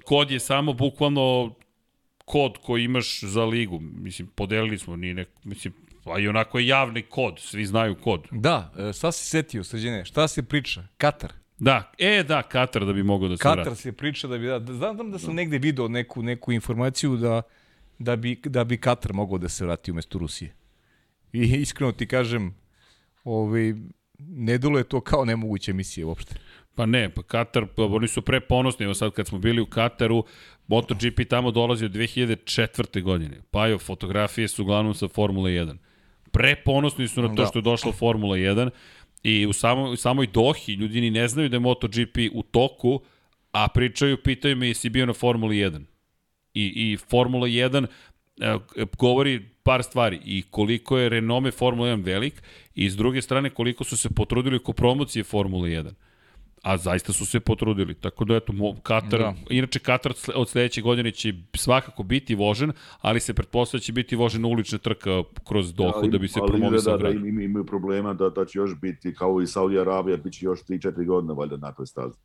[0.03, 1.55] Kod je samo bukvalno
[2.25, 3.79] kod koji imaš za ligu.
[3.79, 5.73] Mislim, podelili smo, nije nek, mislim,
[6.05, 8.27] a i onako je javni kod, svi znaju kod.
[8.31, 10.05] Da, e, šta si setio, sređene?
[10.05, 10.87] Šta se priča?
[10.97, 11.33] Katar.
[11.57, 13.81] Da, e da, Katar da bi mogao da se Katar vrati.
[13.81, 17.17] se priča da bi da, da znam znam da sam negde video neku neku informaciju
[17.17, 17.41] da
[17.99, 20.55] da bi da bi Katar mogao da se vrati umesto Rusije.
[21.33, 22.55] I iskreno ti kažem,
[23.23, 23.73] ovaj
[24.19, 26.35] ne deluje to kao nemoguća misija uopšte.
[26.75, 29.65] Pa ne, pa Katar, pa oni su pre ponosni, evo sad kad smo bili u
[29.65, 30.23] Kataru,
[30.67, 33.01] MotoGP tamo dolazi od 2004.
[33.01, 33.41] godine.
[33.51, 35.77] Pa jo, fotografije su uglavnom sa Formule 1.
[36.31, 37.45] Pre ponosni su na to Da.
[37.45, 38.69] što je došla Formula 1
[39.23, 43.01] i u, samo, u samoj Dohi ljudi ni ne znaju da je MotoGP u toku,
[43.51, 45.81] a pričaju, pitaju me jesi bio na Formuli 1.
[46.53, 47.87] I, i Formula 1 e,
[48.97, 52.43] govori par stvari i koliko je renome Formula 1 velik
[52.75, 55.91] i s druge strane koliko su se potrudili oko promocije Formule 1.
[56.63, 57.93] A zaista su se potrudili.
[57.93, 58.53] Tako da, eto,
[58.83, 59.25] Katar, da.
[59.25, 59.35] Da.
[59.49, 62.71] inače Katar od sledeće godine će svakako biti vožen,
[63.01, 66.47] ali se pretpostavlja da će biti vožen ulična trka kroz Dohu da bi se ali
[66.47, 67.21] promovisao izgleda grad.
[67.21, 70.45] da im, imaju problema da, da će još biti, kao i Saudi Arabija, bit će
[70.45, 72.15] još 3-4 godine valjda na toj stazi.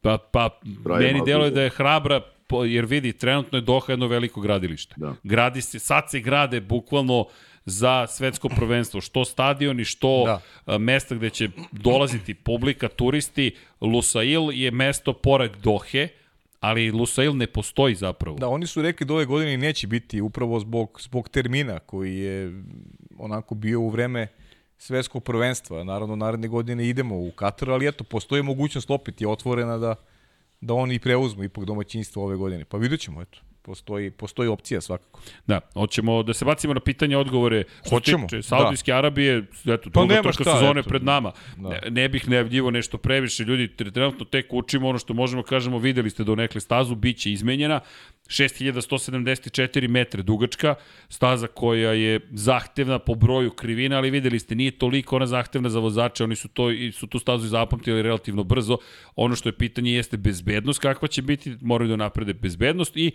[0.00, 4.06] Pa, pa Traje meni deluje da je hrabra, po- jer vidi, trenutno je Doha jedno
[4.06, 4.94] veliko gradilište.
[4.96, 5.14] Da.
[5.22, 7.26] Gradi se, sad se grade bukvalno
[7.64, 10.40] za svetsko prvenstvo, što stadioni, što Da.
[10.66, 10.78] da.
[10.78, 13.54] mesta gde će dolaziti publika, turisti.
[13.80, 16.08] Lusail je mesto pored Dohe,
[16.60, 18.38] ali Lusail ne postoji zapravo.
[18.38, 22.62] Da, oni su rekli da ove godine neće biti upravo zbog, zbog termina koji je
[23.18, 24.26] onako bio u vreme
[24.78, 25.84] svetskog prvenstva.
[25.84, 29.94] Naravno, naredne godine idemo u Katar, ali eto, postoji mogućnost opet je otvorena da,
[30.60, 32.64] da oni preuzmu ipak domaćinstvo ove godine.
[32.64, 33.38] Pa vidjet ćemo, eto.
[33.68, 35.20] Postoji, postoji opcija svakako.
[35.46, 37.64] Da, hoćemo da se bacimo na pitanje odgovore.
[37.90, 40.88] Hoćemo, tiče Saudijske Arabije, eto, druga nema točka šta, sezone eto.
[40.88, 41.32] pred nama.
[41.56, 41.68] Da.
[41.68, 43.44] Ne, ne bih najavljivo nešto previše.
[43.44, 47.18] Ljudi, tre- trenutno tek učimo ono što možemo kažemo, videli ste do nekle stazu, bit
[47.18, 47.80] će izmenjena.
[48.28, 50.74] 6174 metre dugačka,
[51.08, 55.78] staza koja je zahtevna po broju krivina, ali videli ste, nije toliko ona zahtevna za
[55.78, 58.78] vozače, oni su, to, su tu stazu i zapamtili relativno brzo.
[59.16, 63.10] Ono što je pitanje jeste bezbednost, kakva će biti, moraju da naprede bezbednost i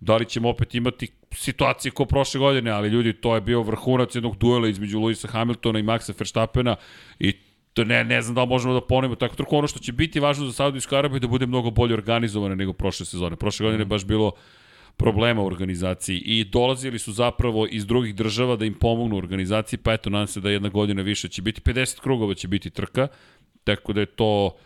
[0.00, 4.14] da li ćemo opet imati situacije kao prošle godine, ali ljudi, to je bio vrhunac
[4.14, 6.76] jednog duela između Luisa Hamiltona i Maxa Verstappena
[7.18, 7.32] i
[7.78, 9.56] To ne, ne znam da li možemo da ponovimo tako trku.
[9.56, 12.72] Ono što će biti važno za Saudijsku Arabiju je da bude mnogo bolje organizovane nego
[12.72, 13.36] prošle sezone.
[13.36, 14.32] Prošle godine je baš bilo
[14.96, 19.78] problema u organizaciji i dolazili su zapravo iz drugih država da im pomognu u organizaciji,
[19.78, 23.08] pa eto, nadam se da jedna godina više će biti, 50 krugova će biti trka,
[23.64, 24.56] tako da je to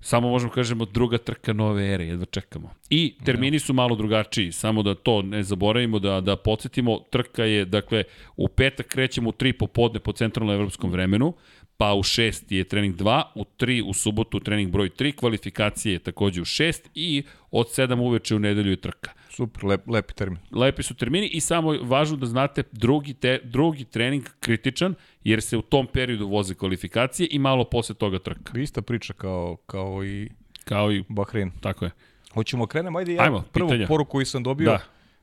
[0.00, 2.70] samo možemo kažemo druga trka nove ere, jedva čekamo.
[2.90, 7.64] I termini su malo drugačiji, samo da to ne zaboravimo, da, da podsjetimo, trka je,
[7.64, 8.04] dakle,
[8.36, 11.32] u petak krećemo u 3 popodne po centralnom evropskom vremenu,
[11.78, 15.98] pa u 6 je trening 2, u 3 u subotu trening broj 3, kvalifikacije je
[15.98, 19.10] takođe u 6 i od 7 uveče u nedelju je trka.
[19.30, 20.38] Super, lep, lepi termin.
[20.52, 24.94] Lepi su termini i samo važno da znate drugi, te, drugi trening kritičan,
[25.24, 28.58] jer se u tom periodu voze kvalifikacije i malo posle toga trka.
[28.60, 30.28] Ista priča kao, kao i
[30.64, 31.50] Kao i, Bahrein.
[31.60, 31.90] tako je.
[32.34, 33.86] Hoćemo krenemo, ajde ja Ajmo, prvu pitanja.
[33.86, 34.70] poruku koju sam dobio.
[34.70, 34.78] Da.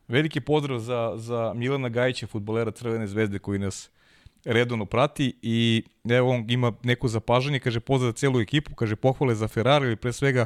[0.08, 3.90] Veliki pozdrav za, za Milana Gajića, futbolera Crvene zvezde koji nas
[4.46, 9.36] redovno prati i evo on ima neko zapažanje, kaže pozdrav za celu ekipu, kaže pohvale
[9.36, 10.46] za Ferrari ili pre svega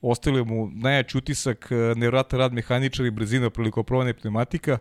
[0.00, 4.78] ostavili mu najjači utisak, e, nevratan rad mehaničara i brzina priliko promene pneumatika.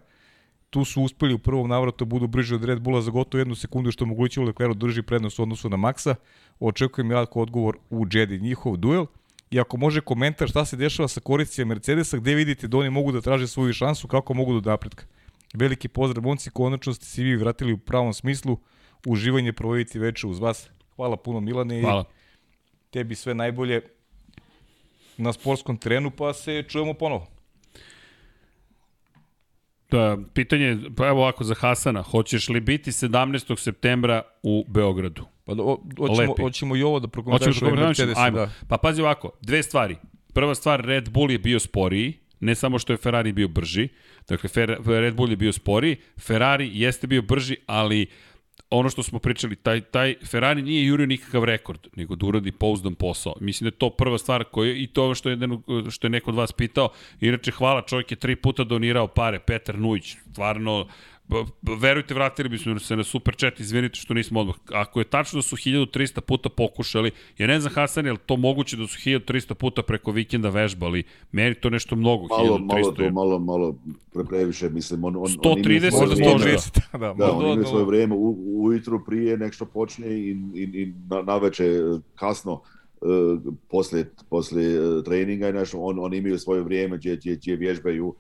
[0.70, 3.56] Tu su uspeli u prvom navratu da budu brži od Red Bulla za gotovo jednu
[3.56, 6.16] sekundu što omogućilo Leclerc drži prednost u odnosu na Maxa.
[6.60, 9.06] Očekujem jako odgovor u Jedi, njihov duel.
[9.52, 13.12] I ako može komentar šta se dešava sa koristima Mercedesa, gde vidite da oni mogu
[13.12, 15.06] da traže svoju šansu, kako mogu do napretka.
[15.54, 18.58] Veliki pozdrav, momci, konačno ste se vi vratili u pravom smislu,
[19.06, 20.70] uživanje provoditi veče uz vas.
[20.96, 22.04] Hvala puno Milane Hvala.
[22.04, 23.82] i tebi sve najbolje
[25.18, 27.28] na sportskom terenu, pa se čujemo ponovo.
[29.90, 33.60] Pa, pitanje, pa evo ovako za Hasana, hoćeš li biti 17.
[33.60, 35.26] septembra u Beogradu?
[35.46, 38.08] Pa do, hoćemo, hoćemo i ovo da Hoćemo prokomentarišemo da komentarišemo?
[38.08, 38.18] Mercedes.
[38.18, 38.38] Ajmo.
[38.38, 38.52] Da.
[38.68, 39.98] Pa pazi ovako, dve stvari.
[40.34, 43.88] Prva stvar, Red Bull je bio sporiji, ne samo što je Ferrari bio brži,
[44.30, 48.08] dakle Fer, Red Bull je bio sporiji, Ferrari jeste bio brži, ali
[48.70, 52.96] ono što smo pričali, taj, taj Ferrari nije jurio nikakav rekord, nego da uradi pouzdan
[52.96, 53.34] posao.
[53.40, 55.38] Mislim da je to prva stvar koja, i to što je,
[55.90, 56.90] što je neko od vas pitao,
[57.22, 60.88] inače hvala, čovjek je tri puta donirao pare, Petar Nujić, stvarno,
[61.80, 64.56] verujte, vratili bismo se na super chat, izvinite što nismo odmah.
[64.72, 68.38] Ako je tačno da su 1300 puta pokušali, ja ne znam Hasan, je li to
[68.38, 71.04] moguće da su 1300 puta preko vikenda vežbali?
[71.32, 73.12] Meni to nešto mnogo, Malo, 1300 malo to, je.
[73.12, 73.76] malo, malo
[74.14, 75.04] pre, previše, mislim.
[75.04, 76.80] On, on, 130 svoje do vrijeme- 130.
[76.92, 80.30] da, Da, možda oni imaju odmah- svoje vrijeme u, ujutru prije nek što počne i,
[80.56, 81.82] i, i na, na večer
[82.16, 82.62] kasno
[83.02, 83.10] uh,
[83.70, 88.16] posle, posle uh, treninga nešto, on, oni imaju svoje vrijeme gdje, gdje, gdje vježbaju uh,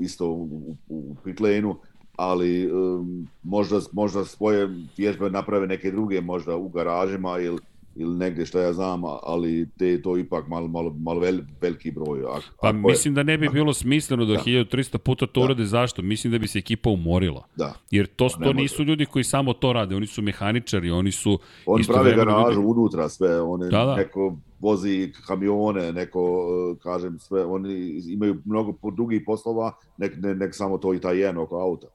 [0.00, 1.76] isto u, u, u pit lane-u,
[2.16, 7.58] ali um, možda, možda svoje vježbe naprave neke druge, možda u garažima ili
[7.98, 12.20] ili negdje što ja znam, ali te to ipak malo, malo, malo vel, veliki broj.
[12.20, 12.24] A,
[12.60, 14.38] Pa ako je- mislim da ne bi bilo smisleno da Da.
[14.38, 15.44] 1300 puta to Da.
[15.44, 15.64] urade.
[15.64, 16.02] Zašto?
[16.02, 17.46] Mislim da bi se ekipa umorila.
[17.56, 17.72] da.
[17.90, 21.32] Jer to, Pa to nisu ljudi koji samo to rade, oni su mehaničari, oni su
[21.32, 23.96] On pravi istovremeno garažu ljudi- unutra sve, one, Da, da.
[23.96, 27.74] neko vozi kamione, neko, eh, kažem, sve, oni
[28.06, 31.86] imaju mnogo drugih poslova, nek, ne, nek samo to i taj jedan oko auta.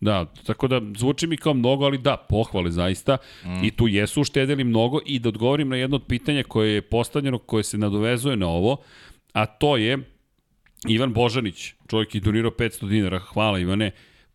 [0.00, 3.16] Da, tako da zvuči mi kao mnogo, ali da, pohvale zaista.
[3.44, 3.64] Mm.
[3.64, 7.38] I tu jesu uštedili mnogo i da odgovorim na jedno od pitanja koje je postavljeno,
[7.38, 8.76] koje se nadovezuje na ovo,
[9.32, 9.98] a to je
[10.88, 13.90] Ivan Božanić, čovjek je donirao 500 dinara, hvala Ivane,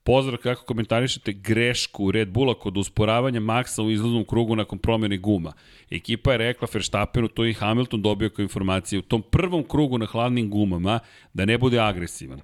[0.06, 5.54] Pozdrav kako komentarišete grešku Red Bulla kod usporavanja Maxa u izlaznom krugu nakon promjene guma.
[5.90, 9.98] Ekipa je rekla Verstappenu, to je i Hamilton dobio kao informacije, u tom prvom krugu
[9.98, 11.00] na hladnim gumama
[11.34, 12.42] da ne bude agresivan.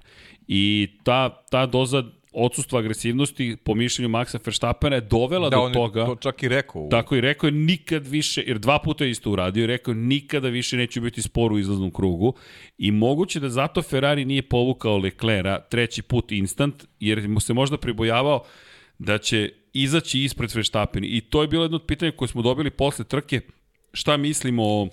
[0.48, 5.70] I ta, ta doza odsustva agresivnosti po mišljenju Maxa Verstappena je dovela Da, do on
[5.70, 6.06] je toga.
[6.06, 6.88] to čak i rekao.
[6.90, 10.48] Tako i rekao je nikad više, jer dva puta je isto uradio, rekao je nikada
[10.48, 12.34] više neće biti spor u izlaznom krugu
[12.78, 17.76] i moguće da zato Ferrari nije povukao Leclera treći put instant, jer mu se možda
[17.76, 18.44] pribojavao
[18.98, 22.70] da će izaći ispred Verstappen i to je bilo jedno od pitanja koje smo dobili
[22.70, 23.40] posle trke,
[23.92, 24.88] šta mislimo o,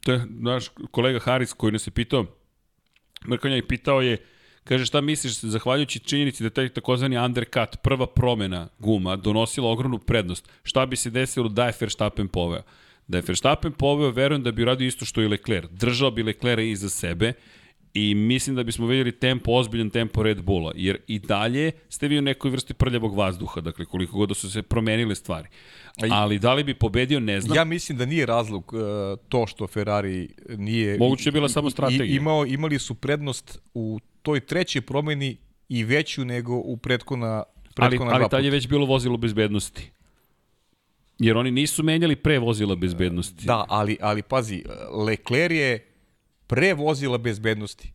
[0.00, 2.26] to je naš kolega Haris koji nas je pitao,
[3.28, 4.16] Mrkonja i pitao je,
[4.64, 10.48] kaže šta misliš, zahvaljujući činjenici da taj takozvani undercut, prva promena guma, donosila ogromnu prednost,
[10.62, 12.62] šta bi se desilo da je Verstappen poveo?
[13.08, 15.70] Da je Verstappen poveo, verujem da bi radio isto što i Leclerc.
[15.70, 17.32] Držao bi Leclerc iza sebe
[17.94, 22.18] i mislim da bismo vidjeli tempo, ozbiljan tempo Red Bulla, jer i dalje ste vi
[22.18, 25.48] u nekoj vrsti prljavog vazduha, dakle koliko god da su se promenile stvari.
[26.10, 27.56] Ali da li bi pobedio, ne znam.
[27.56, 28.80] Ja mislim da nije razlog uh,
[29.28, 30.98] to što Ferrari nije...
[30.98, 32.16] Moguće je bila samo strategija.
[32.16, 35.36] Imao, imali su prednost u toj trećoj promeni
[35.68, 39.90] i veću nego u prethodna, ali, prethodna ali dva tad je već bilo vozilo bezbednosti.
[41.18, 43.46] Jer oni nisu menjali pre vozila bezbednosti.
[43.46, 44.64] Da, ali, ali pazi,
[45.06, 45.93] Leclerc je
[46.46, 47.92] pre vozila bezbednosti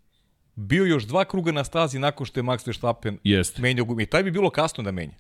[0.56, 3.62] bio još dva kruga na stazi nakon što je Max Verstappen Jeste.
[3.62, 4.04] menjao gume.
[4.04, 5.14] I taj bi bilo kasno da menja.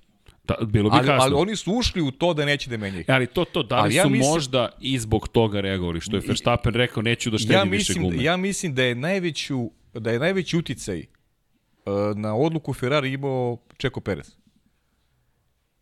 [0.43, 1.24] Da, bilo bi Ali, kasno.
[1.24, 3.03] ali oni su ušli u to da neće da menjaju.
[3.08, 6.16] Ali to, to, da li Ali ja su mislim- možda i zbog toga reagovali, što
[6.16, 8.24] je Verstappen rekao, neću da štedim Ja više mislim, gume.
[8.24, 11.06] ja mislim da je najveću da je najveći uticaj uh,
[12.16, 14.35] na odluku Ferrari imao Čeko Perez.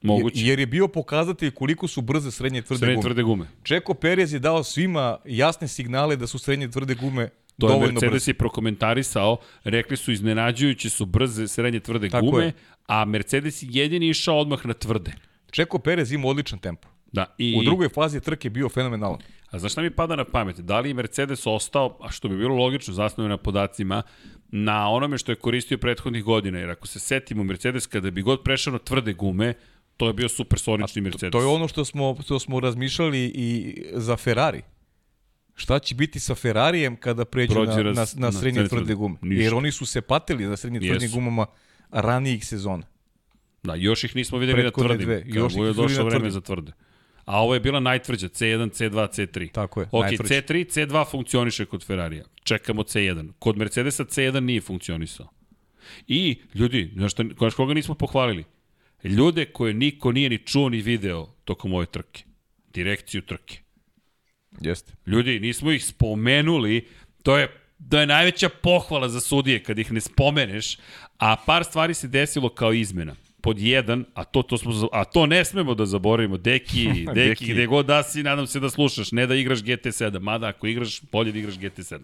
[0.01, 0.35] Moguće.
[0.39, 3.01] Jer je bio pokazatelj koliko su brze srednje tvrde Srednje gume.
[3.01, 3.45] tvrde gume.
[3.63, 7.93] Čeko Perez je dao svima jasne signale da su srednje tvrde gume To je dovoljno
[7.93, 8.31] Mercedes brze.
[8.31, 12.53] i prokomentarisao, rekli su iznenađujuće su brze srednje tvrde Tako gume, je.
[12.87, 15.11] a Mercedes je jedini išao odmah na tvrde.
[15.51, 16.87] Čeko Perez ima odličan tempo.
[17.11, 19.19] Da, i, U drugoj fazi trke je bio fenomenalan.
[19.51, 20.59] A znaš šta mi pada na pamet?
[20.59, 24.03] Da li je Mercedes ostao, a što bi bilo logično, zasnovio na podacima,
[24.49, 28.43] na onome što je koristio prethodnih godina, jer ako se setimo Mercedes kada bi god
[28.43, 29.53] prešao na tvrde gume,
[29.97, 31.31] to je bio supersonični Mercedes.
[31.31, 33.49] To je ono što smo, što smo razmišljali i
[33.93, 34.61] za Ferrari.
[35.55, 38.69] Šta će biti sa Ferrarijem kada pređu Prođe na, raz- na, na na srednje tvrde
[38.69, 38.93] tvrde.
[38.93, 39.17] gume?
[39.21, 39.43] Ništa.
[39.43, 41.15] Jer oni su se patili za srednje tvrde Jesu.
[41.15, 41.45] gumama
[41.91, 42.83] ranijih sezona.
[43.63, 45.05] Da, još ih nismo videli na Prethodne tvrdim.
[45.05, 46.71] dve, još ih videli došlo na vreme za tvrde.
[47.25, 49.51] A ovo je bila najtvrđa, C1, C2, C3.
[49.51, 50.33] Tako je, Ok, najtvrđa.
[50.35, 52.23] C3, C2 funkcioniše kod Ferrarija.
[52.43, 53.31] Čekamo C1.
[53.39, 55.27] Kod Mercedesa C1 nije funkcionisao.
[56.07, 58.43] I, ljudi, znaš, šta, znaš koga nismo pohvalili?
[59.03, 62.23] Ljude koje niko nije ni čuo ni video tokom ove trke.
[62.73, 63.59] Direkciju trke.
[64.61, 64.93] Jeste.
[65.05, 66.87] Ljudi, nismo ih spomenuli,
[67.23, 67.47] to je
[67.79, 70.77] da je najveća pohvala za sudije kad ih ne spomeneš,
[71.17, 73.15] a par stvari se desilo kao izmena.
[73.41, 77.53] Pod jedan, a to, to, smo, a to ne smemo da zaboravimo, Deki, Deki, Deki.
[77.53, 81.01] gde god da si, nadam se da slušaš, ne da igraš GT7, mada ako igraš,
[81.11, 81.99] bolje da igraš GT7.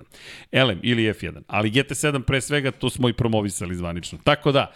[0.54, 4.20] LM ili F1, ali GT7 pre svega, to smo i promovisali zvanično.
[4.24, 4.74] Tako da,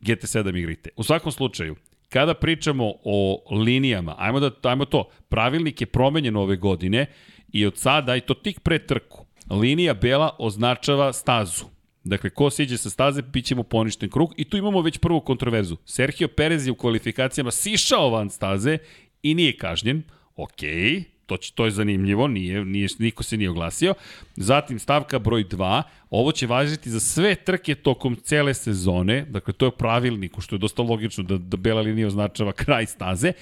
[0.00, 0.90] GT7 igrite.
[0.96, 1.76] U svakom slučaju,
[2.08, 7.06] kada pričamo o linijama, ajmo, da, ajmo to, pravilnik je promenjen ove godine
[7.52, 11.64] i od sada, i to tik pre trku, linija bela označava stazu.
[12.04, 15.20] Dakle, ko siđe sa staze, bit će mu poništen krug i tu imamo već prvu
[15.20, 15.76] kontroverzu.
[15.84, 18.78] Sergio Perez je u kvalifikacijama sišao van staze
[19.22, 20.02] i nije kažnjen.
[20.36, 23.94] Okej, to, će, to je zanimljivo, nije, nije, niko se nije oglasio.
[24.36, 29.66] Zatim stavka broj 2, ovo će važiti za sve trke tokom cele sezone, dakle to
[29.66, 33.32] je u pravilniku, što je dosta logično da, da bela linija označava kraj staze.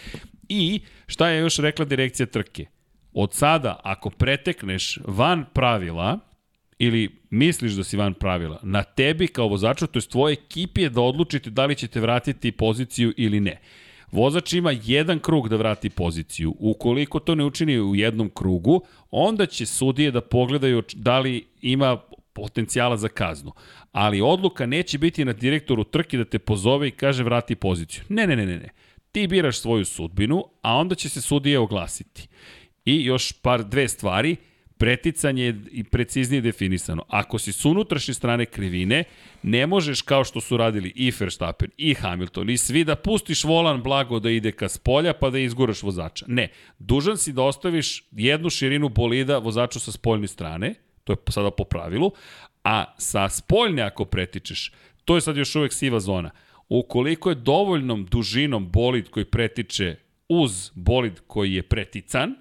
[0.49, 2.67] I šta je još rekla direkcija trke?
[3.13, 6.19] Od sada, ako pretekneš van pravila,
[6.79, 10.91] ili misliš da si van pravila, na tebi kao vozaču, to je tvoje ekipi je
[10.91, 13.61] da odlučite da li ćete vratiti poziciju ili ne.
[14.13, 16.55] Vozač ima jedan krug da vrati poziciju.
[16.59, 22.01] Ukoliko to ne učini u jednom krugu, onda će sudije da pogledaju da li ima
[22.33, 23.53] potencijala za kaznu.
[23.93, 28.05] Ali odluka neće biti na direktoru trke da te pozove i kaže vrati poziciju.
[28.09, 28.69] Ne, ne, ne, ne, ne.
[29.13, 32.29] Ti biraš svoju sudbinu, a onda će se sudije oglasiti.
[32.85, 34.37] I još par dve stvari,
[34.79, 37.05] preticanje je i preciznije definisano.
[37.09, 39.05] Ako si s unutrašnje strane krivine,
[39.43, 43.83] ne možeš kao što su radili i Verstappen i Hamilton i svi da pustiš volan
[43.83, 46.25] blago da ide ka spolja pa da izguraš vozača.
[46.29, 46.49] Ne,
[46.79, 50.75] dužan si da ostaviš jednu širinu bolida vozaču sa spoljne strane,
[51.05, 52.13] to je sada po pravilu,
[52.65, 54.73] a sa spoljne ako pretičeš,
[55.05, 56.31] to je sad još uvek siva zona.
[56.69, 59.97] Ukoliko je dovoljnom dužinom bolid koji pretiče
[60.29, 62.35] uz bolid koji je pretican,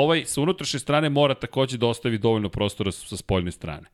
[0.00, 3.86] ovaj sa unutrašnje strane mora takođe da ostavi dovoljno prostora sa spoljne strane.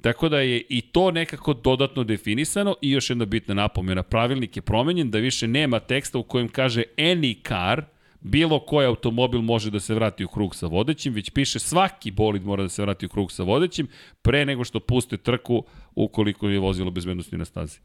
[0.00, 4.62] Tako da je i to nekako dodatno definisano i još jedna bitna napomena, pravilnik je
[4.62, 7.84] promenjen da više nema teksta u kojem kaže any car,
[8.20, 12.44] bilo koji automobil može da se vrati u krug sa vodećim, već piše svaki bolid
[12.44, 13.88] mora da se vrati u krug sa vodećim
[14.22, 15.64] pre nego što puste trku
[15.94, 17.78] ukoliko je vozilo bezbednosti na stazi.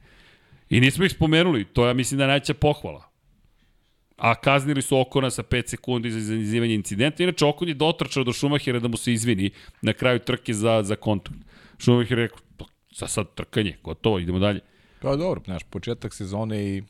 [0.69, 3.14] I nismo ih spomenuli, to ja mislim da je najća pohvala.
[4.17, 7.23] A kaznili su Okona sa 5 sekundi za izazivanje incidenta.
[7.23, 10.95] Inače, Okon je dotrčao do Šumahira da mu se izvini na kraju trke za, za
[10.95, 11.37] kontakt.
[11.77, 14.59] Šumahir je rekao, "Pa, za sad trkanje, gotovo, idemo dalje.
[15.01, 16.83] Pa dobro, znaš, početak sezone i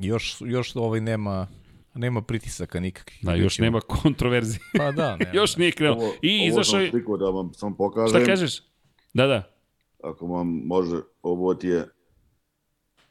[0.00, 1.48] još, još ovaj nema,
[1.94, 3.18] nema pritisaka nikakvih.
[3.22, 4.60] Da, još nema kontroverzije.
[4.76, 5.30] Pa da, nema.
[5.40, 5.96] još nije krenuo.
[5.96, 6.90] Ovo, I ovo izašao sam je...
[6.90, 8.08] sliku da vam sam pokažem.
[8.08, 8.62] Šta kažeš?
[9.14, 9.52] Da, da.
[10.02, 11.88] Ako vam može, ovo ti je...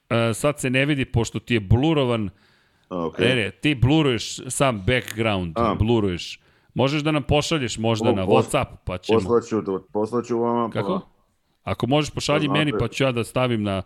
[0.10, 2.26] E, sad se ne vidi, pošto ti je blurovan...
[2.28, 2.30] A,
[2.90, 3.20] okay.
[3.20, 5.76] Ne, ne, ti bluruješ sam background, A.
[5.76, 6.40] bluruješ.
[6.74, 9.20] Možeš da nam pošalješ možda Ovo, na pos- Whatsapp, pa ćemo...
[9.20, 10.70] Poslaću, poslaću vama.
[10.70, 11.02] Kako?
[11.64, 13.82] Ako možeš pošalji Pa, meni, pa ću ja da stavim na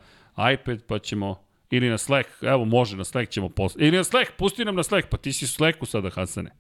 [0.53, 1.35] iPad, pa ćemo...
[1.71, 3.85] Ili na Slack, evo može, na Slack ćemo poslati.
[3.85, 6.51] Ili na Slack, pusti nam na Slack, pa ti si u Slacku sada, Hasane.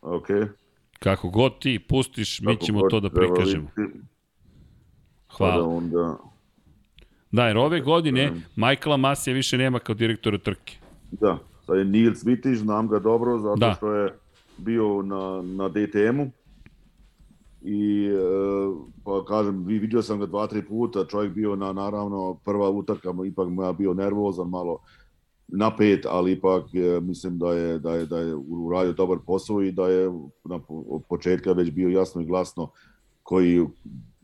[0.00, 0.26] Pa, ok.
[0.98, 3.68] Kako god ti pustiš, mi Kako ćemo god to da prikažemo.
[3.76, 3.88] Pa da
[5.28, 5.68] Hvala.
[5.68, 6.16] onda...
[7.30, 10.76] Da, jer ove godine Michaela Masija više nema kao direktora trke.
[11.12, 13.74] Da, sad je Nils Vitiš, znam ga dobro, zato Da.
[13.74, 14.12] što je
[14.58, 16.30] bio na, na DTM-u.
[17.62, 18.16] I, e,
[19.04, 23.14] pa kažem, vi- vidio sam ga dva, tri puta, čovjek bio na, naravno, prva utrka,
[23.26, 24.78] ipak mu ja bio nervozan malo.
[25.48, 29.72] napet, ali ipak e, mislim da je, da je, da je uradio dobar posao i
[29.72, 30.10] da je
[30.44, 30.60] na
[31.00, 32.70] početka već bio jasno i glasno
[33.22, 33.66] koji,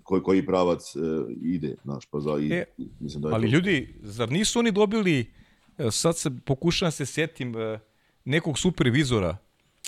[0.03, 1.01] koji, koji pravac e,
[1.43, 2.65] ide, znaš, pa za, i, E,
[3.01, 5.27] mislim da je Ali to- ljudi, zar nisu oni dobili,
[5.91, 7.79] sad se pokušavam se sjetim, e,
[8.25, 9.37] nekog supervizora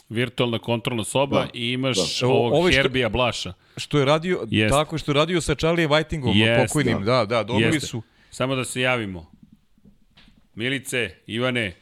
[0.09, 2.27] Virtualna kontrolna soba Da, i imaš da.
[2.27, 3.53] ovog Ovo što- Herbija Blaša.
[3.77, 4.73] što je radio, Jest.
[4.73, 7.87] tako što je radio sa Charlie Whitingom, Jest, pokojnim, da, da, dobili Jeste.
[7.87, 8.03] su.
[8.31, 9.31] Samo da se javimo.
[10.55, 11.75] Milice, Ivane,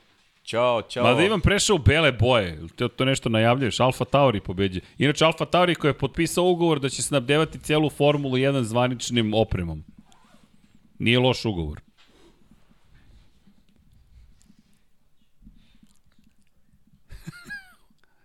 [0.45, 1.05] Ćao, ćao.
[1.05, 4.81] Mada Ivan prešao u bele boje, to, to nešto najavljuješ, Alfa Tauri pobeđe.
[4.99, 9.85] Inače, Alfa Tauri koji je potpisao ugovor da će snabdevati celu Formulu 1 zvaničnim opremom.
[10.99, 11.81] Nije loš ugovor.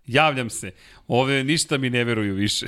[0.08, 0.72] Javljam se.
[1.08, 2.66] Ove ništa mi ne veruju više.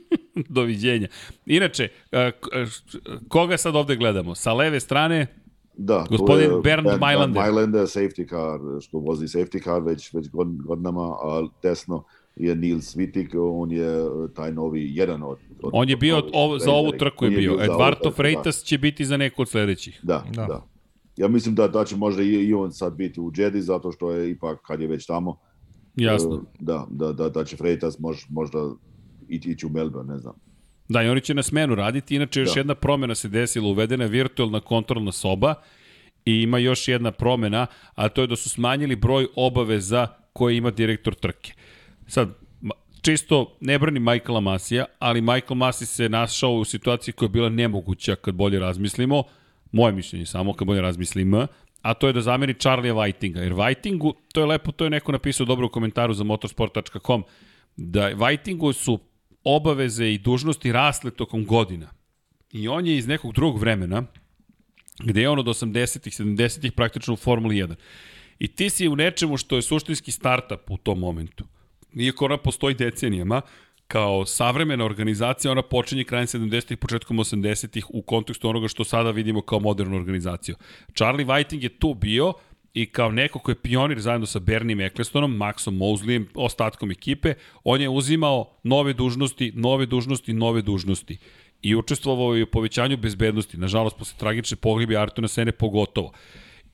[0.48, 1.08] Doviđenja.
[1.46, 2.30] Inače, a,
[2.66, 2.98] š-
[3.28, 4.34] koga sad ovde gledamo?
[4.34, 5.26] Sa leve strane,
[5.74, 7.42] Da, to Gospodin je Bernd Mailander.
[7.42, 12.04] Mailander, safety car, što vozi safety car već, već god- godinama, a desno
[12.36, 14.04] je Nils Wittig, on je e,
[14.36, 15.38] taj novi, jedan od...
[15.62, 17.52] od on je bio od, ovo, za ovu trku je bio.
[17.54, 18.16] Eduardo trku, da.
[18.16, 20.00] Freitas će biti za neku od sledećih.
[20.02, 20.42] Da, Da.
[20.42, 20.46] da.
[20.46, 20.66] da.
[21.16, 24.10] Ja mislim da, da će možda i, i on sad biti u Jedi, zato što
[24.12, 25.38] je ipak, kad je već tamo,
[25.96, 26.34] Jasno.
[26.34, 28.58] e, da, da, da, da će Freitas mož, možda
[29.28, 30.34] ići, ići u Melbourne, ne znam.
[30.88, 32.16] Da, i oni će na smenu raditi.
[32.16, 32.60] Inače, još Da.
[32.60, 33.68] jedna promena se desila.
[33.68, 35.54] Uvedena je virtualna kontrolna soba
[36.24, 40.70] i ima još jedna promena, a to je da su smanjili broj obaveza koje ima
[40.70, 41.52] direktor trke.
[42.06, 42.28] Sad,
[43.02, 47.48] čisto ne brani Michaela Masija, ali Michael Masi se našao u situaciji koja je bila
[47.48, 49.22] nemoguća kad bolje razmislimo,
[49.72, 51.46] moje mišljenje samo kad bolje razmislimo,
[51.82, 53.40] a to je da zameni Charlie'a Whitinga.
[53.40, 57.24] Jer Whitingu, to je lepo, to je neko napisao dobro u komentaru za motorsport.com,
[57.76, 58.98] da Whitingu su
[59.44, 61.90] obaveze i dužnosti rasle tokom godina.
[62.52, 64.02] I on je iz nekog drugog vremena,
[64.98, 67.74] gde je on od 80-ih, 70-ih praktično u Formuli 1.
[68.38, 71.44] I ti si u nečemu što je suštinski startup u tom momentu.
[71.94, 73.40] Iako ona postoji decenijama,
[73.92, 79.42] kao savremena organizacija, ona počinje krajem 70-ih, početkom 80-ih u kontekstu onoga što sada vidimo
[79.42, 80.56] kao modernu organizaciju.
[80.94, 82.32] Charlie Whiting je tu bio
[82.74, 87.80] i kao neko ko je pionir zajedno sa Bernim Ecclestonom, Maxom Mosleyem, ostatkom ekipe, on
[87.80, 91.18] je uzimao nove dužnosti, nove dužnosti, nove dužnosti
[91.62, 96.12] i učestvovao je u povećanju bezbednosti, nažalost, posle tragične pogribe Artuna Sene pogotovo.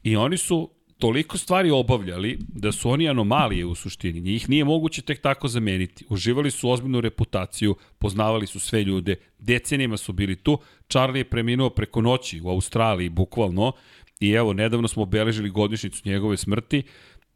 [0.03, 4.21] I oni su toliko stvari obavljali da su oni anomalije u suštini.
[4.21, 6.05] Njih nije moguće tek tako zameniti.
[6.09, 10.59] Uživali su ozbiljnu reputaciju, poznavali su sve ljude, decenijama su bili tu.
[10.89, 13.73] Charlie je preminuo preko noći u Australiji, bukvalno,
[14.21, 16.83] i evo, nedavno smo obeležili godišnicu njegove smrti.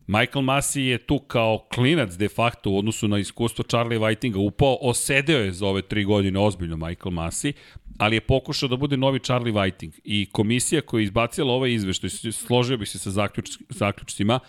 [0.07, 4.78] Michael Masi je tu kao klinac de facto u odnosu na iskustvo Charlie Whitinga upao,
[4.81, 7.52] osedeo je za ove tri godine ozbiljno Michael Masi,
[7.98, 10.00] ali je pokušao da bude novi Charlie Whiting.
[10.04, 14.40] I komisija koja je izbacila ovaj izveštaj, složio bih se sa zaključ, zaključcima,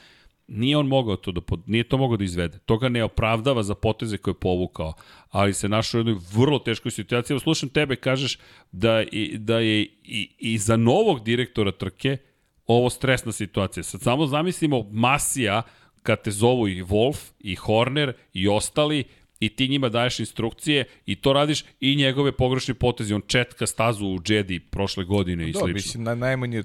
[0.47, 2.57] nije on mogao to da nije to mogao da izvede.
[2.57, 4.93] To ga ne opravdava za poteze koje je povukao,
[5.29, 7.39] ali se našao u jednoj vrlo teškoj situaciji.
[7.39, 8.37] Slušam tebe, kažeš
[8.71, 12.17] da, i, da je i, i za novog direktora trke
[12.65, 13.83] ovo stresna situacija.
[13.83, 15.61] Sad samo zamislimo Masija
[16.03, 19.03] kad te zovu i Wolf, i Horner, i ostali,
[19.45, 23.15] i ti njima daješ instrukcije i to radiš i njegove pogrešne poteze.
[23.15, 25.73] On četka stazu u Jedi prošle godine i Da, slično.
[25.73, 26.63] mislim, na, najmanje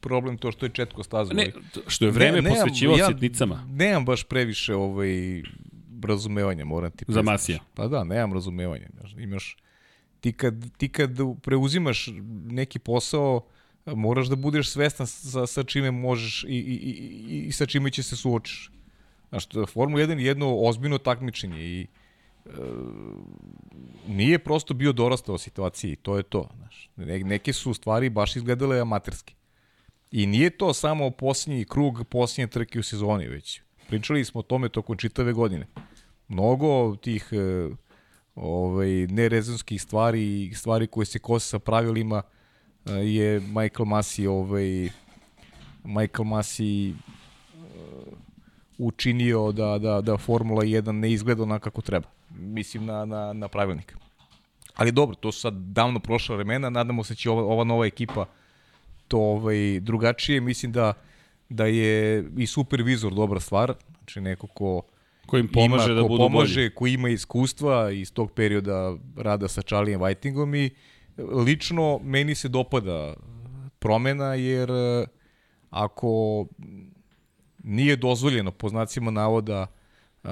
[0.00, 1.34] problem to što je četko stazu.
[1.34, 1.52] Ne,
[1.86, 3.66] što je vreme Ne, posvećivao ja sitnicama.
[3.70, 5.42] Nemam baš previše ovaj,
[6.02, 7.26] razumevanja, moram ti Za priznati.
[7.26, 7.58] Masija.
[7.74, 8.88] Pa da, nemam razumevanja.
[9.18, 9.56] Imaš,
[10.20, 11.10] ti kad, ti kad
[11.42, 12.08] preuzimaš
[12.50, 13.46] neki posao,
[13.86, 16.74] moraš da budeš svestan sa, sa čime možeš i, i,
[17.34, 18.70] i, i sa čime će se suočiš.
[19.28, 21.86] Znaš, Formula 1 je jedno ozbiljno takmičenje i
[24.08, 26.48] nije prosto bio dorastao situaciji, to je to.
[26.56, 26.90] Znaš.
[26.96, 29.34] Ne, neke su stvari baš izgledale amaterski.
[30.10, 34.68] I nije to samo posljednji krug, posljednje trke u sezoni, već pričali smo o tome
[34.68, 35.66] tokom čitave godine.
[36.28, 37.68] Mnogo tih e,
[38.34, 42.22] ovaj, nerezonskih stvari stvari koje se kose sa pravilima
[42.86, 44.88] e, je Michael Masi ovaj,
[45.84, 46.94] Michael Masi
[48.78, 52.08] učinio da, da, da Formula 1 ne izgleda onako kako treba.
[52.30, 53.96] Mislim na, na, na pravilnik.
[54.74, 57.86] Ali dobro, to su sad davno prošla vremena, nadamo se da će ova, ova nova
[57.86, 58.26] ekipa
[59.08, 60.40] to ovaj, drugačije.
[60.40, 60.92] Mislim da,
[61.48, 64.82] da je i supervizor dobra stvar, znači neko ko
[65.26, 66.74] Ko im pomaže ima, da budu pomaže, bolji.
[66.74, 70.70] ko ima iskustva iz tog perioda rada sa Charlie Whitingom i
[71.46, 73.14] lično meni se dopada
[73.78, 75.06] promena jer eh,
[75.70, 76.46] ako
[77.66, 79.66] nije dozvoljeno po znacima navoda
[80.22, 80.30] uh,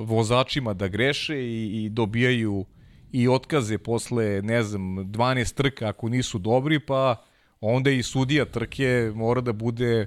[0.00, 2.64] vozačima da greše i, i dobijaju
[3.12, 7.22] i otkaze posle, ne znam, 12 trka ako nisu dobri, pa
[7.60, 10.06] onda i sudija trke mora da bude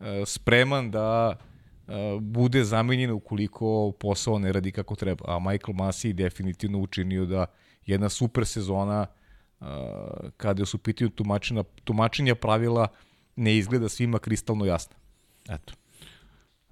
[0.00, 1.36] e, spreman da
[1.88, 5.24] e, bude zamenjen ukoliko posao ne radi kako treba.
[5.28, 7.46] A Michael Masi definitivno učinio da
[7.86, 9.64] jedna super sezona e,
[10.36, 12.88] kada su pitanju tumačenja, tumačenja pravila
[13.36, 14.96] ne izgleda svima kristalno jasna.
[15.48, 15.77] Eto.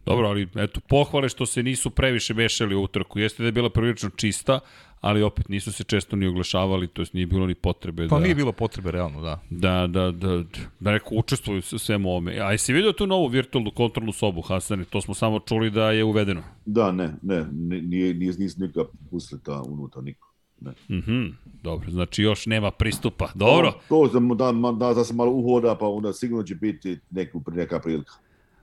[0.07, 3.19] Dobro, ali eto, pohvale što se nisu previše mešali u utrku.
[3.19, 4.61] Jeste da je bila prilično čista,
[5.01, 8.23] ali opet nisu se često ni oglašavali, to jest nije bilo ni potrebe Pa da...
[8.23, 9.41] nije bilo potrebe, realno, da.
[9.51, 10.43] Da, da, da,
[10.81, 12.39] da neko učestvuju u svemu ovome.
[12.41, 14.85] A jesi vidio tu novu virtualnu kontrolnu sobu, Hasane?
[14.85, 16.43] To smo samo čuli da je uvedeno.
[16.67, 20.33] Da, ne, ne, nije, nije, nije nikak pustili ta unutra niko.
[20.61, 20.99] Ne.
[20.99, 21.27] Mhm,
[21.63, 23.29] dobro, znači još nema pristupa.
[23.35, 23.73] Dobro.
[23.89, 27.43] To, to da, ma- da, da se malo uhoda, pa onda sigurno će biti neku,
[27.47, 28.13] neka prilika.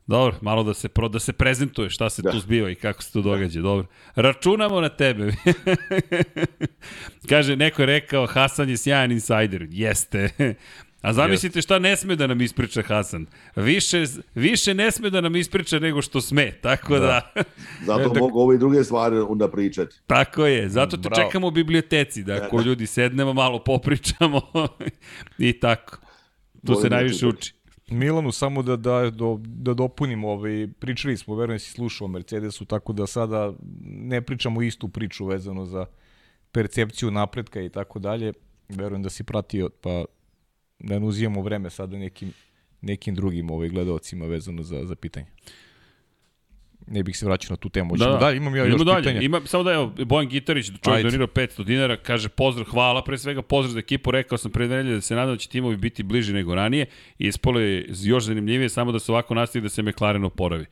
[0.07, 2.31] Dobro, malo da se pro, da se prezentuje šta se da.
[2.31, 3.61] tu zbiva i kako se to događa.
[3.61, 3.87] Dobro.
[4.15, 5.31] Računamo na tebe.
[7.29, 9.67] Kaže, neko je rekao, Hasan je sjajan insajder.
[9.69, 10.55] Jeste.
[11.01, 13.25] A zamislite šta ne sme da nam ispriča Hasan.
[13.55, 14.03] Više,
[14.35, 16.51] više ne sme da nam ispriča nego što sme.
[16.61, 17.43] Tako da, da
[17.87, 19.95] Zato da, mogu ove druge stvari onda pričati.
[20.07, 20.69] tako je.
[20.69, 21.23] Zato te Bravo.
[21.23, 24.41] čekamo u biblioteci, da ako ljudi sednemo, malo popričamo
[25.37, 25.97] i tako.
[26.65, 27.53] Tu se Volim da najviše uči.
[27.93, 32.93] Milanu samo da da do, da dopunimo, ovaj pričali smo, verujem si slušao Mercedesu, tako
[32.93, 35.85] da sada ne pričamo istu priču vezano za
[36.51, 38.33] percepciju napretka i tako dalje.
[38.69, 40.05] Verujem da si pratio, pa
[40.79, 42.33] da ne uzimamo vreme sada nekim
[42.83, 45.25] nekim drugim ovaj gledaocima vezano za za pitanje.
[46.87, 47.95] Ne bih se vraćao na tu temu.
[47.95, 49.01] Da, dalje, imam ja Idemo još dalje.
[49.03, 49.21] pitanja.
[49.21, 51.03] Ima, samo da evo, Bojan Gitarić, čovjek Ajde.
[51.03, 54.95] donirao 500 dinara, kaže pozdrav, hvala, pre svega pozdrav za ekipu, rekao sam pre nedelje
[54.95, 56.85] da se nadam da će timovi biti bliži nego ranije
[57.19, 60.65] i ispolo je još zanimljivije samo da se ovako nastavi da se McLaren oporavi.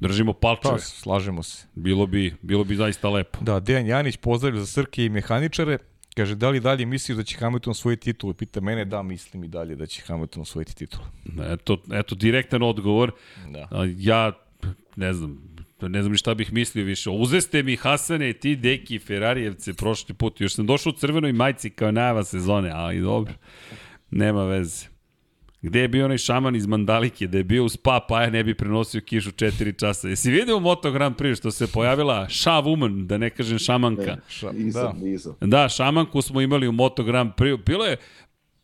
[0.00, 0.74] Držimo palčeve.
[0.74, 1.66] Pa, slažemo se.
[1.74, 3.38] Bilo bi, bilo bi zaista lepo.
[3.40, 5.78] Da, Dejan Janić pozdravlja za Srke i mehaničare.
[6.16, 8.34] Kaže, da li dalje misliš da će Hamilton osvojiti titulu?
[8.34, 11.04] Pita mene, da, mislim i dalje da će Hamilton osvojiti titulu.
[11.52, 13.12] Eto, eto direktan odgovor.
[13.48, 13.68] Da.
[13.96, 14.32] Ja,
[14.96, 17.10] ne znam, ne znam ni šta bih mislio više.
[17.10, 20.40] Uzeste mi Hasane, ti deki Ferarijevce prošli put.
[20.40, 23.34] Još sam došao u crvenoj majici kao najava sezone, ali dobro.
[24.10, 24.86] Nema veze.
[25.62, 28.44] Gde je bio onaj šaman iz Mandalike, da je bio u spa, pa ja ne
[28.44, 30.08] bi prenosio kišu 4 časa.
[30.08, 34.16] Jesi vidio u Moto Grand Prix što se pojavila Sha Woman, da ne kažem šamanka?
[34.28, 35.06] Ša, Nisam, da.
[35.06, 35.34] nisam.
[35.40, 37.64] Da, šamanku smo imali u Moto Grand Prix.
[37.66, 37.96] Bilo je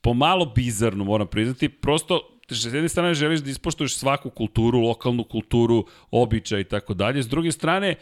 [0.01, 1.69] pomalo bizarno, moram priznati.
[1.69, 7.23] Prosto, s jedne strane želiš da ispoštuješ svaku kulturu, lokalnu kulturu, običaj i tako dalje.
[7.23, 7.95] S druge strane,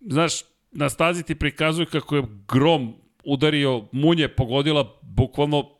[0.00, 0.32] znaš,
[0.72, 5.70] na stazi ti prikazuju kako je grom udario, munje pogodila bukvalno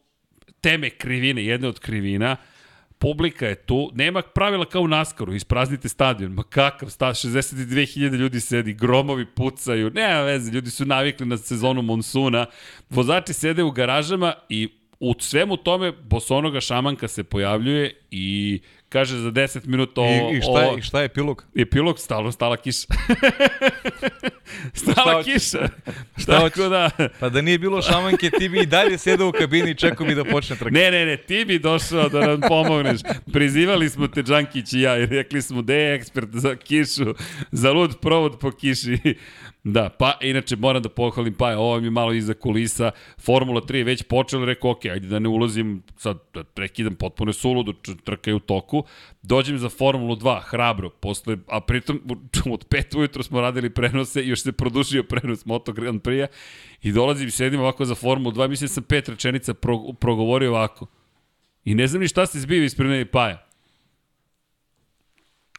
[0.61, 2.37] teme krivine, jedne od krivina,
[2.99, 8.41] publika je tu, nema pravila kao u Naskaru, ispraznite stadion, ma kakav stav, 62.000 ljudi
[8.41, 12.47] sedi, gromovi pucaju, nema veze, ljudi su navikli na sezonu monsuna,
[12.91, 14.69] vozači sede u garažama i
[15.05, 18.61] u svemu tome bosonoga šamanka se pojavljuje i
[18.93, 21.45] kaže za 10 minuta o, I, i, šta je, o, I šta je epilog?
[21.57, 22.87] epilog stalno stala kiša.
[24.75, 25.35] stala hoćeš?
[25.35, 25.69] kiša.
[26.23, 26.91] Šta Tako da,
[27.21, 30.15] Pa da nije bilo šamanke, ti bi i dalje sedao u kabini i čekao bi
[30.15, 30.71] da počne trka.
[30.71, 33.01] Ne, ne, ne, ti bi došao da nam pomogneš.
[33.33, 37.15] Prizivali smo te Đankić i ja i rekli smo da je ekspert za kišu,
[37.53, 38.99] za lud provod po kiši.
[39.65, 42.91] Da, pa inače moram da pohvalim, pa ovo mi je malo iza kulisa,
[43.21, 47.33] Formula 3 je već počela, rekao, ok, ajde da ne ulazim, sad da prekidam potpuno
[47.33, 48.82] suludo, č- trka je u toku,
[49.23, 52.01] dođem za Formulu 2, hrabro, posle, a pritom
[52.55, 56.27] od 5 ujutro smo radili prenose i još se produžio prenos Moto Grand Prix-a
[56.83, 60.51] i dolazim i sedim ovako za Formulu 2, mislim da sam pet rečenica pro, progovorio
[60.51, 60.87] ovako.
[61.65, 63.52] I ne znam ni šta se zbio ispred mene Paja.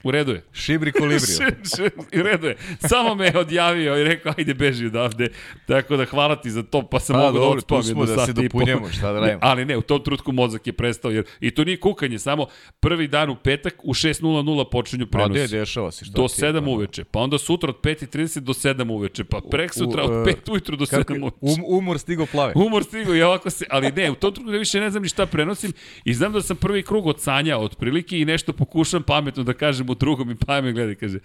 [0.03, 0.43] U redu je.
[0.53, 2.55] Šibri š- U redu je.
[2.79, 5.27] Samo me je odjavio i rekao, ajde beži odavde.
[5.65, 8.25] Tako da hvala ti za to, pa sam Pa, mogu da dobro, odspavam jedno da
[8.25, 9.25] se dopunjamo, šta da radimo.
[9.27, 12.45] Ne, ali ne, u tom trutku mozak je prestao, jer i to nije kukanje, samo
[12.79, 14.33] prvi dan u petak u 6.00
[14.65, 15.31] počinju Pa prenosi.
[15.39, 16.05] gde dešava se?
[16.05, 19.73] Šta Do ti- 7 uveče, pa onda sutra od 5.30 do 7 uveče, pa prek
[19.73, 21.21] sutra od e, 5 ujutru do Kako, 7 je?
[21.21, 21.37] uveče.
[21.41, 22.53] um, umor stigo plave.
[22.53, 25.09] Humor stigao i ovako se, ali ne, u tom trenutku da više ne znam ni
[25.09, 25.71] šta prenosim
[26.03, 29.89] i znam da sam prvi krug od sanja otprilike i nešto pokušam pametno da kažem
[29.93, 31.19] u drugom i pa me gleda i kaže,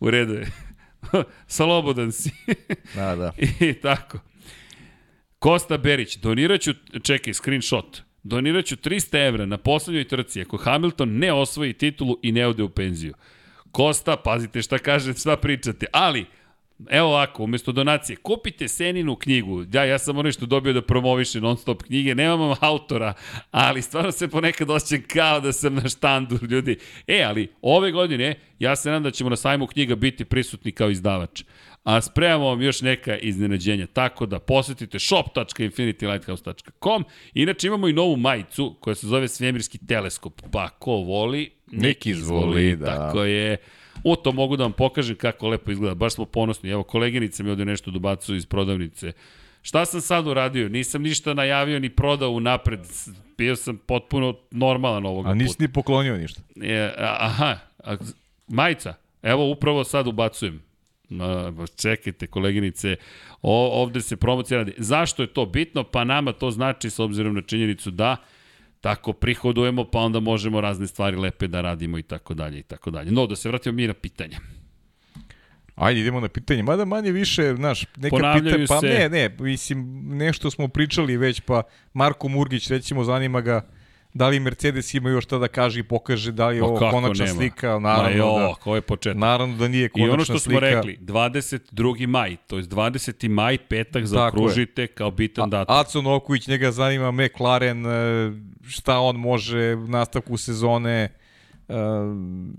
[0.00, 0.46] u redu je,
[1.46, 2.30] slobodan si.
[2.94, 3.32] Da, da.
[3.68, 4.18] I tako.
[5.38, 6.72] Kosta Berić, doniraću,
[7.02, 12.46] čekaj, screenshot, doniraću 300 evra na poslednjoj trci ako Hamilton ne osvoji titulu i ne
[12.46, 13.14] ode u penziju.
[13.70, 16.26] Kosta, pazite šta kaže, šta pričate, ali
[16.90, 19.64] Evo ovako, umesto donacije, kupite Seninu knjigu.
[19.64, 23.14] Da, ja sam ono što dobio da promoviše non stop knjige, nemam autora,
[23.50, 26.78] ali stvarno se ponekad osjećam kao da sam na štandu ljudi.
[27.06, 30.90] E, ali ove godine ja se nadam da ćemo na sajmu knjiga biti prisutni kao
[30.90, 31.42] izdavač.
[31.84, 37.04] A spremamo vam još neka iznenađenja, tako da posetite shop.infinitylighthouse.com.
[37.34, 42.76] Inače imamo i novu majicu koja se zove Svemirski teleskop, pa ko voli, Nek izvoli,
[42.76, 42.86] da.
[42.86, 43.56] Tako je.
[44.04, 45.94] O, to mogu da vam pokažem kako lepo izgleda.
[45.94, 46.70] Baš smo ponosni.
[46.70, 49.12] Evo, koleginica mi ovde nešto dobacuju iz prodavnice.
[49.62, 50.68] Šta sam sad uradio?
[50.68, 52.80] Nisam ništa najavio ni prodao u napred.
[53.38, 55.64] Bio sam potpuno normalan ovoga A nisi puta.
[55.64, 56.40] ni poklonio ništa.
[56.62, 57.96] E, aha, a,
[58.48, 58.94] majica.
[59.22, 60.62] Evo, upravo sad ubacujem.
[61.08, 62.96] Ma, čekajte, koleginice,
[63.42, 64.72] o, ovde se promocija radi.
[64.78, 65.84] Zašto je to bitno?
[65.84, 68.16] Pa nama to znači, s obzirom na činjenicu da
[68.84, 72.90] tako prihodujemo, pa onda možemo razne stvari lepe da radimo i tako dalje i tako
[72.90, 73.10] dalje.
[73.10, 74.38] No, da se vratimo mi na pitanja.
[75.74, 76.62] Ajde, idemo na pitanje.
[76.62, 81.16] Mada manje više, znaš, neka Ponavljaju pitanja, pa se- ne, ne, mislim, nešto smo pričali
[81.16, 81.62] već, pa
[81.94, 83.66] Marko Murgić, recimo, zanima ga
[84.14, 87.24] da li Mercedes ima još šta da kaže i pokaže da li je ovo konačna
[87.24, 87.36] nema?
[87.36, 89.18] slika, naravno jo, da, ko je početak.
[89.18, 90.58] naravno da nije I konačna ono što slika.
[90.58, 92.06] smo rekli, 22.
[92.06, 93.28] maj, to je 20.
[93.28, 94.06] maj, petak, je.
[94.06, 95.76] zaokružite kao bitan datum.
[95.76, 98.32] Aco Noković, njega zanima McLaren, e,
[98.68, 101.12] šta on može u nastavku sezone
[101.68, 101.74] e,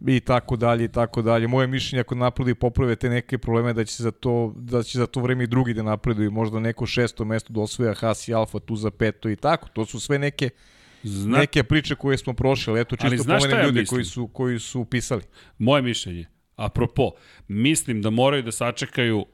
[0.08, 1.48] i tako dalje i tako dalje.
[1.48, 4.98] Moje mišljenje ako napredu i poprave te neke probleme da će za to da će
[4.98, 8.34] za to vreme i drugi da napreduju, možda neko šesto mesto da osvoja Haas i
[8.34, 9.68] Alfa tu za peto i tako.
[9.74, 10.50] To su sve neke
[11.08, 13.96] Zna, neke priče koje smo prošli, eto čisto pomenem ja ljudi mislim?
[13.96, 15.22] koji su koji su pisali.
[15.58, 16.26] Moje mišljenje,
[16.56, 17.12] apropo,
[17.48, 19.26] mislim da moraju da sačekaju,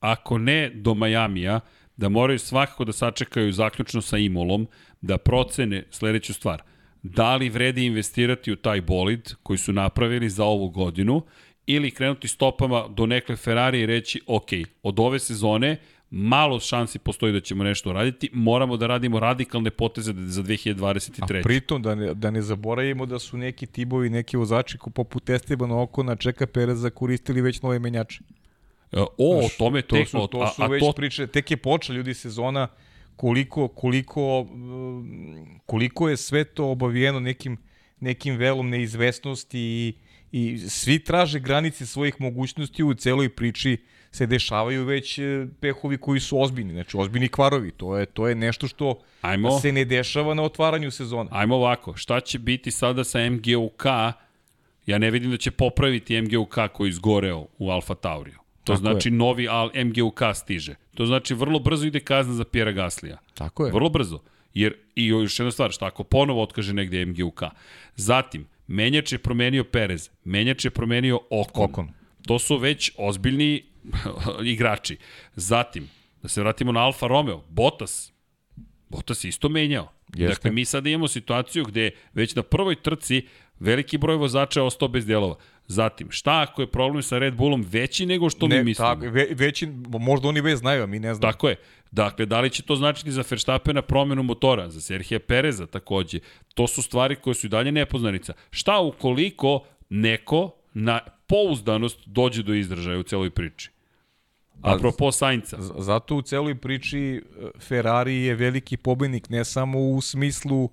[0.00, 1.60] ako ne do Majamija,
[1.96, 4.68] da moraju svakako da sačekaju zaključno sa Imolom,
[5.00, 6.62] da procene sledeću stvar.
[7.02, 11.22] Da li vredi investirati u taj bolid koji su napravili za ovu godinu
[11.66, 14.48] ili krenuti stopama do nekle Ferrari i reći, ok,
[14.82, 15.76] od ove sezone
[16.10, 21.38] malo šansi postoji da ćemo nešto raditi, moramo da radimo radikalne poteze za 2023.
[21.38, 25.82] A pritom da ne, da ne zaboravimo da su neki tibovi, neki vozači poput Estebana
[25.82, 28.20] Okona, Čeka Pereza koristili već nove menjače.
[28.92, 31.26] E, O, o Znaš, tome to tek, su, to a, su a već to, priče,
[31.26, 32.68] tek je počela ljudi sezona
[33.16, 37.56] koliko, koliko, um, koliko je sve to obavijeno nekim,
[38.00, 39.94] nekim velom neizvesnosti i,
[40.32, 43.76] i svi traže granice svojih mogućnosti u celoj priči
[44.10, 48.34] se dešavaju već e, pehovi koji su ozbiljni, znači ozbiljni kvarovi, to je, to je
[48.34, 49.58] nešto što Ajmo.
[49.58, 51.30] se ne dešava na otvaranju sezona.
[51.32, 53.84] Ajmo ovako, šta će biti sada sa MGUK?
[54.86, 58.38] Ja ne vidim da će popraviti MGUK koji je izgoreo u Alfa Tauriju.
[58.64, 59.12] To Tako znači je.
[59.12, 60.74] novi Al MGUK stiže.
[60.94, 63.18] To znači vrlo brzo ide kazna za Pjera Gaslija.
[63.34, 63.72] Tako je.
[63.72, 64.20] Vrlo brzo.
[64.54, 67.42] Jer, i još jedna stvar, šta ako ponovo otkaže negde MGUK.
[67.96, 71.64] Zatim, menjač je promenio Perez, menjač je promenio Okon.
[71.64, 71.88] Okon.
[72.26, 73.62] To su već ozbiljni
[74.44, 74.96] igrači.
[75.36, 75.88] Zatim,
[76.22, 78.12] da se vratimo na Alfa Romeo, Bottas,
[78.88, 79.92] Bottas je isto menjao.
[80.14, 80.34] Jeste.
[80.34, 83.26] Dakle, mi sada imamo situaciju gde već na prvoj trci
[83.60, 85.36] veliki broj vozača je ostao bez delova.
[85.66, 88.88] Zatim, šta ako je problem sa Red Bullom veći nego što mi mislimo?
[88.88, 89.68] Tako, ve, veći,
[90.00, 91.32] možda oni već znaju, a mi ne znamo.
[91.32, 91.56] Tako je.
[91.90, 96.18] Dakle, da li će to značiti za Verstappena promenu motora, za Serhija Pereza takođe?
[96.54, 98.32] To su stvari koje su i dalje nepoznanica.
[98.50, 103.70] Šta ukoliko neko na pouzdanost dođe do izražaja u celoj priči?
[104.62, 105.56] Apropo Sainca.
[105.78, 107.20] Zato u celoj priči e,
[107.60, 110.70] Ferrari je veliki pobednik, ne samo u smislu uh,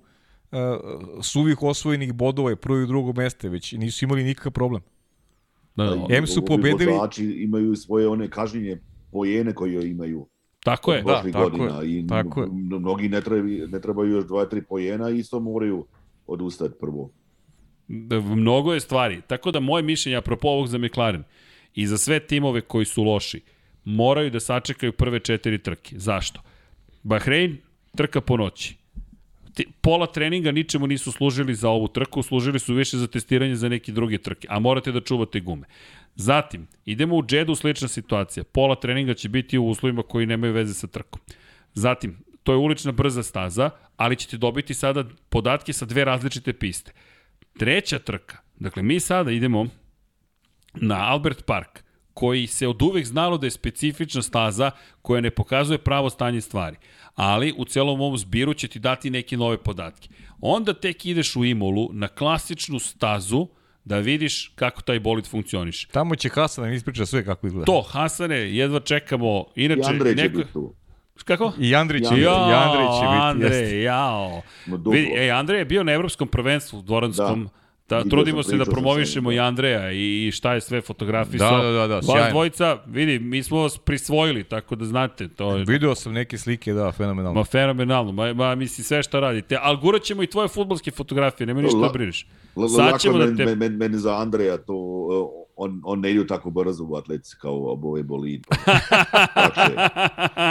[1.22, 4.82] suvih osvojenih bodova i prvo i drugo meste, već nisu imali nikakav problem.
[5.76, 8.78] Da, da, Em su pobedili- vozači imaju svoje one kažnjenje
[9.12, 10.26] pojene koje imaju
[10.64, 11.02] tako je.
[11.02, 12.46] Da, tako godina je, i tako je.
[12.46, 15.86] m- mnogi ne trebaju, ne trebaju još dva, tri pojena i isto moraju
[16.26, 17.10] odustati prvo.
[17.88, 19.20] Da, mnogo je stvari.
[19.26, 21.24] Tako da moje mišljenje, apropo ovog za McLaren,
[21.74, 23.40] i za sve timove koji su loši,
[23.84, 25.98] moraju da sačekaju prve četiri trke.
[25.98, 26.40] Zašto?
[27.02, 27.56] Bahrein,
[27.96, 28.76] trka po noći.
[29.80, 33.92] Pola treninga ničemu nisu služili za ovu trku, služili su više za testiranje za neke
[33.92, 35.66] druge trke, a morate da čuvate gume.
[36.14, 38.44] Zatim, idemo u Džedu, slična situacija.
[38.44, 41.20] Pola treninga će biti u uslovima koji nemaju veze sa trkom.
[41.74, 46.92] Zatim, to je ulična brza staza, ali ćete dobiti sada podatke sa dve različite piste.
[47.58, 49.66] Treća trka, dakle mi sada idemo
[50.74, 51.82] na Albert Park,
[52.14, 54.70] koji se od uvek znalo da je specifična staza
[55.02, 56.76] koja ne pokazuje pravo stanje stvari.
[57.14, 60.08] Ali u celom ovom zbiru će ti dati neke nove podatke.
[60.40, 63.46] Onda tek ideš u Imolu na klasičnu stazu
[63.84, 65.88] da vidiš kako taj bolid funkcioniše.
[65.92, 67.64] Tamo će Hasan da mi ispriča sve kako izgleda.
[67.64, 69.44] To, Hasane, jedva čekamo.
[69.56, 70.38] I Inače, Andrej će neko...
[70.38, 70.74] biti tu.
[71.18, 71.52] Kako?
[71.58, 73.44] I Andrić Jao, I Andrić će biti.
[73.44, 73.64] jeste.
[73.64, 74.42] Andrej, jao.
[74.92, 77.44] Vidi, ej, Andrej je bio na evropskom prvenstvu u Dvoranskom.
[77.44, 77.50] Da.
[77.90, 81.56] Da, trudimo se da promovišemo i njim, Andreja i šta je sve fotografisao.
[81.56, 82.30] Da, da, da, da, Vas sjajno.
[82.30, 85.64] dvojica, vidi, mi smo vas prisvojili, tako da znate, to je...
[85.64, 87.40] Video sam neke slike, da, fenomenalno.
[87.40, 89.58] Ma fenomenalno, ma, ma mislim sve šta radite.
[89.60, 92.26] Ali gurat ćemo i tvoje futbolske fotografije, nema ništa da brineš.
[92.56, 94.74] L- Sad ćemo da te- meni, za Andreja to,
[95.58, 98.46] on, on ne ide tako brzo u atletici kao ove bolid.
[99.36, 99.74] Lakše.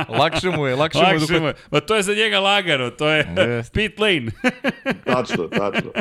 [0.20, 1.14] Lakše mu je, lakše, mu je.
[1.14, 1.54] Lakše dok- mu je.
[1.72, 3.74] Ma to je za njega lagano, to je Jeste.
[3.74, 4.32] pit lane.
[5.06, 5.92] Tačno, tačno.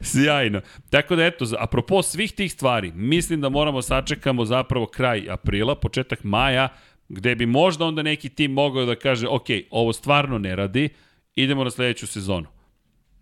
[0.00, 0.60] Sjajno.
[0.90, 6.24] Tako da eto, apropo svih tih stvari, mislim da moramo sačekamo zapravo kraj aprila, početak
[6.24, 6.68] maja,
[7.08, 10.88] gde bi možda onda neki tim mogao da kaže, ok, ovo stvarno ne radi,
[11.34, 12.46] idemo na sledeću sezonu.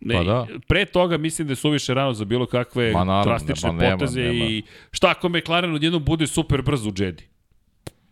[0.01, 0.47] Ne, Pa da.
[0.69, 3.97] Pre toga mislim da je suviše rano za bilo kakve Ma naravno, drastične ma nema,
[3.99, 4.45] poteze nema.
[4.45, 7.25] i šta ako McLaren odjednom bude super brzo u Jedi?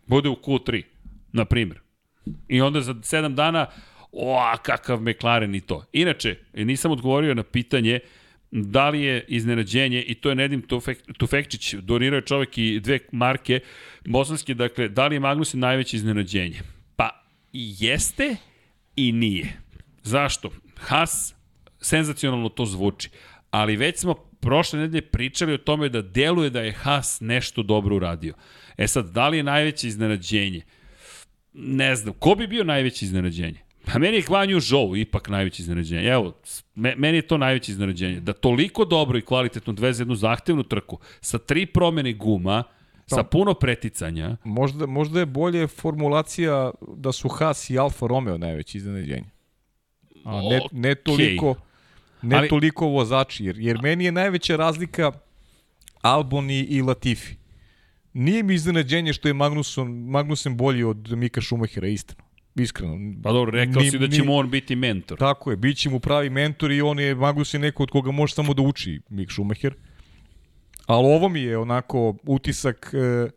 [0.07, 0.83] Bude u Q3,
[1.33, 1.79] na primjer.
[2.47, 3.65] I onda za 7 dana,
[4.11, 5.85] o, kakav McLaren i to.
[5.93, 7.99] Inače, nisam odgovorio na pitanje
[8.51, 12.99] da li je iznenađenje, i to je Nedim Tufek, Tufekčić, donirao je čovek i dve
[13.11, 13.59] marke
[14.05, 16.61] bosanske, dakle, da li je Magnussen najveće iznenađenje?
[16.95, 18.35] Pa, jeste
[18.95, 19.61] i nije.
[20.03, 20.49] Zašto?
[20.77, 21.35] Haas,
[21.81, 23.09] senzacionalno to zvuči,
[23.51, 27.95] ali već smo prošle nedelje pričali o tome da deluje da je Haas nešto dobro
[27.95, 28.33] uradio.
[28.77, 30.61] E sad, da li je najveće iznenađenje?
[31.53, 33.59] Ne znam, ko bi bio najveće iznenađenje?
[33.85, 36.07] Pa meni je Guanju Zhou ipak najveće iznenađenje.
[36.07, 36.33] Evo,
[36.75, 38.19] me, meni je to najveće iznenađenje.
[38.19, 42.63] Da toliko dobro i kvalitetno dveze jednu zahtevnu trku sa tri promene guma,
[43.07, 48.77] sa puno preticanja, Možda, možda je bolje formulacija da su Haas i Alfa Romeo najveći
[48.77, 49.29] iznenađenje.
[50.25, 51.55] A ne, ne toliko
[52.21, 55.11] ne Ali- toliko vozači, jer, jer meni je najveća razlika
[56.01, 57.35] Albon i, i Latifi.
[58.13, 62.29] Nije mi iznenađenje što je Magnussen, Magnussen bolji od Mika Schumachera, iskreno.
[62.55, 62.97] Iskreno.
[63.23, 65.17] pa dobro, rekao Ni- si da će mu on biti mentor.
[65.17, 68.33] Tako je, bit će mu pravi mentor i on je Magnussen neko od koga može
[68.33, 69.73] samo da uči Mik Schumacher.
[70.85, 73.29] Ali ovo mi je onako utisak e,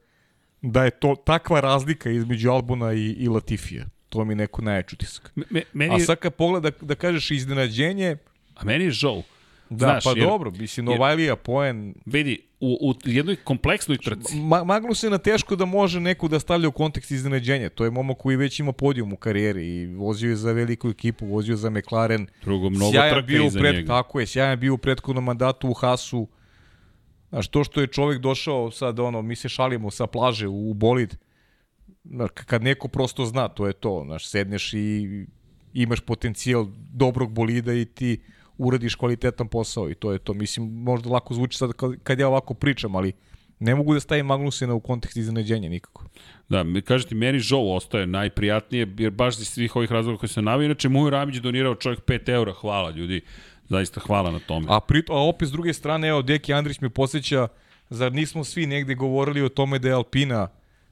[0.63, 3.85] da je to takva razlika između Albona i, i Latifija.
[4.09, 5.33] To mi je neko najjači utisak.
[5.51, 8.17] Me, meni, A sad kad pogleda, da kažeš iznenađenje,
[8.63, 9.23] a meni je Zhou.
[9.71, 14.65] da, Znaš, pa jer- dobro, mislim, Novajlija, Poen, Vidi, u, u jednoj kompleksnoj trci, Ma,
[14.65, 17.69] Magnusena teško da može neko da stavlja u kontekst iznenađenja.
[17.69, 21.27] To je momak koji već ima podijum u karijeri i vozio je za veliku ekipu,
[21.27, 22.27] vozio za McLaren.
[22.45, 23.87] drugo, mnogo sjajan bio iza pred, njega.
[23.87, 26.29] Tako je, sjajan bio u prethodnom mandatu u Hasu.
[27.29, 30.75] Znaš, to što je čovjek došao sad, ono, mi se šalimo sa plaže u, u
[30.75, 31.17] bolid,
[32.05, 35.09] znaš, kad neko prosto zna, to je to, znaš, sedneš i
[35.73, 38.21] imaš potencijal dobrog bolida i ti
[38.59, 40.35] uradiš kvalitetan posao i to je to.
[40.35, 43.13] Mislim, možda lako zvuči sad kad, kad ja ovako pričam, ali
[43.59, 46.05] ne mogu da stavim Magnusena u kontekst iznenađenja nikako.
[46.49, 50.65] Da, kažete, meni Zhou ostaje najprijatnije, jer baš iz svih ovih razloga koje sam navio,
[50.65, 53.21] inače Mujo Ramić donirao čovjek 5 eura, hvala ljudi,
[53.69, 54.67] zaista hvala na tome.
[54.69, 57.49] A, pri, a opet s druge strane, evo, Deki Andrić me posjeća,
[57.91, 60.49] zar nismo svi negde govorili o tome da je Alpina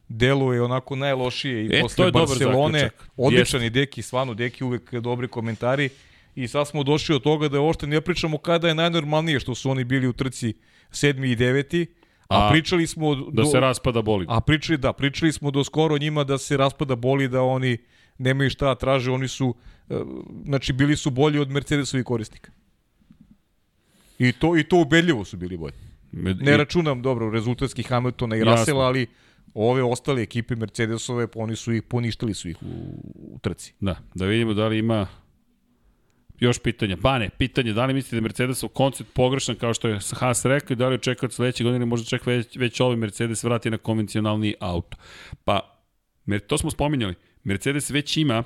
[0.09, 2.91] deluje onako najlošije i E, posle Barcelone.
[3.17, 5.89] Odličan i Deki, stvarno, Deki uvek dobri komentari.
[6.43, 9.71] I sad smo došli od toga da uopšte ne pričamo kada je najnormalnije što su
[9.71, 10.55] oni bili u trci
[10.91, 11.87] sedmi i deveti,
[12.29, 13.15] a, A, pričali smo...
[13.15, 14.27] da se raspada boli.
[14.29, 17.79] A pričali, da, pričali smo do skoro njima da se raspada boli, da oni
[18.19, 19.55] nemaju šta da traže, oni su,
[19.89, 19.95] e,
[20.45, 22.53] znači bili su bolji od Mercedesovih korisnika.
[24.19, 25.77] I to, I to ubedljivo su bili bolji.
[26.13, 28.45] Ne računam dobro rezultatski Hamiltona i.
[28.45, 29.07] Russella, ali
[29.55, 32.67] ove ostale ekipe Mercedesove, oni su ih, poništili su ih u,
[33.15, 33.75] u trci.
[33.81, 35.07] Da, da vidimo da li ima
[36.41, 36.97] još pitanja.
[36.97, 40.75] Bane, pitanje, da li mislite da je Mercedesov koncept pogrešan kao što je Haas rekao
[40.75, 43.79] i da li očekuje od sledeće godine možda čak već, već ovaj Mercedes vrati na
[43.79, 44.97] konvencionalni auto?
[45.45, 45.81] Pa,
[46.47, 47.15] to smo spominjali.
[47.45, 48.45] Mercedes već ima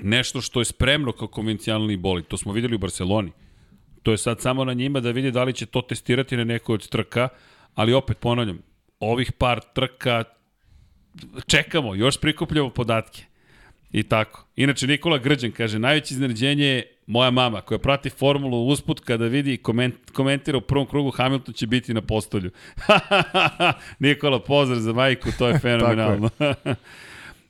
[0.00, 2.26] nešto što je spremno kao konvencionalni bolid.
[2.26, 3.32] To smo videli u Barceloni.
[4.02, 6.74] To je sad samo na njima da vidi da li će to testirati na nekoj
[6.74, 7.28] od trka,
[7.74, 8.58] ali opet ponavljam,
[9.00, 10.24] ovih par trka
[11.46, 13.24] čekamo, još prikupljamo podatke.
[13.92, 14.44] I tako.
[14.56, 19.52] Inače, Nikola Grđan kaže, najveće iznenađenje je moja mama, koja prati formulu usput kada vidi
[19.52, 22.50] i koment, komentira u prvom krugu Hamilton će biti na postolju.
[23.98, 26.30] Nikola, pozdrav za majku, to je fenomenalno.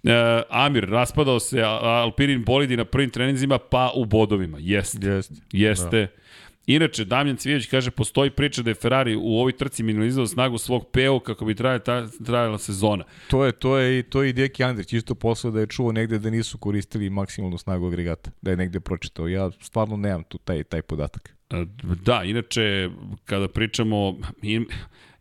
[0.05, 4.59] E, Amir, raspadao se Alpinin bolidi na prvim treninzima, pa u bodovima.
[4.61, 5.07] Jeste.
[5.07, 5.35] Jeste.
[5.53, 6.01] Jeste.
[6.01, 6.28] Da.
[6.69, 10.87] Inače, Damjan Cvijević kaže, postoji priča da je Ferrari u ovoj trci minimalizao snagu svog
[10.87, 13.05] PO kako bi trajala, ta, trajala sezona.
[13.31, 15.93] To je, to je, i- to je i Deki Andrić isto poslao da je čuo
[15.93, 18.31] negde da nisu koristili maksimalnu snagu agregata.
[18.43, 19.29] Da je negde pročitao.
[19.29, 21.37] Ja stvarno nemam tu taj, taj podatak.
[21.51, 21.65] E,
[21.97, 22.91] Da, inače,
[23.25, 24.67] kada pričamo, im,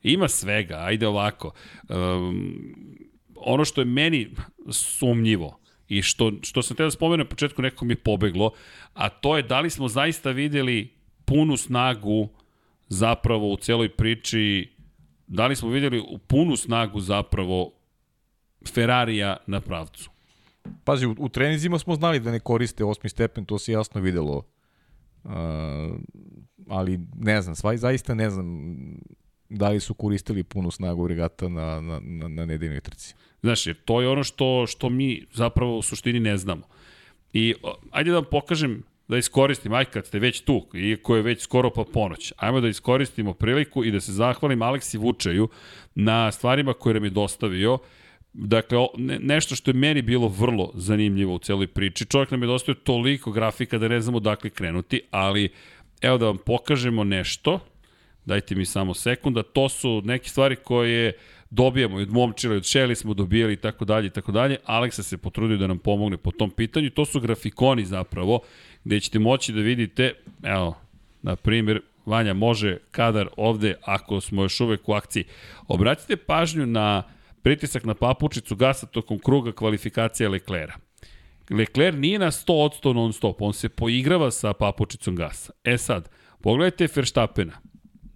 [0.04, 1.52] ima svega, ajde ovako.
[1.90, 2.76] Um,
[3.36, 4.30] ono što je meni
[4.72, 8.52] sumnjivo i što, što sam te da spomenem na početku, nekako mi je pobeglo,
[8.94, 10.97] a to je da li smo zaista videli
[11.28, 12.28] punu snagu
[12.88, 14.72] zapravo u celoj priči,
[15.28, 17.72] da li smo videli u punu snagu zapravo
[18.74, 20.10] Ferrarija na pravcu?
[20.84, 24.44] Pazi, u, u trenizima smo znali da ne koriste osmi stepen, to se jasno videlo.
[25.24, 25.32] Uh,
[26.68, 28.76] ali ne znam, svaj, zaista ne znam
[29.50, 33.16] da li su koristili punu snagu regata na, na, na, na nedeljnoj trci.
[33.42, 36.64] Znaš, jer to je ono što, što mi zapravo u suštini ne znamo.
[37.34, 37.56] I
[37.92, 41.70] ajde da vam pokažem da iskoristim, aj kad ste već tu, iako je već skoro
[41.70, 45.50] pa ponoć, ajmo da iskoristimo priliku i da se zahvalim Aleksi Vučaju
[45.96, 47.78] na stvarima koje nam je dostavio.
[48.34, 48.78] Dakle,
[49.20, 52.06] nešto što je meni bilo vrlo zanimljivo u celoj priči.
[52.06, 55.50] Čovjek nam je dostavio toliko grafika da ne znamo dakle krenuti, ali
[56.02, 57.60] evo da vam pokažemo nešto.
[58.26, 59.44] Dajte mi samo sekunda.
[59.44, 61.14] To su neke stvari koje
[61.50, 64.58] dobijamo od momčila, od šeli smo dobijali i tako dalje i tako dalje.
[64.66, 66.90] Aleksa se potrudio da nam pomogne po tom pitanju.
[66.90, 68.40] To su grafikoni zapravo
[68.88, 70.78] gde ćete moći da vidite, evo,
[71.22, 75.24] na primjer, Vanja može kadar ovde ako smo još uvek u akciji.
[75.68, 77.04] Obratite pažnju na
[77.42, 80.76] pritisak na papučicu gasa tokom kruga kvalifikacija Leklera.
[81.50, 85.54] Lecler nije na 100% non stop, on se poigrava sa papučicom gasa.
[85.64, 86.10] E sad,
[86.42, 87.60] pogledajte Verstappena.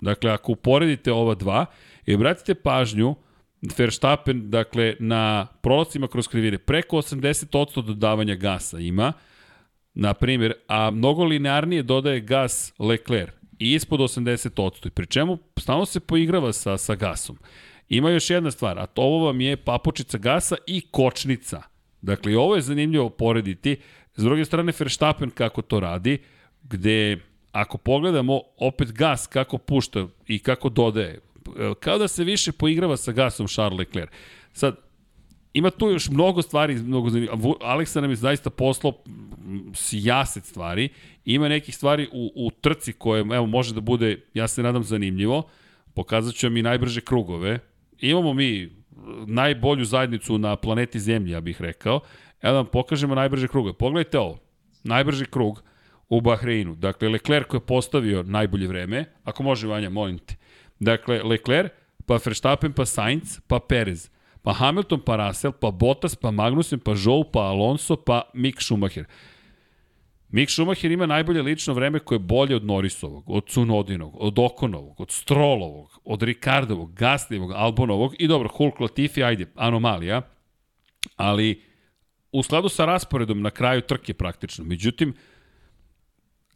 [0.01, 1.65] Dakle, ako uporedite ova dva
[2.05, 3.15] i obratite pažnju,
[3.77, 9.13] Verstappen, dakle, na prolazcima kroz krivine, preko 80% dodavanja gasa ima,
[9.93, 15.99] na primjer, a mnogo linearnije dodaje gas Lecler i ispod 80%, pri čemu stalno se
[15.99, 17.37] poigrava sa, sa gasom.
[17.89, 21.61] Ima još jedna stvar, a to ovo vam je papučica gasa i kočnica.
[22.01, 23.77] Dakle, ovo je zanimljivo porediti.
[24.15, 26.17] S druge strane, Verstappen kako to radi,
[26.63, 27.17] gde
[27.51, 31.19] ako pogledamo opet gas kako pušta i kako dodaje,
[31.79, 34.09] kao da se više poigrava sa gasom Charles Leclerc.
[34.53, 34.75] Sad,
[35.53, 37.57] ima tu još mnogo stvari, mnogo zanimljivo.
[37.61, 38.93] Aleksa nam je zaista poslao
[39.73, 40.89] sijaset stvari.
[41.25, 45.43] Ima nekih stvari u, u trci koje, evo, može da bude, ja se nadam, zanimljivo.
[45.93, 47.59] Pokazat ću vam i najbrže krugove.
[47.99, 48.69] Imamo mi
[49.27, 51.99] najbolju zajednicu na planeti Zemlji, ja bih rekao.
[52.41, 53.73] Evo da vam pokažemo najbrže krugove.
[53.73, 54.39] Pogledajte ovo.
[54.83, 55.63] Najbrži krug
[56.09, 56.75] u Bahreinu.
[56.75, 59.05] Dakle, Leclerc koji je postavio najbolje vreme.
[59.23, 60.35] Ako može, Vanja, molim te.
[60.79, 61.71] Dakle, Leclerc,
[62.05, 64.10] pa Verstappen, pa Sainz, pa Perez
[64.43, 69.05] pa Hamilton, pa Russell, pa Bottas, pa Magnussen, pa Zhou, pa Alonso, pa Mick Schumacher.
[70.29, 75.01] Mick Schumacher ima najbolje lično vreme koje je bolje od Norrisovog, od Cunodinog, od Okonovog,
[75.01, 80.21] od Strolovog, od Ricardovog, Gaslijevog, Albonovog i dobro, Hulk Latifi, ajde, anomalija,
[81.15, 81.63] ali
[82.31, 84.65] u skladu sa rasporedom na kraju trke praktično.
[84.65, 85.13] Međutim,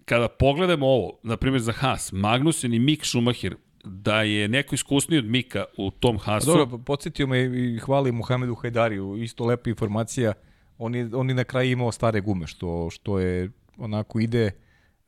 [0.05, 3.55] kada pogledamo ovo, na primjer za Haas, Magnussen i Mick Schumacher
[3.85, 6.45] da je neko iskusniji od Mika u tom Hasu.
[6.45, 10.33] Dobro, podsjetio me i hvali Muhamedu Hajdariju, isto lepa informacija.
[10.77, 14.51] On je, on je na kraju imao stare gume, što, što je onako ide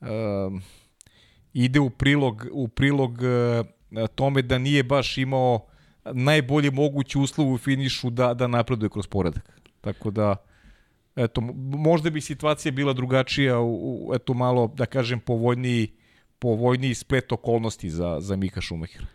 [0.00, 0.62] um,
[1.52, 5.66] ide u prilog, u prilog uh, tome da nije baš imao
[6.12, 9.60] najbolje mogući uslov u finišu da, da napreduje kroz poredak.
[9.80, 10.36] Tako da,
[11.16, 15.88] eto, možda bi situacija bila drugačija u, u eto, malo, da kažem, povoljniji
[16.38, 19.06] povoljniji splet okolnosti za, za Mika Šumahira.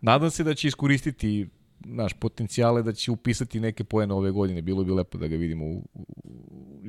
[0.00, 1.48] Nadam se da će iskoristiti
[1.84, 4.62] naš potencijale da će upisati neke poene ove godine.
[4.62, 6.04] Bilo bi lepo da ga vidimo u, u,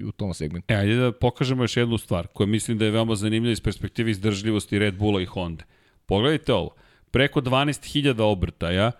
[0.07, 0.73] u tom segmentu.
[0.73, 4.11] E, ajde da pokažemo još jednu stvar koja mislim da je veoma zanimljiva iz perspektive
[4.11, 5.63] izdržljivosti Red Bulla i Honda.
[6.05, 6.75] Pogledajte ovo.
[7.11, 8.91] Preko 12.000 obrtaja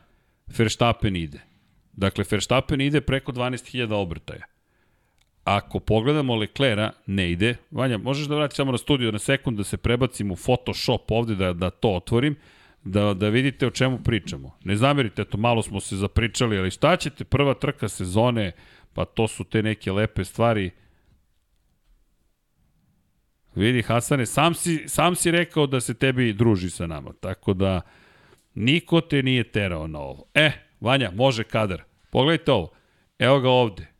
[0.58, 1.40] Verstappen ide.
[1.94, 4.53] Dakle, Verstappen ide preko 12.000 obrtaja.
[5.44, 7.56] Ako pogledamo Leclera, ne ide.
[7.72, 11.36] Vanja, možeš da vratiš samo na studiju na sekund da se prebacim u Photoshop ovde
[11.36, 12.36] da, da to otvorim,
[12.84, 14.58] da, da vidite o čemu pričamo.
[14.64, 18.52] Ne zamerite, eto, malo smo se zapričali, ali šta ćete prva trka sezone,
[18.94, 20.72] pa to su te neke lepe stvari.
[23.56, 27.82] Vidi, Hasane, sam si, sam si rekao da se tebi druži sa nama, tako da
[28.56, 30.26] niko te nije terao na ovo.
[30.34, 31.84] E, Vanja, može kadar.
[32.10, 32.72] Pogledajte ovo.
[33.20, 33.93] Evo ga ovde.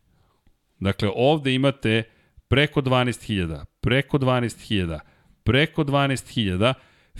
[0.84, 2.04] Dakle, ovde imate
[2.48, 5.00] preko 12.000, preko 12.000,
[5.44, 6.74] preko 12.000.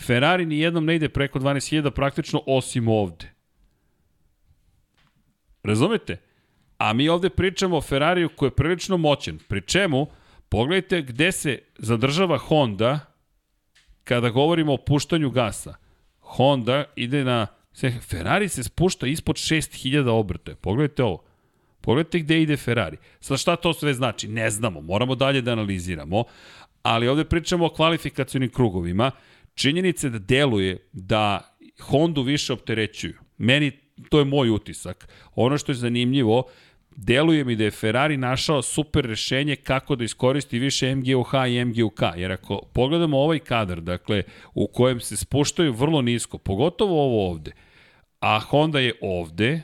[0.06, 3.32] Ferrari ni jednom ne ide preko 12.000 praktično osim ovde.
[5.64, 6.18] Razumete?
[6.78, 9.40] A mi ovde pričamo o Ferrariju koji je prilično moćan.
[9.48, 10.08] Pri čemu,
[10.50, 13.00] pogledajte gde se zadržava Honda
[14.04, 15.76] kada govorimo o puštanju gasa.
[16.20, 17.48] Honda ide na...
[18.10, 20.56] Ferrari se spušta ispod 6000 obrte.
[20.56, 21.33] Pogledajte ovo.
[21.84, 22.98] Pogledajte gde ide Ferrari.
[23.20, 24.28] Sa šta to sve znači?
[24.28, 26.24] Ne znamo, moramo dalje da analiziramo,
[26.84, 29.12] ali ovde pričamo o kvalifikacijnim krugovima.
[29.56, 33.14] Činjenice da deluje da Hondu više opterećuju.
[33.38, 33.72] Meni
[34.10, 35.08] to je moj utisak.
[35.36, 36.44] Ono što je zanimljivo,
[36.96, 42.02] deluje mi da je Ferrari našao super rešenje kako da iskoristi više MGUH i MGUK,
[42.16, 47.52] jer ako pogledamo ovaj kadar, dakle, u kojem se spuštaju vrlo nisko, pogotovo ovo ovde,
[48.20, 49.62] a Honda je ovde,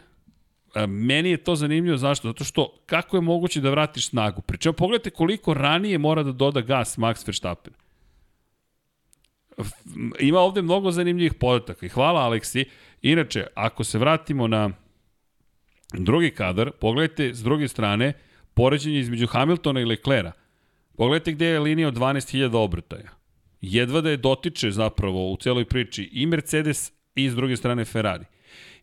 [0.87, 2.27] meni je to zanimljivo, zašto?
[2.27, 4.41] Zato što kako je moguće da vratiš snagu?
[4.41, 7.73] Pričemu, pogledajte koliko ranije mora da doda gas Max Verstappen.
[10.19, 12.65] Ima ovde mnogo zanimljivih podataka i hvala Aleksi.
[13.01, 14.69] Inače, ako se vratimo na
[15.93, 18.13] drugi kadar, pogledajte s druge strane
[18.53, 20.31] poređenje između Hamiltona i Leclera.
[20.97, 23.09] Pogledajte gde je linija od 12.000 obrtaja.
[23.61, 28.25] Jedva da je dotiče zapravo u celoj priči i Mercedes i s druge strane Ferrari.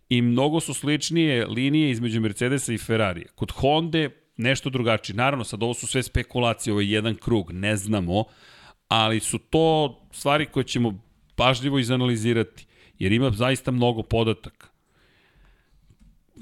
[0.08, 3.28] I mnogo su sličnije linije između Mercedesa i Ferrarija.
[3.34, 5.16] Kod Honda nešto drugačije.
[5.16, 8.24] Naravno, sad ovo su sve spekulacije, ovo je jedan krug, ne znamo,
[8.88, 11.00] ali su to stvari koje ćemo
[11.36, 12.66] pažljivo izanalizirati,
[12.98, 14.66] jer ima zaista mnogo podataka.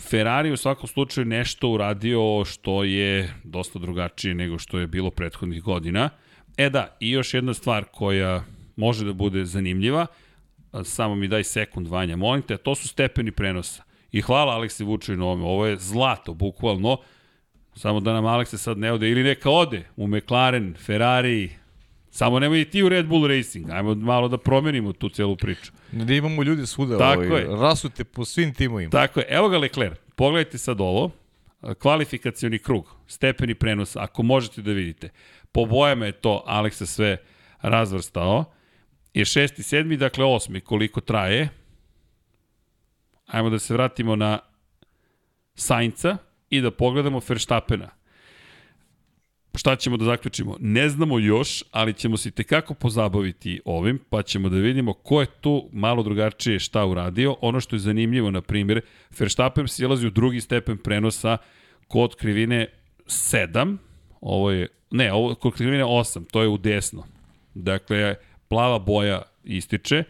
[0.01, 5.63] Ferrari u svakom slučaju nešto uradio što je dosta drugačije nego što je bilo prethodnih
[5.63, 6.11] godina.
[6.57, 8.45] E da, i još jedna stvar koja
[8.77, 10.07] može da bude zanimljiva,
[10.85, 13.83] samo mi daj sekund Vanja, molim te, to su stepeni prenosa.
[14.13, 16.97] I hvala Aleksi Vučovi na ovome, ovo je zlato, bukvalno.
[17.77, 21.51] Samo da nam Alekse sad ne ode, ili neka ode u McLaren, Ferrari,
[22.11, 25.73] samo nemoj i ti u Red Bull Racing, ajmo malo da promenimo tu celu priču.
[25.93, 27.57] Da imamo ljudi svuda, Tako ovaj, je.
[27.57, 28.91] rasute po svim timovima.
[28.91, 31.11] Tako je, evo ga Leclerc, pogledajte sad ovo,
[31.79, 35.09] kvalifikacioni krug, stepeni prenosa, ako možete da vidite.
[35.53, 37.17] Po bojama je to Aleksa sve
[37.63, 38.45] razvrstao.
[39.15, 41.49] Je šesti, sedmi, dakle osmi, koliko traje.
[43.27, 44.39] Ajmo da se vratimo na
[45.55, 46.17] Sainca
[46.51, 47.91] i da pogledamo Verstappena.
[49.55, 50.57] Šta ćemo da zaključimo?
[50.61, 55.27] Ne znamo još, ali ćemo se tekako pozabaviti ovim, pa ćemo da vidimo ko je
[55.41, 57.37] tu malo drugačije šta uradio.
[57.41, 58.81] Ono što je zanimljivo, na primjer,
[59.19, 61.37] Verstappen silazi u drugi stepen prenosa
[61.89, 62.67] kod krivine
[63.07, 63.77] 7,
[64.21, 67.05] ovo je, ne, ovo kod krivine 8, to je u desno.
[67.55, 68.15] Dakle,
[68.49, 70.05] plava boja ističe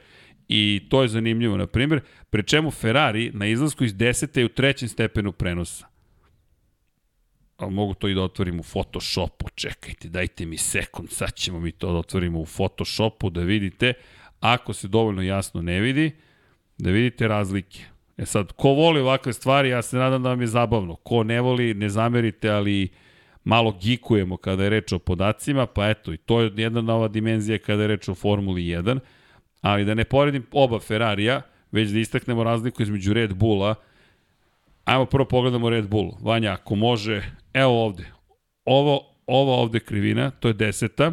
[0.49, 4.39] i to je zanimljivo, na primjer, pre čemu Ferrari na izlasku iz 10.
[4.39, 5.95] je u trećem stepenu prenosa
[7.57, 11.73] ali mogu to i da otvorim u Photoshopu, čekajte, dajte mi sekund, sad ćemo mi
[11.73, 13.93] to da otvorimo u Photoshopu, da vidite,
[14.41, 16.11] ako se dovoljno jasno ne vidi,
[16.79, 17.81] da vidite razlike.
[18.17, 20.95] E sad, ko voli ovakve stvari, ja se nadam da vam je zabavno.
[20.95, 22.89] Ko ne voli, ne zamerite, ali
[23.45, 27.59] malo gikujemo kada je reč o podacima, pa eto, i to je jedna nova dimenzija
[27.59, 28.99] kada je reč o Formuli 1,
[29.61, 31.43] ali da ne poredim oba Ferrarija,
[31.73, 33.75] već da istaknemo razliku između Red Bulla
[34.85, 36.13] Ajmo prvo pogledamo Red Bull.
[36.21, 38.07] Vanja, ako može, evo ovde.
[38.65, 41.13] Ovo, ovo ovde krivina, to je deseta,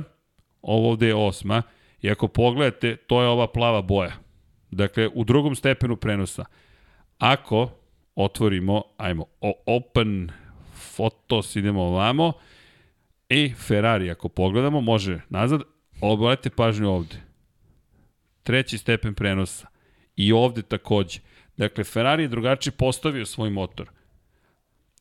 [0.62, 1.62] ovo ovde je osma.
[2.02, 4.12] I ako pogledate, to je ova plava boja.
[4.72, 6.46] Dakle, u drugom stepenu prenosa.
[7.18, 7.70] Ako
[8.16, 9.26] otvorimo, ajmo,
[9.66, 10.32] open
[10.96, 12.34] photos, idemo ovamo,
[13.30, 15.62] i Ferrari, ako pogledamo, može nazad,
[16.02, 17.16] obratite pažnju ovde.
[18.44, 19.68] Treći stepen prenosa.
[20.16, 21.20] I ovde takođe.
[21.58, 23.90] Dakle, Ferrari je drugačije postavio svoj motor.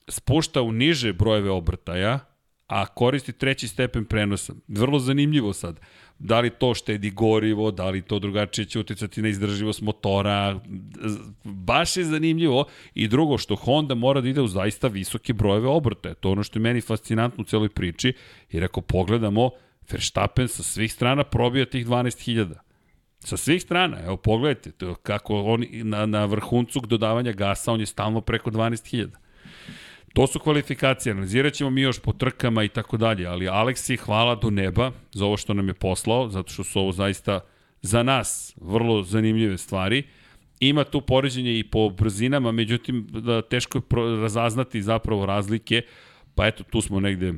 [0.09, 2.19] Spušta u niže brojeve obrtaja,
[2.67, 4.53] a koristi treći stepen prenosa.
[4.69, 5.81] Vrlo zanimljivo sad.
[6.21, 10.61] Da li to štedi gorivo, da li to drugačije će uticati na izdrživost motora.
[11.45, 12.65] Baš je zanimljivo.
[12.95, 16.15] I drugo, što Honda mora da ide u zaista visoke brojeve obrtaja.
[16.15, 18.13] To je ono što je meni fascinantno u celoj priči.
[18.51, 19.51] Jer ako pogledamo,
[19.91, 22.55] Verstappen sa svih strana probija tih 12.000.
[23.21, 27.87] Sa svih strana, evo pogledajte, to kako on na, na vrhuncu dodavanja gasa, on je
[27.87, 29.09] stalno preko 12.000.
[30.13, 34.35] To su kvalifikacije, analizirat ćemo mi još po trkama i tako dalje, ali Aleksi hvala
[34.35, 37.41] do neba za ovo što nam je poslao, zato što su ovo zaista
[37.83, 40.03] za nas vrlo zanimljive stvari.
[40.61, 43.83] Ima tu poređenje i po brzinama, međutim da teško je
[44.23, 45.83] razaznati zapravo razlike,
[46.35, 47.35] pa eto tu smo negde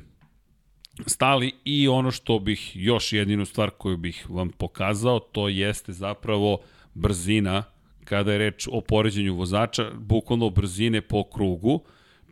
[1.06, 6.58] stali i ono što bih, još jedinu stvar koju bih vam pokazao, to jeste zapravo
[6.94, 7.64] brzina
[8.04, 11.80] kada je reč o poređenju vozača, bukvalno brzine po krugu,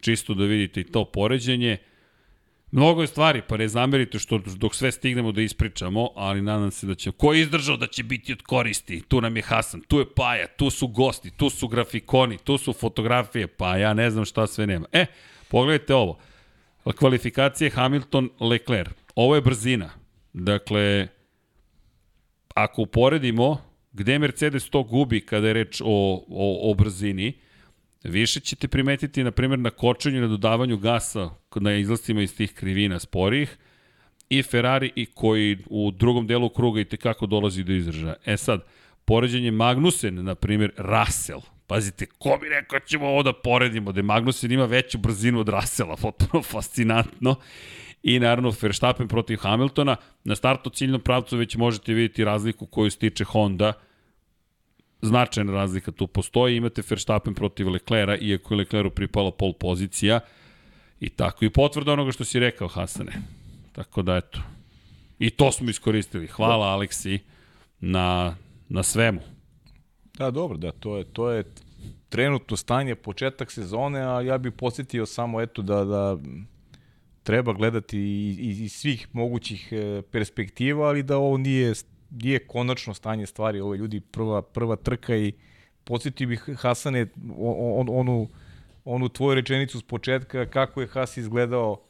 [0.00, 1.76] čisto da vidite i to poređenje.
[2.72, 6.86] Mnogo je stvari, pa ne zamerite što dok sve stignemo da ispričamo, ali nadam se
[6.86, 7.10] da će...
[7.10, 9.02] Ko je izdržao da će biti od koristi?
[9.08, 12.72] Tu nam je Hasan, tu je Paja, tu su gosti, tu su grafikoni, tu su
[12.72, 14.86] fotografije, pa ja ne znam šta sve nema.
[14.92, 15.06] E,
[15.48, 16.18] pogledajte ovo
[16.84, 18.90] kvalifikacije Hamilton-Leclerc.
[19.14, 19.90] Ovo je brzina.
[20.32, 21.08] Dakle,
[22.54, 23.58] ako uporedimo
[23.92, 27.32] gde Mercedes to gubi kada je reč o, o, o brzini,
[28.04, 32.98] više ćete primetiti, na primjer, na kočenju na dodavanju gasa na izlastima iz tih krivina
[32.98, 33.56] sporih
[34.30, 38.14] i Ferrari i koji u drugom delu kruga i tekako dolazi do izražaja.
[38.24, 38.60] E sad,
[39.04, 44.52] poređenje Magnussen, na primjer, Russell, Pazite, ko bi rekao ćemo ovo da poredimo, da Magnussen
[44.52, 47.36] ima veću brzinu od Rasela, potpuno fascinantno.
[48.02, 49.96] I naravno Verstappen protiv Hamiltona.
[50.24, 53.72] Na startu ciljnom pravcu već možete vidjeti razliku koju stiče Honda.
[55.02, 56.56] Značajna razlika tu postoji.
[56.56, 60.20] Imate Verstappen protiv Leclera, iako je Lecleru pripala pol pozicija.
[61.00, 63.12] I tako i potvrda onoga što si rekao, Hasane.
[63.72, 64.40] Tako da, eto.
[65.18, 66.26] I to smo iskoristili.
[66.26, 67.18] Hvala, Aleksi,
[67.80, 68.36] na,
[68.68, 69.20] na svemu.
[70.18, 71.44] Da, dobro, da, to je, to je
[72.08, 76.18] trenutno stanje, početak sezone, a ja bih posjetio samo eto da, da
[77.22, 77.98] treba gledati
[78.40, 81.72] iz, iz svih mogućih e, perspektiva, ali da ovo nije,
[82.10, 85.32] nije konačno stanje stvari, ovo je ljudi prva, prva trka i
[85.84, 87.06] podsjetio bih Hasane
[87.38, 88.28] on, onu,
[88.84, 91.80] onu tvoju rečenicu s početka kako je Has izgledao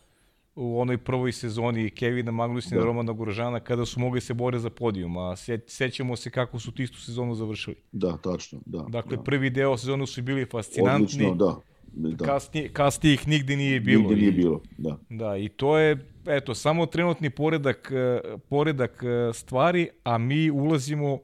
[0.55, 2.83] u onoj prvoj sezoni Kevina Magnusina da.
[2.83, 5.35] i Romana Guržana kada su mogli se bore za podijum, a
[5.67, 7.77] sećamo se kako su tu istu sezonu završili.
[7.93, 8.85] Da, tačno, da.
[8.89, 9.23] Dakle, da.
[9.23, 11.27] prvi deo sezonu su bili fascinantni.
[11.27, 11.57] Odlično, da.
[11.93, 12.25] Da.
[12.25, 14.03] Kasnije, kasnije ih nigde nije bilo.
[14.03, 14.99] Nigde nije bilo, da.
[15.09, 21.19] Da, i to je, eto, samo trenutni poredak, e, poredak e, stvari, a mi ulazimo,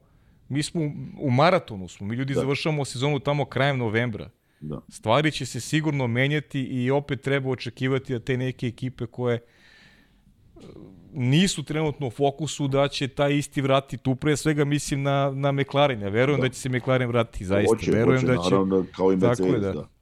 [0.48, 0.82] mi smo
[1.20, 2.40] u maratonu smo, mi ljudi da.
[2.40, 4.30] završamo sezonu tamo krajem novembra.
[4.60, 4.80] Da.
[4.88, 9.40] Stvari će se sigurno menjati i opet treba očekivati da te neke ekipe koje e,
[11.12, 15.52] nisu trenutno u fokusu da će taj isti vratiti tu pre svega mislim na, na
[15.52, 16.02] McLaren.
[16.02, 16.48] Ja verujem da.
[16.48, 17.76] da će se McLaren vratiti zaista.
[17.76, 19.72] Hoće, verujem hoće, da će, naravno, kao i Mercedes, je, da.
[19.72, 19.95] da.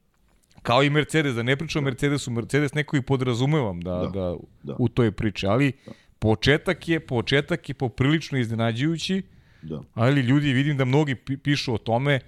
[0.65, 4.37] Kao i Mercedes, da ne pričam o Mercedesu, Mercedes neko i podrazumevam da, da, da,
[4.63, 4.77] da.
[4.79, 5.93] u toj priči, ali da.
[6.19, 9.23] početak je početak je poprilično iznenađujući,
[9.63, 9.83] da.
[9.95, 12.21] ali ljudi vidim da mnogi pišu o tome,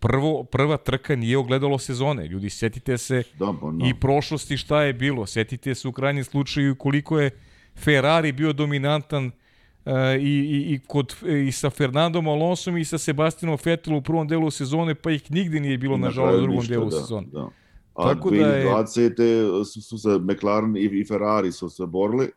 [0.00, 2.26] prvo, prva trka nije ogledalo sezone.
[2.26, 3.88] Ljudi, setite se da, pa, no.
[3.88, 5.26] i prošlosti šta je bilo.
[5.26, 7.30] Setite se u krajnjem slučaju koliko je
[7.76, 13.58] Ferrari bio dominantan uh, i, i, i, kod, i sa Fernandom Alonsom i sa Sebastianom
[13.64, 16.72] Vettelom u prvom delu sezone, pa ih nigde nije bilo, na nažalost, u drugom ništa,
[16.72, 17.26] delu da, sezone.
[17.32, 17.48] Da.
[17.94, 19.16] A Tako 2020.
[19.16, 19.64] Da je...
[19.64, 22.30] su, su se McLaren i, i Ferrari su se borili e,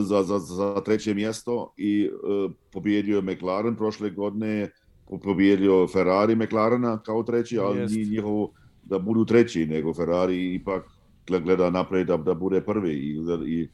[0.00, 4.70] za, za, za treće mjesto i uh, pobjedio je McLaren prošle godine
[5.22, 7.94] pobjedio Ferrari McLarena kao treći, ali Jest.
[7.94, 8.52] nije njihovo
[8.82, 10.84] da budu treći, nego Ferrari ipak
[11.26, 13.68] gleda napred da, da bude prvi i, i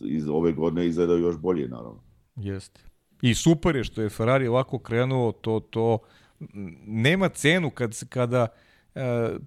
[0.00, 2.02] iz ove godine izgleda još bolje, naravno.
[2.36, 2.80] Jeste.
[3.22, 5.98] I super je što je Ferrari ovako krenuo, to, to
[6.86, 8.69] nema cenu kad, kada e,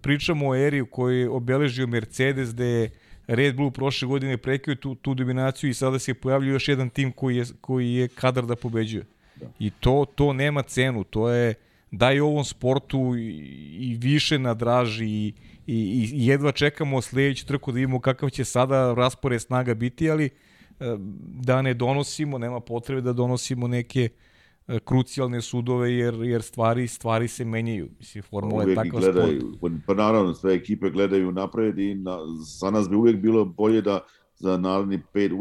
[0.02, 2.90] pričamo o eri u kojoj je obeležio Mercedes, gde je
[3.28, 7.12] Red Bull prošle godine prekio tu, tu dominaciju i sada se pojavljuje još jedan tim
[7.12, 9.06] koji je, koji je kadar da pobeđuje.
[9.36, 9.46] Da.
[9.60, 11.54] I to, to nema cenu, to je
[11.92, 13.28] daj ovom sportu i,
[13.80, 15.34] i više na draži i,
[15.68, 20.26] i, i jedva čekamo sledeću trku da vidimo kakav će sada raspored snaga biti, ali
[20.26, 20.30] e,
[21.42, 24.33] da ne donosimo, nema potrebe da donosimo neke e,
[24.86, 27.90] krucijalne sudove jer jer stvari stvari se menjaju.
[28.00, 29.74] Mislim formula je takva gledaju, sport.
[29.88, 32.18] Pa naravno sve ekipe gledaju napred i na,
[32.60, 34.00] za nas bi uvek bilo bolje da
[34.36, 35.32] za naredni pet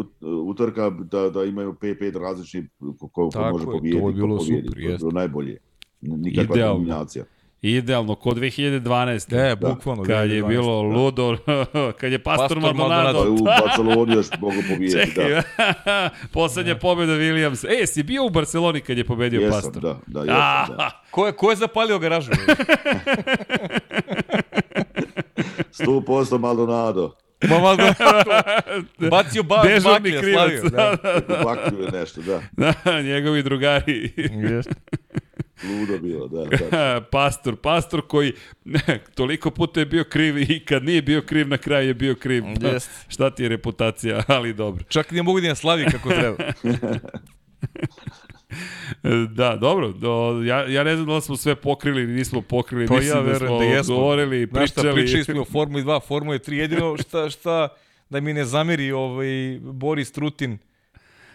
[0.47, 2.65] utrka da, da imaju pet, pet različnih
[2.99, 4.03] ko, ko, ko može pobijediti.
[4.03, 4.99] To je bilo super, jeste.
[4.99, 5.59] To je najbolje.
[6.01, 6.75] Nikakva Idealno.
[6.75, 7.25] kombinacija.
[7.63, 9.51] Idealno, kod 2012.
[9.51, 10.03] E, bukvalno.
[10.03, 10.89] Kad 2012, je bilo da.
[10.89, 11.37] ludo,
[12.01, 13.19] kad je Pastor, Pastor Maldonado.
[13.19, 15.31] Je u Barceloni još mogu pobijeti, Čekaj,
[15.85, 16.11] da.
[16.33, 17.83] Poslednja pobjeda Williams.
[17.83, 19.83] E, si bio u Barceloni kad je pobedio jesam, Pastor?
[19.83, 21.03] Da, da, jesam, da.
[21.11, 22.31] Ko je, ko je zapalio garažu?
[25.73, 27.17] 100% Maldonado.
[27.49, 27.77] Ma, ma,
[29.11, 30.51] bacio ba, Dežurni baklje, krivac.
[30.51, 30.71] slavio.
[30.71, 30.97] Da.
[31.45, 32.41] Baklju nešto, da.
[32.85, 34.13] da, njegovi drugari.
[34.51, 34.75] Jeste.
[35.65, 36.45] Ludo bilo, da.
[36.71, 37.01] da.
[37.11, 38.33] pastor, pastor koji
[39.15, 42.45] toliko puta je bio kriv i kad nije bio kriv, na kraju je bio kriv.
[42.61, 42.91] Pa, Jest.
[43.15, 44.85] šta ti je reputacija, ali dobro.
[44.89, 46.37] Čak nije mogu da ja slavi kako treba.
[49.31, 49.93] da, dobro.
[49.93, 52.87] Do, ja, ja ne znam da li smo sve pokrili ili nismo pokrili.
[52.87, 53.95] To Mislim ja da smo da jesmo.
[53.95, 55.03] govorili, Znaš šta, pričali.
[55.03, 56.53] pričali smo o Formuli 2, Formuli 3.
[56.53, 57.69] Jedino šta, šta
[58.11, 60.59] da mi ne zameri ovaj Boris Trutin,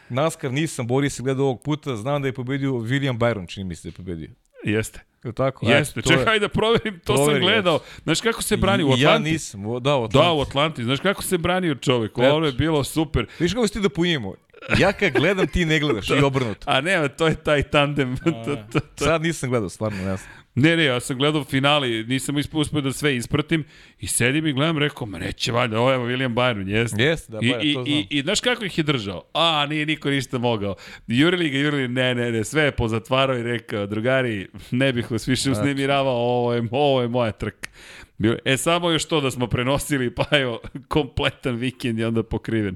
[0.10, 3.76] NASCAR nisam, Boris se gledao ovog puta, znam da je pobedio William Byron, čini mi
[3.76, 4.30] se da je pobedio.
[4.64, 5.00] Jeste.
[5.24, 5.70] Je tako?
[5.70, 7.80] Jeste, to čekaj da proverim, to Proveri, sam gledao.
[8.04, 9.04] Znaš kako se brani u Atlanti?
[9.04, 10.28] Ja nisam, o, da, u Atlanti.
[10.28, 10.84] Da, u Atlanti.
[10.84, 12.12] Znaš kako se branio čovek?
[12.12, 12.36] Eto.
[12.36, 13.26] Ono je bilo super.
[13.40, 14.34] Viš kako si ti da punjimo?
[14.80, 16.66] Ja kad gledam, ti ne gledaš i obrnuto.
[16.66, 18.18] A ne, to je taj tandem.
[18.46, 19.06] to, to, to.
[19.06, 20.30] Sad nisam gledao, stvarno, ne znam.
[20.58, 23.64] Ne, ne, ja sam gledao finali, nisam uspio da sve ispratim
[24.00, 27.04] i sedim i gledam, rekao, ma neće valjda, ovo je William Byron, jeste.
[27.04, 27.88] Jeste, da, I, Byron, i, to znam.
[27.90, 29.24] i, I znaš kako ih je držao?
[29.34, 30.76] A, nije niko ništa mogao.
[31.08, 35.28] Jurili ga, jurili, ne, ne, ne, sve je pozatvarao i rekao, drugari, ne bih vas
[35.28, 35.52] više Znači.
[35.52, 37.70] uznemiravao, ovo je, ovo je moja trka.
[38.18, 42.76] Bilo- E, samo još to da smo prenosili, pa evo, kompletan vikend je onda pokriven.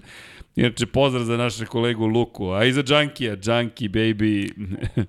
[0.55, 4.51] Inače, pozdrav za našeg kolegu Luku, a i za Junkija, Junkie, baby.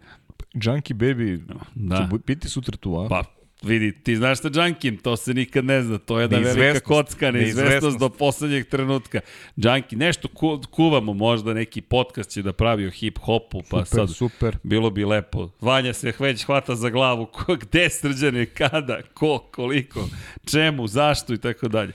[0.54, 1.40] Junkie Baby,
[1.74, 1.96] Da.
[1.96, 3.08] će biti sutra tu, a?
[3.08, 3.22] Pa,
[3.62, 7.30] vidi, ti znaš šta Džankin, to se nikad ne zna, to je jedna velika kocka,
[7.30, 9.20] neizvestnost do poslednjeg trenutka.
[9.60, 14.16] Džanki, nešto ku, kuvamo, možda neki podcast će da pravi o hip-hopu, pa Super, sad
[14.16, 14.56] super.
[14.62, 15.48] bilo bi lepo.
[15.60, 20.08] Vanja se već hvata za glavu, ko, gde srđane, kada, ko, koliko,
[20.44, 21.92] čemu, zašto i tako dalje.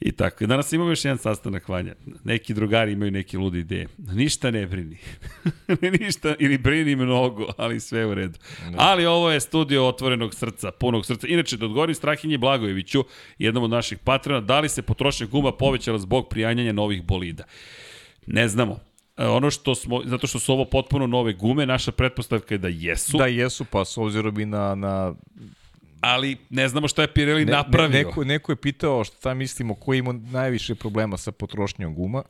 [0.00, 0.46] I tako.
[0.46, 1.94] Danas imamo još jedan sastanak Vanja.
[2.24, 3.88] Neki drugari imaju neke lude ideje.
[3.98, 4.96] Ništa ne brini.
[6.00, 8.38] Ništa, ili brini mnogo, ali sve u redu.
[8.76, 11.26] Ali ovo je studio otvorenog srca, punog srca.
[11.26, 13.04] Inače, da odgovorim Strahinji Blagojeviću,
[13.38, 17.44] jednom od naših patrona, da li se potrošnja guma povećala zbog prijanjanja novih bolida?
[18.26, 18.80] Ne znamo.
[19.16, 22.68] E, Ono što smo, zato što su ovo potpuno nove gume, naša pretpostavka je da
[22.68, 25.14] jesu, Da, jesu, pa s obzirom i na, na
[26.00, 27.88] ali ne znamo šta je Pirelli Ne, napravio.
[27.90, 32.22] Ne, neko, neko je pitao šta mislimo, ko ima najviše problema sa potrošnjom guma.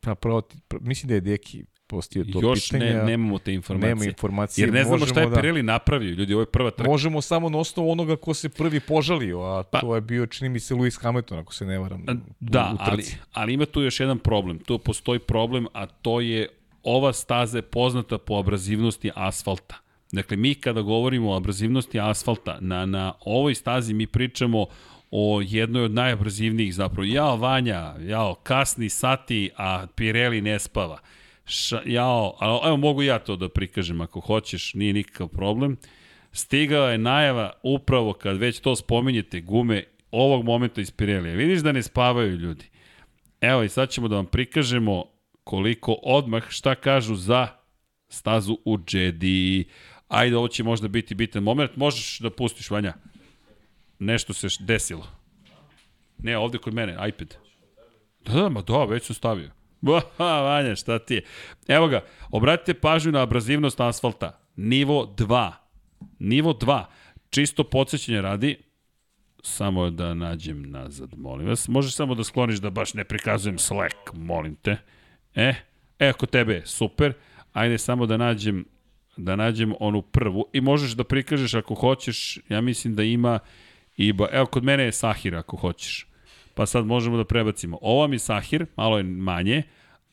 [0.00, 2.84] Pa pravo, mislim da je Deki postio to Još pitanje.
[2.86, 3.88] ne, nemamo te informacije.
[3.88, 4.62] Nema informacije.
[4.62, 6.10] Jer ne znamo šta je da- Pirelli napravio.
[6.10, 6.90] Ljudi, ovo je prva trka.
[6.90, 10.48] Možemo samo na osnovu onoga ko se prvi požalio, a Pa- to je bio, čini
[10.48, 12.00] mi se, Lewis Hamilton, ako se ne varam.
[12.02, 12.06] u-
[12.40, 13.16] Da, u ali, trci.
[13.32, 14.58] ali ima tu još jedan problem.
[14.58, 16.48] Tu postoji problem, a to je
[16.82, 19.74] ova staza je poznata po abrazivnosti asfalta.
[20.14, 24.66] Dakle, mi kada govorimo o abrazivnosti asfalta, na, na ovoj stazi mi pričamo
[25.10, 27.04] o jednoj od najabrazivnijih zapravo.
[27.04, 30.98] Jao, Vanja, jao, kasni sati, a Pirelli ne spava.
[31.46, 35.76] Ša, jao, ali evo mogu ja to da prikažem ako hoćeš, nije nikakav problem.
[36.32, 41.34] Stigao je najava upravo kad već to spominjete gume ovog momenta iz Pirelija.
[41.34, 42.64] Vidiš da ne spavaju ljudi.
[43.40, 45.04] Evo i sad ćemo da vam prikažemo
[45.44, 47.48] koliko odmah šta kažu za
[48.08, 49.64] stazu u Jedi.
[50.14, 51.76] Ajde, ovo će možda biti bitan moment.
[51.76, 52.94] Možeš da pustiš, Vanja.
[53.98, 55.06] Nešto se desilo.
[56.18, 57.34] Ne, ovde kod mene, iPad.
[58.24, 59.50] Da, da, ma da, već su stavio.
[59.80, 61.24] Baha, Vanja, šta ti je?
[61.68, 64.40] Evo ga, obratite pažnju na abrazivnost asfalta.
[64.56, 65.52] Nivo 2.
[66.18, 66.84] Nivo 2.
[67.30, 68.56] Čisto podsjećanje radi,
[69.42, 71.68] samo da nađem nazad, molim vas.
[71.68, 74.76] Možeš samo da skloniš da baš ne prikazujem Slack, molim te.
[75.34, 75.54] E,
[75.98, 77.12] e, kod tebe, super.
[77.52, 78.64] Ajde samo da nađem
[79.16, 83.38] da nađem onu prvu i možeš da prikažeš ako hoćeš, ja mislim da ima
[83.96, 86.06] i ba, evo kod mene je Sahir ako hoćeš.
[86.54, 87.78] Pa sad možemo da prebacimo.
[87.82, 89.62] Ovo je Sahir, malo je manje,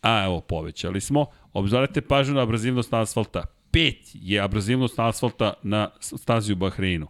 [0.01, 1.25] a evo povećali smo.
[1.53, 3.43] Obzorite pažnju na abrazivnost asfalta.
[3.71, 7.07] 5 je abrazivnost asfalta na stazi u Bahreinu.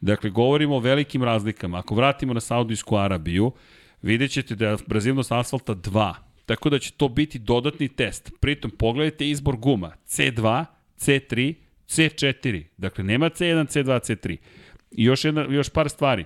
[0.00, 1.78] Dakle, govorimo o velikim razlikama.
[1.78, 3.52] Ako vratimo na Saudijsku Arabiju,
[4.02, 6.14] vidjet ćete da je abrazivnost asfalta 2.
[6.46, 8.32] Tako da će to biti dodatni test.
[8.40, 9.92] Pritom, pogledajte izbor guma.
[10.06, 10.64] C2,
[10.98, 11.54] C3,
[11.88, 12.64] C4.
[12.76, 14.36] Dakle, nema C1, C2, C3.
[14.90, 16.24] I još, jedna, još par stvari.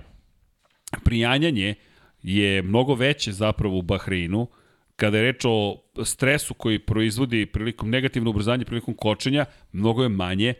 [1.03, 1.75] Prijanjanje
[2.23, 4.47] je mnogo veće zapravo u Bahreinu,
[4.95, 10.53] kada je reč o stresu koji proizvodi prilikom negativno ubrzanje prilikom kočenja, mnogo je manje,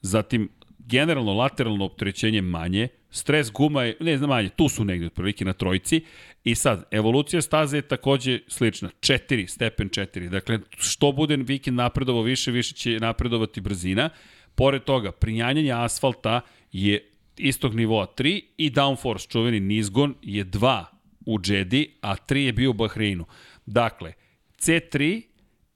[0.00, 5.44] zatim generalno lateralno opterećenje manje, stres guma je, ne znam manje, tu su negde otprilike
[5.44, 6.00] na trojici,
[6.44, 12.22] i sad, evolucija staze je takođe slična, 4, stepen 4, dakle, što bude vikend napredovao
[12.22, 14.10] više, više će napredovati brzina,
[14.54, 16.40] pored toga, prijanjanje asfalta
[16.72, 20.84] je istog nivoa 3 i downforce, čuveni nizgon, je 2
[21.26, 23.24] u Jedi, a 3 je bio u Bahreinu.
[23.66, 24.12] Dakle,
[24.58, 25.22] C3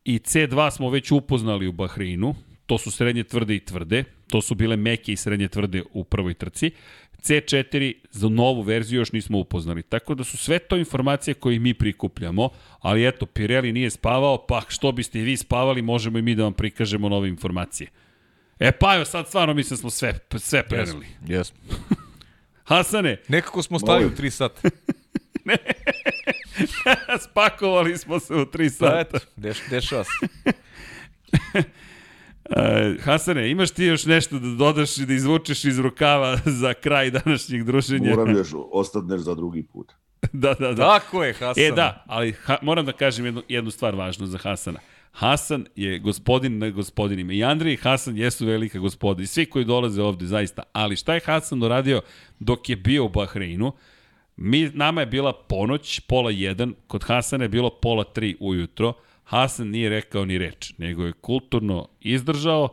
[0.04, 2.34] i C2 smo već upoznali u Bahreinu,
[2.66, 6.34] to su srednje tvrde i tvrde, to su bile meke i srednje tvrde u prvoj
[6.34, 6.70] trci.
[7.22, 9.82] C4 za novu verziju još nismo upoznali.
[9.82, 12.48] Tako da su sve to informacije koje mi prikupljamo,
[12.80, 16.42] ali eto, Pirelli nije spavao, pa što biste i vi spavali, možemo i mi da
[16.42, 17.90] vam prikažemo nove informacije.
[18.58, 21.06] E pa evo, sad stvarno mislim da smo sve, sve preneli.
[21.26, 21.52] Yes.
[22.70, 24.16] Hasane, Nekako smo stali u Molim.
[24.16, 24.68] 3 sata.
[27.30, 29.00] spakovali smo se u 3 Pa sata.
[29.00, 30.10] eto, deš, dešava se.
[32.48, 37.10] Uh, Hasane, imaš ti još nešto da dodaš i da izvučeš iz rukava za kraj
[37.10, 38.10] današnjeg druženja?
[38.10, 39.92] Moram još ostati za drugi put.
[40.32, 40.98] da, da, da.
[40.98, 41.64] Tako je, Hasan.
[41.64, 44.78] E da, ali ha, moram da kažem jednu, jednu stvar važnu za Hasana.
[45.12, 47.32] Hasan je gospodin na gospodinima.
[47.32, 49.22] I Andrej i Hasan jesu velika gospoda.
[49.22, 50.62] I svi koji dolaze ovde, zaista.
[50.72, 52.00] Ali šta je Hasan uradio
[52.38, 53.72] dok je bio u Bahreinu?
[54.36, 58.92] Mi, nama je bila ponoć, pola jedan, kod Hasana je bilo pola tri ujutro.
[59.28, 62.68] Hasan nije rekao ni reč, nego je kulturno izdržao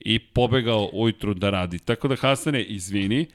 [0.00, 1.78] i pobegao ujutru da radi.
[1.78, 3.26] Tako da Hasane, izvini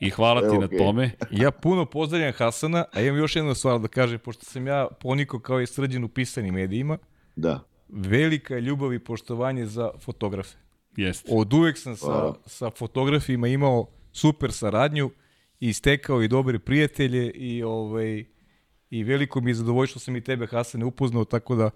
[0.00, 1.10] i hvala ti E, na tome.
[1.30, 5.38] Ja puno pozdravljam Hasana, a imam još jednu stvar da kažem, pošto sam ja poniko
[5.40, 6.98] kao i srđen u pisanim medijima,
[7.36, 7.60] Da.
[7.88, 10.56] velika je ljubav i poštovanje za fotografe.
[10.96, 11.30] Jeste.
[11.34, 12.38] Od uvek sam sa, Hvala.
[12.46, 15.10] sa fotografima imao super saradnju
[15.60, 18.24] i stekao i dobre prijatelje i ovaj
[18.90, 21.70] i veliko mi je zadovoljstvo što sam i tebe Hasane upoznao, tako da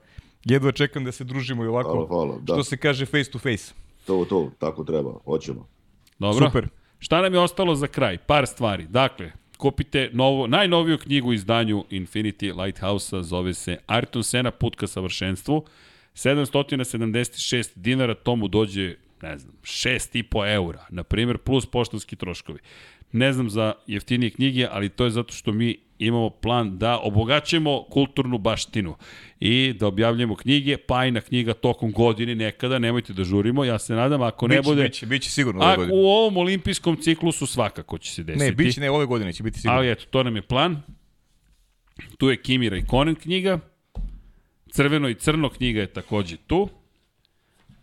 [0.44, 2.54] jedva čekam da se družimo i ovako, Hvala, hvala, da.
[2.54, 3.74] što se kaže face to face.
[4.06, 5.12] To, to, tako treba.
[5.24, 5.66] Hoćemo.
[6.18, 6.46] Dobro.
[6.46, 6.68] Super.
[6.98, 8.18] Šta nam je ostalo za kraj?
[8.18, 8.86] Par stvari.
[8.86, 15.64] Dakle, kupite novo, najnoviju knjigu izdanju Infinity Lighthouse-a, zove se Ayrton Sena, put ka savršenstvu.
[16.14, 22.58] 776 dinara, tomu dođe, ne znam, 6,5 eura, na primjer, plus poštanski troškovi.
[23.12, 27.84] Ne znam za jeftinije knjige, ali to je zato što mi imamo plan da obogaćemo
[27.90, 28.96] kulturnu baštinu
[29.40, 33.78] i da objavljamo knjige, pa i na knjiga tokom godine nekada, nemojte da žurimo, ja
[33.78, 34.82] se nadam, ako ne biće, bude...
[34.82, 35.94] Biće, biće sigurno ove godine.
[35.94, 38.44] u ovom olimpijskom ciklusu svakako će se desiti.
[38.44, 39.78] Ne, biće ne ove godine, će biti sigurno.
[39.78, 40.82] Ali eto, to nam je plan.
[42.18, 43.58] Tu je Kimira i Konen knjiga.
[44.70, 46.68] Crveno i crno knjiga je takođe tu.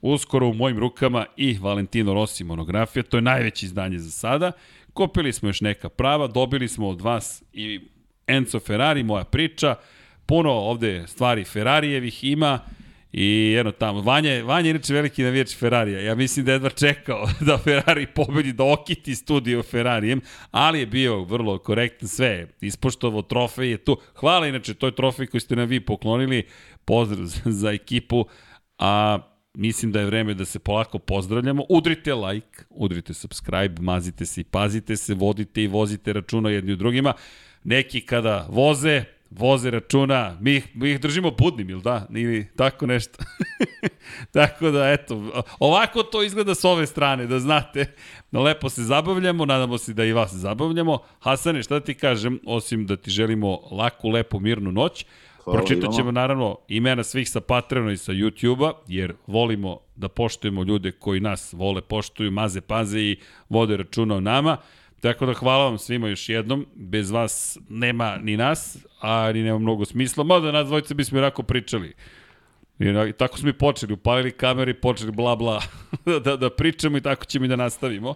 [0.02, 3.04] Uskoro u mojim rukama i Valentino Rossi monografija.
[3.04, 4.52] To je najveće izdanje za sada.
[4.98, 7.80] Kupili smo još neka prava, dobili smo od vas i
[8.28, 9.76] Enzo Ferrari, moja priča.
[10.26, 12.60] Puno ovde stvari Ferrarijevih ima.
[13.12, 16.02] I jedno tamo, Vanja, Vanja je inače veliki navijač Ferrarija.
[16.02, 20.86] Ja mislim da je jedva čekao da Ferrari pobedi, da okiti studio Ferrarijem, ali je
[20.86, 22.48] bio vrlo korektan sve.
[22.62, 23.98] Ispoštovao trofej je tu.
[24.16, 26.44] Hvala inače, to je trofej koji ste nam vi poklonili.
[26.86, 27.26] Pozdrav
[27.62, 28.26] za ekipu.
[28.80, 29.20] A
[29.58, 31.64] mislim da je vreme da se polako pozdravljamo.
[31.70, 36.76] Udrite like, udrite subscribe, mazite se i pazite se, vodite i vozite računa jedni u
[36.76, 37.14] drugima.
[37.64, 42.08] Neki kada voze, voze računa, mi ih, mi ih držimo budnim, ili da?
[42.10, 43.18] Ili tako nešto.
[44.34, 47.86] tako da, eto, ovako to izgleda s ove strane, da znate.
[48.32, 51.00] Da lepo se zabavljamo, nadamo se da i vas zabavljamo.
[51.20, 55.06] Hasane, šta da ti kažem, osim da ti želimo laku, lepu, mirnu noć,
[55.48, 60.64] Hvala Pročitat ćemo naravno imena svih sa Patreona i sa YouTube-a, jer volimo da poštujemo
[60.64, 63.18] ljude koji nas vole, poštuju, maze, paze i
[63.50, 64.58] vode računa o nama.
[65.02, 66.66] Tako da hvala vam svima još jednom.
[66.76, 70.24] Bez vas nema ni nas, a ni nema mnogo smisla.
[70.24, 71.94] Mada nas dvojice bismo rako pričali.
[72.80, 75.62] I tako smo i počeli, upalili kamere i počeli bla bla
[76.24, 78.16] da, da pričamo i tako ćemo i da nastavimo.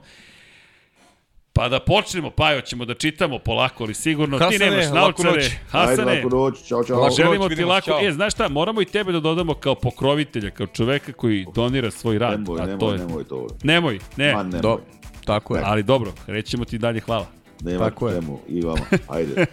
[1.54, 5.32] Pa da počnemo, Pajo, ćemo da čitamo polako, ali sigurno ti Hasane, nemaš laku naučare.
[5.32, 5.46] noć.
[5.46, 7.00] Ajde, Hasane, laku noć, čao, čao.
[7.00, 7.86] Laku Želimo noć, ti lako.
[7.86, 8.00] čao.
[8.02, 12.20] E, znaš šta, moramo i tebe da dodamo kao pokrovitelja, kao čoveka koji donira svoj
[12.20, 12.40] rad.
[12.40, 12.98] Nemoj, a nemoj, to je...
[12.98, 13.48] nemoj to.
[13.64, 14.34] Nemoj, ne.
[14.34, 14.62] Ma, nemoj.
[14.62, 14.80] Do,
[15.26, 15.62] tako je.
[15.66, 17.26] Ali dobro, rećemo ti dalje hvala.
[17.64, 18.14] Nema Tako je.
[18.14, 18.40] temu.
[18.48, 18.82] I vama.
[19.08, 19.46] Ajde.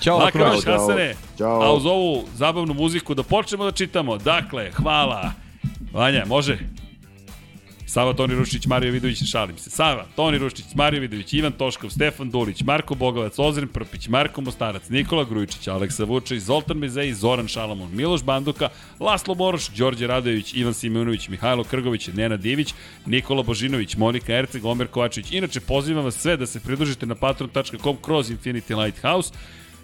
[0.00, 0.64] Ćao, Laka laku noć.
[0.64, 1.14] Hasane.
[1.38, 1.62] Ćao.
[1.62, 4.18] A uz ovu zabavnu muziku da počnemo da čitamo.
[4.18, 5.32] Dakle, hvala.
[5.92, 6.58] Vanja, može?
[7.86, 9.70] Sava Toni Rušić, Mario Vidović, šalim se.
[9.70, 14.88] Sava, Toni Rušić, Mario Vidović, Ivan Toškov, Stefan Dulić, Marko Bogovac, Ozren Prpić, Marko Mostarac,
[14.88, 18.68] Nikola Grujičić, Aleksa Vučić, Zoltan Mezej, Zoran Šalamon, Miloš Banduka,
[19.00, 22.74] Laslo Boroš, Đorđe Radović, Ivan Simeonović, Mihajlo Krgović, Nena Divić,
[23.06, 25.32] Nikola Božinović, Monika Erceg, Omer Kovačević.
[25.32, 29.32] Inače, pozivam vas sve da se pridružite na patron.com kroz Infinity Lighthouse.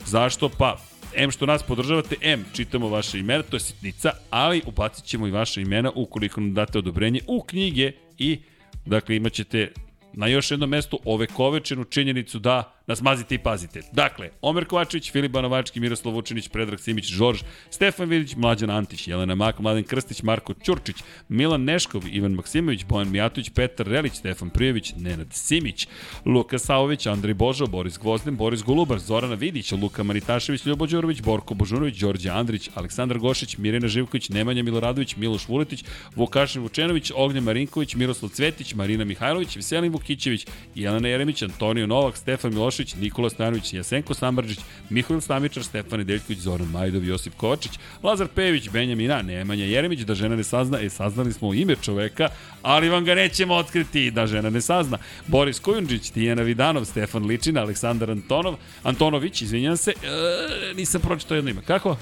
[0.06, 0.48] Zašto?
[0.48, 0.76] Pa,
[1.14, 5.30] M što nas podržavate, M čitamo vaše imena, to je sitnica, ali ubacit ćemo i
[5.30, 8.40] vaše imena ukoliko nam date odobrenje u knjige i
[8.86, 9.72] dakle imat ćete
[10.12, 13.82] na još jednom mestu ovekovečenu činjenicu da nas mazite i pazite.
[13.92, 19.34] Dakle, Omer Kovačević, Filip Banovački, Miroslav Vučinić, Predrag Simić, Žorž, Stefan Vidić, Mlađan Antić, Jelena
[19.34, 20.96] Mak, Mladen Krstić, Marko Ćurčić,
[21.28, 25.88] Milan Neškov, Ivan Maksimović, Bojan Mijatović, Petar Relić, Stefan Prijević, Nenad Simić,
[26.26, 31.54] Luka Saović, Andrej Božo, Boris Gvozden, Boris Golubar, Zorana Vidić, Luka Manitašević, Ljubo Đurović, Borko
[31.54, 35.84] Božunović, Đorđe Andrić, Aleksandar Gošić, Mirjana Živković, Nemanja Miloradović, Miloš Vuletić,
[36.16, 42.52] Vukašin Vučenović, Ognjen Marinković, Miroslav Cvetić, Marina Mihajlović, Veselin Vukićević, Jelena Jeremić, Antonio Novak, Stefan
[42.72, 44.58] Milošević, Nikola Stanović, Jasenko Sambrđić,
[44.90, 50.36] Mihail Stamičar, Stefan Nedeljković, Zoran Majdov, Josip Kovačić, Lazar Pejević, Benjamina, Nemanja Jeremić, da žena
[50.36, 52.28] ne sazna, e, saznali smo ime čoveka,
[52.62, 54.98] ali vam ga nećemo otkriti, da žena ne sazna.
[55.26, 61.50] Boris Kujundžić, Tijena Vidanov, Stefan Ličina, Aleksandar Antonov, Antonović, izvinjam se, e, nisam pročitao jedno
[61.50, 61.62] ime.
[61.62, 61.96] Kako?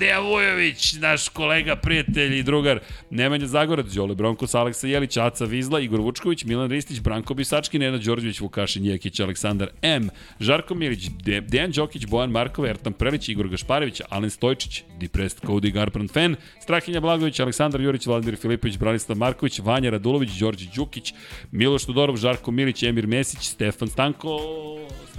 [0.00, 2.78] Deja Vujović, naš kolega, prijatelj i drugar,
[3.10, 8.00] Nemanja Zagorac, Đole Bronkos, Aleksa Jelić, Aca Vizla, Igor Vučković, Milan Ristić, Branko Bisački, Nenad
[8.00, 10.08] Đorđević, Vukašin Jekić, Aleksandar M,
[10.40, 15.72] Žarko Milić, De Dejan Đokić, Bojan Markov, Ertan Prelić, Igor Gašparević, Alen Stojčić, Depressed Cody
[15.72, 21.14] Garbrand Fan, Strahinja Blagović, Aleksandar Jurić, Vladimir Filipović, Branislav Marković, Vanja Radulović, Đorđe Đukić,
[21.52, 24.38] Miloš Tudorov, Žarko Milić, Emir Mesić, Stefan Stanko,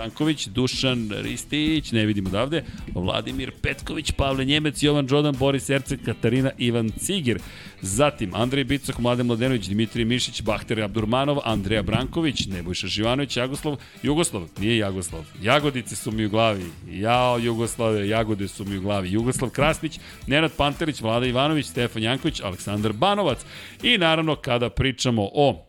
[0.01, 2.63] Stanković, Dušan Ristić, ne vidimo odavde,
[2.95, 7.39] Vladimir Petković, Pavle Njemec, Jovan Đodan, Boris Erceg, Katarina Ivan Cigir,
[7.81, 14.47] zatim Andrej Bicok, Mladen Mladenović, Dimitrij Mišić, Bahter Abdurmanov, Andreja Branković, Nebojša Živanović, Jagoslav, Jugoslav,
[14.59, 19.49] nije Jagoslav, Jagodice su mi u glavi, jao Jugoslave, Jagode su mi u glavi, Jugoslav
[19.49, 23.39] Krasnić, Nenad Pantelić, Vlada Ivanović, Stefan Janković, Aleksandar Banovac.
[23.83, 25.65] I naravno kada pričamo o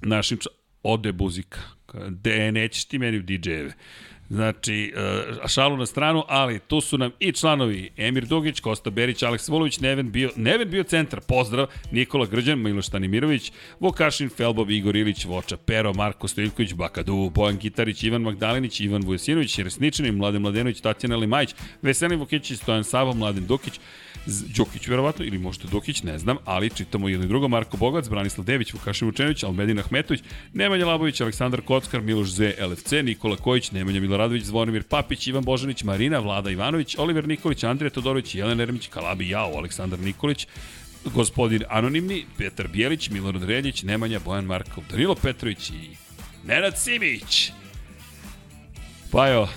[0.00, 0.38] našim
[0.82, 1.75] ode buzika.
[2.08, 3.72] De, nećeš ti meni u DJ-eve.
[4.28, 9.22] Znači, uh, šalu na stranu, ali tu su nam i članovi Emir Dugić, Kosta Berić,
[9.22, 14.96] Aleks Volović, Neven bio, Neven bio centar, pozdrav, Nikola Grđan, Miloš Tanimirović, Vokašin, Felbob, Igor
[14.96, 20.80] Ilić, Voča Pero, Marko Stojković, Bakadu, Bojan Kitarić, Ivan Magdalinić, Ivan Vujasinović, Resničani, Mladen Mladenović,
[20.80, 23.80] Tatjana Limajić, Veselin Vukić, Stojan Sabo, Mladen Dukić,
[24.26, 28.44] Đukić verovatno, ili možda Dukić, ne znam, ali čitamo jedno i drugo, Marko Bogac, Branislav
[28.44, 30.22] Dević, Vukašin Vučenović, Almedin Ahmetović,
[30.52, 35.82] Nemanja Labović, Aleksandar Kockar, Miloš Z, LFC, Nikola Kojić, Nemanja Miloradović, Zvonimir Papić, Ivan Božanić,
[35.82, 40.46] Marina, Vlada Ivanović, Oliver Nikolić, Andrija Todorović, Jelena Ermić, Kalabi Jao, Aleksandar Nikolić,
[41.04, 45.96] gospodin Anonimni, Petar Bijelić, Milorad Reljić, Nemanja, Bojan Markov, Danilo Petrović i
[46.44, 47.52] Nenad Simić.
[49.12, 49.48] Pa jo,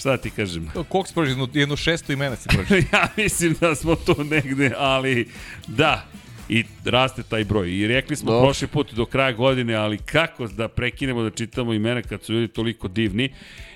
[0.00, 0.70] šta ti kažem?
[0.88, 2.76] Koks prođe jedno, jedno šesto imena se prođe.
[2.92, 5.28] ja mislim da smo tu negde, ali
[5.66, 6.06] da,
[6.48, 7.70] i raste taj broj.
[7.70, 8.46] I rekli smo Dobro.
[8.46, 12.48] prošli put do kraja godine, ali kako da prekinemo da čitamo imena kad su ljudi
[12.48, 13.32] toliko divni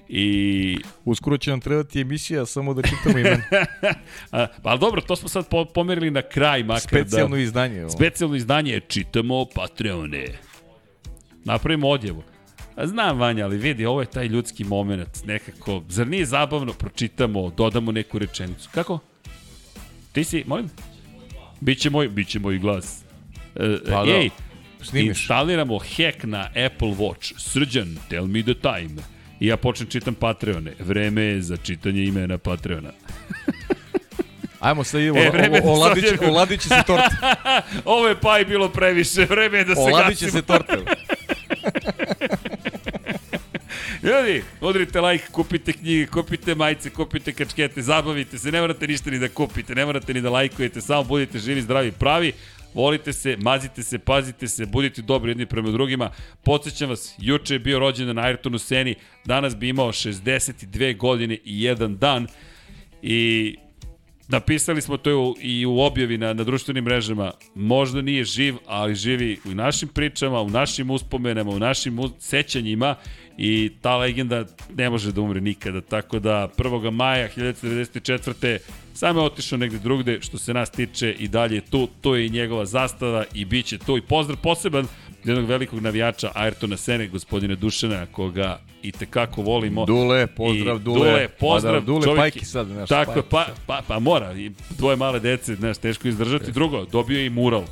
[0.08, 3.42] i Uskoro će nam trebati emisija samo da čitamo imena.
[4.32, 7.80] a, pa ali dobro, to smo sad po, pomerili na kraj makar Specijalno da izdanje.
[7.80, 7.90] Ovo.
[7.90, 10.26] specijalno izdanje čitamo Patreone.
[11.44, 12.22] Napravimo odjevu.
[12.78, 17.92] Znam, Vanja, ali vidi, ovo je taj ljudski moment, nekako, zar nije zabavno, pročitamo, dodamo
[17.92, 18.68] neku rečenicu.
[18.72, 18.98] Kako?
[20.12, 20.70] Ti si, molim?
[21.60, 23.02] Biće moj, biće moj glas.
[23.56, 24.30] E, Pa da, ej,
[24.82, 25.08] snimiš.
[25.08, 27.32] instaliramo hack na Apple Watch.
[27.38, 29.02] Srđan, tell me the time.
[29.40, 30.72] I ja počnem čitam Patreone.
[30.78, 32.90] Vreme je za čitanje imena Patreona.
[34.60, 36.32] Ajmo sad idemo, E, e, vreme da oladiće, sad idemo.
[36.32, 37.34] oladiće se torta.
[37.84, 40.30] Ovo je pa i bilo previše, vreme je da se Oladiće gasimo.
[40.32, 40.76] se torta.
[44.04, 49.18] Ljudi, udrite like, kupite knjige, kupite majice, kupite kačkete, zabavite se, ne morate ništa ni
[49.18, 52.32] da kupite, ne morate ni da lajkujete, samo budite živi, zdravi, pravi.
[52.74, 56.10] Volite se, mazite se, pazite se, budite dobri jedni prema drugima.
[56.42, 61.62] Podsećam vas, juče je bio rođendan na Ayrtonu Seni, danas bi imao 62 godine i
[61.62, 62.26] jedan dan
[63.02, 63.56] i
[64.28, 67.32] Napisali smo to i u objavi na, na društvenim mrežama.
[67.54, 72.94] Možda nije živ, ali živi u našim pričama, u našim uspomenama, u našim sećanjima
[73.38, 74.44] i ta legenda
[74.76, 75.80] ne može da umre nikada.
[75.80, 76.90] Tako da 1.
[76.90, 78.58] maja 1994.
[78.94, 81.88] samo je otišao negde drugde, što se nas tiče i dalje je tu.
[82.00, 83.96] To je i njegova zastava i bit će tu.
[83.96, 84.86] I pozdrav poseban
[85.24, 89.86] jednog velikog navijača Ayrtona Sene, gospodina Dušana, koga i tekako volimo.
[89.86, 90.98] Dule, pozdrav, I Dule.
[90.98, 91.74] Dule, pozdrav.
[91.74, 94.32] Pa da, Dule čovjek- Pajki sad, znaš, Tako Pajki pa, pa, pa mora.
[94.32, 96.52] I dvoje male dece, znaš, teško izdržati.
[96.52, 97.64] Drugo, dobio je i mural.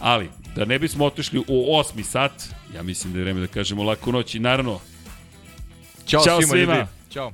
[0.00, 2.32] Ali, da ne bismo otišli u osmi sat,
[2.74, 4.80] ja mislim da je vreme da kažemo laku noć i naravno,
[6.10, 6.86] Ćao, Ćao svima, svima.
[7.10, 7.32] Ćao.